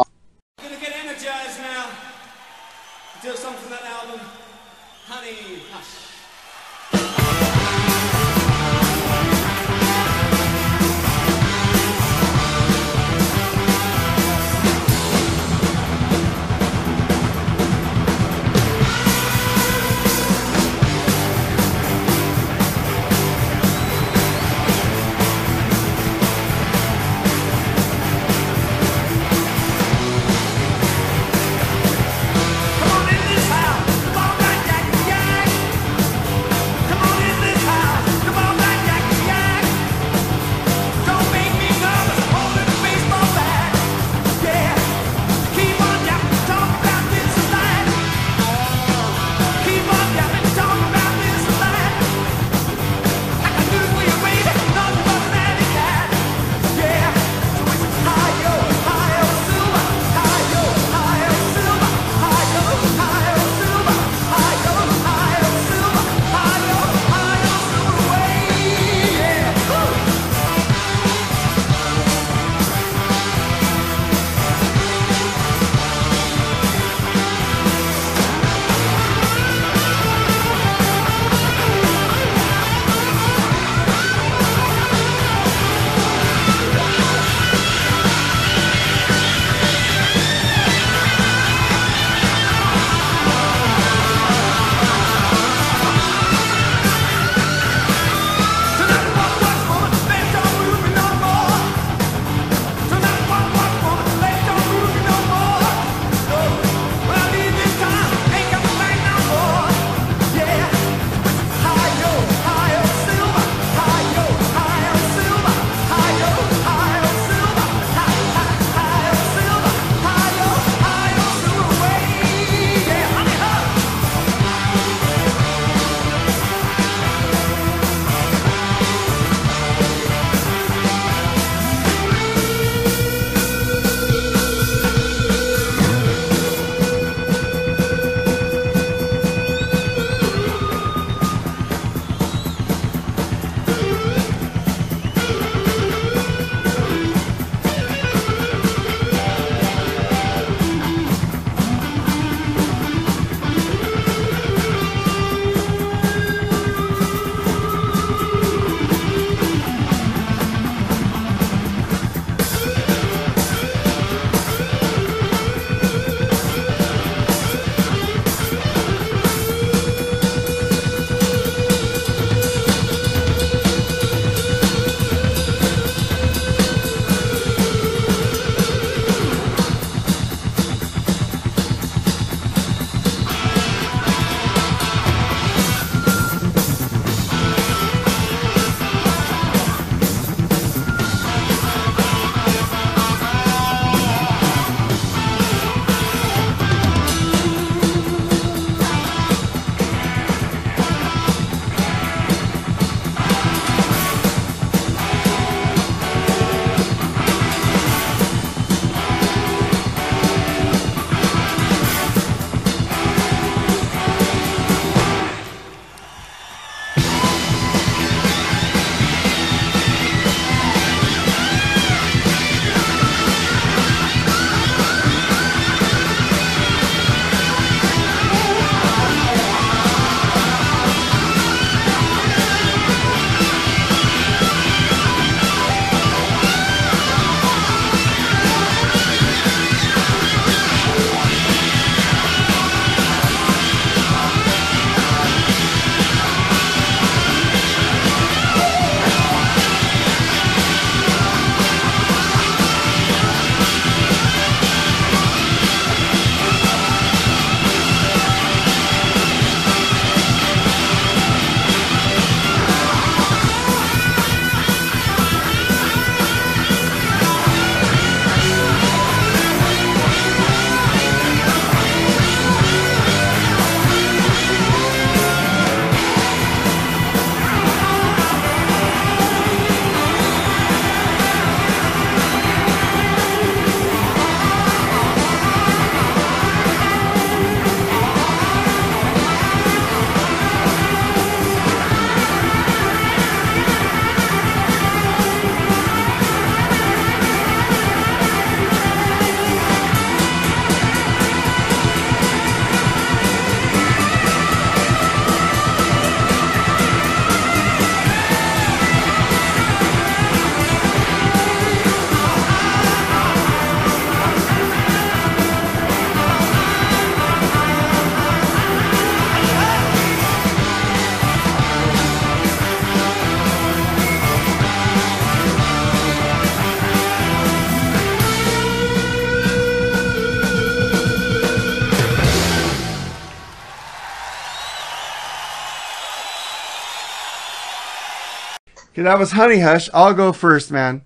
Okay, 338.98 339.04
that 339.04 339.20
was 339.20 339.30
Honey 339.30 339.60
Hush. 339.60 339.88
I'll 339.94 340.12
go 340.12 340.32
first, 340.32 340.72
man. 340.72 341.02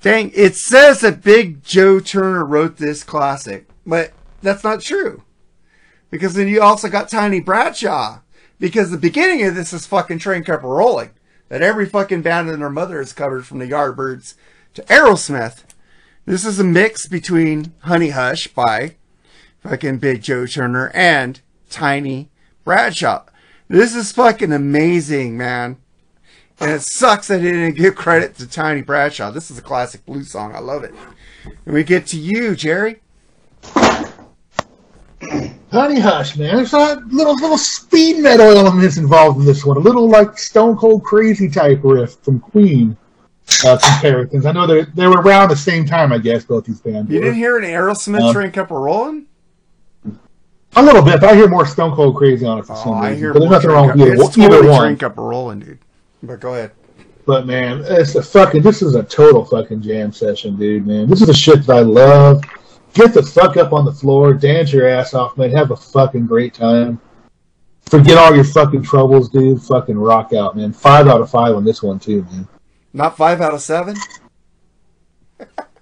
Dang, 0.00 0.30
it 0.32 0.54
says 0.54 1.00
that 1.00 1.24
Big 1.24 1.64
Joe 1.64 1.98
Turner 1.98 2.44
wrote 2.44 2.76
this 2.76 3.02
classic, 3.02 3.66
but 3.84 4.12
that's 4.42 4.62
not 4.62 4.80
true. 4.80 5.24
Because 6.08 6.34
then 6.34 6.46
you 6.46 6.62
also 6.62 6.88
got 6.88 7.08
Tiny 7.08 7.40
Bradshaw. 7.40 8.20
Because 8.60 8.92
the 8.92 8.96
beginning 8.96 9.44
of 9.44 9.56
this 9.56 9.72
is 9.72 9.86
fucking 9.86 10.20
Train 10.20 10.44
Kept 10.44 10.62
Rolling. 10.62 11.10
That 11.48 11.62
every 11.62 11.84
fucking 11.84 12.22
band 12.22 12.48
and 12.48 12.62
their 12.62 12.70
mother 12.70 12.98
has 12.98 13.12
covered 13.12 13.44
from 13.44 13.58
the 13.58 13.66
Yardbirds 13.66 14.34
to 14.74 14.82
Aerosmith. 14.82 15.64
This 16.26 16.44
is 16.44 16.60
a 16.60 16.64
mix 16.64 17.08
between 17.08 17.72
Honey 17.80 18.10
Hush 18.10 18.46
by 18.46 18.94
fucking 19.64 19.98
Big 19.98 20.22
Joe 20.22 20.46
Turner 20.46 20.92
and 20.94 21.40
Tiny 21.70 22.30
Bradshaw. 22.62 23.24
This 23.66 23.96
is 23.96 24.12
fucking 24.12 24.52
amazing, 24.52 25.36
man. 25.36 25.78
And 26.60 26.70
it 26.72 26.82
sucks 26.82 27.28
that 27.28 27.40
he 27.40 27.50
didn't 27.52 27.76
give 27.76 27.94
credit 27.94 28.36
to 28.38 28.46
Tiny 28.48 28.82
Bradshaw. 28.82 29.30
This 29.30 29.50
is 29.50 29.58
a 29.58 29.62
classic 29.62 30.04
blues 30.06 30.30
song. 30.30 30.54
I 30.54 30.58
love 30.58 30.82
it. 30.84 30.92
And 31.64 31.74
we 31.74 31.84
get 31.84 32.06
to 32.08 32.18
you, 32.18 32.56
Jerry. 32.56 33.00
Honey 35.70 36.00
Hush, 36.00 36.36
man. 36.36 36.56
There's 36.56 36.72
a 36.72 37.02
little 37.10 37.34
little 37.34 37.58
speed 37.58 38.18
metal 38.20 38.46
elements 38.56 38.96
involved 38.96 39.38
in 39.40 39.44
this 39.44 39.64
one. 39.64 39.76
A 39.76 39.80
little 39.80 40.08
like 40.08 40.38
Stone 40.38 40.76
Cold 40.76 41.04
Crazy 41.04 41.48
type 41.48 41.80
riff 41.82 42.14
from 42.22 42.40
Queen 42.40 42.96
uh, 43.66 43.76
comparisons. 43.82 44.46
I 44.46 44.52
know 44.52 44.66
they 44.66 44.84
they 44.94 45.06
were 45.06 45.20
around 45.20 45.50
the 45.50 45.56
same 45.56 45.84
time, 45.84 46.12
I 46.12 46.18
guess. 46.18 46.44
Both 46.44 46.64
these 46.66 46.80
bands. 46.80 47.10
You 47.10 47.18
were. 47.18 47.24
didn't 47.24 47.38
hear 47.38 47.58
an 47.58 47.64
Aerosmith 47.64 48.20
Um, 48.28 48.32
train 48.32 48.50
kept 48.52 48.70
rolling? 48.70 49.26
a 50.76 50.82
little 50.82 51.02
bit, 51.02 51.20
but 51.20 51.30
I 51.30 51.34
hear 51.34 51.48
more 51.48 51.66
Stone 51.66 51.94
Cold 51.96 52.16
Crazy 52.16 52.46
on 52.46 52.58
it 52.58 52.66
for 52.66 52.74
Oh, 52.74 52.82
some 52.84 52.94
I 52.94 53.08
reason. 53.10 53.18
hear 53.18 53.32
but 53.32 53.40
there's 53.40 53.50
more 53.50 53.58
nothing 53.58 53.70
wrong 53.70 53.88
with 53.88 54.00
either, 54.00 54.14
It's 54.14 54.38
either 54.38 54.48
totally 54.48 54.68
one. 54.70 54.80
train 54.80 54.96
kept 54.98 55.16
rolling, 55.16 55.58
dude. 55.60 55.78
But 56.22 56.40
go 56.40 56.54
ahead. 56.54 56.72
But 57.26 57.46
man, 57.46 57.82
it's 57.86 58.14
a 58.14 58.22
fucking. 58.22 58.62
This 58.62 58.80
is 58.82 58.94
a 58.94 59.02
total 59.02 59.44
fucking 59.44 59.82
jam 59.82 60.12
session, 60.12 60.56
dude. 60.56 60.86
Man, 60.86 61.08
this 61.08 61.20
is 61.20 61.26
the 61.26 61.34
shit 61.34 61.66
that 61.66 61.76
I 61.76 61.80
love. 61.80 62.42
Get 62.94 63.12
the 63.12 63.22
fuck 63.22 63.56
up 63.58 63.72
on 63.72 63.84
the 63.84 63.92
floor, 63.92 64.32
dance 64.32 64.72
your 64.72 64.88
ass 64.88 65.12
off, 65.14 65.36
man. 65.36 65.50
Have 65.52 65.70
a 65.70 65.76
fucking 65.76 66.26
great 66.26 66.54
time. 66.54 67.00
Forget 67.82 68.18
all 68.18 68.34
your 68.34 68.44
fucking 68.44 68.82
troubles, 68.82 69.28
dude. 69.28 69.62
Fucking 69.62 69.96
rock 69.98 70.32
out, 70.32 70.56
man. 70.56 70.72
Five 70.72 71.06
out 71.06 71.20
of 71.20 71.30
five 71.30 71.54
on 71.54 71.64
this 71.64 71.82
one 71.82 71.98
too, 71.98 72.22
man. 72.30 72.48
Not 72.94 73.16
five 73.16 73.40
out 73.40 73.54
of 73.54 73.60
seven? 73.60 73.94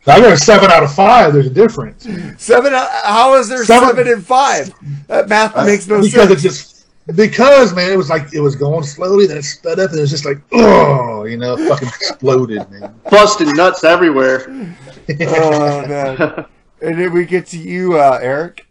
I 0.08 0.20
got 0.20 0.32
a 0.32 0.36
seven 0.36 0.70
out 0.70 0.82
of 0.84 0.94
five. 0.94 1.32
There's 1.32 1.46
a 1.46 1.50
difference 1.50 2.06
Seven? 2.40 2.72
Uh, 2.74 2.86
how 3.04 3.34
is 3.36 3.48
there 3.48 3.64
Seven- 3.64 3.88
seven, 3.88 4.08
and 4.12 4.24
five? 4.24 4.72
That 5.08 5.28
math 5.28 5.56
uh, 5.56 5.64
makes 5.64 5.86
no 5.88 6.00
because 6.00 6.28
sense. 6.28 6.44
it 6.44 6.48
just 6.48 6.75
because 7.14 7.74
man, 7.74 7.92
it 7.92 7.96
was 7.96 8.10
like 8.10 8.32
it 8.34 8.40
was 8.40 8.56
going 8.56 8.82
slowly, 8.82 9.26
then 9.26 9.38
it 9.38 9.44
sped 9.44 9.78
up, 9.78 9.90
and 9.90 9.98
it 9.98 10.02
was 10.02 10.10
just 10.10 10.24
like 10.24 10.38
oh, 10.52 11.24
you 11.24 11.36
know, 11.36 11.56
fucking 11.56 11.88
exploded, 11.88 12.68
man. 12.70 12.94
Busting 13.10 13.52
nuts 13.52 13.84
everywhere. 13.84 14.46
oh, 15.20 15.86
man. 15.86 16.46
And 16.82 17.00
then 17.00 17.14
we 17.14 17.24
get 17.24 17.46
to 17.48 17.58
you, 17.58 17.98
uh, 17.98 18.18
Eric. 18.20 18.66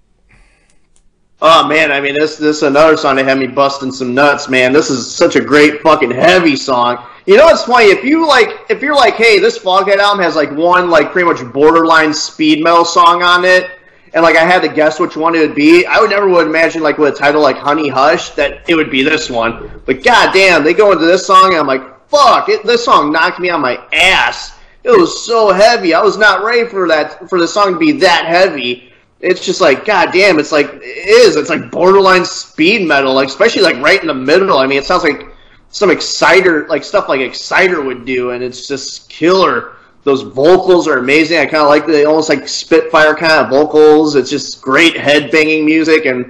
Oh 1.42 1.68
man, 1.68 1.92
I 1.92 2.00
mean 2.00 2.14
this 2.14 2.38
this 2.38 2.58
is 2.58 2.64
another 2.64 2.96
song 2.96 3.18
that 3.18 3.26
had 3.26 3.38
me 3.38 3.48
busting 3.48 3.92
some 3.92 4.14
nuts, 4.14 4.48
man. 4.48 4.72
This 4.72 4.90
is 4.90 5.14
such 5.14 5.36
a 5.36 5.42
great 5.42 5.82
fucking 5.82 6.12
heavy 6.12 6.56
song. 6.56 7.06
You 7.26 7.36
know 7.38 7.46
what's 7.46 7.64
funny? 7.64 7.88
If 7.88 8.06
you 8.06 8.26
like 8.26 8.66
if 8.70 8.82
you're 8.82 8.96
like, 8.96 9.16
hey, 9.16 9.40
this 9.40 9.60
Foghat 9.60 9.98
album 9.98 10.24
has 10.24 10.36
like 10.36 10.52
one 10.52 10.90
like 10.90 11.12
pretty 11.12 11.28
much 11.28 11.44
borderline 11.52 12.14
speed 12.14 12.64
metal 12.64 12.86
song 12.86 13.22
on 13.22 13.44
it, 13.44 13.70
and 14.16 14.24
like 14.24 14.38
I 14.38 14.46
had 14.46 14.62
to 14.62 14.70
guess 14.70 15.00
which 15.00 15.16
one 15.16 15.36
it 15.36 15.40
would 15.40 15.56
be, 15.56 15.86
I 15.86 16.00
would 16.00 16.10
never 16.10 16.28
would 16.28 16.48
imagine 16.48 16.82
like 16.82 16.98
with 16.98 17.14
a 17.14 17.18
title 17.18 17.42
like 17.42 17.58
Honey 17.58 17.90
Hush 17.90 18.30
that 18.32 18.68
it 18.68 18.76
would 18.76 18.90
be 18.90 19.04
this 19.04 19.30
one. 19.30 19.82
But 19.86 20.04
goddamn, 20.04 20.64
they 20.64 20.74
go 20.74 20.94
into 20.94 21.06
this 21.06 21.28
song 21.28 21.50
and 21.50 21.58
I'm 21.58 21.68
like, 21.68 22.10
fuck, 22.10 22.48
it, 22.50 22.64
this 22.64 22.86
song 22.86 23.12
knocked 23.12 23.40
me 23.40 23.50
on 23.50 23.62
my 23.62 23.78
ass. 23.94 24.58
It 24.84 24.92
was 24.92 25.26
so 25.26 25.52
heavy. 25.52 25.94
I 25.94 26.02
was 26.02 26.18
not 26.18 26.44
ready 26.44 26.68
for 26.68 26.88
that 26.88 27.30
for 27.30 27.40
the 27.40 27.48
song 27.48 27.74
to 27.74 27.80
be 27.80 27.92
that 27.92 28.26
heavy 28.26 28.94
it's 29.22 29.44
just 29.44 29.62
like 29.62 29.86
god 29.86 30.12
damn 30.12 30.40
it's 30.40 30.52
like 30.52 30.68
it 30.74 30.84
is 30.84 31.36
it's 31.36 31.50
like 31.50 31.72
borderline 31.72 32.26
speed 32.26 32.86
metal 32.86 33.14
like 33.14 33.30
especially 33.30 33.62
like 33.62 33.78
right 33.78 34.02
in 34.02 34.08
the 34.08 34.14
middle 34.14 34.58
i 34.58 34.68
mean 34.68 34.78
it 34.78 34.84
sounds 34.84 35.04
like 35.04 35.28
some 35.70 35.90
exciter 35.90 36.68
like 36.68 36.84
stuff 36.84 37.08
like 37.08 37.22
exciter 37.22 37.82
would 37.82 38.06
do 38.06 38.32
and 38.32 38.44
it's 38.44 38.68
just 38.68 39.10
killer 39.10 39.78
those 40.06 40.22
vocals 40.22 40.88
are 40.88 41.00
amazing 41.00 41.38
i 41.38 41.46
kind 41.46 41.62
of 41.62 41.68
like 41.68 41.86
the 41.86 42.06
almost 42.06 42.30
like 42.30 42.48
spitfire 42.48 43.14
kind 43.14 43.34
of 43.34 43.50
vocals 43.50 44.16
it's 44.16 44.30
just 44.30 44.62
great 44.62 44.96
head 44.96 45.30
banging 45.30 45.66
music 45.66 46.06
and 46.06 46.26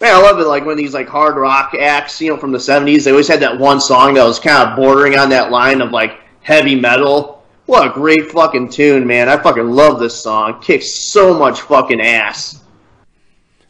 man 0.00 0.14
i 0.14 0.18
love 0.18 0.40
it 0.40 0.46
like 0.46 0.64
when 0.64 0.78
these 0.78 0.94
like 0.94 1.08
hard 1.08 1.36
rock 1.36 1.74
acts 1.74 2.18
you 2.20 2.30
know 2.30 2.38
from 2.38 2.52
the 2.52 2.58
70s 2.58 3.04
they 3.04 3.10
always 3.10 3.28
had 3.28 3.40
that 3.40 3.58
one 3.58 3.80
song 3.80 4.14
that 4.14 4.24
was 4.24 4.38
kind 4.38 4.66
of 4.66 4.74
bordering 4.74 5.18
on 5.18 5.28
that 5.28 5.50
line 5.50 5.82
of 5.82 5.90
like 5.90 6.20
heavy 6.40 6.74
metal 6.74 7.36
what 7.66 7.88
a 7.88 7.90
great 7.90 8.30
fucking 8.30 8.70
tune, 8.70 9.06
man. 9.06 9.28
I 9.28 9.36
fucking 9.36 9.68
love 9.68 9.98
this 9.98 10.20
song. 10.20 10.60
Kicks 10.60 11.10
so 11.10 11.34
much 11.36 11.60
fucking 11.62 12.00
ass. 12.00 12.62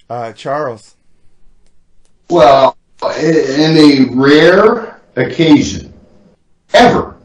Uh, 0.09 0.33
Charles. 0.33 0.95
Well, 2.29 2.77
in 3.19 3.77
a 3.77 4.15
rare 4.15 5.01
occasion, 5.17 5.95
ever, 6.75 7.13
in 7.13 7.16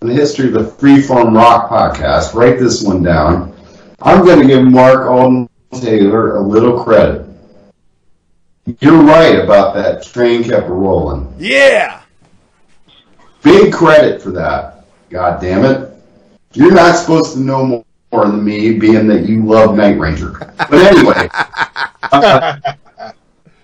the 0.00 0.12
history 0.12 0.46
of 0.46 0.54
the 0.54 0.60
Freeform 0.60 1.34
Rock 1.34 1.68
podcast, 1.68 2.34
write 2.34 2.58
this 2.58 2.82
one 2.82 3.02
down. 3.02 3.54
I'm 4.00 4.24
going 4.24 4.40
to 4.40 4.46
give 4.46 4.64
Mark 4.64 5.08
Alden 5.10 5.48
Taylor 5.72 6.36
a 6.36 6.40
little 6.40 6.82
credit. 6.82 7.26
You're 8.80 9.02
right 9.02 9.40
about 9.40 9.74
that 9.74 10.04
train 10.04 10.44
kept 10.44 10.68
rolling. 10.68 11.32
Yeah! 11.38 12.02
Big 13.42 13.72
credit 13.72 14.22
for 14.22 14.30
that. 14.32 14.84
God 15.10 15.40
damn 15.40 15.64
it. 15.64 15.92
You're 16.52 16.74
not 16.74 16.96
supposed 16.96 17.32
to 17.34 17.40
know 17.40 17.84
more 18.12 18.26
than 18.26 18.44
me, 18.44 18.78
being 18.78 19.06
that 19.08 19.26
you 19.26 19.44
love 19.44 19.76
Night 19.76 19.98
Ranger. 19.98 20.30
But 20.58 20.74
anyway, 20.74 21.28
uh, 22.12 22.58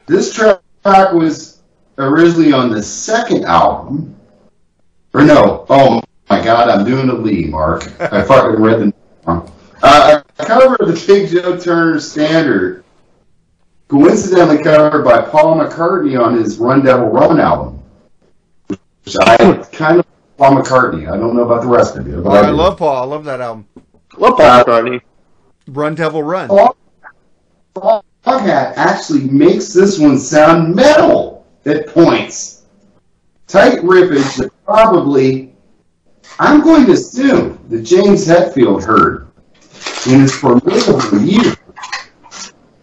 this 0.06 0.34
track 0.34 0.60
was 0.84 1.62
originally 1.98 2.52
on 2.52 2.70
the 2.70 2.82
second 2.82 3.44
album. 3.44 4.16
Or 5.12 5.22
no, 5.22 5.64
oh 5.68 6.02
my 6.30 6.42
god, 6.42 6.68
I'm 6.68 6.84
doing 6.84 7.08
a 7.10 7.14
Lee, 7.14 7.46
Mark. 7.46 7.84
I 8.00 8.22
fucking 8.22 8.60
read 8.62 8.80
the 8.80 8.94
wrong. 9.26 9.50
Uh, 9.82 10.22
a 10.38 10.44
cover 10.44 10.76
of 10.76 10.88
the 10.88 11.04
Big 11.06 11.30
Joe 11.30 11.58
Turner 11.58 12.00
Standard, 12.00 12.84
coincidentally 13.88 14.62
covered 14.62 15.04
by 15.04 15.20
Paul 15.20 15.56
McCartney 15.60 16.18
on 16.20 16.36
his 16.38 16.58
Run 16.58 16.84
Devil 16.84 17.08
Run 17.10 17.38
album. 17.40 17.82
Which 18.68 19.16
I 19.20 19.36
kind 19.72 20.00
of 20.00 20.06
Paul 20.38 20.56
McCartney. 20.62 21.10
I 21.12 21.16
don't 21.16 21.36
know 21.36 21.42
about 21.44 21.62
the 21.62 21.68
rest 21.68 21.96
of 21.96 22.06
you. 22.06 22.22
But 22.22 22.30
Oh, 22.30 22.42
I 22.42 22.46
do. 22.46 22.52
love 22.52 22.78
Paul. 22.78 23.02
I 23.02 23.06
love 23.06 23.24
that 23.24 23.40
album. 23.40 23.66
Love 24.16 24.36
Paul 24.38 24.64
McCartney. 24.64 25.00
Run 25.68 25.94
Devil 25.94 26.22
Run. 26.22 26.48
Paul 26.48 28.04
Foghat 28.24 28.74
actually 28.76 29.24
makes 29.24 29.72
this 29.74 29.98
one 29.98 30.18
sound 30.18 30.74
metal 30.74 31.46
at 31.66 31.88
points. 31.88 32.62
Tight 33.46 33.80
riffage 33.80 34.38
that 34.38 34.50
probably, 34.64 35.53
I'm 36.38 36.62
going 36.62 36.86
to 36.86 36.92
assume 36.92 37.58
that 37.68 37.82
James 37.82 38.26
Hetfield 38.26 38.84
heard 38.84 39.28
in 40.06 40.20
his 40.20 40.34
formidable 40.34 41.20
years. 41.20 41.56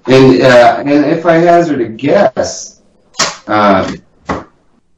And, 0.07 0.41
uh, 0.41 0.78
and 0.80 1.06
if 1.06 1.26
I 1.26 1.36
hazard 1.36 1.82
a 1.82 1.90
guess, 1.90 2.82
uh, 3.48 3.91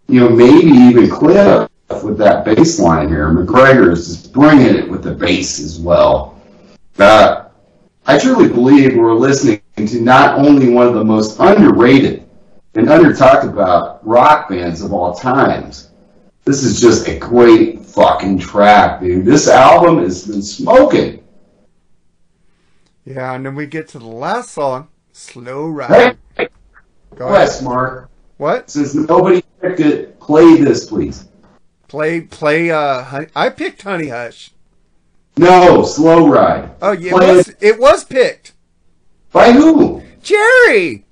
you 0.08 0.20
know, 0.20 0.30
maybe 0.30 0.70
even 0.70 1.10
Cliff 1.10 1.70
with 2.04 2.18
that 2.18 2.46
bass 2.46 2.80
line 2.80 3.08
here. 3.08 3.30
MacGregor 3.30 3.92
is 3.92 4.08
just 4.08 4.34
bringing 4.34 4.76
it 4.76 4.90
with 4.90 5.04
the 5.04 5.14
bass 5.14 5.60
as 5.60 5.80
well. 5.80 6.42
Uh, 6.98 7.46
I 8.06 8.18
truly 8.18 8.50
believe 8.50 8.96
we're 8.96 9.14
listening 9.14 9.62
to 9.76 10.02
not 10.02 10.40
only 10.40 10.70
one 10.70 10.88
of 10.88 10.94
the 10.94 11.04
most 11.04 11.40
underrated 11.40 12.28
and 12.76 12.90
under 12.90 13.14
talked 13.14 13.46
about 13.46 14.06
rock 14.06 14.50
bands 14.50 14.82
of 14.82 14.94
all 14.94 15.14
times. 15.14 15.90
This 16.46 16.64
is 16.64 16.80
just 16.82 17.08
a 17.08 17.18
great 17.18 17.86
fucking 17.86 18.40
track, 18.40 19.00
dude. 19.02 19.26
This 19.26 19.48
album 19.48 20.00
has 20.00 20.28
been 20.28 20.42
smoking. 20.42 21.24
Yeah, 23.06 23.34
and 23.34 23.46
then 23.46 23.56
we 23.56 23.66
get 23.66 23.88
to 23.90 24.00
the 24.00 24.08
last 24.08 24.52
song, 24.52 24.90
Slow 25.14 25.68
Ride. 25.68 26.18
Hey, 26.36 26.48
Go 27.16 27.28
ahead. 27.28 27.64
Mark, 27.64 28.10
What? 28.38 28.70
since 28.70 28.94
nobody 28.96 29.42
picked 29.62 29.80
it, 29.80 30.20
play 30.20 30.58
this, 30.58 30.86
please. 30.86 31.28
Play, 31.88 32.22
play, 32.22 32.72
uh, 32.72 33.04
honey. 33.04 33.28
I 33.36 33.50
picked 33.50 33.84
Honey 33.84 34.08
Hush. 34.10 34.52
No, 35.38 35.84
slow 35.84 36.28
ride. 36.28 36.72
Oh, 36.82 36.92
yeah, 36.92 37.12
it 37.16 37.36
was, 37.36 37.56
it 37.60 37.80
was 37.80 38.04
picked. 38.04 38.54
By 39.32 39.52
who? 39.52 40.02
Jerry! 40.22 41.06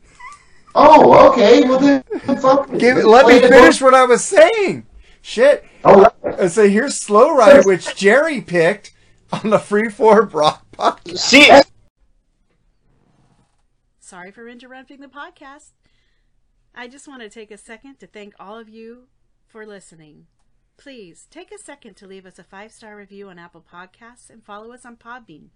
Oh, 0.75 1.31
okay. 1.31 1.61
Well 1.67 1.79
then, 1.79 2.03
fuck 2.39 2.69
Give 2.77 2.97
it, 2.97 3.05
let 3.05 3.25
me 3.27 3.39
Play 3.39 3.49
finish 3.49 3.81
what 3.81 3.93
I 3.93 4.05
was 4.05 4.23
saying. 4.23 4.85
Shit. 5.21 5.65
All 5.83 6.01
right. 6.01 6.13
And 6.39 6.51
so 6.51 6.67
here's 6.67 6.99
Slow 7.01 7.35
Ride, 7.35 7.65
which 7.65 7.95
Jerry 7.95 8.41
picked 8.41 8.91
on 9.31 9.49
the 9.49 9.57
Freeform 9.57 10.33
Rock 10.33 10.65
podcast. 10.73 11.17
See, 11.17 11.49
Sorry 13.99 14.31
for 14.31 14.47
interrupting 14.47 14.99
the 14.99 15.07
podcast. 15.07 15.71
I 16.75 16.87
just 16.87 17.07
want 17.07 17.21
to 17.21 17.29
take 17.29 17.51
a 17.51 17.57
second 17.57 17.99
to 17.99 18.07
thank 18.07 18.33
all 18.39 18.57
of 18.57 18.67
you 18.69 19.03
for 19.47 19.65
listening. 19.65 20.27
please 20.77 21.27
take 21.29 21.51
a 21.51 21.57
second 21.59 21.95
to 21.95 22.07
leave 22.07 22.25
us 22.25 22.39
a 22.39 22.43
five 22.43 22.71
star 22.71 22.95
review 22.95 23.29
on 23.29 23.37
Apple 23.37 23.63
Podcasts 23.71 24.29
and 24.29 24.43
follow 24.43 24.71
us 24.73 24.85
on 24.85 24.95
Podbean. 24.97 25.49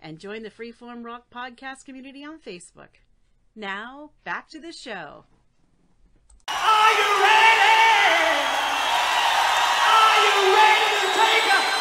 And 0.00 0.18
join 0.18 0.42
the 0.42 0.50
Freeform 0.50 1.04
Rock 1.04 1.26
Podcast 1.30 1.84
community 1.84 2.24
on 2.24 2.38
Facebook. 2.40 3.02
Now, 3.54 4.12
back 4.24 4.48
to 4.50 4.58
the 4.60 4.72
show. 4.72 5.24
Are 6.48 6.92
you 6.92 7.22
ready? 7.22 7.49
Ready 11.20 11.79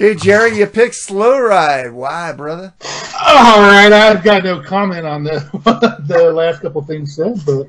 Okay, 0.00 0.14
Jerry, 0.14 0.56
you 0.56 0.64
picked 0.68 0.94
Slow 0.94 1.40
Ride. 1.40 1.90
Why, 1.90 2.30
brother? 2.30 2.72
All 3.20 3.60
right, 3.62 3.92
I've 3.92 4.22
got 4.22 4.44
no 4.44 4.62
comment 4.62 5.04
on 5.04 5.24
the 5.24 5.40
the 6.06 6.30
last 6.30 6.62
couple 6.62 6.84
things 6.84 7.16
said, 7.16 7.44
but 7.44 7.66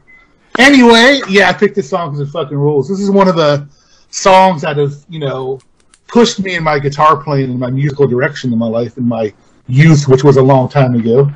anyway, 0.59 1.21
yeah, 1.27 1.49
I 1.49 1.53
picked 1.53 1.73
this 1.73 1.89
song 1.89 2.11
because 2.11 2.29
it 2.29 2.31
fucking 2.31 2.55
rules. 2.55 2.87
This 2.87 2.99
is 2.99 3.09
one 3.09 3.27
of 3.27 3.35
the 3.35 3.67
songs 4.11 4.61
that 4.61 4.77
have 4.77 4.93
you 5.09 5.17
know 5.17 5.59
pushed 6.05 6.39
me 6.39 6.53
in 6.53 6.63
my 6.63 6.77
guitar 6.77 7.17
playing 7.17 7.49
and 7.49 7.59
my 7.59 7.71
musical 7.71 8.05
direction 8.05 8.53
in 8.53 8.59
my 8.59 8.67
life 8.67 8.99
in 8.99 9.07
my 9.07 9.33
youth, 9.65 10.07
which 10.07 10.23
was 10.23 10.37
a 10.37 10.43
long 10.43 10.69
time 10.69 10.93
ago. 10.93 11.31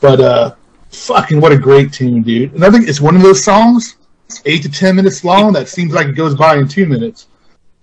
But 0.00 0.20
uh, 0.20 0.56
fucking 0.90 1.40
what 1.40 1.52
a 1.52 1.56
great 1.56 1.92
tune, 1.92 2.22
dude! 2.22 2.52
And 2.54 2.64
I 2.64 2.70
think 2.72 2.88
it's 2.88 3.00
one 3.00 3.14
of 3.14 3.22
those 3.22 3.44
songs, 3.44 3.94
it's 4.26 4.42
eight 4.44 4.64
to 4.64 4.68
ten 4.68 4.96
minutes 4.96 5.22
long, 5.22 5.52
that 5.52 5.68
seems 5.68 5.92
like 5.92 6.08
it 6.08 6.16
goes 6.16 6.34
by 6.34 6.56
in 6.56 6.66
two 6.66 6.86
minutes. 6.86 7.28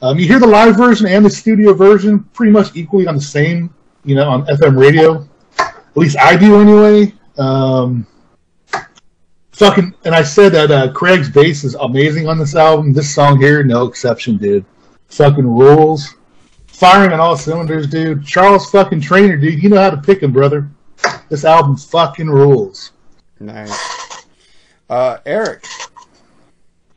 Um, 0.02 0.18
you 0.18 0.28
hear 0.28 0.40
the 0.40 0.48
live 0.48 0.78
version 0.78 1.08
and 1.08 1.26
the 1.26 1.30
studio 1.30 1.74
version 1.74 2.24
pretty 2.34 2.52
much 2.52 2.76
equally 2.76 3.08
on 3.08 3.16
the 3.16 3.22
same, 3.22 3.74
you 4.06 4.16
know, 4.16 4.30
on 4.30 4.46
FM 4.46 4.80
radio. 4.80 5.28
At 5.60 5.98
least 5.98 6.18
I 6.18 6.38
do 6.38 6.62
anyway. 6.62 7.14
Um, 7.38 8.08
fucking, 9.52 9.94
and 10.06 10.16
I 10.16 10.24
said 10.24 10.54
that 10.54 10.72
uh, 10.72 10.92
Craig's 10.94 11.30
bass 11.30 11.66
is 11.66 11.76
amazing 11.76 12.28
on 12.28 12.38
this 12.38 12.56
album. 12.56 12.94
This 12.94 13.14
song 13.14 13.42
here, 13.42 13.64
no 13.64 13.86
exception, 13.88 14.38
dude. 14.38 14.66
Fucking 15.10 15.46
rules. 15.46 16.16
Firing 16.68 17.12
on 17.12 17.20
all 17.20 17.36
cylinders, 17.36 17.88
dude. 17.88 18.26
Charles 18.26 18.72
fucking 18.72 19.02
Trainer, 19.02 19.36
dude. 19.36 19.62
You 19.62 19.70
know 19.70 19.82
how 19.82 19.90
to 19.90 19.98
pick 19.98 20.24
him, 20.24 20.32
brother. 20.32 20.70
This 21.28 21.44
album 21.44 21.76
fucking 21.76 22.28
rules. 22.30 22.92
Nice. 23.42 24.26
Uh, 24.90 25.18
Eric. 25.26 25.66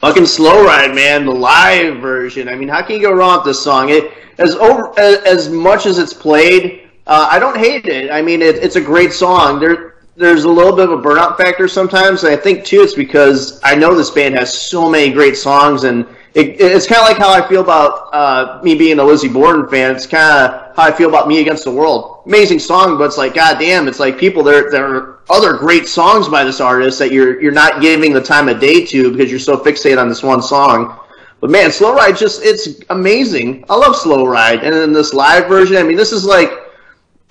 Fucking 0.03 0.27
slow 0.27 0.65
ride, 0.65 0.97
man. 0.97 1.25
The 1.25 1.31
live 1.31 1.99
version. 1.99 2.49
I 2.49 2.57
mean, 2.57 2.67
how 2.67 2.83
can 2.83 2.97
you 2.97 3.03
go 3.03 3.13
wrong 3.13 3.37
with 3.37 3.45
this 3.45 3.63
song? 3.63 3.89
It 3.89 4.13
as 4.39 4.57
over 4.57 4.99
as, 4.99 5.19
as 5.19 5.49
much 5.49 5.87
as 5.87 5.97
it's 5.97 6.13
played, 6.13 6.91
uh, 7.07 7.29
I 7.31 7.39
don't 7.39 7.57
hate 7.57 7.87
it. 7.87 8.11
I 8.11 8.21
mean, 8.21 8.43
it, 8.43 8.57
it's 8.57 8.75
a 8.75 8.81
great 8.81 9.13
song. 9.13 9.61
There, 9.61 10.03
there's 10.17 10.43
a 10.43 10.49
little 10.49 10.75
bit 10.75 10.91
of 10.91 10.99
a 10.99 11.01
burnout 11.01 11.37
factor 11.37 11.69
sometimes, 11.69 12.25
and 12.25 12.33
I 12.33 12.37
think 12.37 12.65
too 12.65 12.81
it's 12.83 12.95
because 12.95 13.61
I 13.63 13.77
know 13.77 13.95
this 13.95 14.11
band 14.11 14.35
has 14.35 14.53
so 14.53 14.91
many 14.91 15.13
great 15.13 15.37
songs, 15.37 15.85
and 15.85 16.05
it, 16.35 16.61
it's 16.61 16.87
kind 16.87 17.01
of 17.01 17.09
like 17.09 17.19
how 17.19 17.31
I 17.31 17.47
feel 17.47 17.61
about 17.61 18.09
uh, 18.15 18.61
me 18.63 18.75
being 18.75 18.99
a 18.99 19.05
Lizzy 19.05 19.29
Borden 19.29 19.69
fan. 19.69 19.95
It's 19.95 20.07
kind 20.07 20.23
of 20.23 20.75
how 20.77 20.85
I 20.85 20.93
feel 20.93 21.09
about 21.09 21.29
Me 21.29 21.41
Against 21.41 21.65
the 21.65 21.71
World. 21.71 22.23
Amazing 22.27 22.59
song, 22.59 22.97
but 22.97 23.05
it's 23.05 23.19
like, 23.19 23.35
goddamn, 23.35 23.87
it's 23.87 24.01
like 24.01 24.19
people 24.19 24.43
there. 24.43 24.71
There 24.71 24.87
are 24.87 25.21
other 25.29 25.55
great 25.55 25.87
songs 25.87 26.29
by 26.29 26.45
this 26.45 26.61
artist 26.61 26.99
that 26.99 27.13
you're 27.13 27.41
you're 27.41 27.53
not 27.53 27.83
giving 27.83 28.13
the 28.13 28.23
time 28.23 28.49
of 28.49 28.61
day 28.61 28.85
to 28.87 29.13
because 29.13 29.31
you're 29.31 29.41
so 29.41 29.57
fixated 29.57 30.01
on 30.01 30.09
this 30.09 30.23
one 30.23 30.43
song. 30.43 30.99
But 31.41 31.51
man, 31.51 31.71
Slow 31.71 31.95
Ride 31.95 32.17
just 32.17 32.43
it's 32.45 32.81
amazing. 32.91 33.65
I 33.69 33.77
love 33.77 33.95
Slow 33.97 34.27
Ride, 34.27 34.65
and 34.65 34.73
then 34.73 34.93
this 34.93 35.13
live 35.13 35.49
version. 35.49 35.77
I 35.77 35.83
mean, 35.83 35.97
this 35.97 36.13
is 36.13 36.25
like 36.25 36.51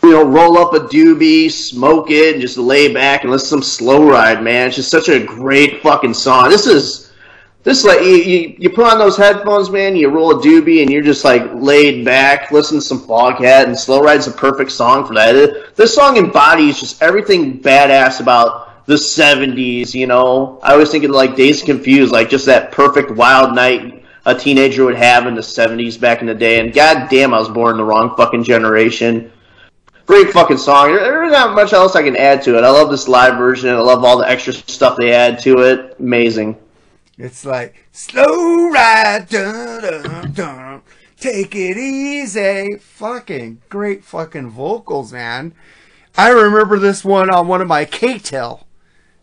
you 0.04 0.12
know, 0.12 0.24
roll 0.24 0.58
up 0.58 0.74
a 0.74 0.80
doobie, 0.80 1.52
smoke 1.52 2.10
it, 2.10 2.34
and 2.34 2.42
just 2.42 2.58
lay 2.58 2.94
back 2.94 3.22
and 3.22 3.32
listen 3.32 3.60
to 3.60 3.64
some 3.64 3.64
slow 3.64 4.10
ride, 4.10 4.44
man. 4.44 4.68
It's 4.68 4.76
just 4.76 4.90
such 4.90 5.10
a 5.10 5.24
great 5.24 5.82
fucking 5.82 6.16
song. 6.16 6.50
This 6.50 6.66
is 6.66 7.11
this 7.64 7.80
is 7.80 7.86
like 7.86 8.02
you, 8.02 8.16
you, 8.16 8.56
you 8.58 8.70
put 8.70 8.92
on 8.92 8.98
those 8.98 9.16
headphones, 9.16 9.70
man, 9.70 9.96
you 9.96 10.10
roll 10.10 10.32
a 10.32 10.42
doobie 10.42 10.82
and 10.82 10.92
you're 10.92 11.04
just 11.04 11.24
like 11.24 11.44
laid 11.54 12.04
back, 12.04 12.52
listen 12.52 12.80
to 12.80 12.82
some 12.82 13.00
Foghat 13.00 13.66
and 13.66 13.78
Slow 13.78 14.02
Ride's 14.02 14.28
a 14.28 14.32
perfect 14.32 14.72
song 14.72 15.06
for 15.06 15.14
that. 15.14 15.76
This 15.76 15.94
song 15.94 16.18
embodies 16.18 16.80
just 16.80 17.02
everything 17.04 17.62
badass 17.62 18.20
about 18.20 18.86
the 18.88 18.98
seventies, 18.98 19.94
you 19.94 20.08
know. 20.08 20.60
I 20.64 20.74
always 20.74 20.90
think 20.90 21.04
of 21.04 21.12
like 21.12 21.36
Dazed 21.36 21.66
Confused, 21.66 22.12
like 22.12 22.30
just 22.30 22.48
that 22.48 22.72
perfect 22.72 23.12
wild 23.12 23.54
night 23.54 24.04
a 24.26 24.36
teenager 24.36 24.86
would 24.86 24.96
have 24.96 25.28
in 25.28 25.36
the 25.36 25.44
seventies 25.44 25.98
back 25.98 26.22
in 26.22 26.28
the 26.28 26.36
day, 26.36 26.60
and 26.60 26.74
god 26.74 27.10
damn 27.10 27.34
I 27.34 27.40
was 27.40 27.50
born 27.50 27.72
in 27.72 27.78
the 27.78 27.84
wrong 27.84 28.16
fucking 28.16 28.44
generation. 28.44 29.32
Great 30.08 30.32
fucking 30.32 30.58
song. 30.58 30.94
There's 30.94 31.32
not 31.32 31.56
much 31.56 31.74
else 31.74 31.96
I 31.96 32.02
can 32.04 32.18
add 32.18 32.42
to 32.44 32.58
it. 32.58 32.64
I 32.64 32.70
love 32.70 32.90
this 32.90 33.08
live 33.08 33.38
version. 33.38 33.70
I 33.70 33.78
love 33.78 34.04
all 34.04 34.18
the 34.18 34.28
extra 34.28 34.52
stuff 34.52 34.98
they 34.98 35.14
add 35.14 35.40
to 35.40 35.60
it. 35.60 35.96
Amazing. 36.00 36.58
It's 37.22 37.46
like 37.46 37.76
slow 37.92 38.70
ride, 38.72 39.28
dun, 39.30 39.82
dun, 39.84 40.32
dun, 40.32 40.82
take 41.20 41.54
it 41.54 41.78
easy. 41.78 42.78
Fucking 42.80 43.62
great 43.70 44.04
fucking 44.04 44.50
vocals, 44.50 45.14
man. 45.14 45.54
I 46.18 46.30
remember 46.32 46.80
this 46.80 47.06
one 47.06 47.30
on 47.30 47.48
one 47.48 47.62
of 47.62 47.68
my 47.68 47.86
K-Tel 47.86 48.66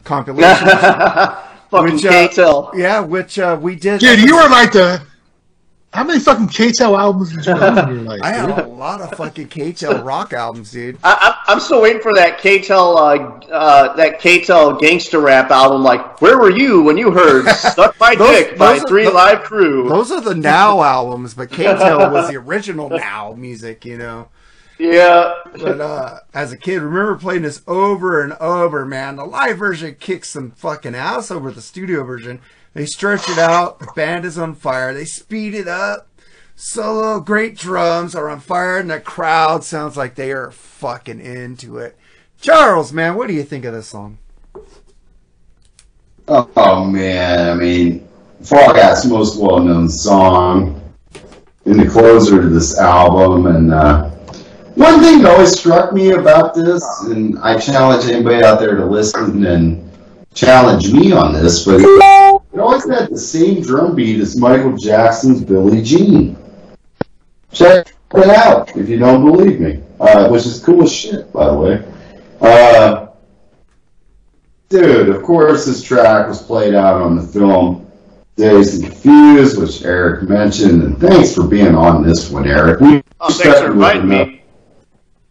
compilations. 0.05 0.71
Fucking 1.71 1.95
Which, 1.95 2.05
uh, 2.05 2.11
K-Tel. 2.29 2.71
yeah, 2.77 3.01
which 3.01 3.37
uh, 3.37 3.59
we 3.61 3.75
did. 3.75 3.99
Dude, 3.99 4.21
you 4.21 4.37
were 4.37 4.49
like 4.49 4.71
the. 4.73 5.03
How 5.95 6.05
many 6.05 6.21
fucking 6.21 6.49
K-Tel 6.49 6.97
albums 6.99 7.35
did 7.35 7.47
you 7.47 7.55
have 7.55 7.89
in 7.89 7.95
your 7.97 8.05
life? 8.05 8.21
I 8.23 8.29
had 8.31 8.47
dude? 8.55 8.59
a 8.67 8.69
lot 8.69 9.01
of 9.01 9.11
fucking 9.17 9.49
K-Tel 9.49 10.03
rock 10.05 10.35
albums, 10.35 10.71
dude. 10.71 10.99
I, 11.03 11.35
I, 11.47 11.53
I'm 11.53 11.61
still 11.61 11.81
waiting 11.81 12.03
for 12.03 12.13
that 12.15 12.39
K-Tel, 12.39 12.99
uh, 12.99 13.15
uh, 13.51 13.97
that 13.97 14.21
K-Tel 14.21 14.75
gangster 14.75 15.19
rap 15.19 15.51
album. 15.51 15.83
Like, 15.83 16.21
where 16.21 16.39
were 16.39 16.51
you 16.51 16.83
when 16.83 16.99
you 16.99 17.11
heard 17.11 17.49
"Stuck 17.55 17.99
My 17.99 18.15
Those- 18.15 18.29
Dick" 18.29 18.59
by 18.59 18.75
those 18.75 18.85
are- 18.85 18.89
Three 18.89 19.05
those- 19.05 19.15
Live 19.15 19.43
Crew? 19.45 19.89
Those 19.89 20.13
are 20.13 20.21
the 20.21 20.35
Now 20.35 20.83
albums, 20.83 21.33
but 21.33 21.51
K-Tel 21.51 22.11
was 22.13 22.29
the 22.29 22.37
original 22.37 22.91
Now 22.91 23.33
music, 23.33 23.87
you 23.87 23.97
know. 23.97 24.29
Yeah, 24.79 25.33
But 25.57 25.81
uh, 25.81 26.19
as 26.35 26.53
a 26.53 26.57
kid, 26.57 26.81
remember 26.83 27.17
playing 27.17 27.43
this 27.43 27.63
over 27.67 28.23
and 28.23 28.35
over, 28.35 28.85
man. 28.85 29.17
The 29.17 29.25
live 29.25 29.59
version 29.59 29.97
kicks 29.99 30.31
some 30.31 30.53
fucking 30.53 30.95
ass 30.95 31.33
over 31.33 31.51
the 31.51 31.61
studio 31.63 32.05
version. 32.05 32.41
They 32.75 32.87
stretch 32.87 33.29
it 33.29 33.39
out. 33.39 33.79
The 33.81 33.91
band 33.97 34.25
is 34.25 34.39
on 34.39 34.55
fire. 34.55 34.95
They 34.95 35.05
speed 35.05 35.55
it 35.55 35.69
up. 35.69 36.09
Solo, 36.61 37.21
great 37.21 37.57
drums 37.57 38.17
are 38.17 38.29
on 38.29 38.41
fire, 38.41 38.79
and 38.79 38.91
the 38.91 38.99
crowd 38.99 39.63
sounds 39.63 39.97
like 39.97 40.17
they 40.17 40.33
are 40.33 40.51
fucking 40.51 41.21
into 41.21 41.79
it. 41.79 41.97
Charles, 42.41 42.93
man, 42.93 43.15
what 43.15 43.29
do 43.29 43.35
you 43.35 43.45
think 43.45 43.65
of 43.65 43.73
this 43.73 43.87
song? 43.87 44.19
Oh, 46.27 46.51
oh, 46.57 46.85
man, 46.85 47.51
I 47.51 47.55
mean, 47.55 48.09
Foghat's 48.43 49.07
most 49.07 49.41
well-known 49.41 49.89
song 49.89 50.81
in 51.65 51.77
the 51.77 51.89
closer 51.89 52.43
to 52.43 52.49
this 52.49 52.77
album, 52.79 53.47
and 53.47 53.73
uh, 53.73 54.11
one 54.75 55.01
thing 55.01 55.23
that 55.23 55.33
always 55.33 55.59
struck 55.59 55.93
me 55.93 56.11
about 56.11 56.55
this, 56.55 56.85
and 57.03 57.39
I 57.39 57.59
challenge 57.59 58.11
anybody 58.11 58.45
out 58.45 58.59
there 58.59 58.75
to 58.77 58.85
listen 58.85 59.47
and 59.47 59.91
challenge 60.35 60.93
me 60.93 61.13
on 61.13 61.33
this, 61.33 61.65
but 61.65 61.81
it 62.59 62.61
always 62.61 62.89
had 62.89 63.09
the 63.11 63.19
same 63.19 63.63
drum 63.63 63.95
beat 63.95 64.21
as 64.21 64.37
Michael 64.37 64.77
Jackson's 64.77 65.43
Billie 65.45 65.81
Jean. 65.83 66.37
Check 67.53 67.95
it 68.15 68.29
out 68.31 68.77
if 68.77 68.89
you 68.89 68.99
don't 68.99 69.25
believe 69.25 69.61
me, 69.61 69.81
uh, 70.01 70.29
which 70.29 70.45
is 70.45 70.63
cool 70.65 70.83
as 70.83 70.93
shit, 70.93 71.33
by 71.33 71.47
the 71.51 71.57
way. 71.57 71.85
Uh, 72.41 73.05
Dude, 74.71 75.09
of 75.09 75.23
course 75.23 75.65
this 75.67 75.83
track 75.83 76.27
was 76.29 76.43
played 76.43 76.75
out 76.75 77.01
on 77.01 77.17
the 77.17 77.23
film 77.23 77.91
Dazed 78.37 78.83
and 78.83 78.93
Confused, 78.93 79.59
which 79.59 79.83
Eric 79.83 80.29
mentioned, 80.29 80.83
and 80.83 80.99
thanks 81.01 81.35
for 81.35 81.47
being 81.47 81.75
on 81.75 82.03
this 82.03 82.29
one, 82.29 82.47
Eric. 82.47 82.81
We 82.81 83.03
Oh, 83.21 83.29
thanks 83.31 83.37
stuck 83.39 83.57
for 83.59 83.65
you 83.67 83.73
inviting 83.73 84.03
enough- 84.13 84.29
me. 84.29 84.43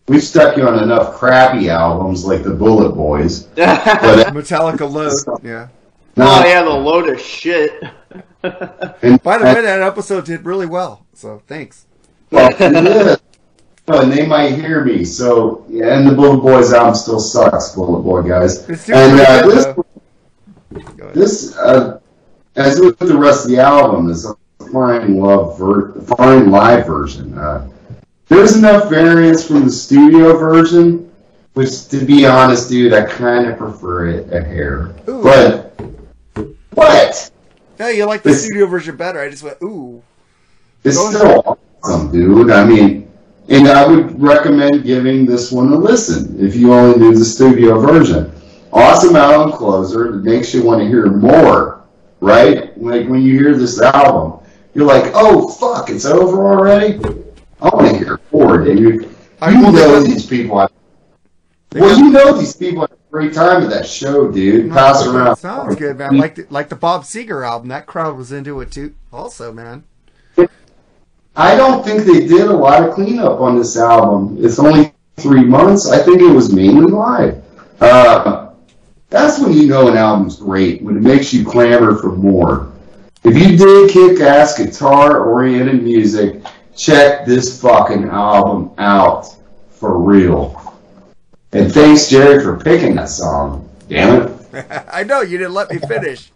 We 0.07 0.19
stuck 0.21 0.55
you 0.57 0.65
on 0.67 0.81
enough 0.81 1.15
crappy 1.15 1.69
albums 1.69 2.23
like 2.25 2.43
the 2.43 2.51
Bullet 2.53 2.93
Boys. 2.95 3.43
But 3.55 4.33
Metallica 4.33 4.89
Load. 4.89 5.11
Yeah. 5.43 5.67
Not, 6.17 6.47
yeah, 6.47 6.63
the 6.63 6.69
load 6.69 7.09
of 7.09 7.19
shit. 7.21 7.71
and, 8.43 9.21
By 9.23 9.37
the 9.37 9.45
way, 9.45 9.61
that 9.61 9.81
episode 9.81 10.25
did 10.25 10.45
really 10.45 10.65
well, 10.65 11.05
so 11.13 11.41
thanks. 11.47 11.85
well, 12.31 12.49
it 12.51 12.61
is. 12.61 13.17
Oh, 13.89 14.01
and 14.01 14.11
they 14.11 14.25
might 14.25 14.55
hear 14.55 14.83
me. 14.83 15.05
So, 15.05 15.65
yeah, 15.69 15.97
and 15.97 16.05
the 16.05 16.13
Bullet 16.13 16.41
Boys 16.41 16.73
album 16.73 16.95
still 16.95 17.21
sucks, 17.21 17.73
Bullet 17.73 18.01
Boy 18.01 18.21
guys. 18.21 18.67
And 18.89 19.19
uh, 19.19 19.43
good, 19.43 19.51
this 19.55 19.65
though. 19.65 19.85
Go 20.97 21.03
ahead. 21.03 21.13
This, 21.13 21.57
uh, 21.57 21.99
as 22.57 22.79
with 22.81 22.99
the 22.99 23.17
rest 23.17 23.45
of 23.45 23.51
the 23.51 23.59
album, 23.59 24.09
is 24.09 24.25
a 24.25 24.35
fine 24.71 25.17
love 25.17 25.57
ver- 25.57 25.93
fine 26.01 26.51
live 26.51 26.85
version. 26.85 27.37
Uh, 27.37 27.69
there's 28.27 28.57
enough 28.57 28.89
variance 28.89 29.47
from 29.47 29.63
the 29.63 29.71
studio 29.71 30.37
version, 30.37 31.09
which, 31.53 31.87
to 31.87 32.03
be 32.03 32.25
honest, 32.25 32.69
dude, 32.69 32.91
I 32.91 33.05
kind 33.05 33.47
of 33.47 33.57
prefer 33.57 34.07
it 34.07 34.33
a 34.33 34.43
hair. 34.43 34.95
Ooh. 35.07 35.23
But 35.23 35.79
what? 36.77 37.31
Yeah, 37.79 37.89
you 37.89 38.05
like 38.05 38.23
the 38.23 38.29
This- 38.29 38.45
studio 38.45 38.67
version 38.67 38.95
better. 38.95 39.19
I 39.19 39.29
just 39.29 39.43
went, 39.43 39.57
ooh. 39.63 40.01
It's 40.83 40.95
Go 40.95 41.09
still 41.11 41.59
awesome, 41.83 42.11
dude. 42.11 42.51
I 42.51 42.63
mean, 42.65 43.07
and 43.49 43.67
I 43.67 43.85
would 43.87 44.21
recommend 44.21 44.83
giving 44.83 45.25
this 45.25 45.51
one 45.51 45.71
a 45.73 45.75
listen 45.75 46.37
if 46.39 46.55
you 46.55 46.73
only 46.73 46.99
knew 46.99 47.15
the 47.15 47.25
studio 47.25 47.79
version. 47.79 48.31
Awesome 48.71 49.15
album 49.15 49.57
closer 49.57 50.11
that 50.11 50.23
makes 50.23 50.53
you 50.53 50.63
want 50.63 50.81
to 50.81 50.87
hear 50.87 51.07
more, 51.07 51.81
right? 52.19 52.77
Like 52.81 53.07
when 53.07 53.21
you 53.23 53.39
hear 53.39 53.55
this 53.57 53.81
album, 53.81 54.39
you're 54.75 54.85
like, 54.85 55.11
oh 55.15 55.49
fuck, 55.49 55.89
it's 55.89 56.05
over 56.05 56.47
already. 56.47 56.99
I 57.59 57.69
want 57.69 57.87
to 57.89 57.97
hear 57.97 58.19
more, 58.31 58.63
dude. 58.63 59.09
I- 59.41 59.49
You 59.51 59.61
well, 59.63 59.71
know 59.71 60.03
these 60.03 60.25
people. 60.25 60.57
Well, 60.57 60.69
got- 61.73 61.97
you 61.97 62.11
know 62.11 62.33
these 62.37 62.55
people 62.55 62.86
great 63.17 63.33
time 63.33 63.63
at 63.63 63.69
that 63.71 63.87
show, 63.87 64.31
dude. 64.31 64.71
Pass 64.71 65.03
around. 65.07 65.37
Sounds 65.37 65.75
good, 65.75 65.97
man. 65.97 66.17
Like 66.17 66.35
the, 66.35 66.45
like 66.51 66.69
the 66.69 66.75
Bob 66.75 67.01
Seger 67.01 67.43
album, 67.43 67.69
that 67.69 67.87
crowd 67.87 68.15
was 68.15 68.31
into 68.31 68.61
it 68.61 68.71
too. 68.71 68.93
Also, 69.11 69.51
man. 69.51 69.83
I 71.35 71.55
don't 71.55 71.83
think 71.83 72.03
they 72.03 72.27
did 72.27 72.47
a 72.47 72.53
lot 72.53 72.87
of 72.87 72.93
cleanup 72.93 73.39
on 73.39 73.57
this 73.57 73.75
album. 73.75 74.37
It's 74.39 74.59
only 74.59 74.93
three 75.15 75.43
months. 75.43 75.89
I 75.89 75.97
think 76.03 76.21
it 76.21 76.31
was 76.31 76.53
mainly 76.53 76.91
live. 76.91 77.43
Uh, 77.81 78.53
that's 79.09 79.39
when 79.39 79.53
you 79.53 79.67
know 79.67 79.87
an 79.87 79.97
album's 79.97 80.35
great, 80.35 80.83
when 80.83 80.97
it 80.97 81.01
makes 81.01 81.33
you 81.33 81.43
clamor 81.43 81.95
for 81.95 82.15
more. 82.15 82.71
If 83.23 83.35
you 83.35 83.57
dig 83.57 83.89
kick-ass 83.89 84.59
guitar-oriented 84.59 85.81
music, 85.81 86.43
check 86.75 87.25
this 87.25 87.59
fucking 87.61 88.09
album 88.09 88.71
out 88.77 89.35
for 89.71 89.97
real. 89.97 90.76
And 91.53 91.71
thanks, 91.73 92.09
Jerry, 92.09 92.43
for 92.43 92.57
picking 92.57 92.95
that 92.95 93.09
song. 93.09 93.69
Damn 93.89 94.27
it. 94.53 94.87
I 94.91 95.03
know 95.03 95.21
you 95.21 95.37
didn't 95.37 95.53
let 95.53 95.71
me 95.71 95.79
finish. 95.79 96.31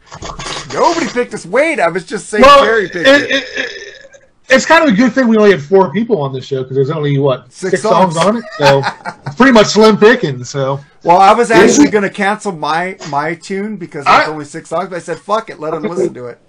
Nobody 0.74 1.08
picked 1.08 1.32
this. 1.32 1.46
Wait, 1.46 1.80
I 1.80 1.90
was 1.90 2.06
just 2.06 2.28
saying 2.30 2.44
Well, 2.44 2.64
Jerry 2.64 2.88
picked 2.88 3.08
it. 3.08 3.30
it, 3.32 3.44
it, 3.58 4.08
it's 4.50 4.66
kind 4.66 4.84
of 4.88 4.94
a 4.94 4.98
good 4.98 5.12
thing 5.14 5.28
we 5.28 5.38
only 5.38 5.52
had 5.52 5.62
four 5.62 5.92
people 5.92 6.22
on 6.22 6.34
this 6.34 6.46
show 6.46 6.62
because 6.64 6.76
there's 6.76 6.90
only 6.92 7.18
what 7.18 7.52
Six 7.52 7.72
six, 7.72 7.84
songs. 7.84 8.16
songs. 8.16 8.26
on 8.26 8.38
it, 8.38 8.44
so 8.58 8.82
it's 9.26 9.36
pretty 9.36 9.52
much 9.54 9.68
slim 9.68 9.98
picking. 9.98 10.44
So 10.44 10.80
Well, 11.04 11.18
I 11.18 11.34
was 11.34 11.52
actually 11.52 11.90
going 11.90 12.04
to 12.04 12.10
cancel 12.10 12.52
my 12.52 12.98
my 13.10 13.36
tune 13.36 13.78
because 13.78 14.06
I- 14.06 14.18
there's 14.20 14.30
only 14.30 14.46
six 14.46 14.70
songs. 14.70 14.90
But 14.90 14.98
I 14.98 15.00
said, 15.00 15.20
"Fuck 15.20 15.50
it, 15.50 15.60
let 15.60 15.72
them 15.72 15.84
listen 15.84 16.14
to 16.16 16.28
it." 16.28 16.40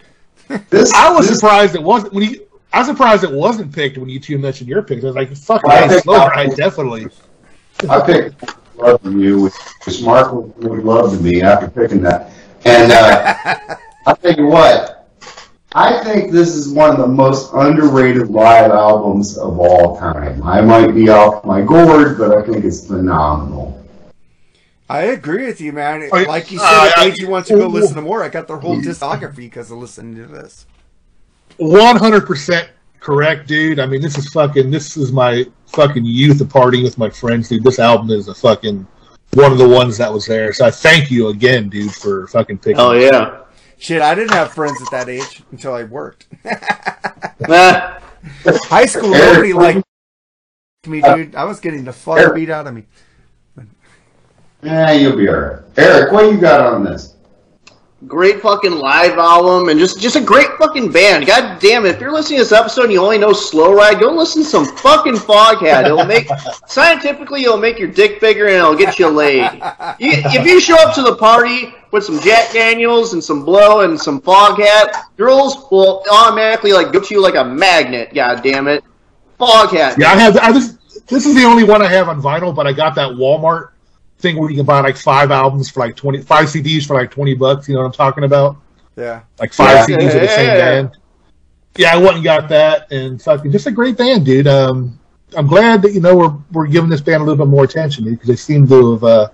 This, 0.70 0.93
I 0.93 1.10
was 1.12 1.28
this- 1.28 1.39
surprised 1.40 1.74
it 1.76 1.82
wasn't 1.82 2.12
when 2.12 2.24
you. 2.30 2.47
I 2.72 2.78
was 2.78 2.89
surprised 2.89 3.22
it 3.24 3.30
wasn't 3.32 3.72
picked 3.72 3.98
when 3.98 4.09
you 4.09 4.18
two 4.18 4.36
mentioned 4.39 4.68
your 4.68 4.82
picks. 4.82 5.05
I 5.05 5.06
was 5.06 5.16
like, 5.16 5.36
"Fuck, 5.36 5.62
Well, 5.62 5.84
I 5.84 5.86
man, 5.86 6.01
slow 6.02 6.14
out- 6.16 6.30
ride, 6.32 6.56
definitely." 6.56 7.06
I 7.89 8.01
picked 8.05 8.55
Love 8.77 9.01
from 9.03 9.20
You, 9.20 9.43
which, 9.43 9.55
which 9.85 10.03
Mark 10.03 10.32
would 10.32 10.57
would 10.69 10.85
love 10.85 11.16
to 11.16 11.23
me 11.23 11.43
after 11.43 11.69
picking 11.69 12.03
that. 12.03 12.32
And 12.65 12.93
uh, 12.93 13.77
I'll 14.07 14.16
tell 14.16 14.32
you 14.32 14.47
what, 14.47 15.09
I 15.74 16.03
think 16.05 16.32
this 16.32 16.55
is 16.55 16.69
one 16.73 16.90
of 16.90 16.99
the 16.99 17.07
most 17.07 17.53
underrated 17.55 18.28
live 18.28 18.70
albums 18.70 19.39
of 19.39 19.59
all 19.59 19.99
time. 19.99 20.43
I 20.43 20.61
might 20.61 20.93
be 20.93 21.09
off 21.09 21.44
my 21.44 21.62
gourd, 21.62 22.19
but 22.19 22.36
I 22.36 22.43
think 22.43 22.65
it's 22.65 22.86
phenomenal. 22.86 23.78
I 24.89 25.05
agree 25.05 25.47
with 25.47 25.61
you, 25.61 25.73
man. 25.73 26.09
Oh, 26.12 26.23
Like 26.28 26.51
you 26.53 26.59
said, 26.59 26.66
uh, 26.66 26.90
it 26.97 27.09
made 27.11 27.19
you 27.19 27.28
want 27.28 27.47
to 27.47 27.55
go 27.55 27.66
ooh. 27.66 27.69
listen 27.69 27.97
to 27.97 28.03
more. 28.03 28.23
I 28.23 28.28
got 28.28 28.47
their 28.47 28.59
whole 28.59 28.77
discography 28.77 29.36
because 29.36 29.70
of 29.70 29.78
listening 29.78 30.16
to 30.16 30.27
this. 30.27 30.66
One 31.57 31.97
hundred 31.97 32.27
percent 32.27 32.69
correct, 33.01 33.49
dude. 33.49 33.78
I 33.78 33.86
mean, 33.86 34.03
this 34.03 34.19
is 34.19 34.28
fucking. 34.31 34.70
This 34.70 34.97
is 34.97 35.12
my 35.12 35.47
fucking 35.73 36.05
youth 36.05 36.40
of 36.40 36.49
partying 36.49 36.85
with 36.85 36.99
my 36.99 37.11
friends, 37.11 37.49
dude. 37.49 37.65
This 37.65 37.78
album 37.78 38.11
is 38.11 38.28
a 38.28 38.35
fucking 38.35 38.86
one 39.35 39.53
of 39.53 39.59
the 39.59 39.69
ones 39.69 39.97
that 39.99 40.12
was 40.12 40.27
there. 40.27 40.53
So 40.53 40.66
I 40.66 40.70
thank 40.70 41.11
you 41.11 41.28
again, 41.28 41.69
dude, 41.69 41.94
for 41.94 42.27
fucking 42.28 42.59
picking. 42.59 42.78
Oh 42.78 42.93
yeah. 42.93 43.40
Shit, 43.78 44.01
I 44.01 44.15
didn't 44.15 44.32
have 44.32 44.53
friends 44.53 44.81
at 44.81 44.90
that 44.93 45.09
age 45.09 45.43
until 45.51 45.74
I 45.74 45.85
worked. 45.85 46.28
High 47.44 48.86
school, 48.86 49.11
nobody 49.11 49.53
liked 49.53 49.85
me, 50.86 51.03
uh, 51.03 51.16
dude. 51.16 51.35
I 51.35 51.44
was 51.44 51.59
getting 51.59 51.85
the 51.85 51.93
fuck 51.93 52.35
beat 52.35 52.51
out 52.51 52.66
of 52.66 52.74
me. 52.74 52.85
Yeah, 54.62 54.93
you'll 54.93 55.16
be 55.16 55.28
alright. 55.28 55.65
Eric, 55.77 56.12
what 56.12 56.32
you 56.32 56.40
got 56.40 56.61
on 56.61 56.85
this? 56.85 57.11
Great 58.07 58.41
fucking 58.41 58.73
live 58.73 59.16
album 59.19 59.69
and 59.69 59.79
just 59.79 60.01
just 60.01 60.16
a 60.16 60.20
great 60.20 60.49
fucking 60.59 60.91
band. 60.91 61.27
God 61.27 61.61
damn 61.61 61.87
it! 61.87 61.97
If 61.97 62.01
you're 62.01 62.12
listening 62.12 62.39
to 62.39 62.45
this 62.45 62.53
episode 62.53 62.85
and 62.85 62.93
you 62.93 63.03
only 63.03 63.19
know 63.19 63.33
Slow 63.33 63.74
Ride, 63.74 64.01
go 64.01 64.12
listen 64.12 64.43
to 64.43 64.49
some 64.49 64.65
fucking 64.65 65.15
Foghat. 65.15 65.87
It'll 65.87 66.05
make 66.05 66.29
scientifically 66.66 67.43
it'll 67.43 67.59
make 67.59 67.79
your 67.79 67.89
dick 67.89 68.20
bigger 68.20 68.47
and 68.47 68.57
it'll 68.57 68.77
get 68.77 68.99
you 68.99 69.09
laid. 69.09 69.53
You, 69.99 70.12
if 70.24 70.47
you 70.47 70.61
show 70.61 70.77
up 70.81 70.95
to 70.95 71.03
the 71.03 71.16
party 71.16 71.74
with 71.91 72.05
some 72.05 72.20
Jack 72.20 72.53
Daniels 72.53 73.12
and 73.12 73.23
some 73.23 73.45
blow 73.45 73.83
and 73.83 74.01
some 74.01 74.20
Foghat, 74.20 75.16
girls 75.16 75.66
will 75.70 76.05
automatically 76.11 76.73
like 76.73 76.93
go 76.93 77.01
to 77.01 77.15
you 77.15 77.23
like 77.23 77.37
a 77.37 77.45
magnet. 77.45 78.12
God 78.15 78.43
damn 78.43 78.69
it, 78.69 78.85
Foghat. 79.39 79.99
Yeah, 79.99 80.12
I 80.12 80.16
have. 80.16 80.37
I 80.39 80.53
this 80.53 80.79
this 81.07 81.27
is 81.27 81.35
the 81.35 81.45
only 81.45 81.65
one 81.65 81.83
I 81.83 81.89
have 81.89 82.09
on 82.09 82.20
vinyl, 82.20 82.55
but 82.55 82.66
I 82.66 82.73
got 82.73 82.95
that 82.97 83.11
Walmart 83.11 83.72
thing 84.23 84.36
where 84.39 84.49
you 84.51 84.57
can 84.57 84.65
buy 84.66 84.81
like 84.81 84.97
five 84.97 85.31
albums 85.31 85.69
for 85.69 85.81
like 85.81 85.97
twenty 85.97 86.23
five 86.23 86.47
CDs 86.47 86.86
for 86.86 86.94
like 86.94 87.11
twenty 87.11 87.35
bucks. 87.35 87.69
You 87.69 87.74
know 87.74 87.81
what 87.81 87.86
I'm 87.86 87.93
talking 87.93 88.24
about? 88.24 88.57
Yeah. 88.97 89.23
Like 89.39 89.53
five 89.53 89.89
Yeah. 89.89 89.97
CDs 89.97 90.15
of 90.15 90.20
the 90.23 90.28
same 90.28 90.47
Yeah. 90.47 90.59
band. 90.59 90.90
Yeah, 91.77 91.94
I 91.94 91.97
went 91.97 92.16
and 92.16 92.24
got 92.24 92.49
that, 92.51 92.93
and 92.93 93.20
fucking 93.20 93.51
just 93.51 93.66
a 93.66 93.70
great 93.70 93.97
band, 93.97 94.27
dude. 94.27 94.47
Um, 94.47 94.99
I'm 95.35 95.47
glad 95.47 95.81
that 95.82 95.93
you 95.93 96.01
know 96.01 96.15
we're 96.16 96.35
we're 96.53 96.66
giving 96.66 96.90
this 96.90 97.01
band 97.01 97.23
a 97.23 97.24
little 97.24 97.44
bit 97.44 97.51
more 97.51 97.65
attention, 97.65 98.05
because 98.05 98.28
they 98.28 98.36
seem 98.36 98.66
to 98.69 98.93
have 98.93 99.05
uh, 99.05 99.28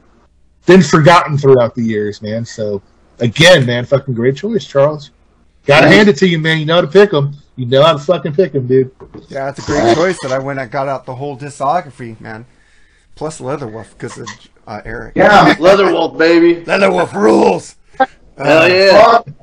been 0.66 0.82
forgotten 0.82 1.36
throughout 1.36 1.74
the 1.74 1.82
years, 1.82 2.22
man. 2.22 2.44
So 2.44 2.80
again, 3.18 3.66
man, 3.66 3.84
fucking 3.84 4.14
great 4.14 4.36
choice, 4.36 4.64
Charles. 4.64 5.10
Gotta 5.66 5.88
hand 5.88 6.08
it 6.08 6.16
to 6.18 6.28
you, 6.28 6.38
man. 6.38 6.58
You 6.60 6.64
know 6.66 6.76
how 6.76 6.80
to 6.82 6.86
pick 6.86 7.10
them. 7.10 7.34
You 7.56 7.66
know 7.66 7.82
how 7.82 7.92
to 7.94 7.98
fucking 7.98 8.34
pick 8.34 8.52
them, 8.52 8.68
dude. 8.68 8.92
Yeah, 9.28 9.46
that's 9.46 9.58
a 9.58 9.62
great 9.62 9.96
choice 9.96 10.18
that 10.22 10.30
I 10.30 10.38
went 10.38 10.60
and 10.60 10.70
got 10.70 10.86
out 10.86 11.04
the 11.04 11.16
whole 11.16 11.36
discography, 11.36 12.18
man. 12.20 12.46
Plus 13.16 13.40
Leatherwolf 13.40 13.90
because 13.90 14.16
of 14.16 14.28
uh, 14.68 14.82
Eric. 14.84 15.14
Yeah, 15.16 15.54
Leatherwolf, 15.54 16.18
baby. 16.18 16.62
Leatherwolf 16.64 17.12
rules. 17.14 17.76
Hell 18.38 18.68
yeah. 18.68 19.18
Fog 19.18 19.34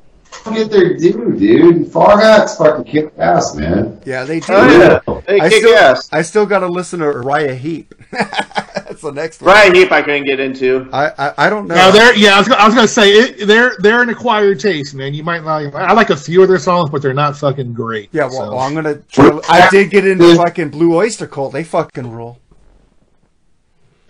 get 0.53 0.69
their 0.69 0.95
due, 0.95 1.35
dude. 1.37 1.91
Foghat's 1.91 2.57
fucking 2.57 2.83
kick 2.83 3.11
ass, 3.17 3.55
man. 3.55 3.99
Yeah, 4.05 4.23
they 4.23 4.39
do. 4.39 4.53
Oh 4.53 4.67
yeah. 5.07 5.21
Hey, 5.27 5.39
I 5.41 5.49
kick 5.49 5.63
still, 5.63 5.75
ass. 5.75 6.09
I 6.13 6.21
still 6.21 6.45
got 6.45 6.59
to 6.59 6.67
listen 6.67 6.99
to 6.99 7.05
Uriah 7.05 7.55
Heep. 7.55 7.95
That's 8.11 9.01
the 9.01 9.11
next 9.11 9.41
one. 9.41 9.55
Uriah 9.55 9.73
Heep, 9.73 9.91
I 9.91 10.03
couldn't 10.03 10.25
get 10.25 10.39
into. 10.39 10.87
I, 10.93 11.09
I 11.17 11.33
I 11.47 11.49
don't 11.49 11.67
know. 11.67 11.73
Now 11.75 11.89
they're 11.89 12.15
yeah, 12.15 12.35
I 12.35 12.37
was, 12.39 12.47
gonna- 12.47 12.61
I 12.61 12.65
was 12.67 12.75
gonna 12.75 12.87
say 12.87 13.09
it, 13.11 13.47
they're 13.47 13.75
they're 13.79 14.03
an 14.03 14.09
acquired 14.09 14.59
taste, 14.59 14.93
man. 14.93 15.15
You 15.15 15.23
might 15.23 15.43
not. 15.43 15.73
I 15.73 15.93
like 15.93 16.11
a 16.11 16.17
few 16.17 16.43
of 16.43 16.47
their 16.47 16.59
songs, 16.59 16.91
but 16.91 17.01
they're 17.01 17.13
not 17.13 17.35
fucking 17.35 17.73
great. 17.73 18.09
yeah, 18.11 18.25
well, 18.25 18.31
so. 18.31 18.49
well, 18.51 18.59
I'm 18.59 18.75
gonna. 18.75 18.95
Try, 19.11 19.39
I 19.49 19.67
did 19.69 19.89
get 19.89 20.05
into 20.05 20.35
fucking 20.35 20.69
Blue 20.69 20.95
Oyster 20.95 21.25
Cult. 21.27 21.53
They 21.53 21.63
fucking 21.63 22.09
rule. 22.11 22.39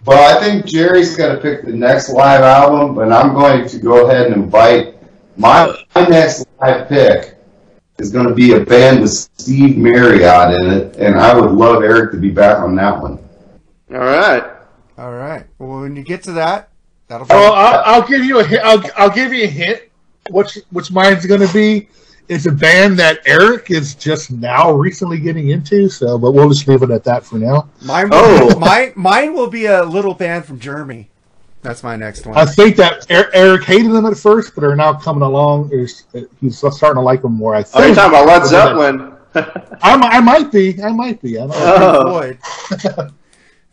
Well, 0.05 0.37
I 0.37 0.39
think 0.39 0.65
Jerry's 0.65 1.15
going 1.15 1.35
to 1.35 1.41
pick 1.41 1.65
the 1.65 1.73
next 1.73 2.09
live 2.09 2.41
album, 2.41 2.93
but 2.93 3.11
I'm 3.11 3.33
going 3.33 3.67
to 3.67 3.79
go 3.79 4.07
ahead 4.07 4.27
and 4.27 4.35
invite 4.43 4.95
my, 5.37 5.75
my 5.95 6.07
next 6.07 6.45
live 6.61 6.87
pick 6.87 7.37
is 7.97 8.11
going 8.11 8.27
to 8.27 8.33
be 8.33 8.53
a 8.53 8.59
band 8.59 9.01
with 9.01 9.11
Steve 9.11 9.77
Marriott 9.77 10.61
in 10.61 10.71
it, 10.71 10.95
and 10.97 11.15
I 11.15 11.39
would 11.39 11.51
love 11.51 11.83
Eric 11.83 12.11
to 12.11 12.17
be 12.17 12.29
back 12.29 12.59
on 12.59 12.75
that 12.75 13.01
one. 13.01 13.17
All 13.91 13.97
right. 13.97 14.43
All 14.97 15.13
right. 15.13 15.45
Well, 15.59 15.81
when 15.81 15.95
you 15.95 16.03
get 16.03 16.23
to 16.23 16.33
that, 16.33 16.69
that'll 17.07 17.25
be. 17.25 17.33
Well, 17.33 17.53
I'll, 17.53 17.81
I'll 17.85 18.07
give 18.07 18.23
you 18.23 18.39
a 18.39 18.43
hint. 18.43 18.61
I'll, 18.63 18.83
I'll 18.95 19.09
give 19.09 19.33
you 19.33 19.43
a 19.45 19.47
hint. 19.47 19.81
Which 20.29 20.57
which 20.71 20.91
mine's 20.91 21.25
going 21.25 21.41
to 21.41 21.53
be? 21.53 21.87
It's 22.27 22.47
a 22.47 22.51
band 22.51 22.97
that 22.99 23.19
Eric 23.25 23.69
is 23.69 23.93
just 23.95 24.31
now 24.31 24.71
recently 24.71 25.19
getting 25.19 25.49
into. 25.49 25.89
So, 25.89 26.17
but 26.17 26.31
we'll 26.31 26.49
just 26.49 26.67
leave 26.67 26.81
it 26.81 26.89
at 26.89 27.03
that 27.03 27.23
for 27.25 27.37
now. 27.37 27.69
Mine 27.83 28.09
will, 28.09 28.17
Oh. 28.55 28.59
mine, 28.59 28.93
mine 28.95 29.33
will 29.33 29.49
be 29.49 29.67
a 29.67 29.83
little 29.83 30.13
band 30.15 30.45
from 30.45 30.59
Germany. 30.59 31.09
That's 31.61 31.83
my 31.83 31.95
next 31.95 32.25
one. 32.25 32.37
I 32.37 32.45
think 32.45 32.75
that 32.77 33.05
Er- 33.11 33.29
Eric 33.33 33.63
hated 33.63 33.91
them 33.91 34.05
at 34.05 34.17
first, 34.17 34.53
but 34.55 34.63
are 34.63 34.75
now 34.75 34.93
coming 34.93 35.23
along. 35.23 35.69
There's- 35.69 36.03
He's 36.41 36.57
starting 36.57 36.95
to 36.95 37.01
like 37.01 37.21
them 37.21 37.33
more. 37.33 37.53
I 37.55 37.63
think. 37.63 37.83
Oh, 37.83 37.85
you're 37.87 37.95
talking 37.95 38.17
about 38.19 38.27
Led 38.27 38.45
Zeppelin. 38.47 39.11
I, 39.81 39.97
mi- 39.97 40.07
I 40.07 40.19
might 40.19 40.51
be. 40.51 40.81
I 40.81 40.91
might 40.91 41.21
be. 41.21 41.37
I 41.37 41.41
don't 41.41 41.49
know. 41.49 41.75
Oh. 41.77 42.09
Floyd. 42.09 42.37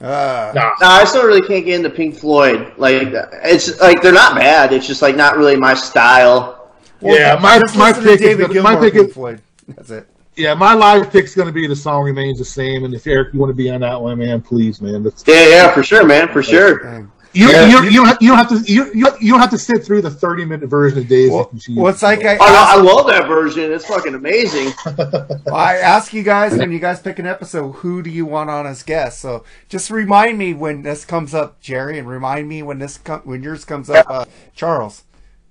uh, 0.00 0.52
Nah. 0.54 0.72
No, 0.80 0.86
I 0.88 1.04
still 1.04 1.24
really 1.26 1.46
can't 1.46 1.64
get 1.64 1.76
into 1.76 1.90
Pink 1.90 2.16
Floyd. 2.16 2.72
Like, 2.76 3.08
it's 3.44 3.80
like 3.80 4.02
they're 4.02 4.12
not 4.12 4.36
bad. 4.36 4.72
It's 4.72 4.86
just 4.86 5.00
like 5.02 5.14
not 5.16 5.36
really 5.36 5.56
my 5.56 5.74
style. 5.74 6.61
Well, 7.02 7.16
Yeah, 7.18 7.38
my- 7.40 7.60
my 7.76 7.92
pick 7.92 8.06
is 8.06 8.20
David 8.20 8.48
gonna- 8.48 8.62
my 8.62 8.76
pick 8.76 8.94
is- 8.94 9.12
Floyd. 9.12 9.40
That's 9.68 9.90
it. 9.90 10.06
Yeah, 10.36 10.54
my 10.54 10.72
live 10.72 11.10
pick's 11.12 11.34
going 11.34 11.48
to 11.48 11.52
be 11.52 11.66
the 11.66 11.76
song 11.76 12.04
remains 12.04 12.38
the 12.38 12.44
same. 12.44 12.84
And 12.84 12.94
if 12.94 13.06
Eric, 13.06 13.34
you 13.34 13.38
want 13.40 13.50
to 13.50 13.54
be 13.54 13.68
on 13.70 13.82
that 13.82 14.00
one, 14.00 14.18
man, 14.18 14.40
please, 14.40 14.80
man. 14.80 15.02
That's, 15.02 15.22
Yeah, 15.26 15.46
yeah, 15.48 15.70
for 15.72 15.82
sure, 15.82 16.04
man, 16.06 16.28
for 16.28 16.42
sure. 16.42 17.06
You, 17.34 17.48
Yeah. 17.50 17.66
you, 17.66 17.82
you, 17.84 17.96
don't 17.96 18.06
have, 18.08 18.18
you 18.20 18.28
don't 18.28 18.36
have 18.38 18.48
to 18.50 18.72
you, 18.72 18.90
you, 18.94 19.06
you 19.20 19.30
don't 19.30 19.40
have 19.40 19.50
to 19.50 19.58
sit 19.58 19.82
through 19.84 20.02
the 20.02 20.10
thirty 20.10 20.44
minute 20.44 20.68
version 20.68 20.98
of 20.98 21.08
Dazed. 21.08 21.32
Well, 21.32 21.40
and 21.42 21.50
Confused. 21.50 21.80
well, 21.80 21.90
it's 21.92 22.02
like 22.02 22.24
I, 22.26 22.34
Oh, 22.38 22.46
no, 22.46 22.46
I 22.46 22.76
love 22.94 23.06
that 23.06 23.26
version. 23.26 23.72
It's 23.72 23.86
fucking 23.86 24.14
amazing. 24.14 24.72
I 25.52 25.76
ask 25.82 26.12
you 26.12 26.22
guys 26.22 26.56
when 26.58 26.72
you 26.72 26.78
guys 26.78 27.00
pick 27.00 27.18
an 27.18 27.26
episode, 27.26 27.72
who 27.72 28.02
do 28.02 28.10
you 28.10 28.26
want 28.26 28.50
on 28.50 28.66
as 28.66 28.82
guest? 28.82 29.18
So 29.20 29.44
just 29.70 29.90
remind 29.90 30.36
me 30.38 30.52
when 30.54 30.82
this 30.82 31.04
comes 31.06 31.32
up, 31.34 31.58
Jerry, 31.60 31.98
and 31.98 32.06
remind 32.08 32.48
me 32.48 32.62
when 32.62 32.78
this 32.80 32.98
com- 32.98 33.22
when 33.24 33.42
yours 33.42 33.64
comes 33.64 33.88
up, 33.88 34.04
uh, 34.10 34.24
Charles, 34.54 35.02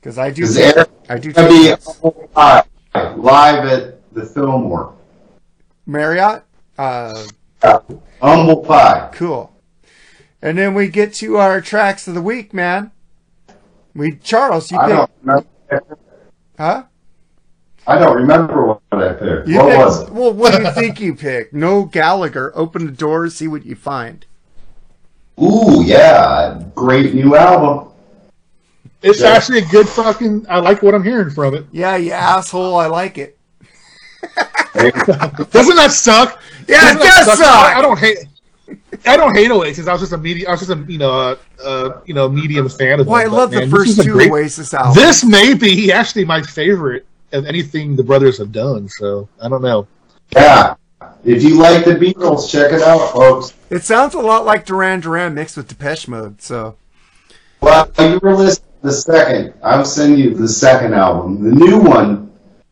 because 0.02 0.18
I 0.18 0.32
do 0.32 0.44
Is 0.44 0.57
Eric 0.57 0.90
I 1.10 1.18
do 1.19 1.32
to 1.32 1.48
be 1.48 1.64
take 1.68 3.15
live, 3.18 3.65
at 3.65 4.14
the 4.14 4.26
Fillmore. 4.26 4.95
Marriott. 5.86 6.44
Uh, 6.78 7.28
Humble 8.22 8.57
Pie. 8.64 9.11
cool. 9.14 9.56
And 10.41 10.57
then 10.57 10.73
we 10.73 10.88
get 10.88 11.14
to 11.15 11.38
our 11.38 11.61
tracks 11.61 12.07
of 12.07 12.15
the 12.15 12.22
week, 12.22 12.53
man. 12.53 12.91
We 13.94 14.15
Charles, 14.15 14.72
you 14.72 14.80
I 14.80 15.07
huh? 16.57 16.84
I 17.88 17.98
don't 17.98 18.15
remember 18.15 18.65
what 18.68 18.82
I 18.91 19.14
picked. 19.14 19.48
You 19.48 19.57
what 19.57 19.69
picked- 19.69 19.78
was 19.80 20.02
it? 20.03 20.10
Well, 20.11 20.34
what 20.34 20.56
do 20.56 20.64
you 20.64 20.72
think 20.72 20.99
you 20.99 21.14
picked? 21.14 21.53
Noel 21.53 21.86
Gallagher. 21.86 22.52
Open 22.56 22.86
the 22.86 22.91
doors, 22.91 23.36
see 23.36 23.48
what 23.48 23.65
you 23.65 23.76
find. 23.76 24.26
Ooh, 25.41 25.84
yeah, 25.84 26.64
great 26.76 27.14
new 27.14 27.36
album. 27.36 27.91
It's 29.02 29.22
Yeah. 29.22 29.30
actually 29.30 29.60
a 29.60 29.65
good 29.65 29.88
fucking. 29.88 30.45
I 30.49 30.60
like 30.60 30.82
what 30.82 30.94
I'm 30.94 31.03
hearing 31.03 31.30
from 31.30 31.56
it. 31.56 31.65
Yeah, 31.72 31.95
you 31.98 32.11
asshole. 32.11 32.76
I 32.76 32.88
like 32.88 33.18
it. 33.18 33.38
Doesn't 34.73 35.76
that 35.76 35.91
suck? 35.91 36.41
Yeah, 36.68 36.91
it 36.91 36.94
Doesn't 36.94 36.99
that 36.99 37.23
does 37.26 37.38
suck. 37.40 37.48
I, 37.48 37.80
I 37.80 37.82
don't 37.82 37.99
hate. 37.99 38.18
I 39.06 39.18
don't 39.18 39.36
hate 39.36 39.49
Oasis. 39.52 39.88
I 39.88 39.94
was 39.94 40.02
just 40.02 40.14
a 40.14 40.18
medium. 40.18 40.48
I 40.48 40.52
was 40.52 40.60
just 40.61 40.72
a 40.72 40.86
you 40.91 40.98
know 40.98 41.11
uh, 41.11 41.36
uh, 41.64 42.02
you 42.06 42.14
know 42.14 42.30
medium 42.30 42.69
fan 42.69 42.99
of. 42.99 43.07
Well, 43.07 43.19
I 43.19 43.26
love 43.26 43.52
but, 43.52 43.65
the 43.65 43.69
first 43.69 44.02
two 44.02 44.11
great- 44.14 44.32
Oasis 44.32 44.73
albums. 44.73 44.95
This 44.95 45.23
may 45.26 45.53
be 45.53 45.91
actually 45.91 46.26
my 46.26 46.41
favorite 46.41 47.06
of 47.34 47.45
anything 47.45 47.95
the 47.95 48.03
brothers 48.03 48.38
have 48.38 48.52
done. 48.52 48.88
So 48.88 49.28
I 49.41 49.49
don't 49.49 49.61
know. 49.61 49.88
Yeah. 50.34 50.76
If 51.26 51.44
you 51.44 51.57
like 51.57 51.84
the 51.86 51.91
Beatles, 51.95 52.49
check 52.49 52.72
it 52.72 52.82
out, 52.82 53.11
folks. 53.11 53.53
It 53.69 53.84
sounds 53.84 54.14
a 54.14 54.19
lot 54.19 54.45
like 54.45 54.65
Duran 54.65 54.99
Duran 55.02 55.34
mixed 55.34 55.57
with 55.57 55.68
Depeche 55.68 56.07
Mode. 56.07 56.41
So 56.41 56.76
Well, 57.60 57.91
you 57.99 58.19
were 58.22 58.36
listening 58.36 58.68
to 58.68 58.70
the 58.82 58.91
second. 58.91 59.53
I'm 59.64 59.86
sending 59.86 60.20
you 60.20 60.34
the 60.34 60.48
second 60.48 60.94
album. 60.94 61.44
The 61.44 61.56
new 61.56 61.80
one 61.80 62.32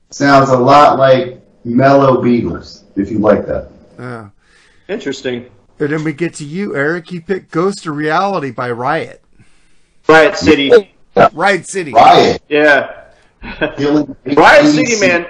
sounds 0.09 0.49
a 0.49 0.57
lot 0.57 0.97
like 0.97 1.41
mellow 1.63 2.21
Beatles, 2.23 2.83
if 2.95 3.11
you 3.11 3.19
like 3.19 3.45
that. 3.45 3.69
yeah. 3.97 4.29
Interesting. 4.87 5.49
And 5.79 5.89
then 5.89 6.03
we 6.03 6.13
get 6.13 6.33
to 6.35 6.45
you, 6.45 6.75
Eric. 6.75 7.11
You 7.11 7.21
picked 7.21 7.51
"Ghost 7.51 7.85
of 7.85 7.95
Reality" 7.95 8.51
by 8.51 8.71
Riot. 8.71 9.23
Riot 10.07 10.35
City. 10.35 10.93
Riot 11.33 11.65
City. 11.67 11.93
Riot. 11.93 12.41
Yeah. 12.49 13.05
Riot 13.61 14.65
City, 14.65 14.99
man. 14.99 15.27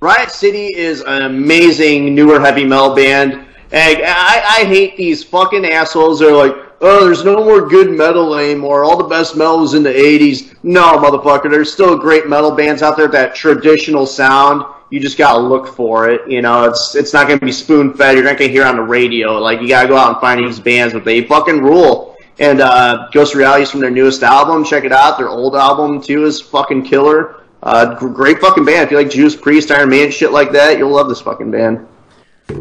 Riot 0.00 0.30
City 0.30 0.74
is 0.74 1.02
an 1.02 1.22
amazing 1.22 2.14
newer 2.14 2.40
heavy 2.40 2.64
metal 2.64 2.94
band. 2.94 3.46
And 3.72 4.02
I, 4.04 4.60
I 4.60 4.64
hate 4.64 4.96
these 4.98 5.24
fucking 5.24 5.64
assholes. 5.64 6.20
They're 6.20 6.36
like, 6.36 6.54
oh, 6.82 7.06
there's 7.06 7.24
no 7.24 7.42
more 7.42 7.66
good 7.66 7.90
metal 7.90 8.34
anymore. 8.34 8.84
All 8.84 8.98
the 8.98 9.04
best 9.04 9.34
metal 9.34 9.60
was 9.60 9.72
in 9.72 9.82
the 9.82 9.92
80s. 9.92 10.54
No, 10.62 10.98
motherfucker. 10.98 11.50
There's 11.50 11.72
still 11.72 11.96
great 11.96 12.28
metal 12.28 12.50
bands 12.50 12.82
out 12.82 12.98
there, 12.98 13.08
that 13.08 13.34
traditional 13.34 14.04
sound. 14.04 14.66
You 14.90 15.00
just 15.00 15.16
gotta 15.16 15.40
look 15.40 15.68
for 15.68 16.10
it. 16.10 16.30
You 16.30 16.42
know, 16.42 16.64
it's 16.64 16.94
it's 16.94 17.14
not 17.14 17.26
gonna 17.26 17.40
be 17.40 17.50
spoon 17.50 17.94
fed. 17.94 18.14
You're 18.14 18.24
not 18.24 18.36
gonna 18.36 18.50
hear 18.50 18.66
on 18.66 18.76
the 18.76 18.82
radio. 18.82 19.38
Like, 19.38 19.62
you 19.62 19.68
gotta 19.68 19.88
go 19.88 19.96
out 19.96 20.10
and 20.10 20.20
find 20.20 20.44
these 20.44 20.60
bands, 20.60 20.92
but 20.92 21.06
they 21.06 21.24
fucking 21.24 21.62
rule. 21.62 22.18
And 22.38 22.60
uh, 22.60 23.08
Ghost 23.10 23.34
Reality 23.34 23.62
is 23.62 23.70
from 23.70 23.80
their 23.80 23.90
newest 23.90 24.22
album. 24.22 24.64
Check 24.64 24.84
it 24.84 24.92
out. 24.92 25.16
Their 25.16 25.30
old 25.30 25.56
album, 25.56 26.02
too, 26.02 26.26
is 26.26 26.42
fucking 26.42 26.84
killer. 26.84 27.44
Uh, 27.62 27.94
great 27.94 28.38
fucking 28.38 28.66
band. 28.66 28.84
If 28.84 28.90
you 28.90 28.98
like 28.98 29.10
Judas 29.10 29.36
Priest, 29.36 29.70
Iron 29.70 29.88
Man, 29.88 30.10
shit 30.10 30.32
like 30.32 30.52
that, 30.52 30.76
you'll 30.76 30.90
love 30.90 31.08
this 31.08 31.20
fucking 31.20 31.50
band. 31.50 31.86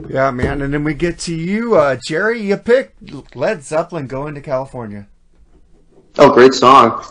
Yeah, 0.09 0.31
man. 0.31 0.61
And 0.61 0.73
then 0.73 0.83
we 0.83 0.93
get 0.93 1.19
to 1.19 1.35
you, 1.35 1.75
uh, 1.75 1.97
Jerry. 2.05 2.41
You 2.41 2.57
picked 2.57 3.35
Led 3.35 3.63
Zeppelin 3.63 4.07
"Going 4.07 4.35
to 4.35 4.41
California." 4.41 5.07
Oh, 6.17 6.33
great 6.33 6.53
song. 6.53 7.03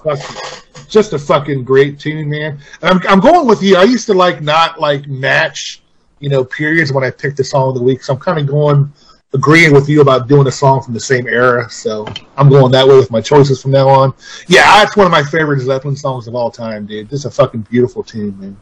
Just 0.88 1.12
a 1.12 1.18
fucking 1.18 1.64
great 1.64 1.98
tune, 1.98 2.28
man. 2.28 2.58
And 2.82 2.90
I'm, 2.90 3.08
I'm 3.08 3.20
going 3.20 3.46
with 3.46 3.62
you. 3.62 3.76
I 3.76 3.84
used 3.84 4.06
to 4.06 4.14
like 4.14 4.42
not 4.42 4.80
like 4.80 5.06
match, 5.06 5.82
you 6.18 6.28
know, 6.28 6.44
periods 6.44 6.92
when 6.92 7.04
I 7.04 7.10
picked 7.10 7.36
the 7.36 7.44
song 7.44 7.68
of 7.68 7.74
the 7.76 7.82
week. 7.82 8.02
So 8.02 8.12
I'm 8.14 8.20
kind 8.20 8.38
of 8.38 8.46
going 8.46 8.92
agreeing 9.32 9.72
with 9.72 9.88
you 9.88 10.00
about 10.00 10.28
doing 10.28 10.46
a 10.48 10.52
song 10.52 10.82
from 10.82 10.92
the 10.92 11.00
same 11.00 11.26
era. 11.28 11.70
So 11.70 12.06
I'm 12.36 12.48
going 12.48 12.72
that 12.72 12.86
way 12.86 12.96
with 12.96 13.10
my 13.10 13.20
choices 13.20 13.62
from 13.62 13.70
now 13.70 13.88
on. 13.88 14.12
Yeah, 14.48 14.64
that's 14.82 14.96
one 14.96 15.06
of 15.06 15.12
my 15.12 15.22
favorite 15.22 15.60
Zeppelin 15.60 15.96
songs 15.96 16.26
of 16.26 16.34
all 16.34 16.50
time, 16.50 16.86
dude. 16.86 17.08
Just 17.08 17.24
a 17.24 17.30
fucking 17.30 17.62
beautiful 17.70 18.02
tune, 18.02 18.38
man. 18.38 18.56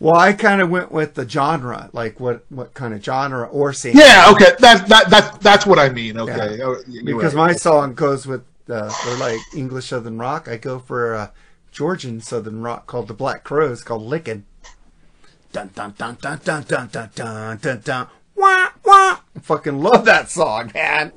Well, 0.00 0.16
I 0.16 0.32
kind 0.32 0.60
of 0.60 0.70
went 0.70 0.90
with 0.92 1.14
the 1.14 1.28
genre, 1.28 1.88
like 1.92 2.18
what 2.20 2.44
what 2.50 2.74
kind 2.74 2.92
of 2.94 3.02
genre 3.02 3.46
or 3.46 3.72
scene. 3.72 3.96
Yeah, 3.96 4.30
okay, 4.32 4.52
that 4.58 4.88
that 4.88 5.10
that 5.10 5.40
that's 5.40 5.66
what 5.66 5.78
I 5.78 5.88
mean. 5.88 6.18
Okay, 6.18 6.56
Yeah. 6.58 6.64
Oh, 6.64 6.82
Because 7.04 7.34
right. 7.34 7.48
my 7.48 7.52
song 7.54 7.94
goes 7.94 8.26
with 8.26 8.42
uh, 8.68 8.92
they're 9.04 9.16
like 9.18 9.40
English 9.56 9.86
Southern 9.86 10.18
rock. 10.18 10.48
I 10.48 10.56
go 10.56 10.78
for 10.78 11.14
uh, 11.14 11.28
Georgian 11.72 12.20
Southern 12.20 12.60
rock 12.62 12.86
called 12.86 13.08
the 13.08 13.14
Black 13.14 13.44
Crowes, 13.44 13.82
called 13.82 14.02
Lickin'. 14.02 14.44
Dun 15.52 15.70
dun 15.74 15.94
dun 15.96 16.16
dun 16.20 16.40
dun 16.44 16.64
dun 16.64 16.88
dun 16.90 17.10
dun 17.14 17.58
dun 17.58 17.80
dun. 17.84 18.06
Wah 18.34 18.70
wah. 18.84 19.18
I 19.36 19.40
fucking 19.40 19.80
love 19.80 20.04
that 20.06 20.28
song, 20.28 20.72
man. 20.74 21.12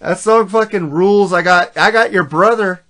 That 0.00 0.18
song 0.18 0.48
fucking 0.48 0.90
rules. 0.90 1.32
I 1.32 1.42
got 1.42 1.76
I 1.76 1.90
got 1.92 2.12
your 2.12 2.24
brother 2.24 2.82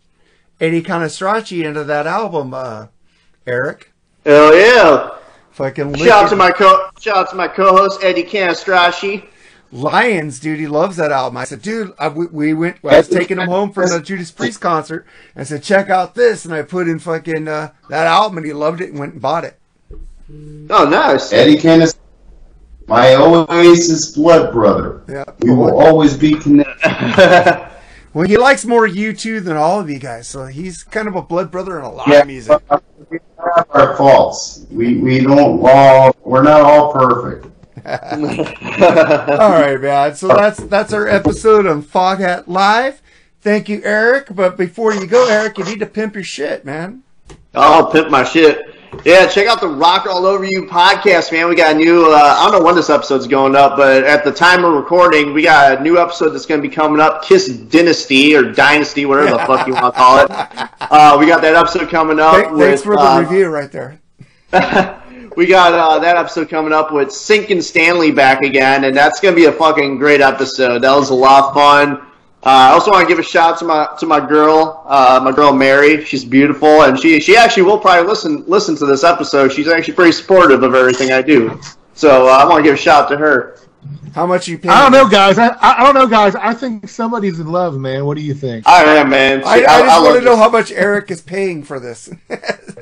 Eddie 0.61 0.83
Canastracci 0.83 1.65
into 1.65 1.85
that 1.85 2.07
album, 2.07 2.55
uh, 2.55 2.87
Eric. 3.47 3.88
Hell 4.25 4.55
yeah. 4.55 5.11
Fucking 5.53 5.95
Shout 5.97 6.25
out 6.25 6.31
to 6.31 6.37
my 6.37 6.51
co 6.51 6.89
shout 7.01 7.17
out 7.17 7.31
to 7.31 7.37
my 7.37 7.49
co-host 7.49 8.05
Eddie 8.05 8.23
Canastracci. 8.23 9.27
Lions, 9.71 10.41
dude, 10.41 10.59
he 10.59 10.67
loves 10.67 10.97
that 10.97 11.13
album. 11.13 11.37
I 11.37 11.45
said, 11.45 11.61
dude, 11.61 11.93
I, 11.99 12.09
we, 12.09 12.27
we 12.27 12.55
went. 12.55 12.79
I 12.85 12.99
was 12.99 13.09
taking 13.09 13.39
him 13.39 13.49
home 13.49 13.73
from 13.73 13.91
the 13.91 14.01
Judas 14.01 14.31
Priest 14.31 14.61
concert. 14.61 15.07
And 15.35 15.43
I 15.43 15.45
said, 15.45 15.63
check 15.63 15.91
out 15.91 16.15
this, 16.15 16.47
and 16.47 16.55
I 16.55 16.63
put 16.63 16.89
in 16.89 16.99
fucking 16.99 17.49
uh, 17.49 17.73
that 17.91 18.07
album, 18.07 18.39
and 18.39 18.47
he 18.47 18.55
loved 18.55 18.81
it 18.81 18.91
and 18.91 18.99
went 18.99 19.15
and 19.15 19.21
bought 19.21 19.45
it. 19.45 19.59
Oh, 20.71 20.89
nice. 20.89 21.33
Eddie 21.33 21.59
Kenneth, 21.59 21.99
my 22.87 23.15
Oasis 23.15 24.13
blood 24.13 24.53
brother. 24.53 25.03
Yeah. 25.09 25.25
We 25.41 25.51
will 25.51 25.79
always 25.79 26.17
be 26.17 26.33
connected. 26.33 26.79
Well, 28.15 28.27
he 28.27 28.37
likes 28.37 28.65
more 28.65 28.89
U2 28.89 29.45
than 29.45 29.57
all 29.57 29.81
of 29.81 29.91
you 29.91 29.99
guys, 29.99 30.27
so 30.29 30.47
he's 30.47 30.83
kind 30.83 31.09
of 31.09 31.15
a 31.17 31.23
blood 31.23 31.51
brother 31.51 31.79
in 31.79 31.85
a 31.85 31.91
lot 31.93 32.09
Yeah, 32.09 32.21
of 32.21 32.27
music. 32.27 32.61
but 32.69 32.83
we 33.11 33.19
have 33.39 33.67
our 33.71 33.97
faults. 33.97 34.67
We 34.71 34.97
we 34.99 35.21
don't 35.21 35.61
all. 35.65 36.17
We're 36.25 36.43
not 36.43 36.63
all 36.63 36.93
perfect. 36.93 37.47
all 37.87 39.51
right, 39.51 39.81
man. 39.81 40.15
So 40.17 40.29
that's 40.29 40.59
that's 40.65 40.93
our 40.93 41.07
episode 41.07 41.67
on 41.67 41.83
Foghat 41.83 42.49
Live. 42.49 43.01
Thank 43.41 43.69
you, 43.69 43.81
Eric. 43.85 44.29
But 44.35 44.57
before 44.57 44.93
you 44.95 45.07
go, 45.07 45.29
Eric, 45.29 45.59
you 45.59 45.65
need 45.65 45.79
to 45.81 45.87
pimp 45.87 46.15
your 46.15 46.25
shit, 46.25 46.65
man. 46.65 47.03
I'll 47.55 47.91
pimp 47.91 48.11
my 48.11 48.25
shit. 48.25 48.75
Yeah, 49.05 49.27
check 49.27 49.47
out 49.47 49.61
the 49.61 49.69
Rock 49.69 50.07
All 50.07 50.27
Over 50.27 50.45
You 50.45 50.65
podcast, 50.65 51.31
man. 51.31 51.49
We 51.49 51.55
got 51.55 51.75
a 51.75 51.79
new, 51.79 52.07
uh, 52.07 52.17
I 52.17 52.51
don't 52.51 52.59
know 52.59 52.65
when 52.65 52.75
this 52.75 52.91
episode's 52.91 53.27
going 53.27 53.55
up, 53.55 53.77
but 53.77 54.05
at 54.05 54.25
the 54.25 54.33
time 54.33 54.65
of 54.65 54.73
recording, 54.73 55.33
we 55.33 55.43
got 55.43 55.79
a 55.79 55.83
new 55.83 55.99
episode 55.99 56.31
that's 56.31 56.47
going 56.47 56.61
to 56.61 56.69
be 56.69 56.75
coming 56.75 57.01
up 57.01 57.23
Kiss 57.23 57.49
Dynasty 57.49 58.35
or 58.35 58.51
Dynasty, 58.53 59.07
whatever 59.07 59.33
the 59.33 59.39
fuck 59.41 59.67
you 59.67 59.75
want 59.75 59.95
to 59.95 59.99
call 59.99 60.25
it. 60.25 60.69
Uh, 60.91 61.19
we 61.21 61.27
got 61.27 61.43
that 61.43 61.55
episode 61.55 61.91
coming 61.91 62.19
up. 62.19 62.35
Thank- 62.35 62.51
with, 62.53 62.61
thanks 62.61 62.83
for 62.83 62.97
the 62.97 63.03
uh, 63.03 63.21
review 63.21 63.49
right 63.49 63.71
there. 63.71 64.01
we 65.37 65.45
got 65.45 65.75
uh, 65.75 65.99
that 65.99 66.17
episode 66.17 66.49
coming 66.49 66.73
up 66.73 66.93
with 66.93 67.13
Sink 67.13 67.51
and 67.51 67.63
Stanley 67.63 68.11
back 68.11 68.41
again, 68.41 68.85
and 68.85 68.97
that's 68.97 69.21
going 69.21 69.35
to 69.35 69.37
be 69.39 69.45
a 69.47 69.53
fucking 69.53 69.99
great 69.99 70.23
episode. 70.23 70.79
That 70.79 70.97
was 70.97 71.11
a 71.11 71.15
lot 71.15 71.45
of 71.45 71.55
fun. 71.55 72.08
Uh, 72.45 72.51
I 72.51 72.71
also 72.71 72.93
want 72.93 73.07
to 73.07 73.09
give 73.13 73.19
a 73.19 73.23
shout 73.23 73.55
out 73.55 73.59
to 73.59 73.65
my 73.65 73.89
to 73.99 74.07
my 74.07 74.25
girl, 74.27 74.85
uh, 74.87 75.21
my 75.23 75.33
girl 75.33 75.53
Mary. 75.53 76.05
She's 76.05 76.25
beautiful, 76.25 76.83
and 76.83 76.99
she 76.99 77.19
she 77.21 77.37
actually 77.37 77.65
will 77.65 77.79
probably 77.79 78.07
listen 78.09 78.45
listen 78.47 78.77
to 78.77 78.87
this 78.87 79.03
episode. 79.05 79.53
She's 79.53 79.67
actually 79.69 79.95
pretty 79.95 80.13
supportive 80.13 80.63
of 80.63 80.75
everything 80.75 81.13
I 81.13 81.21
do. 81.23 81.61
So 81.95 82.29
uh, 82.29 82.31
I 82.31 82.45
want 82.49 82.59
to 82.59 82.63
give 82.63 82.75
a 82.75 82.79
shout 82.79 83.05
out 83.05 83.09
to 83.11 83.17
her. 83.17 83.59
How 84.15 84.25
much 84.27 84.47
you 84.49 84.57
pay? 84.59 84.69
I 84.69 84.83
don't 84.83 84.93
know, 84.93 85.09
guys. 85.09 85.37
I, 85.39 85.49
I 85.49 85.81
I 85.81 85.85
don't 85.85 85.95
know, 85.95 86.07
guys. 86.07 86.35
I 86.37 86.55
think 86.55 86.89
somebody's 86.89 87.41
in 87.41 87.49
love, 87.49 87.77
man. 87.77 88.05
What 88.07 88.17
do 88.17 88.23
you 88.23 88.35
think? 88.35 88.67
I 88.69 88.85
am, 88.85 89.11
man. 89.11 89.43
I, 89.45 89.47
I 89.47 89.51
I- 89.51 89.55
I 89.57 89.61
just 89.63 89.67
want 89.67 90.05
love 90.05 90.15
to 90.19 90.21
know 90.25 90.31
this. 90.31 90.39
how 90.39 90.49
much 90.51 90.73
Eric 90.73 91.11
is 91.11 91.21
paying 91.21 91.63
for 91.65 91.81
this. 91.81 92.09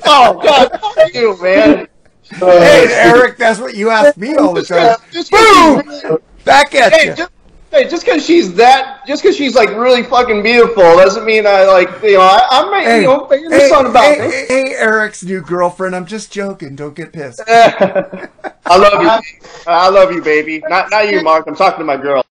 Oh 0.09 0.39
God, 0.41 0.69
fuck 0.79 1.13
you, 1.13 1.35
man. 1.41 1.87
hey, 2.29 2.87
Eric, 2.91 3.37
that's 3.37 3.59
what 3.59 3.75
you 3.75 3.89
ask 3.89 4.15
me 4.15 4.35
all 4.35 4.53
the 4.53 4.61
time. 4.61 4.95
Just 5.11 5.31
Boom! 5.31 6.19
Back 6.45 6.75
at 6.75 6.93
Hey, 6.93 7.07
you. 7.09 7.15
just, 7.15 7.31
hey, 7.71 7.89
just 7.89 8.05
because 8.05 8.25
she's 8.25 8.53
that, 8.55 9.05
just 9.05 9.21
because 9.21 9.35
she's 9.35 9.55
like 9.55 9.69
really 9.69 10.03
fucking 10.03 10.43
beautiful, 10.43 10.83
doesn't 10.83 11.25
mean 11.25 11.45
I 11.45 11.65
like, 11.65 11.89
you 12.03 12.13
know, 12.13 12.21
I, 12.21 12.47
I'm 12.51 12.71
making, 12.71 12.89
Hey, 12.89 13.01
you 13.01 13.07
know, 13.07 13.27
making 13.29 13.51
hey, 13.51 13.69
song 13.69 13.85
about 13.87 14.03
hey, 14.03 14.29
hey, 14.29 14.45
hey, 14.47 14.75
Eric's 14.75 15.23
new 15.23 15.41
girlfriend. 15.41 15.95
I'm 15.95 16.05
just 16.05 16.31
joking. 16.31 16.75
Don't 16.75 16.95
get 16.95 17.13
pissed. 17.13 17.41
I 17.47 18.29
love 18.67 19.01
you. 19.01 19.39
I 19.67 19.89
love 19.89 20.11
you, 20.11 20.21
baby. 20.21 20.61
Not, 20.67 20.91
not 20.91 21.09
you, 21.09 21.21
Mark. 21.23 21.47
I'm 21.47 21.55
talking 21.55 21.79
to 21.79 21.85
my 21.85 21.97
girl. 21.97 22.23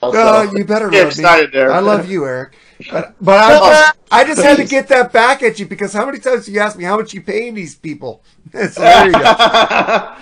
Oh, 0.00 0.42
you 0.56 0.64
better 0.64 0.90
Get 0.90 1.08
excited 1.08 1.52
there. 1.52 1.72
I 1.72 1.80
love 1.80 2.08
you, 2.08 2.24
Eric. 2.24 2.56
But, 2.78 2.94
uh, 2.94 3.12
but 3.20 3.38
I, 3.38 3.88
uh, 3.88 3.92
I 4.10 4.24
just 4.24 4.42
had 4.42 4.56
to 4.56 4.64
get 4.64 4.88
that 4.88 5.12
back 5.12 5.42
at 5.42 5.58
you 5.58 5.66
because 5.66 5.92
how 5.92 6.06
many 6.06 6.18
times 6.18 6.46
do 6.46 6.52
you 6.52 6.60
ask 6.60 6.76
me 6.76 6.84
how 6.84 6.96
much 6.96 7.12
you 7.12 7.22
paying 7.22 7.54
these 7.54 7.74
people? 7.74 8.22
so 8.52 8.80
there 8.80 9.06
you 9.06 9.12
go. 9.12 9.18
I 9.24 10.16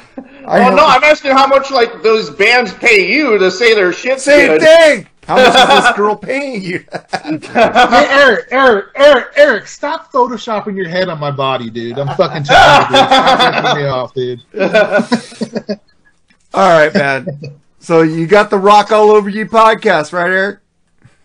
well, 0.46 0.70
know. 0.70 0.76
no, 0.76 0.86
I'm 0.86 1.04
asking 1.04 1.32
how 1.32 1.46
much 1.46 1.70
like 1.70 2.02
those 2.02 2.30
bands 2.30 2.72
pay 2.72 3.10
you 3.10 3.38
to 3.38 3.50
say 3.50 3.74
their 3.74 3.92
shit. 3.92 4.20
Same 4.20 4.58
good. 4.58 4.62
thing. 4.62 5.06
How 5.26 5.36
much 5.36 5.48
is 5.48 5.84
this 5.84 5.96
girl 5.96 6.14
paying 6.14 6.62
you? 6.62 6.84
hey, 7.12 8.06
Eric, 8.08 8.46
Eric, 8.52 8.86
Eric, 8.94 9.26
Eric, 9.34 9.66
stop 9.66 10.12
photoshopping 10.12 10.76
your 10.76 10.88
head 10.88 11.08
on 11.08 11.18
my 11.18 11.32
body, 11.32 11.68
dude. 11.68 11.98
I'm 11.98 12.16
fucking 12.16 12.44
tired, 12.44 12.88
dude. 12.88 12.96
Stop 12.96 13.76
me 13.76 13.86
off, 13.86 14.14
dude. 14.14 15.80
All 16.54 16.68
right, 16.68 16.94
man. 16.94 17.58
So 17.80 18.02
you 18.02 18.28
got 18.28 18.50
the 18.50 18.58
Rock 18.58 18.92
All 18.92 19.10
Over 19.10 19.28
You 19.28 19.46
podcast, 19.46 20.12
right, 20.12 20.30
Eric? 20.30 20.60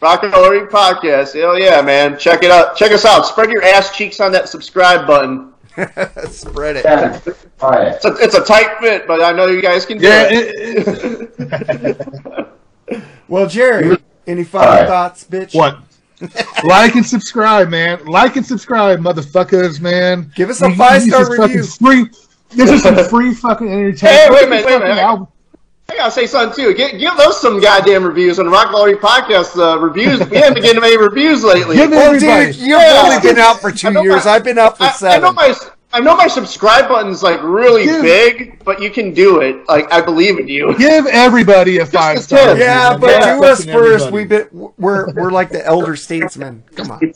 Rock 0.01 0.23
and 0.23 0.33
Roll 0.33 0.65
Podcast. 0.67 1.39
Hell 1.39 1.57
yeah, 1.59 1.81
man. 1.81 2.17
Check 2.17 2.43
it 2.43 2.49
out. 2.51 2.75
Check 2.75 2.91
us 2.91 3.05
out. 3.05 3.25
Spread 3.25 3.51
your 3.51 3.63
ass 3.63 3.95
cheeks 3.95 4.19
on 4.19 4.31
that 4.31 4.49
subscribe 4.49 5.05
button. 5.05 5.53
Spread 6.29 6.77
it. 6.77 6.85
Yeah, 6.85 7.19
try. 7.59 7.85
It's 7.91 8.03
a, 8.05 8.13
it's 8.15 8.35
a 8.35 8.43
tight 8.43 8.79
fit, 8.79 9.05
but 9.07 9.21
I 9.21 9.31
know 9.31 9.45
you 9.47 9.61
guys 9.61 9.85
can 9.85 9.99
do 9.99 10.07
Yeah, 10.07 10.27
it. 10.29 10.55
it, 11.37 11.99
it, 12.89 13.03
Well, 13.27 13.47
Jerry, 13.47 13.95
any 14.27 14.43
final 14.43 14.69
All 14.69 14.75
right. 14.75 14.87
thoughts, 14.87 15.23
bitch? 15.23 15.53
what? 15.55 15.77
like 16.65 16.95
and 16.95 17.05
subscribe, 17.05 17.69
man. 17.69 18.05
Like 18.05 18.35
and 18.35 18.45
subscribe, 18.45 18.99
motherfuckers, 18.99 19.79
man. 19.79 20.31
Give 20.35 20.49
us 20.49 20.61
a 20.61 20.69
five-star 20.75 21.29
this 21.29 21.39
review. 21.39 21.63
Free, 21.63 22.05
This 22.49 22.69
is 22.69 22.83
some 22.83 22.97
free 23.07 23.33
fucking 23.33 23.67
entertainment. 23.71 24.01
Hey, 24.01 24.29
wait 24.29 24.43
a 24.45 24.49
minute, 24.49 24.65
wait 24.65 24.75
a 24.75 24.79
minute. 24.79 25.27
Album- 25.91 25.99
I 25.99 26.03
gotta 26.03 26.11
say 26.11 26.27
something 26.27 26.63
too. 26.65 26.73
Give, 26.73 26.99
give 26.99 27.15
those 27.17 27.39
some 27.41 27.59
goddamn 27.59 28.03
reviews 28.03 28.39
on 28.39 28.45
the 28.45 28.51
Rock 28.51 28.69
Quality 28.69 28.95
Podcast. 28.95 29.57
Uh, 29.57 29.79
reviews. 29.79 30.19
We 30.29 30.37
haven't 30.37 30.55
been 30.55 30.63
getting 30.63 30.83
any 30.83 30.97
reviews 30.97 31.43
lately. 31.43 31.75
Give 31.75 31.91
Well, 31.91 32.13
everybody. 32.13 32.45
dude, 32.47 32.55
you've 32.57 32.67
Yeah. 32.79 33.03
only 33.05 33.19
been 33.21 33.37
out 33.39 33.59
for 33.61 33.71
two 33.71 33.91
years. 34.03 34.25
my- 34.25 34.31
I've 34.33 34.43
been 34.43 34.57
out 34.57 34.77
for 34.77 34.83
I, 34.83 35.15
I 35.15 35.17
know 35.19 35.31
my 35.33 35.53
I 35.93 35.99
know 35.99 36.15
my 36.15 36.27
subscribe 36.27 36.87
button's 36.87 37.21
like 37.21 37.41
really 37.43 37.83
Give- 37.83 38.01
big, 38.01 38.63
but 38.63 38.81
you 38.81 38.89
can 38.89 39.13
do 39.13 39.41
it. 39.41 39.67
Like 39.67 39.91
I 39.91 39.99
believe 39.99 40.39
in 40.39 40.47
you. 40.47 40.73
Give 40.77 41.05
everybody 41.07 41.79
a 41.79 41.85
five 41.85 42.19
star. 42.19 42.39
tip. 42.55 42.59
yeah, 42.59 42.95
but 42.95 43.09
Yeah. 43.09 43.35
do 43.37 43.43
us 43.45 43.65
first. 43.65 44.05
everybody. 44.07 44.11
We've 44.13 44.29
been 44.29 44.69
we're 44.77 45.11
we're 45.13 45.31
like 45.31 45.49
the 45.49 45.65
elder 45.65 45.95
statesmen. 45.97 46.63
Come 46.75 46.91
on. 46.91 47.13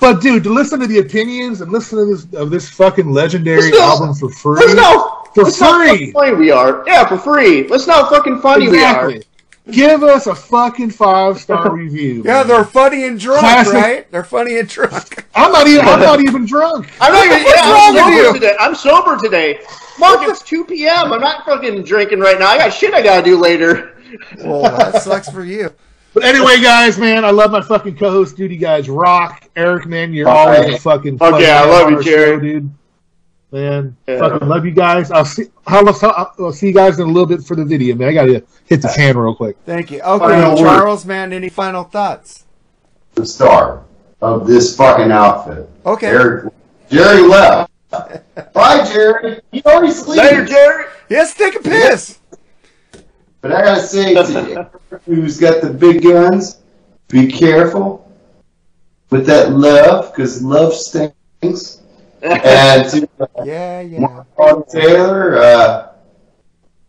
But 0.00 0.20
dude, 0.22 0.44
to 0.44 0.50
listen 0.50 0.80
to 0.80 0.86
the 0.86 0.98
opinions 0.98 1.60
and 1.60 1.70
listen 1.72 1.98
to 1.98 2.04
this 2.14 2.26
of 2.40 2.50
this 2.50 2.68
fucking 2.68 3.10
legendary 3.10 3.70
Listen- 3.70 3.82
album 3.82 4.14
for 4.14 4.28
free. 4.30 4.60
Let's 4.60 4.74
know. 4.74 5.13
For 5.34 5.44
let's 5.44 5.58
free. 5.58 5.66
fucking 5.66 6.12
funny 6.12 6.32
we 6.34 6.50
are. 6.50 6.84
Yeah, 6.86 7.06
for 7.06 7.18
free. 7.18 7.66
Let's 7.68 7.86
not 7.86 8.08
fucking 8.10 8.40
funny 8.40 8.66
Exactly. 8.68 9.14
we 9.14 9.20
are. 9.20 9.22
Give 9.72 10.02
us 10.02 10.26
a 10.26 10.34
fucking 10.34 10.90
five 10.90 11.38
star 11.40 11.72
review. 11.74 12.22
Yeah, 12.24 12.42
they're 12.42 12.64
funny 12.64 13.06
and 13.06 13.18
drunk, 13.18 13.40
Classic. 13.40 13.72
right? 13.72 14.12
They're 14.12 14.22
funny 14.24 14.58
and 14.58 14.68
drunk. 14.68 15.26
I'm 15.34 15.50
not 15.52 15.66
even. 15.66 15.86
I'm 15.86 16.00
not 16.00 16.20
even 16.28 16.44
drunk. 16.44 16.90
I'm 17.00 17.12
not 17.14 17.24
even. 17.26 17.42
What's 17.44 17.56
yeah, 17.62 17.72
wrong 17.72 17.88
I'm 17.88 17.94
with 17.94 18.04
sober 18.04 18.26
you? 18.26 18.32
today. 18.34 18.56
I'm 18.60 18.74
sober 18.74 19.18
today. 19.18 19.60
Mark, 19.98 20.20
it's 20.24 20.42
2 20.42 20.64
p.m. 20.66 21.12
I'm 21.12 21.20
not 21.20 21.44
fucking 21.46 21.82
drinking 21.84 22.20
right 22.20 22.38
now. 22.38 22.48
I 22.48 22.58
got 22.58 22.70
shit 22.74 22.92
I 22.94 23.00
gotta 23.02 23.22
do 23.22 23.40
later. 23.40 23.96
Well, 24.38 24.62
that 24.76 25.02
sucks 25.02 25.30
for 25.30 25.44
you. 25.44 25.70
But 26.12 26.24
anyway, 26.24 26.60
guys, 26.60 26.98
man, 26.98 27.24
I 27.24 27.30
love 27.30 27.50
my 27.50 27.62
fucking 27.62 27.96
co-host, 27.96 28.36
dude. 28.36 28.50
You 28.52 28.58
guys 28.58 28.88
rock. 28.90 29.48
Eric, 29.56 29.86
man, 29.86 30.12
you're 30.12 30.26
Bye. 30.26 30.58
always 30.58 30.74
a 30.74 30.78
fucking. 30.78 31.18
Oh, 31.20 31.34
okay, 31.34 31.46
fun 31.46 31.56
I 31.56 31.64
love 31.64 31.90
you, 31.90 32.02
Jerry. 32.02 32.36
show, 32.36 32.40
dude. 32.40 32.70
Man, 33.54 33.96
Yeah. 34.08 34.18
fucking 34.18 34.48
love 34.48 34.64
you 34.66 34.72
guys. 34.72 35.12
I'll 35.12 35.24
see. 35.24 35.44
I'll, 35.68 35.88
I'll, 35.88 36.34
I'll 36.40 36.52
see 36.52 36.66
you 36.66 36.74
guys 36.74 36.98
in 36.98 37.04
a 37.08 37.12
little 37.12 37.24
bit 37.24 37.40
for 37.44 37.54
the 37.54 37.64
video, 37.64 37.94
man. 37.94 38.08
I 38.08 38.12
gotta 38.12 38.42
hit 38.64 38.82
the 38.82 38.92
can 38.92 39.16
real 39.16 39.32
quick. 39.32 39.56
Thank 39.64 39.92
you. 39.92 40.00
Okay, 40.00 40.26
Final 40.26 40.50
word. 40.56 40.58
Charles, 40.58 41.06
man, 41.06 41.32
any 41.32 41.48
final 41.48 41.84
thoughts? 41.84 42.46
The 43.14 43.24
star 43.24 43.84
of 44.20 44.48
this 44.48 44.76
fucking 44.76 45.12
outfit. 45.12 45.70
Okay. 45.86 46.08
Eric, 46.08 46.52
Jerry 46.90 47.22
left. 47.22 47.70
Bye, 48.54 48.90
Jerry. 48.92 49.40
He 49.52 49.62
already 49.62 49.92
sleeps. 49.92 50.18
Later, 50.18 50.44
Jerry. 50.46 50.86
Yes, 51.08 51.34
take 51.36 51.54
a 51.54 51.60
piss. 51.60 52.18
But 53.40 53.52
I 53.52 53.62
gotta 53.62 53.82
say 53.82 54.14
to 54.14 54.18
everyone 54.20 54.68
who's 55.04 55.38
got 55.38 55.62
the 55.62 55.70
big 55.70 56.02
guns, 56.02 56.58
be 57.06 57.30
careful 57.30 58.12
with 59.10 59.26
that 59.26 59.52
love, 59.52 60.10
because 60.12 60.42
love 60.42 60.74
stinks. 60.74 61.82
And 62.24 62.90
to 62.90 63.08
Yeah, 63.44 63.80
yeah. 63.80 64.22
Mark 64.38 64.68
Taylor, 64.68 65.38
uh, 65.38 65.92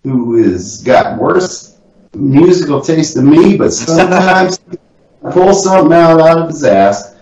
who 0.04 0.42
has 0.42 0.82
got 0.82 1.20
worse 1.20 1.78
musical 2.14 2.82
taste 2.82 3.16
than 3.16 3.30
me, 3.30 3.58
but 3.58 3.74
sometimes 3.74 4.60
pull 5.32 5.54
something 5.54 5.94
out 5.94 6.20
out 6.20 6.38
of 6.40 6.50
his 6.50 6.64
ass. 6.64 7.16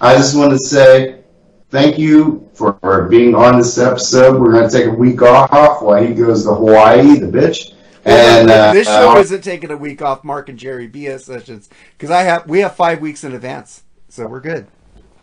I 0.00 0.16
just 0.16 0.36
want 0.36 0.52
to 0.52 0.58
say 0.58 1.22
thank 1.70 1.98
you 1.98 2.48
for, 2.54 2.78
for 2.80 3.08
being 3.08 3.34
on 3.34 3.58
this 3.58 3.78
episode. 3.78 4.40
We're 4.40 4.52
going 4.52 4.68
to 4.68 4.76
take 4.76 4.86
a 4.86 4.94
week 4.94 5.22
off 5.22 5.82
while 5.82 6.02
he 6.02 6.14
goes 6.14 6.44
to 6.44 6.54
Hawaii, 6.54 7.18
the 7.18 7.26
bitch. 7.26 7.74
And 8.04 8.50
uh, 8.50 8.72
this 8.72 8.86
show 8.86 9.16
uh, 9.16 9.20
isn't 9.20 9.42
taking 9.42 9.70
a 9.70 9.76
week 9.76 10.00
off 10.00 10.24
Mark 10.24 10.48
and 10.48 10.58
Jerry 10.58 10.88
BS 10.88 11.20
sessions 11.20 11.68
because 11.92 12.10
I 12.10 12.22
have 12.22 12.48
we 12.48 12.60
have 12.60 12.74
five 12.74 13.00
weeks 13.00 13.22
in 13.22 13.34
advance, 13.34 13.82
so 14.08 14.26
we're 14.26 14.40
good. 14.40 14.66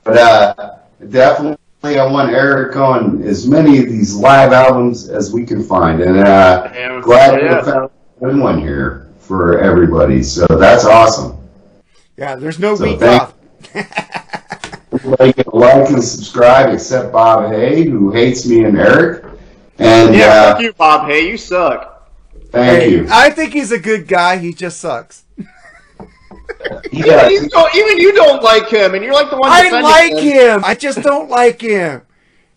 But 0.03 0.17
uh, 0.17 0.77
definitely, 1.09 1.57
I 1.85 2.05
want 2.11 2.31
Eric 2.31 2.75
on 2.75 3.21
as 3.23 3.47
many 3.47 3.79
of 3.79 3.85
these 3.85 4.15
live 4.15 4.51
albums 4.51 5.07
as 5.09 5.31
we 5.31 5.45
can 5.45 5.63
find, 5.63 6.01
and 6.01 6.17
uh, 6.19 6.69
Yeah, 6.73 7.01
glad 7.01 7.41
yeah. 7.41 7.59
we 7.63 7.71
found 7.71 7.89
one 8.17 8.39
one 8.39 8.59
here 8.59 9.07
for 9.19 9.59
everybody. 9.59 10.23
So 10.23 10.45
that's 10.47 10.85
awesome. 10.85 11.37
Yeah, 12.17 12.35
there's 12.35 12.59
no 12.59 12.75
So 12.75 12.85
week 12.85 12.99
thank- 12.99 13.21
off. 13.21 13.33
Everybody 14.93 15.33
can 15.33 15.43
like 15.53 15.89
and 15.89 16.03
subscribe 16.03 16.73
except 16.73 17.11
Bob 17.11 17.51
Hay, 17.51 17.83
who 17.85 18.11
hates 18.11 18.47
me 18.47 18.63
and 18.63 18.77
Eric. 18.77 19.25
And 19.77 20.15
Yeah, 20.15 20.27
uh, 20.27 20.53
fuck 20.53 20.61
you, 20.61 20.73
Bob. 20.73 21.09
Hay. 21.09 21.29
you 21.29 21.37
suck. 21.37 22.09
thank 22.51 22.81
Hey, 22.81 22.91
you. 22.91 23.07
I 23.11 23.29
think 23.29 23.51
he's 23.53 23.73
a 23.73 23.79
good 23.79 24.07
guy. 24.07 24.37
He 24.37 24.53
just 24.53 24.79
sucks. 24.79 25.24
He 26.91 26.99
Even 26.99 27.11
does. 27.11 27.31
you, 27.31 27.49
don't, 27.49 27.75
even 27.75 27.97
you 27.97 28.11
don't 28.13 28.41
like 28.43 28.67
him, 28.69 28.93
and 28.95 29.03
you're 29.03 29.13
like 29.13 29.29
the 29.29 29.37
one. 29.37 29.49
I 29.51 29.69
like 29.81 30.17
him. 30.17 30.61
I 30.65 30.75
just 30.75 31.01
don't 31.01 31.29
like 31.29 31.61
him. 31.61 32.01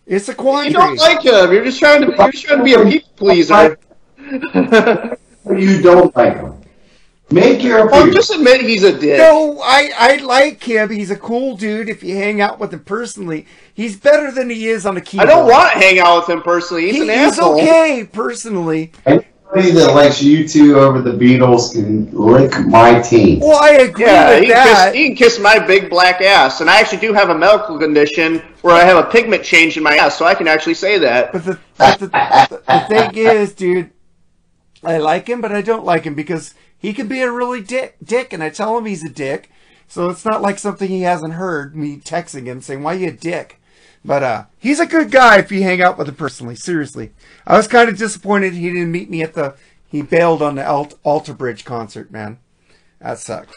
It's 0.05 0.27
a 0.29 0.33
quandary. 0.35 0.69
You 0.71 0.75
quandary. 0.75 0.97
don't 0.97 1.15
like 1.15 1.23
him. 1.25 1.53
You're 1.53 1.63
just 1.65 1.79
trying 1.79 2.01
to. 2.01 2.07
You're 2.07 2.31
just 2.31 2.45
trying 2.45 2.57
to 2.59 2.63
be 2.63 2.73
a 2.73 2.83
people 2.85 3.09
pleaser. 3.15 3.77
You 5.57 5.81
don't 5.81 6.15
like 6.15 6.35
him. 6.37 6.55
Make 7.31 7.61
your 7.63 7.85
Well, 7.87 8.01
appeal. 8.03 8.13
just 8.13 8.31
admit 8.33 8.61
he's 8.61 8.83
a 8.83 8.97
dick. 8.97 9.19
No, 9.19 9.59
I, 9.61 9.91
I 9.95 10.15
like 10.17 10.63
him. 10.63 10.89
He's 10.89 11.11
a 11.11 11.15
cool 11.15 11.55
dude. 11.55 11.87
If 11.87 12.01
you 12.01 12.15
hang 12.15 12.41
out 12.41 12.59
with 12.59 12.73
him 12.73 12.79
personally, 12.83 13.45
he's 13.75 13.95
better 13.97 14.31
than 14.31 14.49
he 14.49 14.67
is 14.67 14.87
on 14.87 14.95
the 14.95 15.01
key. 15.01 15.19
I 15.19 15.25
don't 15.25 15.47
want 15.47 15.71
to 15.73 15.77
hang 15.77 15.99
out 15.99 16.21
with 16.21 16.29
him 16.35 16.41
personally. 16.41 16.87
He's 16.87 16.95
He- 16.95 17.01
an 17.03 17.09
he's 17.09 17.33
asshole. 17.37 17.53
okay 17.61 18.09
personally. 18.11 18.91
Anybody 19.55 19.73
that 19.79 19.95
likes 19.95 20.21
U2 20.21 20.75
over 20.75 21.01
the 21.01 21.11
Beatles 21.11 21.73
can 21.73 22.11
lick 22.11 22.53
my 22.67 23.01
teeth. 23.01 23.39
Well, 23.41 23.61
I 23.61 23.71
agree 23.71 24.05
Yeah, 24.05 24.29
with 24.31 24.41
he 24.41 24.45
can, 24.47 24.55
that. 24.55 24.93
kiss, 24.93 24.95
he 24.95 25.07
can 25.07 25.15
kiss 25.15 25.39
my 25.39 25.57
big 25.59 25.89
black 25.89 26.21
ass, 26.21 26.61
and 26.61 26.69
I 26.69 26.79
actually 26.79 26.99
do 26.99 27.13
have 27.13 27.29
a 27.29 27.37
medical 27.37 27.79
condition 27.79 28.43
where 28.61 28.75
I 28.75 28.83
have 28.83 28.97
a 29.03 29.09
pigment 29.09 29.43
change 29.43 29.75
in 29.75 29.83
my 29.83 29.95
ass, 29.95 30.17
so 30.17 30.25
I 30.25 30.35
can 30.35 30.47
actually 30.47 30.75
say 30.75 30.99
that. 30.99 31.33
But 31.33 31.45
the, 31.45 31.59
but 31.77 31.99
the, 31.99 32.07
the, 32.49 32.61
the 32.67 32.79
thing 32.81 33.15
is, 33.15 33.53
dude, 33.53 33.91
I 34.83 34.97
like 34.97 35.27
him, 35.27 35.41
but 35.41 35.51
I 35.51 35.61
don't 35.61 35.85
like 35.85 36.03
him 36.03 36.15
because 36.15 36.53
he 36.77 36.93
can 36.93 37.07
be 37.07 37.21
a 37.21 37.31
really 37.31 37.61
dick, 37.61 37.97
dick, 38.03 38.33
and 38.33 38.43
I 38.43 38.49
tell 38.49 38.77
him 38.77 38.85
he's 38.85 39.03
a 39.03 39.09
dick. 39.09 39.49
So 39.87 40.09
it's 40.09 40.25
not 40.25 40.41
like 40.43 40.59
something 40.59 40.87
he 40.87 41.01
hasn't 41.01 41.33
heard 41.33 41.75
me 41.75 41.97
texting 41.97 42.45
him 42.45 42.61
saying, 42.61 42.83
"Why 42.83 42.93
you 42.93 43.09
a 43.09 43.11
dick?" 43.11 43.58
But 44.03 44.23
uh, 44.23 44.45
he's 44.57 44.79
a 44.79 44.85
good 44.85 45.11
guy 45.11 45.39
if 45.39 45.51
you 45.51 45.61
hang 45.63 45.81
out 45.81 45.97
with 45.97 46.07
him 46.07 46.15
personally. 46.15 46.55
Seriously, 46.55 47.11
I 47.45 47.57
was 47.57 47.67
kind 47.67 47.89
of 47.89 47.97
disappointed 47.97 48.53
he 48.53 48.69
didn't 48.69 48.91
meet 48.91 49.09
me 49.09 49.21
at 49.21 49.33
the. 49.33 49.55
He 49.87 50.01
bailed 50.01 50.41
on 50.41 50.55
the 50.55 50.67
Alt- 50.67 50.99
Alter 51.03 51.33
Bridge 51.33 51.65
concert, 51.65 52.11
man. 52.11 52.37
That 53.01 53.17
sucked. 53.19 53.55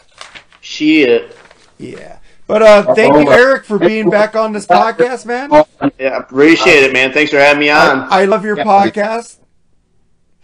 Shit. 0.61 1.37
Yeah. 1.77 2.19
But 2.47 2.61
uh, 2.61 2.95
thank 2.95 3.13
you, 3.15 3.31
Eric, 3.31 3.63
for 3.65 3.79
being 3.79 4.09
back 4.09 4.35
on 4.35 4.51
this 4.51 4.65
podcast, 4.67 5.25
man. 5.25 5.49
Yeah, 5.97 6.17
appreciate 6.17 6.83
it, 6.83 6.91
man. 6.91 7.13
Thanks 7.13 7.31
for 7.31 7.37
having 7.37 7.61
me 7.61 7.69
on. 7.69 7.99
I, 7.99 8.21
I 8.21 8.25
love 8.25 8.43
your 8.43 8.57
podcast. 8.57 9.37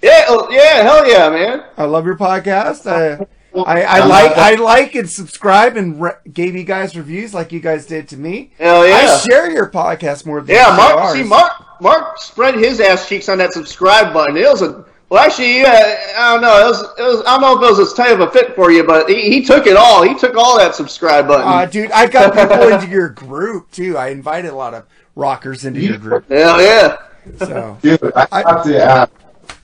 yeah, 0.01 0.25
oh, 0.29 0.49
yeah, 0.49 0.83
hell 0.83 1.07
yeah, 1.07 1.29
man. 1.29 1.63
I 1.77 1.85
love 1.85 2.05
your 2.05 2.17
podcast. 2.17 2.85
Uh, 2.85 3.25
I, 3.55 3.81
I 3.83 4.05
like 4.05 4.31
I 4.37 4.55
like 4.55 4.95
and 4.95 5.09
subscribe 5.09 5.75
and 5.75 6.01
re- 6.01 6.11
gave 6.31 6.55
you 6.55 6.63
guys 6.63 6.95
reviews 6.95 7.33
like 7.33 7.51
you 7.51 7.59
guys 7.59 7.85
did 7.85 8.07
to 8.09 8.17
me. 8.17 8.51
Hell 8.59 8.87
yeah. 8.87 8.95
I 8.95 9.17
share 9.29 9.51
your 9.51 9.69
podcast 9.69 10.25
more 10.25 10.41
than 10.41 10.55
Yeah, 10.55 10.75
Mark. 10.75 10.95
ours. 10.95 11.13
See, 11.13 11.23
Mark. 11.23 11.51
Mark 11.81 12.17
spread 12.19 12.55
his 12.55 12.79
ass 12.79 13.07
cheeks 13.07 13.29
on 13.29 13.37
that 13.39 13.53
subscribe 13.53 14.13
button. 14.13 14.35
It 14.37 14.47
was 14.47 14.61
a. 14.61 14.85
Well, 15.09 15.23
actually, 15.25 15.59
yeah, 15.61 16.13
I 16.17 16.33
don't 16.33 16.41
know. 16.41 16.59
It 16.61 16.65
was, 16.69 16.81
it 16.99 17.01
was. 17.01 17.21
I 17.25 17.39
don't 17.39 17.41
know 17.41 17.57
if 17.57 17.63
it 17.67 17.77
was 17.77 17.79
as 17.79 17.93
tight 17.93 18.11
of 18.11 18.19
a 18.19 18.29
fit 18.29 18.53
for 18.53 18.69
you, 18.69 18.83
but 18.83 19.09
he, 19.09 19.21
he 19.21 19.43
took 19.43 19.65
it 19.65 19.75
all. 19.75 20.03
He 20.03 20.13
took 20.13 20.35
all 20.35 20.57
that 20.59 20.75
subscribe 20.75 21.27
button. 21.27 21.47
Uh, 21.47 21.65
dude, 21.65 21.89
I 21.91 22.05
got 22.07 22.33
people 22.35 22.67
into 22.67 22.87
your 22.87 23.09
group 23.09 23.71
too. 23.71 23.97
I 23.97 24.09
invited 24.09 24.51
a 24.51 24.55
lot 24.55 24.73
of 24.75 24.85
rockers 25.15 25.65
into 25.65 25.79
your 25.79 25.97
group. 25.97 26.29
Hell 26.29 26.61
yeah. 26.61 26.97
So 27.39 27.77
Dude, 27.81 27.99
I 28.15 28.43
have 28.47 28.63
to 28.65 28.83
ask, 28.83 29.11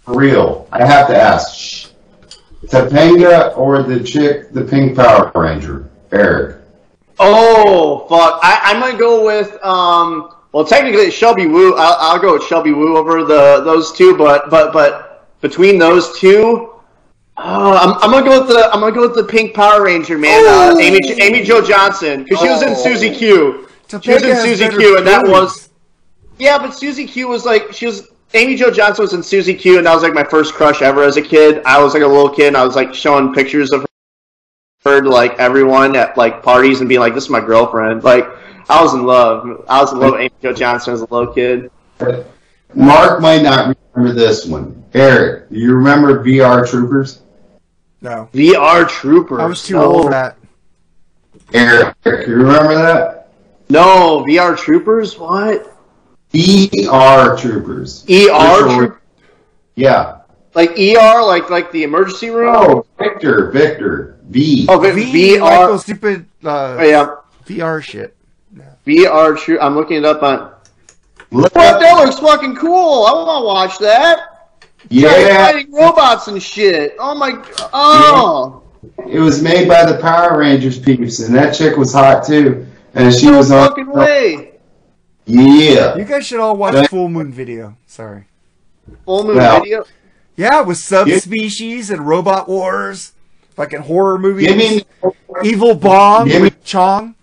for 0.04 0.16
real, 0.16 0.68
I 0.72 0.84
have 0.86 1.08
to 1.10 1.16
ask, 1.16 1.56
shh, 1.56 1.88
Topanga 2.68 3.58
or 3.58 3.84
the 3.84 4.04
chick, 4.04 4.52
the 4.52 4.64
pink 4.64 4.96
Power 4.96 5.32
Ranger, 5.36 5.90
Eric? 6.12 6.58
Oh 7.20 8.06
fuck! 8.10 8.40
I, 8.44 8.60
I'm 8.64 8.80
gonna 8.82 8.98
go 8.98 9.26
with 9.26 9.64
um. 9.64 10.32
Well, 10.52 10.66
technically, 10.66 11.04
it's 11.04 11.16
Shelby 11.16 11.48
Woo. 11.48 11.76
I'll, 11.76 11.98
I'll 12.00 12.20
go 12.20 12.34
with 12.34 12.44
Shelby 12.44 12.72
Woo 12.72 12.98
over 12.98 13.24
the 13.24 13.62
those 13.64 13.92
two, 13.92 14.18
but 14.18 14.50
but 14.50 14.74
but 14.74 15.28
between 15.42 15.78
those 15.78 16.18
two, 16.18 16.74
oh, 17.38 17.78
I'm, 17.78 17.94
I'm 18.02 18.12
gonna 18.12 18.26
go 18.26 18.40
with 18.40 18.50
the 18.50 18.70
I'm 18.74 18.80
gonna 18.80 18.94
go 18.94 19.02
with 19.02 19.16
the 19.16 19.24
Pink 19.24 19.54
Power 19.54 19.84
Ranger 19.84 20.18
man, 20.18 20.44
uh, 20.48 20.78
Amy 20.80 21.00
Amy 21.22 21.44
Jo 21.44 21.62
Johnson, 21.62 22.24
because 22.24 22.40
she 22.40 22.50
was 22.50 22.62
in 22.62 22.70
Oh. 22.70 22.74
Susie 22.74 23.14
Q. 23.14 23.70
She 24.02 24.14
was 24.14 24.24
in 24.24 24.32
has 24.32 24.44
Susie 24.44 24.70
Q, 24.70 24.98
and 24.98 25.08
that 25.08 25.26
was 25.26 25.70
yeah, 26.38 26.58
but 26.58 26.72
Susie 26.72 27.08
Q 27.08 27.28
was 27.28 27.46
like 27.46 27.72
she 27.72 27.86
was 27.86 28.10
Amy 28.36 28.56
Jo 28.56 28.70
Johnson 28.70 29.04
was 29.04 29.14
in 29.14 29.24
Susie 29.24 29.54
Q, 29.54 29.78
and 29.78 29.88
that 29.88 29.94
was 29.94 30.04
like 30.04 30.14
my 30.14 30.24
first 30.24 30.54
crush 30.54 30.82
ever 30.82 31.04
as 31.04 31.16
a 31.16 31.22
kid. 31.22 31.62
I 31.66 31.82
was 31.82 31.94
like 31.94 32.04
a 32.04 32.08
little 32.08 32.30
kid, 32.30 32.48
and 32.48 32.58
I 32.58 32.66
was 32.66 32.76
like 32.76 32.94
showing 32.94 33.34
pictures 33.34 33.72
of 33.72 33.86
her 34.84 35.02
to 35.02 35.10
like 35.10 35.40
everyone 35.40 35.96
at 35.96 36.18
like 36.18 36.44
parties 36.44 36.82
and 36.82 36.90
being 36.90 37.00
like, 37.00 37.14
"This 37.14 37.24
is 37.24 37.30
my 37.30 37.40
girlfriend." 37.40 38.04
Like 38.04 38.28
I 38.70 38.84
was 38.84 38.94
in 38.94 39.06
love. 39.06 39.66
I 39.70 39.80
was 39.80 39.94
in 39.94 40.00
love 40.00 40.12
with 40.12 40.22
Amy 40.22 40.32
Jo 40.42 40.52
Johnson 40.52 40.94
as 40.94 41.02
a 41.02 41.06
little 41.06 41.34
kid. 41.34 41.72
Mark 42.74 43.22
might 43.22 43.42
not 43.42 43.78
remember 43.96 44.14
this 44.20 44.46
one. 44.46 44.84
Eric, 44.94 45.50
do 45.50 45.58
you 45.58 45.74
remember 45.74 46.24
VR 46.24 46.70
Troopers? 46.70 47.22
no, 48.02 48.30
VR 48.34 48.88
Troopers. 48.88 49.40
I 49.40 49.46
was 49.46 49.64
too 49.64 49.76
no. 49.76 49.86
old 49.86 50.04
for 50.04 50.10
that. 50.12 50.38
Eric, 51.54 51.96
you 52.28 52.36
remember 52.36 52.76
that? 52.76 53.30
No 53.70 54.26
VR 54.28 54.58
Troopers. 54.58 55.18
What? 55.18 55.75
ER 56.36 57.36
troopers. 57.38 58.04
ER 58.10 58.64
Visual- 58.64 58.76
troop- 58.76 58.98
Yeah. 59.76 60.18
Like 60.54 60.72
ER, 60.80 61.22
like 61.24 61.50
like 61.50 61.72
the 61.72 61.84
emergency 61.84 62.30
room. 62.30 62.56
Oh, 62.56 62.86
Victor, 62.98 63.52
Victor, 63.52 64.18
V. 64.30 64.66
Oh, 64.70 64.80
V- 64.80 64.92
V, 64.92 65.40
like 65.40 65.52
VR. 65.52 65.68
those 65.68 65.82
stupid 65.84 66.26
uh, 66.46 66.78
Oh, 66.80 66.84
yeah, 66.84 67.08
VR 67.46 67.82
shit. 67.84 68.16
VR 68.88 69.38
troop. 69.38 69.60
I'm 69.62 69.76
looking 69.76 69.98
it 69.98 70.06
up 70.06 70.24
on. 70.24 70.52
Look 71.32 71.54
What? 71.56 71.58
up- 71.58 71.82
That 71.82 71.98
looks 72.06 72.20
fucking 72.20 72.56
cool. 72.56 73.06
I 73.06 73.12
want 73.14 73.42
to 73.42 73.46
watch 73.46 73.78
that. 73.80 74.52
Giant 74.92 75.28
yeah, 75.28 75.52
fighting 75.52 75.74
robots 75.74 76.28
and 76.28 76.42
shit. 76.42 76.96
Oh 77.00 77.16
my. 77.16 77.32
Oh. 77.74 78.62
it 79.10 79.20
was 79.20 79.42
made 79.42 79.68
by 79.68 79.84
the 79.84 79.98
Power 79.98 80.38
Rangers 80.38 80.78
peeps, 80.80 81.20
and 81.20 81.36
that 81.36 81.54
chick 81.56 81.76
was 81.76 81.92
hot 81.92 82.24
too. 82.26 82.66
And 82.94 83.14
she 83.14 83.26
No 83.26 83.38
was 83.40 83.52
on. 83.52 83.68
fucking 83.70 83.90
way. 83.92 84.52
Yeah. 85.26 85.96
You 85.96 86.04
guys 86.06 86.26
should 86.26 86.40
all 86.40 86.56
watch 86.56 86.88
Full 86.90 87.10
Moon 87.10 87.32
Video. 87.32 87.78
Sorry. 87.86 88.26
Full 89.06 89.26
moon 89.26 89.38
Well. 89.38 89.62
video. 89.62 89.86
Yeah, 90.36 90.62
with 90.62 90.78
subspecies 90.78 91.90
and 91.90 92.06
robot 92.08 92.48
wars, 92.50 93.14
fucking 93.56 93.82
horror 93.82 94.18
movies, 94.20 94.48
Give 94.48 94.58
me, 94.58 94.86
Evil 95.44 95.76
Bong 95.76 96.28
Give 96.28 96.36
me- 96.42 96.42
with 96.50 96.64
Chong. 96.64 97.16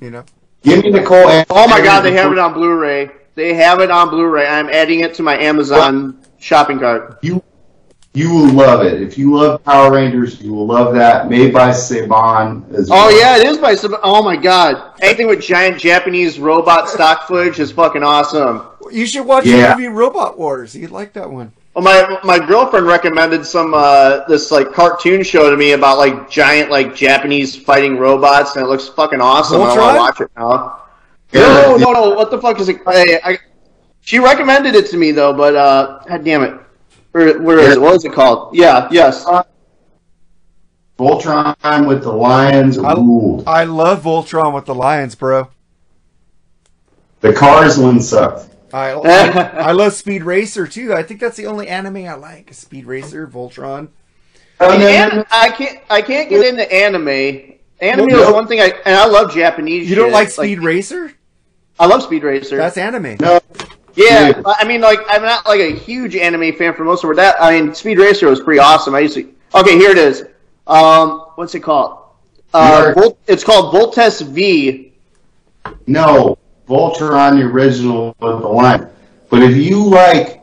You 0.00 0.10
know, 0.10 0.24
give 0.62 0.84
me 0.84 0.90
Nicole. 0.90 1.44
Oh 1.48 1.68
my 1.68 1.80
god, 1.80 2.02
they 2.02 2.12
have 2.12 2.32
it 2.32 2.38
on 2.38 2.52
Blu-ray. 2.52 3.10
They 3.34 3.54
have 3.54 3.80
it 3.80 3.90
on 3.90 4.10
Blu-ray. 4.10 4.46
I'm 4.46 4.68
adding 4.68 5.00
it 5.00 5.14
to 5.14 5.22
my 5.22 5.38
Amazon 5.38 6.18
shopping 6.38 6.78
cart. 6.78 7.18
You, 7.22 7.42
you 8.16 8.32
will 8.32 8.48
love 8.52 8.84
it. 8.86 9.02
If 9.02 9.18
you 9.18 9.36
love 9.36 9.62
Power 9.64 9.92
Rangers, 9.92 10.40
you 10.40 10.52
will 10.54 10.66
love 10.66 10.94
that. 10.94 11.28
Made 11.28 11.52
by 11.52 11.68
Saban 11.70 12.72
as 12.72 12.88
well. 12.88 13.06
Oh 13.06 13.10
yeah, 13.10 13.36
it 13.36 13.46
is 13.46 13.58
by 13.58 13.74
some. 13.74 13.96
Oh 14.02 14.22
my 14.22 14.36
god, 14.36 14.94
anything 15.02 15.26
with 15.26 15.42
giant 15.42 15.78
Japanese 15.78 16.38
robot 16.38 16.88
stock 16.88 17.28
footage 17.28 17.58
is 17.60 17.70
fucking 17.72 18.02
awesome. 18.02 18.62
you 18.90 19.04
should 19.06 19.26
watch 19.26 19.44
Yeah. 19.44 19.74
the 19.74 19.76
movie 19.76 19.88
Robot 19.88 20.38
Wars. 20.38 20.74
You'd 20.74 20.90
like 20.92 21.12
that 21.12 21.30
one. 21.30 21.52
Well, 21.74 21.84
my 21.84 22.18
my 22.24 22.38
girlfriend 22.46 22.86
recommended 22.86 23.44
some 23.44 23.74
uh, 23.74 24.24
this 24.28 24.50
like 24.50 24.72
cartoon 24.72 25.22
show 25.22 25.50
to 25.50 25.56
me 25.58 25.72
about 25.72 25.98
like 25.98 26.30
giant 26.30 26.70
like 26.70 26.96
Japanese 26.96 27.54
fighting 27.54 27.98
robots, 27.98 28.56
and 28.56 28.64
it 28.64 28.68
looks 28.68 28.88
fucking 28.88 29.20
awesome. 29.20 29.60
and 29.60 29.70
I 29.70 29.76
want 29.76 29.78
Voltron? 29.78 29.92
to 29.92 29.98
watch 29.98 30.20
it 30.22 30.30
now. 30.38 30.82
Yeah, 31.32 31.40
No, 31.40 31.76
yeah. 31.76 31.84
no, 31.84 31.92
no. 31.92 32.10
What 32.14 32.30
the 32.30 32.40
fuck 32.40 32.58
is 32.60 32.70
it? 32.70 32.78
I, 32.86 33.20
I, 33.22 33.38
she 34.00 34.18
recommended 34.20 34.74
it 34.74 34.86
to 34.86 34.96
me 34.96 35.10
though, 35.12 35.34
but 35.34 35.54
uh, 35.54 36.00
god 36.08 36.24
damn 36.24 36.42
it, 36.44 36.54
where, 37.16 37.40
where 37.40 37.58
is 37.58 37.76
it? 37.76 37.80
What 37.80 37.94
is 37.94 38.04
it 38.04 38.12
called? 38.12 38.54
Yeah, 38.54 38.88
yes. 38.90 39.24
Uh, 39.26 39.42
Voltron 40.98 41.86
with 41.86 42.02
the 42.02 42.12
Lions 42.12 42.78
I, 42.78 42.92
ruled. 42.94 43.44
I 43.46 43.64
love 43.64 44.02
Voltron 44.02 44.54
with 44.54 44.66
the 44.66 44.74
Lions, 44.74 45.14
bro. 45.14 45.48
The 47.20 47.32
Cars 47.32 47.78
one 47.78 48.00
sucked. 48.00 48.50
I, 48.72 48.90
I 48.92 49.40
I 49.68 49.72
love 49.72 49.92
Speed 49.94 50.24
Racer 50.24 50.66
too. 50.66 50.92
I 50.92 51.02
think 51.02 51.20
that's 51.20 51.36
the 51.36 51.46
only 51.46 51.68
anime 51.68 51.96
I 52.06 52.14
like. 52.14 52.52
Speed 52.52 52.84
Racer, 52.86 53.26
Voltron. 53.26 53.88
Oh, 54.60 54.72
The 54.72 54.78
no, 54.78 54.84
no, 54.84 54.88
an- 54.88 55.16
no. 55.18 55.24
I 55.30 55.50
can't. 55.50 55.78
I 55.88 56.02
can't 56.02 56.28
get 56.28 56.46
into 56.46 56.70
anime. 56.72 57.54
Anime 57.80 58.08
Nope. 58.08 58.28
is 58.28 58.32
one 58.32 58.46
thing 58.46 58.60
I 58.60 58.72
and 58.86 58.94
I 58.94 59.06
love 59.06 59.34
Japanese. 59.34 59.88
You 59.88 59.96
don't 59.96 60.06
shit. 60.08 60.14
like 60.14 60.30
Speed 60.30 60.60
Racer? 60.60 61.12
I 61.78 61.86
love 61.86 62.02
Speed 62.02 62.22
Racer. 62.22 62.56
That's 62.56 62.78
anime. 62.78 63.16
No. 63.20 63.38
Yeah, 63.96 64.32
Dude. 64.32 64.44
I 64.46 64.64
mean, 64.66 64.80
like 64.80 65.00
I'm 65.08 65.22
not 65.22 65.46
like 65.46 65.60
a 65.60 65.74
huge 65.74 66.14
anime 66.16 66.54
fan 66.54 66.74
for 66.74 66.84
most 66.84 67.02
of 67.04 67.10
it. 67.10 67.16
That 67.16 67.36
I 67.40 67.60
mean, 67.60 67.74
Speed 67.74 67.98
Racer 67.98 68.28
was 68.28 68.40
pretty 68.40 68.60
awesome. 68.60 68.94
I 68.94 69.00
used 69.00 69.14
to. 69.14 69.32
Okay, 69.54 69.76
here 69.78 69.90
it 69.90 69.98
is. 69.98 70.24
Um, 70.66 71.26
what's 71.36 71.54
it 71.54 71.60
called? 71.60 72.02
Uh, 72.52 72.92
Volt, 72.94 73.18
it's 73.26 73.44
called 73.44 73.74
Voltes 73.74 74.20
V. 74.22 74.92
No, 75.86 76.38
Voltron 76.68 77.38
the 77.38 77.44
original 77.44 78.14
the 78.20 78.26
line. 78.26 78.88
But 79.30 79.42
if 79.42 79.56
you 79.56 79.84
like 79.84 80.42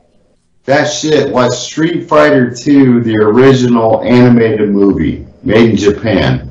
that 0.65 0.85
shit, 0.85 1.31
watch 1.31 1.53
Street 1.53 2.07
Fighter 2.07 2.53
2, 2.53 3.01
the 3.01 3.15
original 3.17 4.01
animated 4.03 4.69
movie 4.69 5.25
made 5.43 5.71
in 5.71 5.75
Japan. 5.77 6.49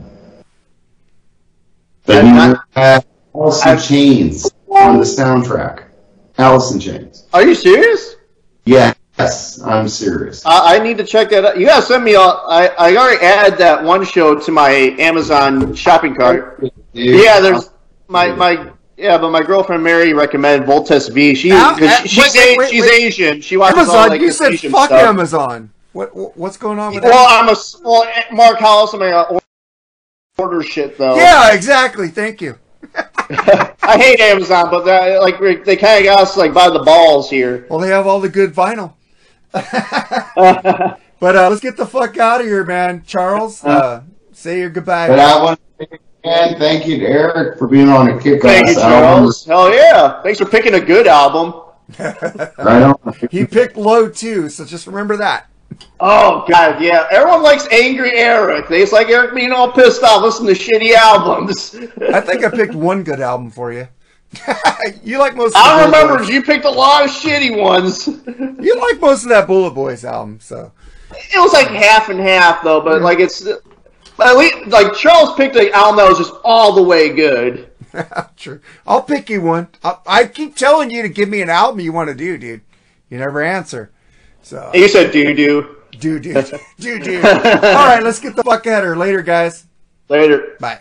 The 2.05 2.23
new 2.23 2.33
not- 2.33 2.65
had 2.74 3.05
Alice 3.35 3.62
I've- 3.65 3.83
Chains 3.83 4.51
on 4.69 4.99
the 4.99 5.05
soundtrack. 5.05 5.85
Alice 6.43 6.73
in 6.73 6.81
Chains. 6.81 7.27
Are 7.32 7.47
you 7.47 7.55
serious? 7.55 8.16
Yes, 8.64 9.60
I'm 9.64 9.89
serious. 9.89 10.44
I, 10.44 10.77
I 10.77 10.78
need 10.81 10.98
to 10.98 11.05
check 11.05 11.31
that 11.31 11.44
out. 11.44 11.59
You 11.59 11.66
gotta 11.66 11.82
send 11.86 12.02
me. 12.05 12.16
All, 12.16 12.44
I 12.51 12.69
I 12.78 12.97
already 12.97 13.24
added 13.24 13.59
that 13.59 13.82
one 13.82 14.05
show 14.05 14.35
to 14.39 14.51
my 14.51 14.70
Amazon 14.98 15.74
shopping 15.74 16.14
cart. 16.16 16.62
Yeah, 16.93 17.39
there's 17.40 17.70
my 18.09 18.32
my 18.32 18.73
yeah, 18.97 19.19
but 19.19 19.31
my 19.31 19.43
girlfriend 19.43 19.82
Mary 19.85 20.12
recommended 20.12 20.66
Voltes 20.69 21.09
V. 21.12 21.35
She, 21.35 21.48
Now- 21.51 21.74
'cause 21.78 21.82
uh, 21.89 22.02
she's 22.05 22.35
wait, 22.35 22.35
wait, 22.35 22.55
a- 22.55 22.59
wait, 22.59 22.70
she's 22.70 22.82
wait. 22.82 23.02
Asian. 23.02 23.40
She 23.40 23.56
watches 23.56 23.89
all 23.89 23.94
Amazon, 23.97 24.09
like 24.10 24.20
you 24.20 24.32
said 24.32 24.52
Asian 24.52 24.73
fuck 24.73 24.86
stuff. 24.86 25.02
Amazon. 25.09 25.70
What, 25.93 26.14
what 26.16 26.36
what's 26.36 26.56
going 26.56 26.78
on 26.78 26.94
with 26.94 27.05
Well, 27.05 27.12
that? 27.28 27.43
I'm 27.43 27.48
a 27.48 27.56
well, 27.85 28.05
Mark. 28.32 28.59
How 28.59 28.78
else 28.81 28.94
am 28.94 29.02
I 29.02 29.10
gonna 29.10 29.40
order 30.39 30.62
shit 30.62 30.98
though? 30.98 31.16
Yeah, 31.16 31.52
exactly. 31.55 32.09
Thank 32.09 32.40
you. 32.40 32.59
I 33.83 33.97
hate 33.99 34.21
Amazon, 34.21 34.71
but 34.71 34.85
that, 34.85 35.21
like 35.21 35.39
they 35.65 35.77
kind 35.77 35.99
of 35.99 36.05
got 36.05 36.21
us 36.21 36.37
like 36.37 36.53
by 36.53 36.71
the 36.71 36.83
balls 36.83 37.31
here. 37.31 37.67
Well, 37.69 37.79
they 37.79 37.89
have 37.89 38.07
all 38.07 38.21
the 38.21 38.29
good 38.29 38.55
vinyl. 38.55 38.95
But 41.23 41.37
uh, 41.37 41.49
let's 41.49 41.61
get 41.61 41.77
the 41.77 41.87
fuck 41.87 42.19
out 42.19 42.41
of 42.41 42.49
here, 42.49 42.65
man. 42.65 43.05
Charles, 43.07 43.65
uh, 43.65 44.03
say 44.33 44.59
your 44.59 44.71
goodbye. 44.71 45.07
But 45.07 45.21
I 45.21 45.41
want 45.41 45.61
to 45.79 45.87
again 46.25 46.59
thank 46.59 46.85
you 46.85 46.99
to 46.99 47.07
Eric 47.07 47.61
for 47.61 47.69
being 47.69 47.89
on 47.89 48.09
a 48.09 48.21
kick 48.21 48.43
Thank 48.43 48.67
you, 48.67 48.73
ass 48.73 48.79
album. 48.79 49.21
Charles. 49.21 49.45
Hell 49.45 49.73
yeah! 49.73 50.21
Thanks 50.23 50.41
for 50.41 50.47
picking 50.47 50.75
a 50.75 50.81
good 50.81 51.07
album. 51.07 51.63
Right 51.97 52.83
on. 52.83 52.97
he 53.31 53.47
picked 53.47 53.77
low 53.77 54.09
too, 54.09 54.49
so 54.49 54.65
just 54.65 54.89
remember 54.89 55.17
that. 55.19 55.47
Oh 56.01 56.44
god, 56.49 56.82
yeah. 56.82 57.07
Everyone 57.11 57.43
likes 57.43 57.69
angry 57.70 58.16
Eric. 58.16 58.69
They 58.69 58.81
just 58.81 58.93
like 58.93 59.09
Eric 59.09 59.35
being 59.35 59.53
all 59.53 59.70
pissed 59.70 60.03
off, 60.03 60.23
listening 60.23 60.55
to 60.55 60.61
shitty 60.61 60.94
albums. 60.94 61.74
I 62.12 62.20
think 62.20 62.44
I 62.44 62.51
picked 62.51 62.74
one 62.74 63.05
good 63.05 63.20
album 63.20 63.51
for 63.51 63.73
you. 63.73 63.89
you 65.03 65.19
like 65.19 65.36
most. 65.36 65.49
Of 65.49 65.53
the 65.55 65.59
I 65.69 65.85
remember 65.85 66.19
Boys. 66.19 66.28
you 66.28 66.43
picked 66.43 66.65
a 66.65 66.70
lot 66.70 67.05
of 67.05 67.11
shitty 67.11 67.61
ones. 67.61 68.09
You 68.62 68.78
like 68.81 69.01
most 69.01 69.24
of 69.24 69.31
that 69.31 69.49
Bullet 69.49 69.73
Boys 69.73 70.05
album, 70.05 70.39
so 70.40 70.70
It 71.11 71.39
was 71.40 71.53
like 71.53 71.66
half 71.66 72.11
and 72.11 72.20
half 72.20 72.62
though, 72.62 72.81
but 72.81 73.03
like 73.03 73.19
it's 73.19 73.44
at 73.44 74.36
least 74.36 74.69
like 74.69 74.94
Charles 74.94 75.35
picked 75.35 75.57
an 75.57 75.70
album 75.73 75.97
that 75.97 76.09
was 76.09 76.19
just 76.19 76.35
all 76.44 76.73
the 76.73 76.82
way 76.82 77.09
good. 77.12 77.70
true. 78.36 78.61
I'll 78.86 79.03
pick 79.03 79.28
you 79.31 79.43
one. 79.43 79.69
I, 79.82 79.97
I 80.07 80.24
keep 80.27 80.57
telling 80.57 80.90
you 80.90 81.03
to 81.03 81.09
give 81.09 81.28
me 81.28 81.43
an 81.43 81.51
album 81.51 81.81
you 81.81 81.93
want 81.93 82.09
to 82.09 82.15
do, 82.15 82.39
dude. 82.39 82.62
You 83.09 83.19
never 83.19 83.43
answer. 83.43 83.91
So 84.43 84.70
you 84.74 84.89
said 84.89 85.12
doo 85.12 85.35
doo. 85.35 85.77
do 85.98 86.19
do 86.19 86.35
do 86.78 86.98
do. 86.98 87.16
All 87.16 87.23
right, 87.23 88.02
let's 88.02 88.19
get 88.19 88.35
the 88.35 88.43
fuck 88.43 88.66
out 88.66 88.78
of 88.78 88.85
here. 88.85 88.97
Later, 88.97 89.23
guys. 89.23 89.66
Later. 90.09 90.56
Bye. 90.59 90.81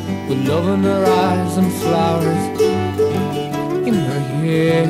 with 0.31 0.47
love 0.47 0.65
in 0.69 0.83
her 0.83 1.05
eyes 1.05 1.57
and 1.57 1.73
flowers 1.73 2.61
in 3.85 3.93
her 3.93 4.19
hair. 4.39 4.85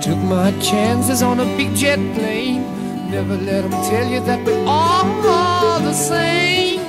Took 0.00 0.18
my 0.18 0.50
chances 0.62 1.22
on 1.22 1.40
a 1.40 1.44
big 1.58 1.74
jet 1.74 1.98
plane. 2.14 2.85
Never 3.10 3.36
let 3.36 3.62
them 3.62 3.70
tell 3.70 4.06
you 4.08 4.20
that 4.20 4.44
we're 4.44 4.64
all 4.66 5.80
the 5.80 5.92
same. 5.92 6.80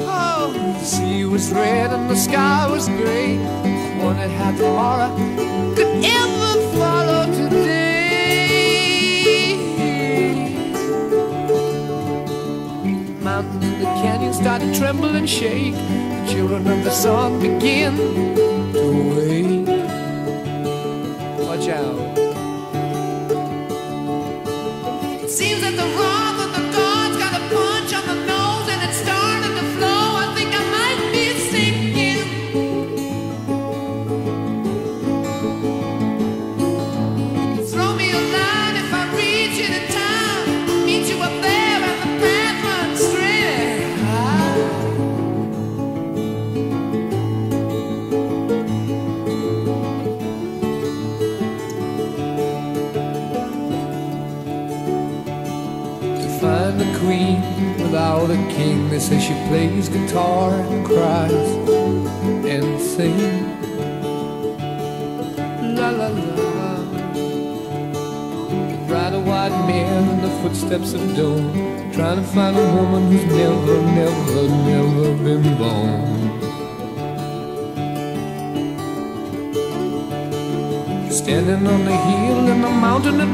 Oh, 0.00 0.50
the 0.52 0.84
sea 0.84 1.24
was 1.26 1.52
red 1.52 1.92
and 1.92 2.08
the 2.10 2.16
sky 2.16 2.66
was 2.70 2.88
gray. 2.88 3.38
Wondered 4.02 4.30
how 4.30 4.56
tomorrow 4.56 5.14
could 5.76 6.04
ever 6.04 6.54
follow 6.78 7.26
today. 7.32 7.98
The 12.82 13.22
mountains 13.22 13.64
and 13.64 13.80
the 13.80 13.86
canyon 14.02 14.32
start 14.32 14.62
to 14.62 14.74
tremble 14.74 15.14
and 15.14 15.28
shake. 15.28 15.74
The 15.74 16.26
children 16.32 16.66
of 16.66 16.82
the 16.82 16.90
sun 16.90 17.40
begin 17.40 18.57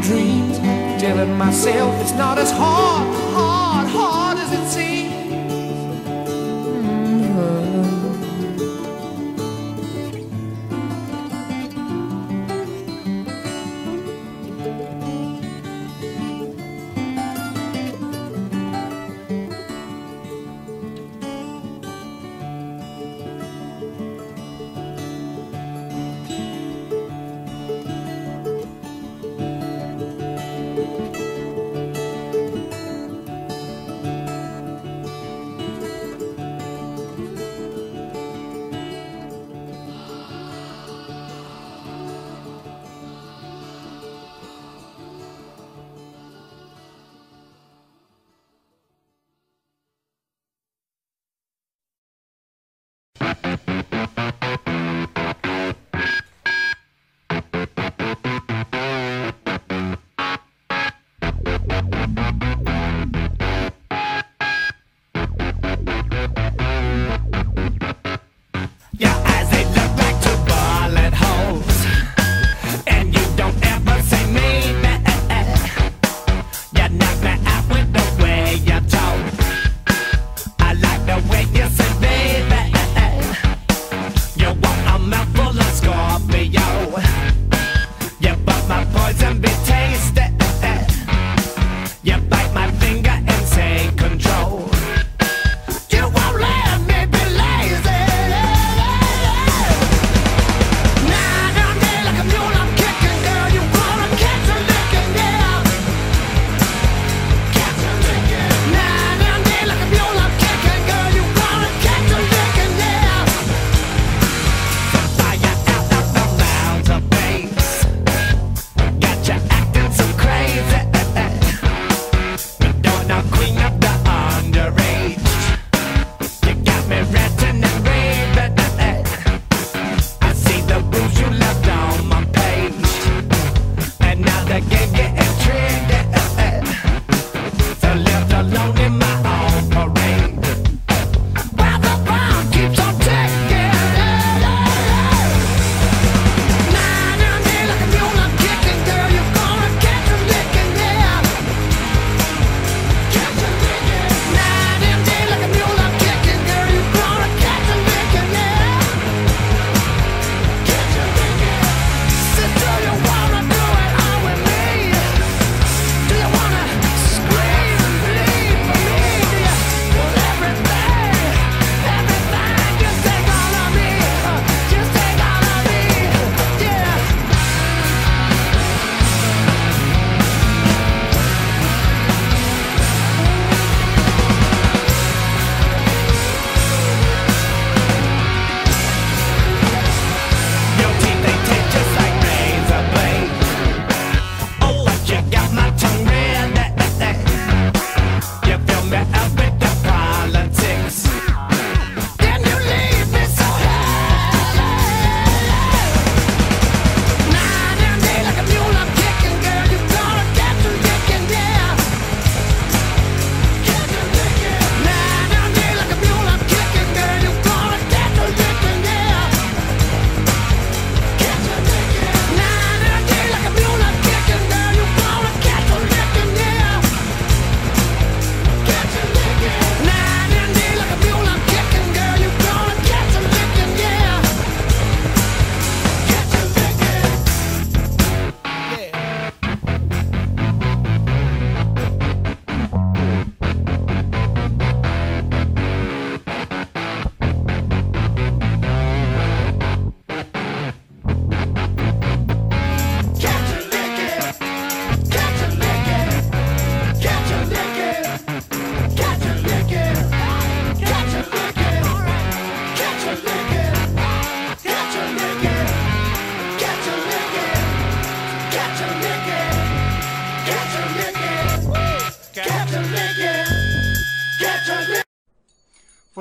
dreams, 0.03 0.59
telling 1.01 1.37
myself 1.37 2.01
it's 2.01 2.13
not 2.13 2.39
as 2.39 2.51
hard, 2.53 3.14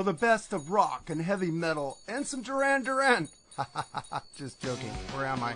for 0.03 0.11
the 0.11 0.19
best 0.19 0.51
of 0.51 0.69
rock 0.69 1.09
and 1.09 1.21
heavy 1.21 1.49
metal 1.49 1.97
and 2.09 2.27
some 2.27 2.41
Duran 2.41 2.83
Duran. 2.83 3.29
Just 4.35 4.61
joking. 4.61 4.89
Where 5.13 5.25
am 5.25 5.41
I? 5.41 5.55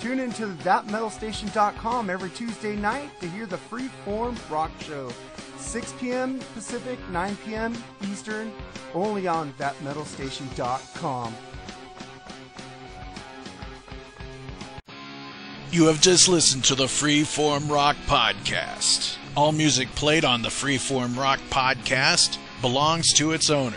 Tune 0.00 0.20
into 0.20 0.46
thatmetalstation.com 0.46 2.08
every 2.08 2.30
Tuesday 2.30 2.76
night 2.76 3.10
to 3.20 3.28
hear 3.28 3.46
the 3.46 3.56
Freeform 3.56 4.38
Rock 4.50 4.70
Show. 4.80 5.10
6 5.56 5.94
p.m. 5.98 6.38
Pacific, 6.54 6.98
9 7.10 7.36
p.m. 7.44 7.74
Eastern, 8.02 8.52
only 8.94 9.26
on 9.26 9.52
thatmetalstation.com. 9.54 11.34
You 15.72 15.86
have 15.86 16.00
just 16.00 16.28
listened 16.28 16.64
to 16.66 16.74
the 16.76 16.84
Freeform 16.84 17.68
Rock 17.68 17.96
Podcast. 18.06 19.16
All 19.36 19.50
music 19.50 19.88
played 19.96 20.24
on 20.24 20.42
the 20.42 20.48
Freeform 20.48 21.16
Rock 21.16 21.40
Podcast 21.50 22.38
belongs 22.60 23.12
to 23.14 23.32
its 23.32 23.50
owner. 23.50 23.76